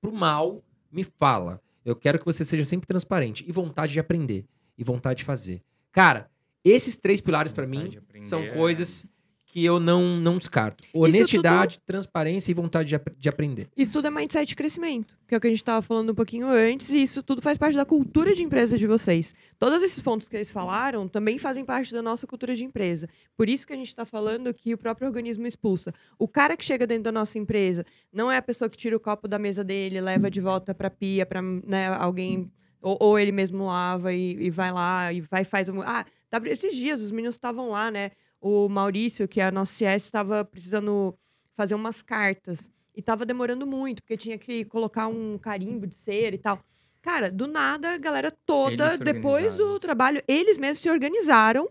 pro 0.00 0.12
mal, 0.12 0.64
me 0.90 1.04
fala. 1.04 1.60
Eu 1.84 1.96
quero 1.96 2.18
que 2.18 2.24
você 2.24 2.44
seja 2.44 2.64
sempre 2.64 2.86
transparente. 2.86 3.44
E 3.46 3.52
vontade 3.52 3.92
de 3.92 4.00
aprender. 4.00 4.46
E 4.76 4.84
vontade 4.84 5.18
de 5.18 5.24
fazer. 5.24 5.62
Cara, 5.90 6.30
esses 6.64 6.96
três 6.96 7.20
pilares 7.20 7.50
pra 7.52 7.64
Vontade 7.64 7.84
mim 7.84 7.90
de 7.90 7.98
aprender 7.98 8.26
são 8.26 8.40
é- 8.42 8.50
coisas 8.52 9.06
que 9.50 9.64
eu 9.64 9.80
não, 9.80 10.18
não 10.18 10.36
descarto. 10.36 10.84
Honestidade, 10.92 11.80
transparência 11.86 12.50
e 12.50 12.54
vontade 12.54 12.90
de, 12.90 12.94
ap- 12.94 13.16
de 13.18 13.28
aprender. 13.28 13.68
Isso 13.76 13.92
tudo 13.92 14.06
é 14.06 14.10
mindset 14.10 14.46
de 14.46 14.54
crescimento, 14.54 15.18
que 15.26 15.34
é 15.34 15.38
o 15.38 15.40
que 15.40 15.46
a 15.46 15.50
gente 15.50 15.58
estava 15.58 15.80
falando 15.80 16.10
um 16.10 16.14
pouquinho 16.14 16.46
antes, 16.46 16.90
e 16.90 17.02
isso 17.02 17.22
tudo 17.22 17.40
faz 17.40 17.56
parte 17.56 17.74
da 17.74 17.84
cultura 17.84 18.34
de 18.34 18.42
empresa 18.42 18.76
de 18.76 18.86
vocês. 18.86 19.34
Todos 19.58 19.82
esses 19.82 20.00
pontos 20.00 20.28
que 20.28 20.36
eles 20.36 20.50
falaram 20.50 21.08
também 21.08 21.38
fazem 21.38 21.64
parte 21.64 21.94
da 21.94 22.02
nossa 22.02 22.26
cultura 22.26 22.54
de 22.54 22.62
empresa. 22.62 23.08
Por 23.36 23.48
isso 23.48 23.66
que 23.66 23.72
a 23.72 23.76
gente 23.76 23.88
está 23.88 24.04
falando 24.04 24.52
que 24.52 24.74
o 24.74 24.78
próprio 24.78 25.08
organismo 25.08 25.46
expulsa. 25.46 25.94
O 26.18 26.28
cara 26.28 26.54
que 26.56 26.64
chega 26.64 26.86
dentro 26.86 27.04
da 27.04 27.12
nossa 27.12 27.38
empresa 27.38 27.86
não 28.12 28.30
é 28.30 28.36
a 28.36 28.42
pessoa 28.42 28.68
que 28.68 28.76
tira 28.76 28.96
o 28.96 29.00
copo 29.00 29.26
da 29.26 29.38
mesa 29.38 29.64
dele, 29.64 30.00
leva 30.00 30.30
de 30.30 30.40
volta 30.40 30.74
para 30.74 30.90
pia, 30.90 31.24
para 31.24 31.40
né, 31.40 31.88
alguém. 31.88 32.50
Ou, 32.80 32.96
ou 33.00 33.18
ele 33.18 33.32
mesmo 33.32 33.66
lava 33.66 34.12
e, 34.12 34.36
e 34.38 34.50
vai 34.50 34.70
lá 34.70 35.12
e 35.12 35.20
vai 35.20 35.42
faz. 35.42 35.68
Um, 35.68 35.82
ah, 35.82 36.04
tá, 36.30 36.40
esses 36.44 36.76
dias 36.76 37.02
os 37.02 37.10
meninos 37.10 37.34
estavam 37.34 37.70
lá, 37.70 37.90
né? 37.90 38.12
O 38.40 38.68
Maurício, 38.68 39.26
que 39.26 39.40
é 39.40 39.44
a 39.44 39.50
nossa 39.50 39.72
CS, 39.72 40.04
estava 40.04 40.44
precisando 40.44 41.14
fazer 41.56 41.74
umas 41.74 42.02
cartas. 42.02 42.70
E 42.94 43.02
tava 43.02 43.24
demorando 43.24 43.66
muito, 43.66 44.02
porque 44.02 44.16
tinha 44.16 44.38
que 44.38 44.64
colocar 44.64 45.06
um 45.06 45.38
carimbo 45.38 45.86
de 45.86 45.94
cera 45.94 46.34
e 46.34 46.38
tal. 46.38 46.60
Cara, 47.00 47.30
do 47.30 47.46
nada, 47.46 47.94
a 47.94 47.98
galera 47.98 48.30
toda, 48.44 48.96
depois 48.98 49.54
do 49.54 49.78
trabalho, 49.78 50.22
eles 50.26 50.58
mesmos 50.58 50.82
se 50.82 50.90
organizaram 50.90 51.68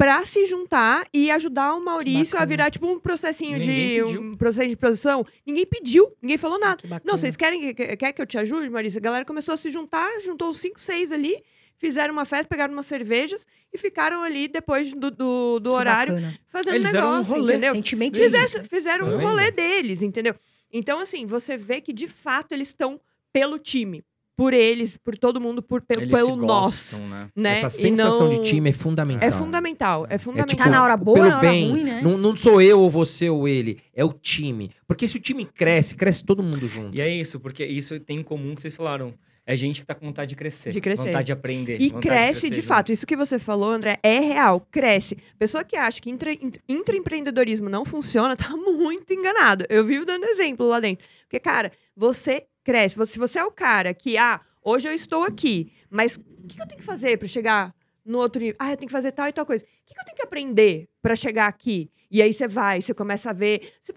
pra 0.00 0.24
se 0.24 0.46
juntar 0.46 1.06
e 1.12 1.30
ajudar 1.30 1.74
o 1.74 1.84
Maurício 1.84 2.38
a 2.38 2.44
virar, 2.46 2.70
tipo, 2.70 2.86
um 2.86 2.98
processinho 2.98 3.58
Ninguém 3.58 3.98
de. 3.98 4.02
pediu. 4.02 4.22
Um 4.22 4.34
processo 4.36 4.68
de 4.70 4.76
produção. 4.76 5.26
Ninguém 5.46 5.66
pediu, 5.66 6.10
ninguém 6.22 6.38
falou 6.38 6.58
nada. 6.58 6.78
Que 6.80 6.88
bacana. 6.88 7.02
Não, 7.04 7.18
vocês 7.18 7.36
querem 7.36 7.74
que, 7.74 7.96
quer 7.98 8.12
que 8.12 8.22
eu 8.22 8.26
te 8.26 8.38
ajude, 8.38 8.70
Maurício? 8.70 8.98
A 8.98 9.02
galera 9.02 9.26
começou 9.26 9.52
a 9.52 9.58
se 9.58 9.70
juntar, 9.70 10.08
juntou 10.22 10.48
uns 10.48 10.58
5, 10.58 10.80
6 10.80 11.12
ali, 11.12 11.42
fizeram 11.80 12.12
uma 12.12 12.24
festa, 12.26 12.46
pegaram 12.46 12.72
umas 12.74 12.84
cervejas 12.86 13.46
e 13.72 13.78
ficaram 13.78 14.22
ali 14.22 14.46
depois 14.46 14.92
do, 14.92 15.10
do, 15.10 15.58
do 15.58 15.72
horário 15.72 16.12
bacana. 16.14 16.38
fazendo 16.48 16.74
Eles 16.74 16.94
eram 16.94 17.08
um 17.08 17.10
negócio, 17.12 17.32
rolê. 17.34 17.52
entendeu? 17.54 17.72
Sentimento 17.72 18.16
Fizesse- 18.18 18.62
fizeram 18.64 19.06
Tá 19.06 19.12
um 19.14 19.16
vendo? 19.18 19.26
rolê 19.28 19.50
deles, 19.50 20.02
entendeu? 20.02 20.34
Então, 20.72 21.00
assim, 21.00 21.24
você 21.26 21.56
vê 21.56 21.80
que 21.80 21.92
de 21.92 22.06
fato 22.06 22.52
eles 22.52 22.68
estão 22.68 23.00
pelo 23.32 23.58
time, 23.58 24.04
por 24.36 24.52
eles, 24.54 24.96
por 24.96 25.16
todo 25.18 25.40
mundo, 25.40 25.62
por, 25.62 25.82
pe- 25.82 25.94
Eles 25.96 26.10
pelo 26.10 26.30
se 26.34 26.36
nós. 26.46 26.46
gostam, 26.92 27.08
né? 27.08 27.28
Né? 27.36 27.52
Essa 27.58 27.70
sensação 27.70 28.28
não- 28.30 28.42
de 28.42 28.48
time 28.48 28.70
é 28.70 28.72
fundamental. 28.72 29.28
É 29.28 29.32
fundamental, 29.32 30.06
é 30.08 30.14
É 30.14 30.18
fundamental. 30.18 30.48
tipo, 30.48 30.62
Tá 30.62 30.70
na 30.70 30.82
hora 30.82 30.96
boa, 30.96 31.14
pelo 31.16 31.28
na 31.28 31.38
hora 31.38 31.48
bem. 31.48 31.70
ruim, 31.70 31.82
né? 31.84 32.00
Não, 32.02 32.16
não 32.18 32.36
sou 32.36 32.60
eu 32.62 32.80
ou 32.80 32.88
você 32.90 33.28
ou 33.28 33.46
ele. 33.48 33.78
É 33.94 34.04
o 34.04 34.12
time. 34.12 34.70
Porque 34.86 35.06
se 35.08 35.16
o 35.16 35.20
time 35.20 35.44
cresce, 35.44 35.94
cresce 35.94 36.24
todo 36.24 36.42
mundo 36.42 36.66
junto. 36.68 36.96
E 36.96 37.00
é 37.00 37.08
isso, 37.08 37.38
porque 37.40 37.64
isso 37.64 37.98
tem 38.00 38.18
em 38.18 38.22
comum 38.22 38.54
que 38.54 38.62
vocês 38.62 38.74
falaram. 38.76 39.12
É 39.52 39.56
gente 39.56 39.80
que 39.80 39.86
tá 39.86 39.94
com 39.94 40.06
vontade 40.06 40.28
de 40.30 40.36
crescer. 40.36 40.70
De 40.70 40.80
crescer. 40.80 41.04
Vontade 41.04 41.26
de 41.26 41.32
aprender. 41.32 41.80
E 41.80 41.90
cresce 41.90 42.40
crescer 42.40 42.50
de 42.50 42.62
fato. 42.62 42.92
Isso 42.92 43.06
que 43.06 43.16
você 43.16 43.38
falou, 43.38 43.70
André, 43.70 43.98
é 44.02 44.18
real. 44.20 44.60
Cresce. 44.70 45.16
Pessoa 45.38 45.64
que 45.64 45.76
acha 45.76 46.00
que 46.00 46.08
intra- 46.10 46.32
int- 46.32 46.58
intraempreendedorismo 46.68 47.68
não 47.68 47.84
funciona, 47.84 48.36
tá 48.36 48.50
muito 48.56 49.12
enganado. 49.12 49.64
Eu 49.68 49.84
vivo 49.84 50.04
dando 50.04 50.24
exemplo 50.24 50.66
lá 50.68 50.80
dentro. 50.80 51.04
Porque, 51.22 51.38
cara, 51.40 51.72
você 51.96 52.46
cresce. 52.64 52.96
Se 53.06 53.18
você 53.18 53.38
é 53.38 53.44
o 53.44 53.50
cara 53.50 53.92
que, 53.94 54.16
ah, 54.16 54.40
hoje 54.62 54.88
eu 54.88 54.92
estou 54.92 55.22
aqui, 55.24 55.72
mas 55.88 56.16
o 56.16 56.20
que 56.48 56.60
eu 56.60 56.66
tenho 56.66 56.78
que 56.80 56.86
fazer 56.86 57.16
para 57.18 57.28
chegar 57.28 57.74
no 58.04 58.18
outro 58.18 58.40
nível? 58.40 58.56
Ah, 58.58 58.70
eu 58.72 58.76
tenho 58.76 58.88
que 58.88 58.92
fazer 58.92 59.12
tal 59.12 59.28
e 59.28 59.32
tal 59.32 59.46
coisa. 59.46 59.64
O 59.64 59.66
que 59.86 59.94
que 59.94 60.00
eu 60.00 60.04
tenho 60.04 60.16
que 60.16 60.22
aprender 60.22 60.88
para 61.02 61.14
chegar 61.16 61.46
aqui? 61.46 61.90
E 62.10 62.20
aí 62.20 62.32
você 62.32 62.48
vai, 62.48 62.80
você 62.80 62.92
começa 62.92 63.30
a 63.30 63.32
ver. 63.32 63.72
Você 63.80 63.92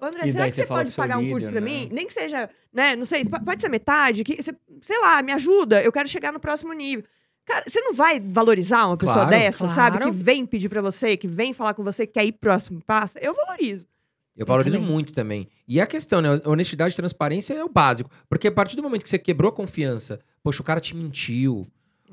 André, 0.00 0.28
E 0.28 0.32
será 0.32 0.46
que 0.46 0.52
você 0.54 0.66
pode 0.66 0.92
pagar 0.92 1.18
um 1.18 1.28
curso 1.28 1.46
para 1.50 1.60
né? 1.60 1.66
mim? 1.66 1.88
Nem 1.92 2.06
que 2.06 2.12
seja, 2.12 2.48
né? 2.72 2.96
Não 2.96 3.04
sei, 3.04 3.24
po- 3.24 3.44
pode 3.44 3.60
ser 3.60 3.68
metade. 3.68 4.24
Que, 4.24 4.42
você- 4.42 4.54
sei 4.80 4.98
lá, 5.00 5.22
me 5.22 5.32
ajuda. 5.32 5.82
Eu 5.82 5.92
quero 5.92 6.08
chegar 6.08 6.32
no 6.32 6.40
próximo 6.40 6.72
nível. 6.72 7.04
Cara, 7.44 7.64
você 7.68 7.80
não 7.80 7.92
vai 7.92 8.18
valorizar 8.20 8.86
uma 8.86 8.96
pessoa 8.96 9.26
Claro. 9.26 9.30
dessa, 9.30 9.68
sabe? 9.68 9.98
Claro. 9.98 10.12
Que 10.12 10.18
vem 10.22 10.46
pedir 10.46 10.68
pra 10.68 10.80
você, 10.80 11.16
que 11.16 11.26
vem 11.28 11.52
falar 11.52 11.74
com 11.74 11.82
você, 11.82 12.06
que 12.06 12.14
quer 12.14 12.24
ir 12.24 12.32
próximo 12.32 12.80
passo. 12.86 13.18
Eu 13.18 13.34
valorizo. 13.34 13.86
Eu 14.36 14.46
valorizo 14.46 14.76
também. 14.76 14.90
muito 14.90 15.12
também. 15.12 15.48
E 15.68 15.80
a 15.80 15.86
questão, 15.86 16.20
né? 16.22 16.40
Honestidade 16.46 16.94
e 16.94 16.96
transparência 16.96 17.52
é 17.54 17.62
o 17.64 17.68
básico. 17.68 18.08
Porque 18.28 18.48
a 18.48 18.52
partir 18.52 18.76
do 18.76 18.82
momento 18.82 19.02
que 19.02 19.10
você 19.10 19.18
quebrou 19.18 19.50
a 19.50 19.52
confiança, 19.52 20.18
poxa, 20.42 20.62
o 20.62 20.64
cara 20.64 20.80
te 20.80 20.96
mentiu. 20.96 21.66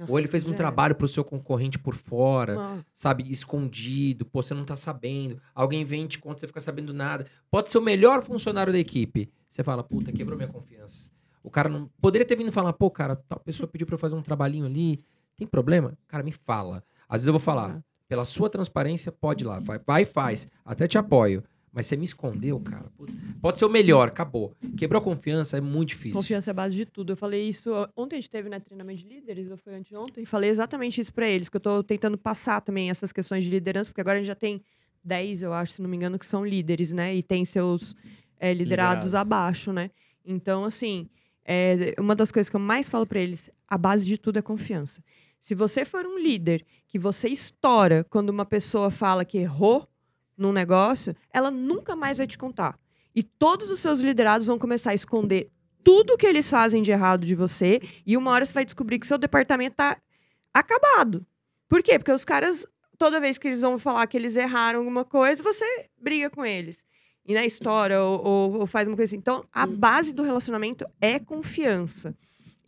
Ou 0.08 0.20
ele 0.20 0.28
fez 0.28 0.44
um 0.44 0.50
Nossa, 0.50 0.58
trabalho 0.58 0.96
pro 0.96 1.08
seu 1.08 1.24
concorrente 1.24 1.80
por 1.80 1.96
fora, 1.96 2.56
Mano, 2.56 2.86
sabe? 2.94 3.30
Escondido. 3.32 4.26
Pô, 4.26 4.42
você 4.42 4.54
não 4.54 4.66
tá 4.66 4.76
sabendo. 4.76 5.42
Alguém 5.56 5.84
vem 5.84 6.04
e 6.04 6.08
te 6.08 6.20
conta, 6.20 6.40
você 6.40 6.48
fica 6.48 6.60
sabendo 6.60 6.94
nada. 6.94 7.26
Pode 7.50 7.70
ser 7.70 7.78
o 7.78 7.82
melhor 7.82 8.22
funcionário 8.22 8.72
da 8.72 8.80
equipe. 8.80 9.32
Você 9.50 9.64
fala, 9.64 9.84
puta, 9.84 10.12
quebrou 10.12 10.38
minha 10.38 10.50
confiança. 10.50 11.10
O 11.44 11.50
cara 11.50 11.70
não. 11.70 11.90
Poderia 12.02 12.26
ter 12.26 12.36
vindo 12.36 12.52
falar, 12.52 12.74
pô, 12.74 12.92
cara, 12.92 13.16
tal 13.16 13.40
pessoa 13.40 13.68
pediu 13.68 13.88
pra 13.88 13.96
eu 13.96 14.00
fazer 14.00 14.16
um 14.16 14.22
trabalhinho 14.22 14.66
ali. 14.66 15.02
Tem 15.36 15.48
problema? 15.48 15.98
Cara, 16.08 16.24
me 16.24 16.32
fala. 16.32 16.84
Às 17.08 17.22
vezes 17.22 17.28
eu 17.28 17.34
vou 17.34 17.40
falar, 17.40 17.82
pela 18.08 18.26
sua 18.26 18.50
transparência, 18.50 19.12
pode 19.12 19.44
ir 19.44 19.48
lá. 19.48 19.60
Vai, 19.60 19.80
vai 19.86 20.02
e 20.02 20.06
faz. 20.06 20.48
Até 20.66 20.88
te 20.88 20.98
apoio. 20.98 21.44
Mas 21.78 21.86
você 21.86 21.96
me 21.96 22.06
escondeu, 22.06 22.60
cara. 22.60 22.90
Putz, 22.98 23.16
pode 23.40 23.60
ser 23.60 23.66
o 23.66 23.70
melhor, 23.70 24.08
acabou. 24.08 24.52
Quebrou 24.76 25.00
a 25.00 25.04
confiança, 25.04 25.60
é 25.60 25.62
muito 25.62 25.90
difícil. 25.90 26.14
Confiança 26.14 26.50
é 26.50 26.52
a 26.52 26.54
base 26.56 26.76
de 26.76 26.88
tudo. 26.88 27.12
Eu 27.14 27.16
falei 27.16 27.48
isso. 27.48 27.72
Ontem 27.96 28.16
a 28.16 28.20
gente 28.20 28.32
teve 28.32 28.50
né, 28.50 28.60
treinamento 28.60 29.04
de 29.04 29.08
líderes, 29.08 29.52
ou 29.52 29.58
foi 29.58 29.76
anteontem, 29.76 30.24
e 30.24 30.26
falei 30.26 30.50
exatamente 30.50 31.00
isso 31.00 31.14
pra 31.14 31.30
eles, 31.30 31.50
que 31.50 31.56
eu 31.56 31.62
tô 31.62 31.84
tentando 31.84 32.18
passar 32.18 32.62
também 32.62 32.90
essas 32.90 33.12
questões 33.12 33.44
de 33.44 33.52
liderança, 33.52 33.92
porque 33.92 34.02
agora 34.02 34.18
a 34.18 34.18
gente 34.20 34.26
já 34.26 34.34
tem 34.34 34.60
10, 35.04 35.44
eu 35.44 35.54
acho, 35.54 35.74
se 35.74 35.82
não 35.84 35.88
me 35.88 35.96
engano, 35.96 36.18
que 36.18 36.26
são 36.26 36.44
líderes, 36.44 36.92
né? 36.92 37.16
E 37.16 37.22
tem 37.22 37.46
seus 37.46 37.96
é, 38.40 38.52
liderados, 38.52 39.06
Liderados. 39.06 39.14
abaixo, 39.14 39.72
né? 39.72 39.92
Então, 40.26 40.66
assim, 40.66 41.08
é, 41.46 41.94
uma 42.00 42.16
das 42.16 42.32
coisas 42.32 42.50
que 42.50 42.56
eu 42.56 42.60
mais 42.60 42.90
falo 42.90 43.06
pra 43.06 43.20
eles, 43.20 43.52
a 43.68 43.78
base 43.78 44.04
de 44.04 44.18
tudo 44.18 44.40
é 44.40 44.42
confiança. 44.42 45.00
Se 45.40 45.54
você 45.54 45.86
for 45.86 46.08
um 46.08 46.18
líder 46.18 46.66
que 46.88 46.98
você 46.98 47.30
estoura 47.30 48.04
quando 48.10 48.32
uma 48.32 48.46
pessoa 48.46 48.90
fala 48.90 49.24
que 49.24 49.38
errou 49.38 49.88
num 50.38 50.52
negócio, 50.54 51.16
ela 51.34 51.50
nunca 51.50 51.96
mais 51.96 52.18
vai 52.18 52.28
te 52.28 52.38
contar. 52.38 52.78
E 53.16 53.24
todos 53.24 53.72
os 53.72 53.80
seus 53.80 54.00
liderados 54.00 54.46
vão 54.48 54.60
começar 54.60 54.92
a 54.92 54.96
esconder 54.96 55.50
tudo 55.84 56.18
que 56.18 56.26
eles 56.28 56.50
fazem 56.50 56.82
de 56.82 56.92
errado 56.92 57.26
de 57.26 57.34
você, 57.34 57.82
e 58.06 58.16
uma 58.18 58.32
hora 58.32 58.46
você 58.46 58.54
vai 58.54 58.66
descobrir 58.66 59.00
que 59.00 59.08
seu 59.08 59.18
departamento 59.18 59.76
tá 59.78 59.98
acabado. 60.54 61.26
Por 61.68 61.82
quê? 61.82 61.98
Porque 61.98 62.12
os 62.12 62.26
caras, 62.26 62.66
toda 62.98 63.20
vez 63.20 63.38
que 63.38 63.48
eles 63.48 63.62
vão 63.62 63.80
falar 63.80 64.06
que 64.08 64.18
eles 64.18 64.36
erraram 64.36 64.80
alguma 64.80 65.06
coisa, 65.06 65.42
você 65.42 65.66
briga 65.98 66.30
com 66.30 66.46
eles. 66.46 66.84
E 67.26 67.34
na 67.34 67.46
história, 67.46 68.02
ou, 68.02 68.24
ou- 68.26 68.60
ou 68.60 68.66
faz 68.68 68.88
uma 68.88 68.96
coisa 68.96 69.10
assim. 69.10 69.18
Então, 69.18 69.44
a 69.52 69.66
base 69.66 70.14
do 70.14 70.24
relacionamento 70.24 70.86
é 71.02 71.20
confiança. 71.20 72.16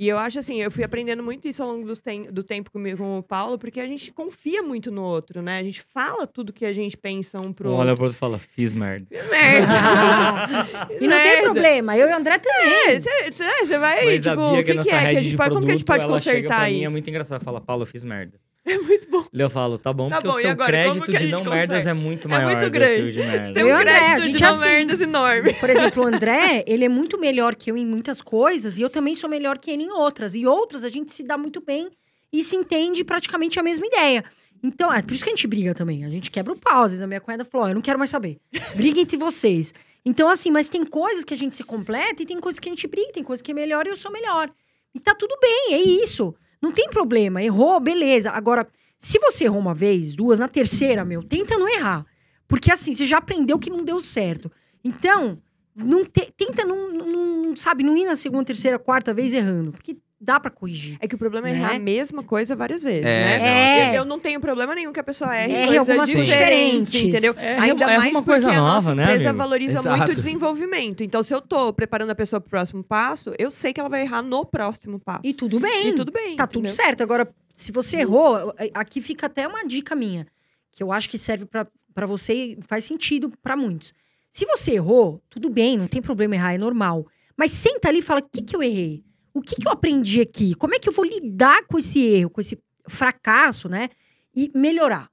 E 0.02 0.08
eu 0.08 0.18
acho 0.18 0.40
assim, 0.40 0.62
eu 0.62 0.72
fui 0.72 0.82
aprendendo 0.82 1.22
muito 1.22 1.46
isso 1.46 1.62
ao 1.62 1.74
longo 1.74 1.86
do, 1.86 1.94
tem- 1.98 2.32
do 2.32 2.42
tempo 2.42 2.72
comigo 2.72 3.00
com 3.00 3.18
o 3.20 3.22
Paulo, 3.24 3.60
porque 3.60 3.82
a 3.82 3.86
gente 3.86 4.14
confia 4.14 4.64
muito 4.64 4.90
no 4.90 5.02
outro, 5.04 5.42
né? 5.42 5.60
A 5.60 5.64
gente 5.64 5.82
fala 5.94 6.26
tudo 6.26 6.54
que 6.54 6.64
a 6.66 6.72
gente 6.72 6.96
pensa 6.96 7.38
um 7.42 7.52
pro 7.52 7.68
Um 7.68 7.74
outro. 7.74 7.86
olha 7.86 7.96
pro 7.96 8.06
outro 8.06 8.16
e 8.16 8.20
fala, 8.20 8.40
fiz 8.40 8.72
merda. 8.72 9.06
Merda! 9.30 10.88
E 11.02 11.08
não 11.08 11.18
tem 11.18 11.26
Merda. 11.28 11.44
problema, 11.44 11.98
eu 11.98 12.10
e 12.10 12.14
o 12.14 12.16
André 12.16 12.40
também. 12.40 13.02
Você 13.32 13.78
vai, 13.78 14.06
Mas 14.06 14.24
tipo, 14.24 14.42
o 14.42 14.56
que, 14.56 14.64
que 14.64 14.72
é 14.72 14.72
que 14.72 14.74
nossa 14.78 14.96
é? 14.96 15.00
Que 15.12 15.18
a 15.18 15.22
gente 15.22 15.32
de 15.32 15.38
pode, 15.38 15.50
como 15.54 15.66
que 15.66 15.72
a 15.72 15.76
gente 15.76 15.86
pode 15.86 16.00
produto, 16.00 16.12
ela 16.14 16.20
chega 16.22 16.36
consertar 16.38 16.60
pra 16.62 16.70
mim, 16.70 16.78
isso? 16.78 16.86
é 16.86 16.90
muito 16.90 17.10
engraçado. 17.10 17.44
Fala, 17.44 17.60
Paulo, 17.62 17.82
eu 17.84 17.88
fiz 17.88 18.04
merda. 18.04 18.40
É 18.70 18.78
muito 18.78 19.10
bom. 19.10 19.26
Eu 19.34 19.50
falo, 19.50 19.78
tá 19.78 19.92
bom, 19.92 20.10
Tá 20.10 20.18
porque 20.18 20.28
bom, 20.28 20.36
o 20.38 20.42
seu 20.42 20.50
agora, 20.52 20.72
crédito 20.72 21.12
de 21.14 21.28
não 21.28 21.44
merdas 21.44 21.78
consegue? 21.80 21.90
é 21.90 21.94
muito 21.94 22.28
É 22.28 22.32
maior 22.32 22.52
muito 22.52 22.66
do 22.66 22.70
grande. 22.72 23.02
que 23.02 23.08
o 23.08 23.12
de 23.12 23.20
merda. 23.20 23.54
Tem 23.54 23.64
Eu 23.64 23.68
e 23.68 23.72
um 23.72 23.76
o 23.76 23.80
André, 23.80 23.92
a 23.92 24.00
crédito 24.00 24.26
gente 24.26 24.38
de 24.38 24.44
é 24.44 24.48
não 24.48 24.56
assim. 24.56 24.66
merdas 24.66 25.02
enorme. 25.02 25.54
Por 25.56 25.70
exemplo, 25.70 26.04
o 26.04 26.08
André, 26.08 26.64
ele 26.68 26.86
é 26.86 26.90
muito 26.90 27.20
melhor 27.20 27.56
que 27.56 27.72
eu 27.72 27.78
em 27.78 27.86
muitas 27.86 28.22
coisas 28.22 28.78
e 28.78 28.82
eu 28.82 28.90
também 28.90 29.16
sou 29.16 29.30
melhor 29.30 29.58
que 29.58 29.72
ele 29.72 29.84
em 29.84 29.92
outras. 29.92 30.36
E 30.36 30.46
outras 30.46 30.84
a 30.84 30.90
gente 30.90 31.12
se 31.12 31.24
dá 31.24 31.38
muito 31.38 31.62
bem 31.62 31.90
e 32.32 32.44
se 32.44 32.56
entende 32.56 33.04
praticamente 33.04 33.60
a 33.60 33.64
mesma 33.64 33.86
ideia. 33.86 34.24
Então, 34.62 34.94
é 34.94 35.02
por 35.02 35.14
isso 35.14 35.24
que 35.24 35.30
a 35.30 35.34
gente 35.34 35.48
briga 35.48 35.74
também. 35.74 36.04
A 36.06 36.10
gente 36.10 36.30
quebra 36.30 36.54
o 36.54 36.56
pau. 36.60 36.84
Às 36.84 36.92
vezes 36.92 37.02
a 37.04 37.08
minha 37.08 37.22
cunhada 37.22 37.46
falou: 37.46 37.66
"Ó, 37.66 37.70
eu 37.70 37.76
não 37.76 37.82
quero 37.82 37.98
mais 37.98 38.12
saber. 38.12 38.38
Briga 38.76 39.00
entre 39.00 39.16
vocês. 39.18 39.74
Então, 40.06 40.30
assim, 40.30 40.52
mas 40.52 40.70
tem 40.70 40.86
coisas 40.86 41.24
que 41.26 41.34
a 41.34 41.38
gente 41.38 41.56
se 41.56 41.64
completa 41.64 42.22
e 42.24 42.26
tem 42.26 42.40
coisas 42.40 42.60
que 42.60 42.70
a 42.70 42.72
gente 42.72 42.88
briga, 42.88 43.12
tem 43.14 43.24
coisas 43.24 43.42
que 43.42 43.52
é 43.52 43.54
melhor 43.54 43.86
e 43.86 43.90
eu 43.90 43.96
sou 43.98 44.12
melhor. 44.12 44.50
E 44.94 45.00
tá 45.00 45.14
tudo 45.14 45.38
bem, 45.42 45.74
é 45.76 45.78
isso. 45.82 46.34
Não 46.62 46.72
tem 46.72 46.90
problema. 46.90 47.42
Errou, 47.42 47.80
beleza. 47.80 48.32
Agora, 48.32 48.68
se 48.98 49.18
você 49.20 49.46
errou 49.46 49.60
uma 49.60 49.74
vez, 49.74 50.16
duas, 50.16 50.40
na 50.40 50.48
terceira, 50.48 51.06
meu, 51.06 51.24
tenta 51.24 51.58
não 51.58 51.68
errar. 51.68 52.06
Porque 52.48 52.72
assim, 52.72 52.94
você 52.94 53.06
já 53.06 53.18
aprendeu 53.20 53.58
que 53.60 53.70
não 53.70 53.84
deu 53.84 54.00
certo. 54.00 54.52
Então, 54.84 55.42
não 55.76 56.04
te- 56.04 56.34
tenta 56.36 56.66
não, 56.66 56.92
não, 56.92 57.56
sabe, 57.56 57.84
não 57.84 57.96
ir 57.96 58.06
na 58.06 58.16
segunda, 58.16 58.46
terceira, 58.46 58.78
quarta 58.80 59.14
vez 59.14 59.34
errando. 59.34 59.72
Porque 59.72 59.98
dá 60.22 60.40
pra 60.40 60.52
corrigir. 60.52 60.98
É 61.00 61.08
que 61.08 61.16
o 61.16 61.18
problema 61.18 61.48
é 61.50 61.54
Né? 61.54 61.58
errar 61.60 61.76
a 61.76 61.80
mesma 61.80 62.22
coisa 62.24 62.56
várias 62.56 62.84
vezes, 62.84 63.06
É, 63.06 63.40
né? 63.40 63.94
É. 63.94 63.98
Eu 63.98 64.04
não 64.04 64.20
tenho 64.20 64.40
problema 64.42 64.76
nenhum 64.76 64.92
que 64.92 65.00
a 65.00 65.04
pessoa 65.04 65.34
erre, 65.36 65.54
Erre 65.54 65.66
coisas 65.68 65.90
algumas 65.90 66.10
diferentes, 66.10 66.92
diferentes. 66.92 67.04
entendeu? 67.04 67.34
É, 67.38 67.58
Ainda 67.60 67.86
é 67.86 67.98
mais 67.98 68.12
uma 68.12 68.22
porque 68.22 68.32
coisa 68.32 68.50
a 68.50 68.54
nova, 68.56 68.74
nossa 68.74 68.96
né, 68.96 69.04
empresa 69.04 69.30
amigo? 69.30 69.38
valoriza 69.44 69.80
Exato. 69.80 69.98
muito 69.98 70.12
o 70.12 70.16
desenvolvimento. 70.16 71.04
Então, 71.04 71.24
se 71.24 71.34
eu 71.34 71.40
tô 71.42 71.72
preparando 71.72 72.10
a 72.10 72.16
pessoa 72.16 72.42
pro 72.42 72.50
próximo 72.50 72.84
passo, 72.84 73.34
eu 73.40 73.50
sei 73.50 73.72
que 73.72 73.80
ela 73.80 73.90
vai 73.90 74.02
errar 74.02 74.22
no 74.22 74.46
próximo 74.46 75.00
passo. 75.00 75.22
E 75.24 75.34
tudo 75.34 75.60
bem. 75.60 75.90
E 75.90 75.96
tudo 75.96 76.12
bem, 76.12 76.36
Tá 76.36 76.46
tudo 76.48 76.66
entendeu? 76.68 76.76
certo. 76.76 77.02
Agora, 77.02 77.28
se 77.54 77.72
você 77.72 77.98
errou, 77.98 78.54
aqui 78.74 79.00
fica 79.02 79.28
até 79.28 79.48
uma 79.48 79.66
dica 79.66 79.96
minha, 79.96 80.28
que 80.72 80.84
eu 80.84 80.92
acho 80.92 81.10
que 81.10 81.18
serve 81.18 81.46
pra 81.46 81.66
pra 81.94 82.06
você 82.06 82.34
e 82.34 82.60
faz 82.68 82.86
sentido 82.86 83.32
pra 83.42 83.58
muitos. 83.58 83.94
Se 84.30 84.46
você 84.46 84.74
errou, 84.74 85.22
tudo 85.30 85.50
bem, 85.50 85.76
não 85.78 85.88
tem 85.88 86.02
problema 86.02 86.36
errar, 86.36 86.54
é 86.54 86.58
normal. 86.58 87.06
Mas 87.36 87.52
senta 87.52 87.90
ali 87.90 87.98
e 88.00 88.02
fala: 88.02 88.22
o 88.22 88.30
que, 88.32 88.42
que 88.42 88.56
eu 88.56 88.62
errei? 88.64 89.04
O 89.34 89.42
que, 89.42 89.56
que 89.56 89.68
eu 89.68 89.72
aprendi 89.72 90.22
aqui? 90.22 90.56
Como 90.56 90.76
é 90.76 90.80
que 90.80 90.90
eu 90.90 90.94
vou 90.94 91.06
lidar 91.06 91.66
com 91.68 91.78
esse 91.78 92.02
erro, 92.02 92.30
com 92.30 92.42
esse 92.42 92.58
fracasso, 92.88 93.70
né? 93.70 93.90
E 94.36 94.52
melhorar. 94.56 95.10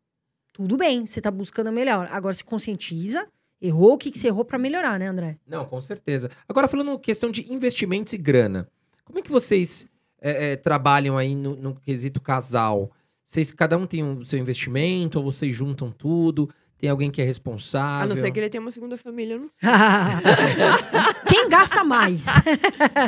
Tudo 0.53 0.77
bem, 0.77 1.05
você 1.05 1.21
tá 1.21 1.31
buscando 1.31 1.71
melhor. 1.71 2.09
Agora 2.11 2.35
se 2.35 2.45
conscientiza, 2.45 3.27
errou, 3.61 3.93
o 3.93 3.99
que, 3.99 4.11
que 4.11 4.19
você 4.19 4.29
errou 4.29 4.45
pra 4.45 4.59
melhorar, 4.59 4.99
né, 4.99 5.09
André? 5.09 5.39
Não, 5.47 5.65
com 5.65 5.81
certeza. 5.81 6.31
Agora, 6.49 6.67
falando 6.67 6.99
questão 6.99 7.31
de 7.31 7.53
investimentos 7.53 8.13
e 8.13 8.19
grana, 8.19 8.69
como 9.05 9.19
é 9.19 9.23
que 9.23 9.31
vocês 9.31 9.87
é, 10.21 10.53
é, 10.53 10.57
trabalham 10.57 11.19
aí 11.19 11.35
no, 11.35 11.57
no 11.57 11.75
quesito 11.75 12.21
casal? 12.21 12.91
Vocês, 13.23 13.53
cada 13.53 13.77
um 13.77 13.87
tem 13.87 14.03
o 14.03 14.25
seu 14.25 14.39
investimento, 14.39 15.19
ou 15.19 15.25
vocês 15.31 15.55
juntam 15.55 15.91
tudo? 15.91 16.49
Tem 16.79 16.91
alguém 16.91 17.11
que 17.11 17.23
é 17.23 17.25
responsável? 17.25 18.05
A 18.05 18.07
não 18.07 18.17
ser 18.17 18.31
que 18.31 18.39
ele 18.39 18.51
tenha 18.51 18.61
uma 18.61 18.71
segunda 18.71 18.97
família, 18.99 19.35
eu 19.35 19.41
não 19.41 19.49
sei. 19.49 19.69
Quem 21.27 21.49
gasta 21.49 21.83
mais? 21.83 22.27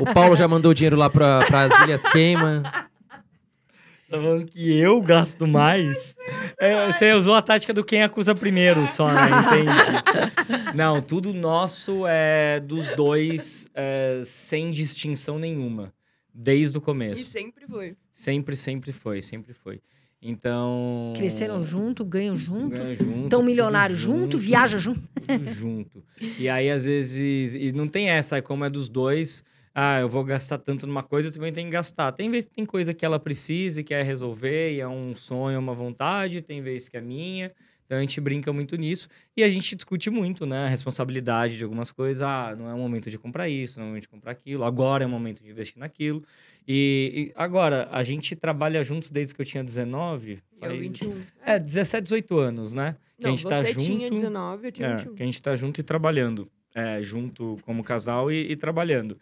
O 0.00 0.14
Paulo 0.14 0.34
já 0.34 0.48
mandou 0.48 0.72
dinheiro 0.72 0.96
lá 0.96 1.10
para 1.10 1.38
as 1.38 1.80
Ilhas 1.82 2.02
Queima. 2.04 2.62
Tá 2.62 4.16
falando 4.16 4.46
que 4.46 4.78
eu 4.78 5.02
gasto 5.02 5.46
mais? 5.46 6.16
É, 6.58 6.90
você 6.90 7.12
usou 7.12 7.34
a 7.34 7.42
tática 7.42 7.74
do 7.74 7.84
quem 7.84 8.02
acusa 8.02 8.34
primeiro 8.34 8.86
só, 8.86 9.12
né? 9.12 9.20
Entende? 9.28 10.74
Não, 10.74 11.02
tudo 11.02 11.34
nosso 11.34 12.06
é 12.06 12.58
dos 12.58 12.88
dois, 12.96 13.68
é, 13.74 14.22
sem 14.24 14.70
distinção 14.70 15.38
nenhuma. 15.38 15.92
Desde 16.32 16.78
o 16.78 16.80
E 16.80 16.82
começo. 16.82 17.24
sempre 17.30 17.66
foi. 17.66 17.96
Sempre, 18.14 18.56
sempre 18.56 18.92
foi, 18.92 19.20
sempre 19.20 19.52
foi. 19.52 19.82
Então. 20.20 21.12
Cresceram 21.16 21.62
junto, 21.62 22.04
ganham 22.04 22.36
junto. 22.36 22.70
ganha 22.70 22.94
junto. 22.94 23.28
Tão 23.28 23.40
tudo 23.40 23.44
milionário 23.44 23.94
junto, 23.94 24.36
viaja 24.36 24.78
junto. 24.78 25.00
tudo 25.26 25.50
junto. 25.50 26.04
E 26.38 26.48
aí, 26.48 26.68
às 26.68 26.84
vezes, 26.84 27.54
e 27.54 27.70
não 27.70 27.86
tem 27.86 28.10
essa, 28.10 28.42
como 28.42 28.64
é 28.64 28.70
dos 28.70 28.88
dois, 28.88 29.44
ah, 29.72 30.00
eu 30.00 30.08
vou 30.08 30.24
gastar 30.24 30.58
tanto 30.58 30.84
numa 30.84 31.04
coisa, 31.04 31.28
eu 31.28 31.32
também 31.32 31.52
tenho 31.52 31.68
que 31.68 31.72
gastar. 31.72 32.10
Tem 32.10 32.28
vezes 32.28 32.48
que 32.48 32.56
tem 32.56 32.66
coisa 32.66 32.92
que 32.92 33.04
ela 33.04 33.20
precisa 33.20 33.80
e 33.80 33.84
quer 33.84 34.04
resolver, 34.04 34.74
e 34.74 34.80
é 34.80 34.88
um 34.88 35.14
sonho, 35.14 35.54
é 35.54 35.58
uma 35.58 35.74
vontade, 35.74 36.42
tem 36.42 36.60
vezes 36.60 36.88
que 36.88 36.96
é 36.96 37.00
minha. 37.00 37.52
Então 37.88 37.96
a 37.96 38.00
gente 38.02 38.20
brinca 38.20 38.52
muito 38.52 38.76
nisso 38.76 39.08
e 39.34 39.42
a 39.42 39.48
gente 39.48 39.74
discute 39.74 40.10
muito, 40.10 40.44
né? 40.44 40.66
A 40.66 40.68
responsabilidade 40.68 41.56
de 41.56 41.64
algumas 41.64 41.90
coisas. 41.90 42.20
Ah, 42.20 42.54
não 42.58 42.68
é 42.68 42.74
o 42.74 42.76
momento 42.76 43.08
de 43.08 43.18
comprar 43.18 43.48
isso, 43.48 43.78
não 43.78 43.84
é 43.84 43.86
o 43.86 43.88
momento 43.90 44.02
de 44.02 44.08
comprar 44.08 44.32
aquilo. 44.32 44.62
Agora 44.64 45.04
é 45.04 45.06
o 45.06 45.10
momento 45.10 45.42
de 45.42 45.48
investir 45.48 45.78
naquilo. 45.78 46.22
E, 46.70 47.30
e 47.30 47.32
agora, 47.34 47.88
a 47.90 48.02
gente 48.02 48.36
trabalha 48.36 48.82
juntos 48.82 49.08
desde 49.10 49.34
que 49.34 49.40
eu 49.40 49.46
tinha 49.46 49.64
19. 49.64 50.32
E 50.32 50.34
eu 50.34 50.40
faz- 50.60 50.78
21. 50.78 51.22
É, 51.44 51.58
17, 51.58 52.02
18 52.04 52.38
anos, 52.38 52.72
né? 52.74 52.94
Que 53.16 53.24
não, 53.24 53.32
a 53.32 53.34
gente 53.36 53.48
tá 53.48 53.62
você 53.62 53.72
junto. 53.72 53.86
tinha 53.86 54.10
19, 54.10 54.68
eu 54.68 54.72
tinha 54.72 54.88
É, 54.88 54.96
21. 54.96 55.14
que 55.14 55.22
a 55.22 55.26
gente 55.26 55.42
tá 55.42 55.54
junto 55.54 55.80
e 55.80 55.82
trabalhando. 55.82 56.50
É, 56.74 57.02
junto 57.02 57.58
como 57.62 57.82
casal 57.82 58.30
e, 58.30 58.52
e 58.52 58.54
trabalhando. 58.56 59.18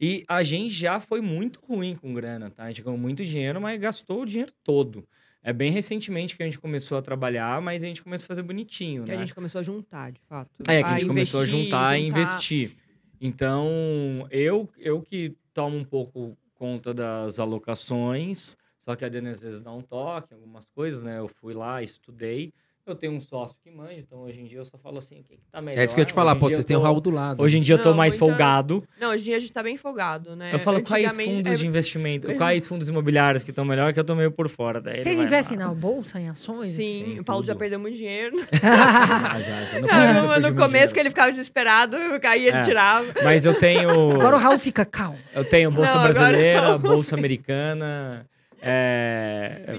E 0.00 0.24
a 0.26 0.42
gente 0.42 0.74
já 0.74 0.98
foi 0.98 1.20
muito 1.20 1.60
ruim 1.66 1.94
com 1.94 2.12
grana, 2.12 2.50
tá? 2.50 2.64
A 2.64 2.68
gente 2.68 2.82
ganhou 2.82 2.98
muito 2.98 3.24
dinheiro, 3.24 3.60
mas 3.60 3.80
gastou 3.80 4.22
o 4.22 4.26
dinheiro 4.26 4.52
todo. 4.64 5.06
É 5.42 5.52
bem 5.52 5.70
recentemente 5.70 6.36
que 6.36 6.42
a 6.42 6.46
gente 6.46 6.58
começou 6.58 6.98
a 6.98 7.02
trabalhar, 7.02 7.62
mas 7.62 7.82
a 7.84 7.86
gente 7.86 8.02
começou 8.02 8.24
a 8.24 8.28
fazer 8.28 8.42
bonitinho, 8.42 9.04
Que 9.04 9.10
né? 9.10 9.14
a 9.14 9.18
gente 9.18 9.34
começou 9.34 9.60
a 9.60 9.62
juntar, 9.62 10.10
de 10.12 10.20
fato. 10.28 10.50
É, 10.68 10.82
que 10.82 10.88
a 10.88 10.92
gente 10.98 11.06
começou 11.06 11.40
a 11.40 11.44
investir, 11.44 11.62
juntar 11.64 11.98
e 11.98 12.02
juntar. 12.06 12.20
investir. 12.20 12.76
Então, 13.20 14.26
eu, 14.30 14.68
eu 14.78 15.00
que 15.00 15.34
tomo 15.54 15.76
um 15.76 15.84
pouco 15.84 16.36
conta 16.60 16.92
das 16.92 17.40
alocações, 17.40 18.54
só 18.78 18.94
que 18.94 19.02
a 19.02 19.08
Dani 19.08 19.30
às 19.30 19.40
vezes 19.40 19.62
dá 19.62 19.72
um 19.72 19.80
toque, 19.80 20.34
algumas 20.34 20.66
coisas, 20.66 21.02
né? 21.02 21.18
Eu 21.18 21.26
fui 21.26 21.54
lá, 21.54 21.82
estudei. 21.82 22.52
Eu 22.90 22.96
tenho 22.96 23.12
um 23.12 23.20
sócio 23.20 23.56
que 23.62 23.70
manja, 23.70 23.94
então 23.98 24.18
hoje 24.20 24.40
em 24.40 24.44
dia 24.44 24.58
eu 24.58 24.64
só 24.64 24.76
falo 24.76 24.98
assim, 24.98 25.20
o 25.20 25.22
que, 25.22 25.36
que 25.36 25.42
tá 25.50 25.60
melhor. 25.62 25.80
É 25.80 25.84
isso 25.84 25.94
que 25.94 26.00
eu 26.00 26.02
ia 26.02 26.06
te 26.06 26.12
falar, 26.12 26.32
Hoje 26.32 26.40
pô, 26.40 26.50
vocês 26.50 26.64
têm 26.64 26.76
o 26.76 26.80
Raul 26.80 27.00
do 27.00 27.10
lado. 27.10 27.42
Hoje 27.42 27.56
em 27.58 27.60
dia 27.60 27.74
eu 27.76 27.78
tô 27.80 27.90
Não, 27.90 27.96
mais 27.96 28.14
muitas- 28.14 28.28
folgado. 28.28 28.84
Não, 29.00 29.10
hoje 29.10 29.22
em 29.22 29.24
dia 29.26 29.36
a 29.36 29.38
gente 29.38 29.52
tá 29.52 29.62
bem 29.62 29.76
folgado, 29.76 30.34
né? 30.34 30.50
Eu 30.52 30.58
falo 30.58 30.82
quais 30.82 31.14
fundos 31.14 31.52
é, 31.52 31.54
de 31.56 31.66
investimento, 31.66 32.26
quais 32.34 32.66
fundos 32.66 32.88
imobiliários 32.88 33.44
que 33.44 33.50
estão 33.50 33.64
melhor, 33.64 33.92
que 33.94 34.00
eu 34.00 34.04
tô 34.04 34.14
meio 34.14 34.30
por 34.32 34.48
fora. 34.48 34.80
Daí 34.80 35.00
Vocês 35.00 35.18
investem 35.20 35.56
na 35.56 35.72
bolsa, 35.72 36.20
em 36.20 36.28
ações? 36.28 36.72
Sim, 36.72 37.04
Sim, 37.14 37.20
o 37.20 37.24
Paulo 37.24 37.44
já 37.44 37.52
tudo. 37.52 37.60
perdeu 37.60 37.78
muito 37.78 37.96
dinheiro. 37.96 38.36
Ah, 38.62 39.40
já, 39.40 39.64
já. 39.64 39.80
No 39.80 39.88
começo 39.88 40.18
eu 40.18 40.40
No, 40.40 40.56
começo 40.56 40.68
dinheiro. 40.72 40.92
que 40.94 41.00
ele 41.00 41.08
ficava 41.10 41.30
desesperado, 41.30 41.96
eu 41.96 42.20
caía, 42.20 42.48
ele 42.48 42.56
É. 42.58 42.60
tirava. 42.62 43.06
Mas 43.22 43.44
eu 43.44 43.54
tenho... 43.54 43.88
Agora 44.16 44.36
o 44.36 44.38
Raul 44.38 44.58
fica 44.58 44.84
calmo. 44.84 45.18
Eu 45.34 45.44
tenho 45.44 45.70
Bolsa 45.70 45.94
Não, 45.94 46.02
Brasileira, 46.02 46.68
não. 46.72 46.78
Bolsa 46.78 47.14
Americana, 47.14 48.26
é, 48.60 49.76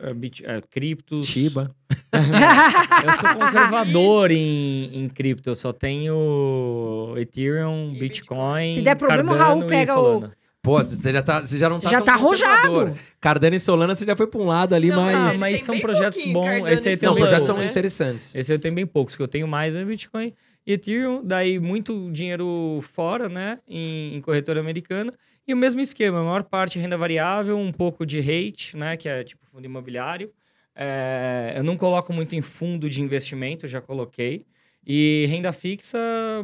é, 0.00 0.12
Bitcoin. 0.12 0.12
é, 0.12 0.14
bit- 0.14 0.46
é, 0.46 0.60
criptos. 0.70 1.26
Shiba. 1.26 1.74
Eu 2.12 3.12
sou 3.20 3.38
conservador 3.40 4.30
em, 4.30 4.90
em 5.04 5.08
cripto. 5.08 5.50
Eu 5.50 5.54
só 5.54 5.72
tenho 5.72 7.14
Ethereum, 7.16 7.92
E 7.94 7.98
Bitcoin. 7.98 8.70
Se 8.72 8.82
der 8.82 8.96
problema, 8.96 9.32
o 9.32 9.36
Cardano 9.36 9.60
Raul 9.60 9.64
e 9.64 9.66
pega 9.66 9.98
o-. 9.98 10.30
Pô, 10.60 10.82
você 10.82 11.12
já, 11.12 11.22
tá, 11.22 11.40
você 11.40 11.56
já 11.56 11.68
não 11.68 11.78
Você 11.78 11.84
tá 11.84 11.90
já 11.92 11.96
tão 11.98 12.06
tá 12.06 12.12
arrojado. 12.14 12.98
Cardano 13.20 13.54
e 13.56 13.60
Solana, 13.60 13.94
você 13.94 14.04
já 14.04 14.16
foi 14.16 14.26
pra 14.26 14.40
um 14.40 14.46
lado 14.46 14.74
ali, 14.74 14.88
Não, 14.88 15.02
mas... 15.02 15.34
Ah, 15.36 15.38
mas 15.38 15.62
são 15.62 15.78
projetos 15.78 16.22
bons. 16.24 16.44
Cardano 16.44 16.68
Esse 16.68 16.88
aí 16.88 16.96
tem 16.96 17.06
Não, 17.08 17.14
um 17.14 17.18
projetos 17.18 17.46
são 17.46 17.56
né? 17.58 17.64
interessantes. 17.66 18.34
Esse 18.34 18.52
eu 18.52 18.58
tenho 18.58 18.74
bem 18.74 18.86
poucos, 18.86 19.14
que 19.16 19.22
eu 19.22 19.28
tenho 19.28 19.46
mais 19.48 19.74
no 19.74 19.86
Bitcoin 19.86 20.32
e 20.66 20.72
Ethereum, 20.72 21.22
daí 21.24 21.58
muito 21.58 22.10
dinheiro 22.12 22.80
fora, 22.82 23.28
né, 23.28 23.58
em, 23.66 24.16
em 24.16 24.20
corretora 24.20 24.60
americana. 24.60 25.14
E 25.48 25.54
o 25.54 25.56
mesmo 25.56 25.80
esquema, 25.80 26.20
a 26.20 26.22
maior 26.22 26.44
parte 26.44 26.78
renda 26.78 26.98
variável, 26.98 27.56
um 27.56 27.72
pouco 27.72 28.04
de 28.04 28.20
rate, 28.20 28.76
né, 28.76 28.98
que 28.98 29.08
é 29.08 29.24
tipo 29.24 29.46
fundo 29.46 29.64
imobiliário. 29.64 30.30
É, 30.74 31.54
eu 31.56 31.64
não 31.64 31.74
coloco 31.74 32.12
muito 32.12 32.36
em 32.36 32.42
fundo 32.42 32.86
de 32.86 33.00
investimento, 33.00 33.66
já 33.66 33.80
coloquei. 33.80 34.44
E 34.86 35.24
renda 35.26 35.50
fixa 35.50 35.98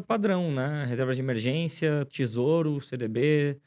padrão, 0.07 0.51
né, 0.51 0.87
reserva 0.89 1.13
de 1.15 1.21
emergência, 1.21 2.07
tesouro, 2.07 2.81
CDB, 2.81 3.59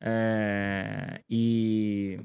é, 0.00 1.20
e 1.28 2.20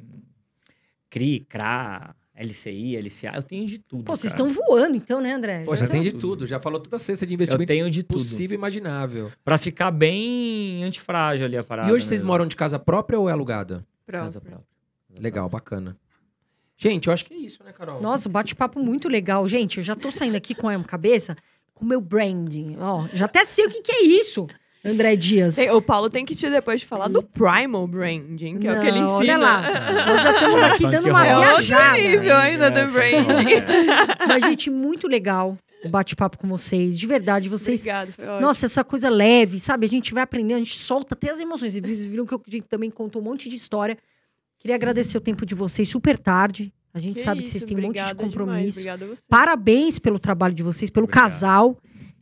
CRI, 1.09 1.39
CRA, 1.49 2.15
LCI, 2.39 2.95
LCA, 2.97 3.33
eu 3.35 3.43
tenho 3.43 3.65
de 3.65 3.79
tudo. 3.79 4.03
Pô, 4.05 4.15
vocês 4.15 4.31
estão 4.31 4.47
voando 4.47 4.95
então, 4.95 5.19
né, 5.19 5.33
André? 5.33 5.63
Pô, 5.65 5.75
já 5.75 5.85
tá- 5.85 5.91
tem 5.91 6.01
de 6.01 6.11
tudo. 6.11 6.19
tudo. 6.21 6.47
Já 6.47 6.59
falou 6.59 6.79
toda 6.79 6.95
a 6.95 6.99
cesta 6.99 7.25
de 7.25 7.33
Eu 7.33 7.35
investimento 7.35 7.67
tenho 7.67 7.89
de 7.89 8.01
tudo. 8.03 8.17
possível 8.17 8.55
e 8.55 8.57
imaginável. 8.57 9.31
Pra 9.43 9.57
ficar 9.57 9.91
bem 9.91 10.83
antifrágil 10.83 11.45
ali 11.45 11.57
a 11.57 11.63
parada. 11.63 11.89
e 11.89 11.91
hoje 11.91 12.05
vocês 12.05 12.21
mesmo. 12.21 12.27
moram 12.31 12.45
de 12.47 12.55
casa 12.55 12.79
própria 12.79 13.19
ou 13.19 13.27
é 13.29 13.31
alugada? 13.33 13.85
Pronto. 14.05 14.23
Casa 14.23 14.39
própria. 14.41 14.65
Legal, 15.19 15.49
bacana. 15.49 15.97
Gente, 16.77 17.07
eu 17.07 17.13
acho 17.13 17.25
que 17.25 17.33
é 17.33 17.37
isso, 17.37 17.61
né, 17.63 17.73
Carol? 17.73 18.01
Nossa, 18.01 18.29
bate-papo 18.29 18.79
muito 18.79 19.09
legal. 19.09 19.45
Gente, 19.47 19.79
eu 19.79 19.83
já 19.83 19.95
tô 19.95 20.09
saindo 20.11 20.35
aqui 20.37 20.55
com 20.55 20.69
a 20.69 20.83
cabeça 20.83 21.35
com 21.73 21.83
o 21.83 21.87
meu 21.87 21.99
branding. 21.99 22.77
Ó, 22.79 23.05
já 23.13 23.25
até 23.25 23.43
sei 23.43 23.65
o 23.65 23.69
que, 23.69 23.81
que 23.81 23.91
é 23.91 24.01
isso, 24.03 24.47
André 24.83 25.15
Dias. 25.17 25.55
Tem- 25.55 25.69
o 25.71 25.81
Paulo 25.81 26.09
tem 26.09 26.23
que 26.23 26.33
te 26.35 26.49
depois 26.49 26.81
falar 26.83 27.07
do 27.09 27.21
Primal 27.21 27.85
Branding, 27.87 28.57
que 28.59 28.67
é 28.67 28.73
o 28.77 28.79
que 28.81 28.87
ele 28.87 29.01
Não, 29.01 29.17
ensina. 29.21 29.35
olha 29.35 29.37
lá. 29.37 29.61
Nós 30.07 30.21
já 30.21 30.31
estamos 30.31 30.61
aqui 30.63 30.87
dando 30.87 31.09
uma 31.09 31.27
É 31.27 31.37
outro 31.37 31.63
viajada. 31.65 31.97
nível 31.97 32.35
ainda 32.37 32.71
do 32.71 32.91
branding. 32.91 33.63
Mas, 34.27 34.43
gente, 34.45 34.69
muito 34.69 35.07
legal 35.07 35.57
o 35.83 35.89
bate-papo 35.89 36.37
com 36.37 36.47
vocês. 36.47 36.97
De 36.97 37.05
verdade, 37.07 37.49
vocês. 37.49 37.81
Obrigada, 37.81 38.11
foi 38.11 38.25
ótimo. 38.25 38.41
Nossa, 38.41 38.65
essa 38.65 38.83
coisa 38.83 39.09
leve, 39.09 39.59
sabe? 39.59 39.85
A 39.85 39.89
gente 39.89 40.13
vai 40.13 40.23
aprendendo, 40.23 40.55
a 40.55 40.59
gente 40.59 40.77
solta 40.77 41.13
até 41.13 41.29
as 41.29 41.39
emoções. 41.39 41.73
Vocês 41.73 42.05
viram 42.05 42.25
que 42.25 42.33
eu 42.33 42.41
a 42.45 42.51
gente 42.51 42.65
também 42.67 42.89
contou 42.89 43.21
um 43.21 43.25
monte 43.25 43.49
de 43.49 43.55
história. 43.55 43.97
Queria 44.59 44.75
agradecer 44.75 45.17
o 45.17 45.21
tempo 45.21 45.45
de 45.45 45.55
vocês 45.55 45.87
super 45.89 46.17
tarde. 46.17 46.71
A 46.93 46.99
gente 46.99 47.21
sabe 47.21 47.41
que 47.41 47.47
isso, 47.47 47.51
vocês 47.59 47.63
têm 47.65 47.77
um 47.77 47.81
monte 47.81 48.03
de 48.03 48.15
compromisso. 48.15 48.79
Obrigada 48.79 49.05
a 49.05 49.07
você. 49.09 49.21
Parabéns 49.29 49.99
pelo 49.99 50.17
trabalho 50.19 50.53
de 50.55 50.63
vocês, 50.63 50.89
pelo 50.89 51.03
Obrigado. 51.05 51.23
casal. 51.23 51.77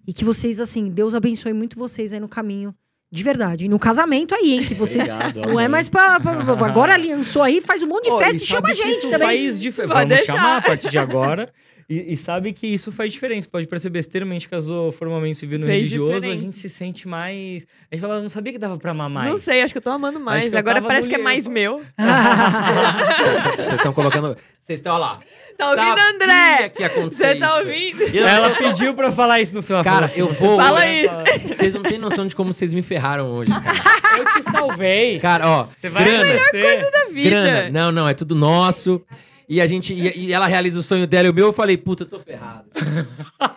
E 0.07 0.13
que 0.13 0.23
vocês, 0.23 0.61
assim, 0.61 0.87
Deus 0.89 1.13
abençoe 1.13 1.51
muito 1.53 1.77
vocês 1.77 2.13
aí 2.13 2.19
no 2.19 2.29
caminho 2.29 2.73
De 3.11 3.23
verdade. 3.23 3.65
E 3.65 3.67
no 3.69 3.77
casamento 3.77 4.33
aí, 4.33 4.53
hein? 4.53 4.63
Que 4.65 4.73
vocês. 4.73 5.03
Obrigado, 5.11 5.41
Não 5.47 5.59
é 5.59 5.67
mais 5.67 5.89
pra, 5.89 6.19
pra- 6.19 6.35
pra- 6.55 6.65
Agora 6.67 6.93
aliançou 6.93 7.41
aí, 7.43 7.59
faz 7.61 7.83
um 7.83 7.87
monte 7.87 8.05
de 8.05 8.11
Ó, 8.11 8.17
festa 8.17 8.35
e 8.35 8.43
e 8.43 8.45
chama 8.45 8.69
a 8.69 8.73
gente 8.73 8.99
isso 8.99 9.09
também. 9.09 9.27
Faz 9.27 9.59
dif... 9.59 9.77
Vamos 9.85 10.07
deixar. 10.07 10.33
chamar 10.33 10.57
a 10.57 10.61
partir 10.61 10.89
de 10.89 10.97
agora. 10.97 11.51
E, 11.89 12.11
e 12.13 12.17
sabe 12.17 12.51
que 12.51 12.67
isso 12.67 12.91
faz 12.91 13.13
diferença. 13.13 13.47
Pode 13.49 13.65
parecer 13.65 13.89
besteira, 13.89 14.25
mas 14.25 14.31
a 14.31 14.39
gente 14.39 14.49
casou 14.49 14.91
formalmente 14.91 15.37
civil 15.37 15.57
no 15.57 15.65
Fez 15.65 15.77
religioso, 15.77 16.11
a 16.11 16.19
diferença. 16.19 16.41
gente 16.43 16.57
se 16.57 16.67
sente 16.69 17.07
mais. 17.07 17.65
A 17.89 17.95
gente 17.95 18.01
fala, 18.01 18.21
não 18.21 18.27
sabia 18.27 18.51
que 18.51 18.59
dava 18.59 18.77
pra 18.77 18.91
amar 18.91 19.09
mais. 19.09 19.29
Não 19.31 19.39
sei, 19.39 19.61
acho 19.61 19.73
que 19.73 19.77
eu 19.77 19.81
tô 19.81 19.89
amando 19.89 20.19
mais. 20.19 20.53
Agora 20.53 20.81
parece 20.81 21.03
no 21.07 21.09
que 21.09 21.15
é 21.15 21.23
mais 21.23 21.47
meu. 21.47 21.81
Vocês 23.55 23.73
estão 23.73 23.93
colocando. 23.93 24.35
Vocês 24.67 24.79
estão, 24.79 24.97
lá. 24.97 25.21
Tá 25.57 25.69
ouvindo, 25.69 25.85
Sabia 25.87 26.09
André? 26.09 26.69
que 26.69 26.81
ia 26.81 26.87
acontecer 26.87 27.33
Você 27.33 27.39
tá 27.39 27.47
isso. 27.47 27.57
ouvindo? 27.59 28.03
Eu- 28.03 28.27
Ela 28.27 28.49
pediu 28.55 28.93
pra 28.93 29.13
falar 29.13 29.39
isso 29.39 29.55
no 29.55 29.63
final. 29.63 29.81
Cara, 29.81 30.09
falou 30.09 30.25
eu 30.27 30.31
assim, 30.33 30.45
vou. 30.45 30.57
Fala 30.57 30.81
"Você 30.81 31.05
isso." 31.05 31.47
Vocês 31.55 31.73
não 31.73 31.83
têm 31.83 31.97
noção 31.97 32.27
de 32.27 32.35
como 32.35 32.51
vocês 32.51 32.73
me 32.73 32.81
ferraram 32.81 33.31
hoje, 33.31 33.49
cara. 33.49 34.19
Eu 34.19 34.25
te 34.25 34.43
salvei. 34.51 35.19
Cara, 35.19 35.47
ó, 35.49 35.67
Você 35.77 35.87
vai 35.87 36.03
grana, 36.03 36.19
agradecer. 36.33 36.91
Da 36.91 37.05
vida. 37.13 37.29
grana. 37.29 37.69
Não, 37.69 37.91
não, 37.93 38.09
é 38.09 38.13
tudo 38.13 38.35
nosso. 38.35 39.01
E 39.47 39.61
a 39.61 39.65
gente 39.65 39.93
e, 39.93 40.25
e 40.27 40.33
ela 40.33 40.47
realiza 40.47 40.77
o 40.77 40.83
sonho 40.83 41.07
dela 41.07 41.27
e 41.27 41.31
o 41.31 41.33
meu, 41.33 41.45
eu 41.47 41.53
falei, 41.53 41.77
puta, 41.77 42.03
eu 42.03 42.07
tô 42.09 42.19
ferrado. 42.19 42.65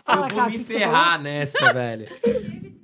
Eu 0.07 0.29
vou 0.37 0.49
me 0.49 0.59
ferrar 0.61 1.21
nessa, 1.21 1.73
velho. 1.73 2.07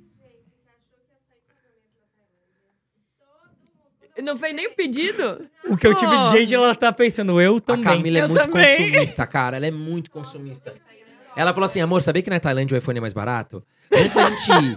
Não 4.23 4.37
fez 4.37 4.55
nem 4.55 4.67
o 4.67 4.71
pedido? 4.75 5.47
O 5.67 5.77
que 5.77 5.85
eu 5.87 5.93
tive 5.95 6.11
de 6.17 6.37
gente, 6.37 6.55
ela 6.55 6.73
tá 6.75 6.91
pensando, 6.91 7.39
eu 7.39 7.57
A 7.57 7.61
também. 7.61 7.83
Camila 7.83 8.17
é 8.17 8.21
Eu 8.23 8.29
muito 8.29 8.41
também. 8.47 8.77
consumista, 8.91 9.27
cara. 9.27 9.57
Ela 9.57 9.67
é 9.67 9.71
muito 9.71 10.09
consumista. 10.11 10.73
Ela 11.35 11.53
falou 11.53 11.65
assim, 11.65 11.79
amor, 11.81 12.01
sabia 12.01 12.21
que 12.23 12.29
na 12.29 12.39
Tailândia 12.39 12.75
o 12.75 12.77
iPhone 12.77 12.97
é 12.97 13.01
mais 13.01 13.13
barato? 13.13 13.63
Antes 13.93 14.17
a 14.17 14.29
gente 14.29 14.51
ir. 14.51 14.75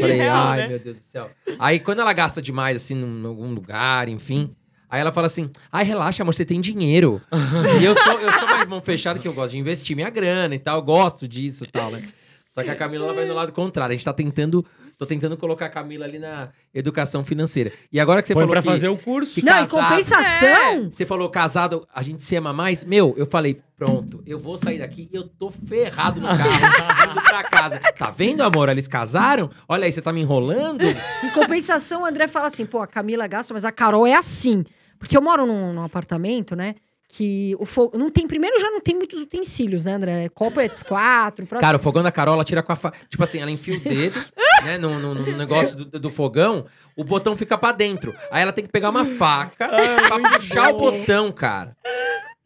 Falei, 0.00 0.16
Real, 0.16 0.36
ai, 0.46 0.58
né? 0.58 0.68
meu 0.68 0.78
Deus 0.78 1.00
do 1.00 1.04
céu. 1.04 1.28
Aí 1.58 1.80
quando 1.80 2.00
ela 2.00 2.12
gasta 2.12 2.40
demais, 2.40 2.76
assim, 2.76 2.94
num, 2.94 3.20
em 3.22 3.26
algum 3.26 3.52
lugar, 3.52 4.08
enfim. 4.08 4.54
Aí 4.88 5.00
ela 5.00 5.12
fala 5.12 5.26
assim, 5.26 5.50
ai, 5.72 5.84
relaxa, 5.84 6.22
amor, 6.22 6.32
você 6.32 6.44
tem 6.44 6.60
dinheiro. 6.60 7.20
e 7.80 7.84
eu 7.84 7.96
sou, 7.96 8.20
eu 8.20 8.32
sou 8.32 8.48
mais 8.48 8.66
mão 8.68 8.80
fechada 8.80 9.18
que 9.18 9.26
eu 9.26 9.32
gosto 9.32 9.52
de 9.52 9.58
investir 9.58 9.96
minha 9.96 10.08
grana 10.08 10.54
e 10.54 10.58
tal. 10.58 10.78
Eu 10.78 10.82
gosto 10.82 11.26
disso 11.26 11.64
e 11.64 11.66
tal, 11.66 11.90
né? 11.90 12.08
Só 12.48 12.62
que 12.62 12.70
a 12.70 12.76
Camila 12.76 13.04
ela 13.06 13.14
vai 13.14 13.24
no 13.24 13.34
lado 13.34 13.52
contrário. 13.52 13.92
A 13.92 13.96
gente 13.96 14.04
tá 14.04 14.12
tentando. 14.12 14.64
Tô 14.98 15.06
tentando 15.06 15.36
colocar 15.36 15.66
a 15.66 15.70
Camila 15.70 16.04
ali 16.04 16.18
na 16.18 16.48
educação 16.74 17.22
financeira. 17.24 17.72
E 17.92 18.00
agora 18.00 18.20
que 18.20 18.26
você 18.26 18.34
Põe 18.34 18.42
falou 18.42 18.52
pra 18.52 18.62
que, 18.62 18.68
fazer 18.68 18.88
o 18.88 18.96
curso. 18.96 19.34
que 19.36 19.44
Não, 19.44 19.52
em 19.62 19.66
casado- 19.66 19.88
compensação. 19.88 20.90
você 20.90 21.06
falou 21.06 21.30
casado, 21.30 21.86
a 21.94 22.02
gente 22.02 22.20
se 22.22 22.34
ama 22.34 22.52
mais? 22.52 22.82
Meu, 22.82 23.14
eu 23.16 23.24
falei, 23.24 23.60
pronto, 23.76 24.20
eu 24.26 24.40
vou 24.40 24.56
sair 24.58 24.80
daqui 24.80 25.08
e 25.12 25.16
eu 25.16 25.22
tô 25.22 25.52
ferrado 25.52 26.20
no 26.20 26.26
carro, 26.26 27.10
indo 27.12 27.22
pra 27.22 27.44
casa. 27.44 27.78
Tá 27.96 28.10
vendo, 28.10 28.42
amor? 28.42 28.68
Eles 28.68 28.88
casaram? 28.88 29.48
Olha 29.68 29.84
aí, 29.86 29.92
você 29.92 30.02
tá 30.02 30.12
me 30.12 30.20
enrolando? 30.20 30.82
Em 30.84 31.30
compensação, 31.32 32.02
o 32.02 32.04
André 32.04 32.26
fala 32.26 32.48
assim: 32.48 32.66
pô, 32.66 32.80
a 32.82 32.86
Camila 32.88 33.26
gasta, 33.28 33.54
mas 33.54 33.64
a 33.64 33.70
Carol 33.70 34.04
é 34.04 34.14
assim. 34.14 34.64
Porque 34.98 35.16
eu 35.16 35.22
moro 35.22 35.46
num, 35.46 35.72
num 35.72 35.82
apartamento, 35.82 36.56
né? 36.56 36.74
Que 37.10 37.56
o 37.58 37.64
fogo. 37.64 37.96
Não 37.96 38.10
tem. 38.10 38.26
Primeiro 38.26 38.60
já 38.60 38.70
não 38.70 38.80
tem 38.82 38.94
muitos 38.94 39.22
utensílios, 39.22 39.82
né, 39.82 39.94
André? 39.94 40.28
Copo 40.28 40.60
é 40.60 40.68
quatro. 40.68 41.46
Pra... 41.46 41.58
Cara, 41.58 41.78
o 41.78 41.80
fogão 41.80 42.02
da 42.02 42.12
Carol, 42.12 42.34
ela 42.34 42.44
tira 42.44 42.62
com 42.62 42.70
a 42.70 42.76
fa... 42.76 42.92
Tipo 43.08 43.22
assim, 43.24 43.38
ela 43.38 43.50
enfia 43.50 43.76
o 43.76 43.80
dedo, 43.80 44.22
né, 44.62 44.76
no, 44.76 44.98
no- 44.98 45.14
no 45.14 45.36
negócio 45.36 45.74
do, 45.86 45.98
do 45.98 46.10
fogão, 46.10 46.66
o 46.94 47.02
botão 47.02 47.34
fica 47.34 47.56
pra 47.56 47.72
dentro. 47.72 48.14
Aí 48.30 48.42
ela 48.42 48.52
tem 48.52 48.62
que 48.64 48.70
pegar 48.70 48.90
uma 48.90 49.06
faca 49.06 49.68
pra 49.68 50.34
puxar 50.34 50.74
o 50.74 50.78
botão, 50.78 51.32
cara. 51.32 51.74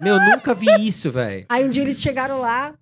Meu, 0.00 0.16
nunca 0.20 0.54
vi 0.54 0.66
isso, 0.86 1.10
velho. 1.10 1.44
Aí 1.48 1.64
um 1.64 1.68
dia 1.70 1.82
eles 1.82 2.00
chegaram 2.00 2.38
lá. 2.40 2.72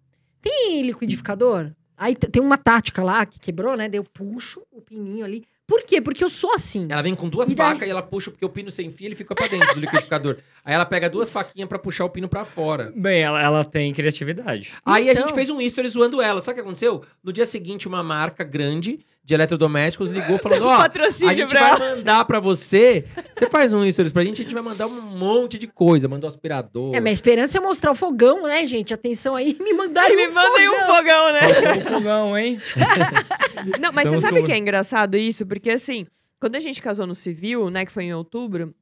Tem 0.43 0.83
liquidificador? 0.83 1.71
Aí 1.97 2.15
tem 2.15 2.43
uma 2.43 2.57
tática 2.59 3.03
lá 3.03 3.25
que 3.27 3.39
quebrou, 3.39 3.77
né? 3.77 3.89
Daí 3.89 3.99
eu 3.99 4.05
puxo 4.05 4.63
o 4.71 4.81
pininho 4.83 5.25
ali. 5.25 5.45
Por 5.71 5.85
quê? 5.85 6.01
Porque 6.01 6.25
eu 6.25 6.29
sou 6.29 6.53
assim. 6.53 6.89
Ela 6.91 7.01
vem 7.01 7.15
com 7.15 7.29
duas 7.29 7.47
E 7.53 7.55
daí? 7.55 7.67
facas 7.69 7.87
e 7.87 7.91
ela 7.93 8.03
puxa, 8.03 8.29
porque 8.33 8.45
o 8.45 8.49
pino 8.49 8.73
sem 8.73 8.91
fio 8.91 9.07
ele 9.07 9.15
fica 9.15 9.37
pra 9.37 9.47
dentro 9.47 9.73
do 9.73 9.81
liquidificador. 9.81 10.39
Aí 10.65 10.75
ela 10.75 10.85
pega 10.85 11.09
duas 11.09 11.31
faquinhas 11.31 11.69
pra 11.69 11.79
puxar 11.79 12.05
o 12.05 12.11
pino 12.11 12.29
pra 12.29 12.45
fora. 12.45 12.93
Bem, 12.97 13.23
ela, 13.23 13.41
ela 13.41 13.65
tem 13.65 13.95
criatividade. 13.95 14.73
Aí 14.85 15.09
a 15.09 15.13
Então. 15.13 15.23
gente 15.29 15.35
fez 15.35 15.49
um 15.49 15.61
history 15.61 15.89
zoando 15.89 16.21
ela. 16.21 16.41
Sabe 16.41 16.55
o 16.55 16.63
que 16.63 16.67
aconteceu? 16.69 17.03
No 17.23 17.33
dia 17.33 17.47
seguinte, 17.47 17.87
uma 17.87 18.03
marca 18.03 18.43
grande 18.43 18.99
de 19.23 19.35
eletrodomésticos 19.35 20.11
ligou 20.11 20.39
falando: 20.39 20.67
Ó, 20.67 20.71
a 20.73 20.79
Patrocínio 20.79 21.35
gente 21.35 21.49
pra 21.51 21.77
vai 21.77 21.97
mandar 21.97 22.25
pra 22.25 22.41
você. 22.41 23.05
Você 23.35 23.47
faz 23.49 23.73
um 23.73 23.85
history 23.85 24.11
pra 24.11 24.25
gente, 24.25 24.41
a 24.41 24.45
gente 24.45 24.55
vai 24.55 24.63
mandar 24.63 24.87
um 24.87 25.01
monte 25.01 25.59
de 25.59 25.67
coisa. 25.67 26.09
Mandou 26.09 26.27
aspirador. 26.27 26.95
É, 26.95 27.01
minha 27.01 27.13
esperança 27.13 27.59
é 27.59 27.61
mostrar 27.61 27.91
o 27.91 27.95
fogão, 27.95 28.43
né, 28.47 28.67
gente? 28.67 28.93
Atenção 28.95 29.37
aí, 29.37 29.57
me 29.61 29.73
mandarem 29.73 30.17
Me 30.17 30.29
um 30.29 30.33
mandem 30.33 30.69
um 30.69 30.75
fogão. 30.75 30.97
fogão, 30.97 31.33
né? 31.33 31.41
Faltou 31.55 31.81
o 31.81 31.95
fogão, 31.95 32.39
hein? 32.39 32.61
Não, 33.81 33.91
mas 33.93 34.05
Estamos 34.07 34.21
você 34.23 34.29
sabe 34.29 34.41
com- 34.41 34.47
que 34.47 34.53
é 34.53 34.59
engraçado 34.59 35.17
isso? 35.17 35.47
Porque 35.47 35.71
assim, 35.71 36.07
quando 36.41 36.57
a 36.57 36.61
gente 36.61 36.81
casou 36.83 37.07
no 37.07 37.15
civil, 37.15 37.71
né, 37.71 37.85
que 37.85 37.93
foi 37.93 38.05
em 38.05 38.15
outubro, 38.15 38.75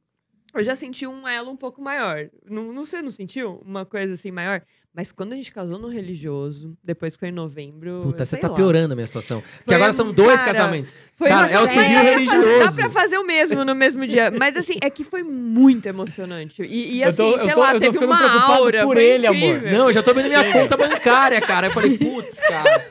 eu 0.54 0.64
já 0.64 0.74
senti 0.74 1.06
um 1.06 1.26
elo 1.28 1.50
um 1.50 1.56
pouco 1.56 1.82
maior. 1.82 2.28
Não, 2.48 2.72
não 2.72 2.84
você 2.84 3.02
não 3.02 3.10
sentiu 3.10 3.60
uma 3.64 3.84
coisa 3.84 4.14
assim 4.14 4.30
maior? 4.30 4.62
Mas 4.98 5.12
quando 5.12 5.32
a 5.32 5.36
gente 5.36 5.52
casou 5.52 5.78
no 5.78 5.86
religioso, 5.86 6.76
depois 6.82 7.14
que 7.14 7.20
foi 7.20 7.28
em 7.28 7.32
novembro. 7.32 8.00
Puta, 8.02 8.24
você 8.24 8.36
tá 8.36 8.48
lá. 8.48 8.54
piorando 8.56 8.94
a 8.94 8.96
minha 8.96 9.06
situação. 9.06 9.40
Porque 9.40 9.62
Foi 9.66 9.74
agora 9.76 9.90
um- 9.90 9.94
são 9.94 10.12
dois 10.12 10.40
cara, 10.40 10.52
casamentos. 10.54 10.90
Foi 11.14 11.28
Cara, 11.28 11.48
é 11.52 11.60
o 11.60 11.68
civil 11.68 12.02
religioso. 12.02 12.58
Dá 12.58 12.72
pra 12.72 12.90
fazer 12.90 13.16
o 13.16 13.24
mesmo 13.24 13.64
no 13.64 13.76
mesmo 13.76 14.04
dia. 14.08 14.28
Mas 14.32 14.56
assim, 14.56 14.74
é 14.82 14.90
que 14.90 15.04
foi 15.04 15.22
muito 15.22 15.86
emocionante. 15.86 16.62
E, 16.64 16.96
e 16.96 17.02
Eu 17.02 17.08
assim, 17.10 17.16
tô- 17.18 17.30
eu 17.36 17.44
sei 17.44 17.54
tô- 17.54 17.60
lá, 17.60 17.68
eu 17.68 17.72
tô 17.74 17.78
teve 17.78 17.92
ficando 17.92 18.10
uma 18.10 18.18
preocupado 18.18 18.52
aura. 18.54 18.82
por 18.84 18.96
ele, 18.96 19.26
amor. 19.28 19.36
incrível. 19.56 19.78
Não, 19.78 19.86
eu 19.86 19.92
já 19.92 20.02
tô 20.02 20.12
vendo 20.12 20.26
minha 20.26 20.52
conta 20.52 20.76
bancária, 20.76 21.40
cara. 21.42 21.68
Eu 21.68 21.70
falei, 21.70 21.96
putz, 21.96 22.40
cara, 22.40 22.84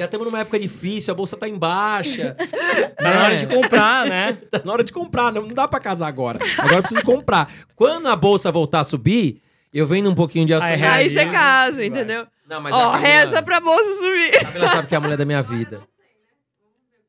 já 0.00 0.04
estamos 0.06 0.26
numa 0.26 0.40
época 0.40 0.58
difícil, 0.58 1.12
a 1.12 1.16
bolsa 1.16 1.36
tá 1.36 1.48
em 1.48 1.56
baixa. 1.56 2.36
Tá 2.96 3.04
na 3.14 3.22
hora 3.24 3.36
de 3.36 3.46
comprar, 3.46 4.06
né? 4.06 4.36
Tá 4.50 4.60
na 4.64 4.72
hora 4.72 4.82
de 4.82 4.92
comprar, 4.92 5.32
não, 5.32 5.42
não 5.42 5.54
dá 5.54 5.68
pra 5.68 5.78
casar 5.78 6.08
agora. 6.08 6.40
Agora 6.58 6.74
eu 6.78 6.82
preciso 6.82 7.02
comprar. 7.04 7.52
Quando 7.76 8.08
a 8.08 8.16
bolsa 8.16 8.50
voltar 8.50 8.80
a 8.80 8.84
subir, 8.84 9.40
eu 9.78 9.86
vendo 9.86 10.10
um 10.10 10.14
pouquinho 10.14 10.46
de 10.46 10.54
Aí, 10.54 10.58
ações. 10.60 10.82
Aí 10.82 11.10
você 11.10 11.26
casa, 11.26 11.76
vai. 11.76 11.86
entendeu? 11.86 12.26
Não, 12.48 12.60
mas 12.60 12.74
Ó, 12.74 12.90
a 12.90 12.92
Camila, 12.92 12.98
reza 13.08 13.42
pra 13.42 13.60
bolsa 13.60 13.96
subir. 13.96 14.36
a 14.36 14.44
Camila 14.44 14.68
sabe 14.68 14.88
que 14.88 14.94
é 14.94 14.98
a 14.98 15.00
mulher 15.00 15.16
da 15.16 15.24
minha 15.24 15.42
vida. 15.42 15.82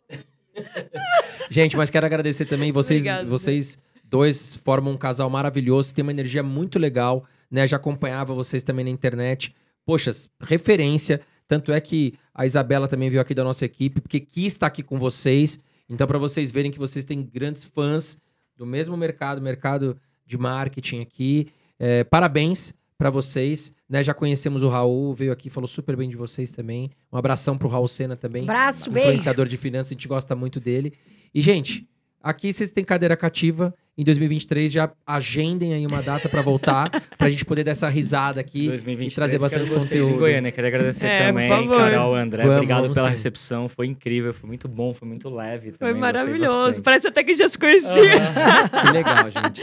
Gente, 1.49 1.75
mas 1.75 1.89
quero 1.89 2.05
agradecer 2.05 2.45
também. 2.45 2.71
Vocês, 2.71 3.01
Obrigada. 3.01 3.27
vocês 3.29 3.77
dois 4.03 4.55
formam 4.55 4.93
um 4.93 4.97
casal 4.97 5.29
maravilhoso, 5.29 5.93
tem 5.93 6.03
uma 6.03 6.11
energia 6.11 6.43
muito 6.43 6.77
legal, 6.77 7.25
né? 7.49 7.65
Já 7.67 7.77
acompanhava 7.77 8.33
vocês 8.33 8.63
também 8.63 8.85
na 8.85 8.91
internet. 8.91 9.53
Poxa, 9.85 10.11
referência. 10.41 11.21
Tanto 11.47 11.71
é 11.71 11.81
que 11.81 12.13
a 12.33 12.45
Isabela 12.45 12.87
também 12.87 13.09
veio 13.09 13.21
aqui 13.21 13.33
da 13.33 13.43
nossa 13.43 13.65
equipe, 13.65 13.99
porque 13.99 14.19
quis 14.19 14.53
estar 14.53 14.67
aqui 14.67 14.81
com 14.81 14.97
vocês. 14.97 15.59
Então, 15.89 16.07
para 16.07 16.17
vocês 16.17 16.51
verem 16.51 16.71
que 16.71 16.79
vocês 16.79 17.03
têm 17.03 17.21
grandes 17.21 17.65
fãs 17.65 18.17
do 18.55 18.65
mesmo 18.65 18.95
mercado, 18.95 19.41
mercado 19.41 19.97
de 20.25 20.37
marketing 20.37 21.01
aqui. 21.01 21.51
É, 21.85 22.01
parabéns 22.05 22.73
para 22.97 23.09
vocês. 23.09 23.73
Né? 23.89 24.01
Já 24.01 24.13
conhecemos 24.13 24.63
o 24.63 24.69
Raul, 24.69 25.13
veio 25.13 25.33
aqui, 25.33 25.49
falou 25.49 25.67
super 25.67 25.97
bem 25.97 26.09
de 26.09 26.15
vocês 26.15 26.49
também. 26.49 26.89
Um 27.11 27.17
abração 27.17 27.57
pro 27.57 27.67
Raul 27.67 27.89
Sena 27.89 28.15
também. 28.15 28.43
Abraço, 28.43 28.89
beijo. 28.89 29.09
Influenciador 29.09 29.45
de 29.49 29.57
finanças, 29.57 29.87
a 29.87 29.95
gente 29.95 30.07
gosta 30.07 30.33
muito 30.33 30.61
dele. 30.61 30.93
E, 31.35 31.41
gente, 31.41 31.85
aqui 32.21 32.53
vocês 32.53 32.71
têm 32.71 32.85
cadeira 32.85 33.17
cativa. 33.17 33.75
Em 33.95 34.03
2023 34.03 34.71
já 34.71 34.91
agendem 35.05 35.73
aí 35.75 35.85
uma 35.85 36.01
data 36.01 36.27
para 36.27 36.41
voltar, 36.41 36.89
pra 37.15 37.29
gente 37.29 37.45
poder 37.45 37.63
dar 37.63 37.71
essa 37.71 37.87
risada 37.89 38.41
aqui 38.41 38.67
2023, 38.67 39.11
e 39.11 39.15
trazer 39.15 39.37
bastante 39.39 39.67
quero 39.69 39.79
vocês 39.79 39.89
conteúdo. 40.01 40.15
em 40.15 40.19
Goiânia. 40.19 40.51
Quero 40.51 40.65
agradecer 40.67 41.05
É, 41.05 41.27
também. 41.27 41.47
Carol, 41.47 42.15
André. 42.15 42.41
Vamos, 42.41 42.55
obrigado 42.57 42.81
vamos 42.81 42.95
pela 42.95 43.07
sim. 43.09 43.11
recepção. 43.11 43.69
Foi 43.69 43.85
incrível, 43.85 44.33
foi 44.33 44.47
muito 44.47 44.67
bom, 44.67 44.95
foi 44.95 45.07
muito 45.07 45.29
leve 45.29 45.69
Foi 45.69 45.77
também. 45.77 45.93
gostei 45.93 46.01
maravilhoso. 46.01 46.81
Parece 46.81 47.05
até 47.07 47.23
que 47.23 47.31
a 47.31 47.35
gente 47.35 47.43
já 47.43 47.49
se 47.49 47.57
conhecia. 47.57 47.89
Aham. 48.17 48.69
Que 48.83 48.91
legal, 48.91 49.25
gente. 49.29 49.61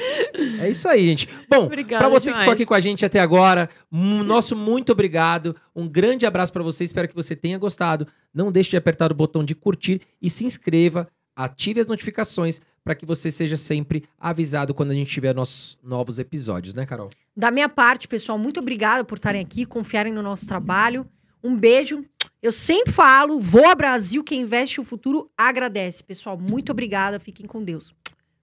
É 0.60 0.70
isso 0.70 0.88
aí, 0.88 1.06
gente. 1.08 1.28
Bom, 1.48 1.68
pra 1.68 2.08
você 2.08 2.26
que 2.26 2.32
demais. 2.32 2.38
ficou 2.40 2.52
aqui 2.52 2.64
com 2.66 2.74
a 2.74 2.80
gente 2.80 3.04
até 3.04 3.18
agora, 3.18 3.68
nosso 3.90 4.54
muito 4.54 4.92
obrigado. 4.92 5.56
Um 5.74 5.88
grande 5.88 6.24
abraço 6.24 6.52
pra 6.52 6.62
você. 6.62 6.84
Espero 6.84 7.08
que 7.08 7.14
você 7.14 7.34
tenha 7.34 7.58
gostado. 7.58 8.06
Não 8.32 8.52
deixe 8.52 8.70
de 8.70 8.76
apertar 8.76 9.10
o 9.10 9.14
botão 9.14 9.42
de 9.44 9.54
curtir 9.56 10.00
e 10.22 10.30
se 10.30 10.44
inscreva. 10.44 11.08
Ative 11.36 11.80
as 11.80 11.86
notificações 11.86 12.60
para 12.84 12.94
que 12.94 13.04
você 13.04 13.30
seja 13.30 13.56
sempre 13.56 14.04
avisado 14.18 14.74
quando 14.74 14.90
a 14.90 14.94
gente 14.94 15.10
tiver 15.10 15.34
nossos 15.34 15.78
novos 15.82 16.18
episódios, 16.18 16.74
né, 16.74 16.86
Carol? 16.86 17.10
Da 17.36 17.50
minha 17.50 17.68
parte, 17.68 18.08
pessoal, 18.08 18.38
muito 18.38 18.60
obrigada 18.60 19.04
por 19.04 19.16
estarem 19.16 19.42
aqui, 19.42 19.64
confiarem 19.64 20.12
no 20.12 20.22
nosso 20.22 20.46
trabalho. 20.46 21.06
Um 21.42 21.56
beijo. 21.56 22.04
Eu 22.42 22.52
sempre 22.52 22.92
falo, 22.92 23.40
voa 23.40 23.74
Brasil, 23.74 24.22
quem 24.24 24.42
investe 24.42 24.80
o 24.80 24.84
futuro 24.84 25.30
agradece. 25.36 26.02
Pessoal, 26.02 26.38
muito 26.38 26.72
obrigada. 26.72 27.20
Fiquem 27.20 27.46
com 27.46 27.62
Deus. 27.62 27.94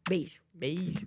Beijo. 0.08 0.40
Beijo. 0.54 1.06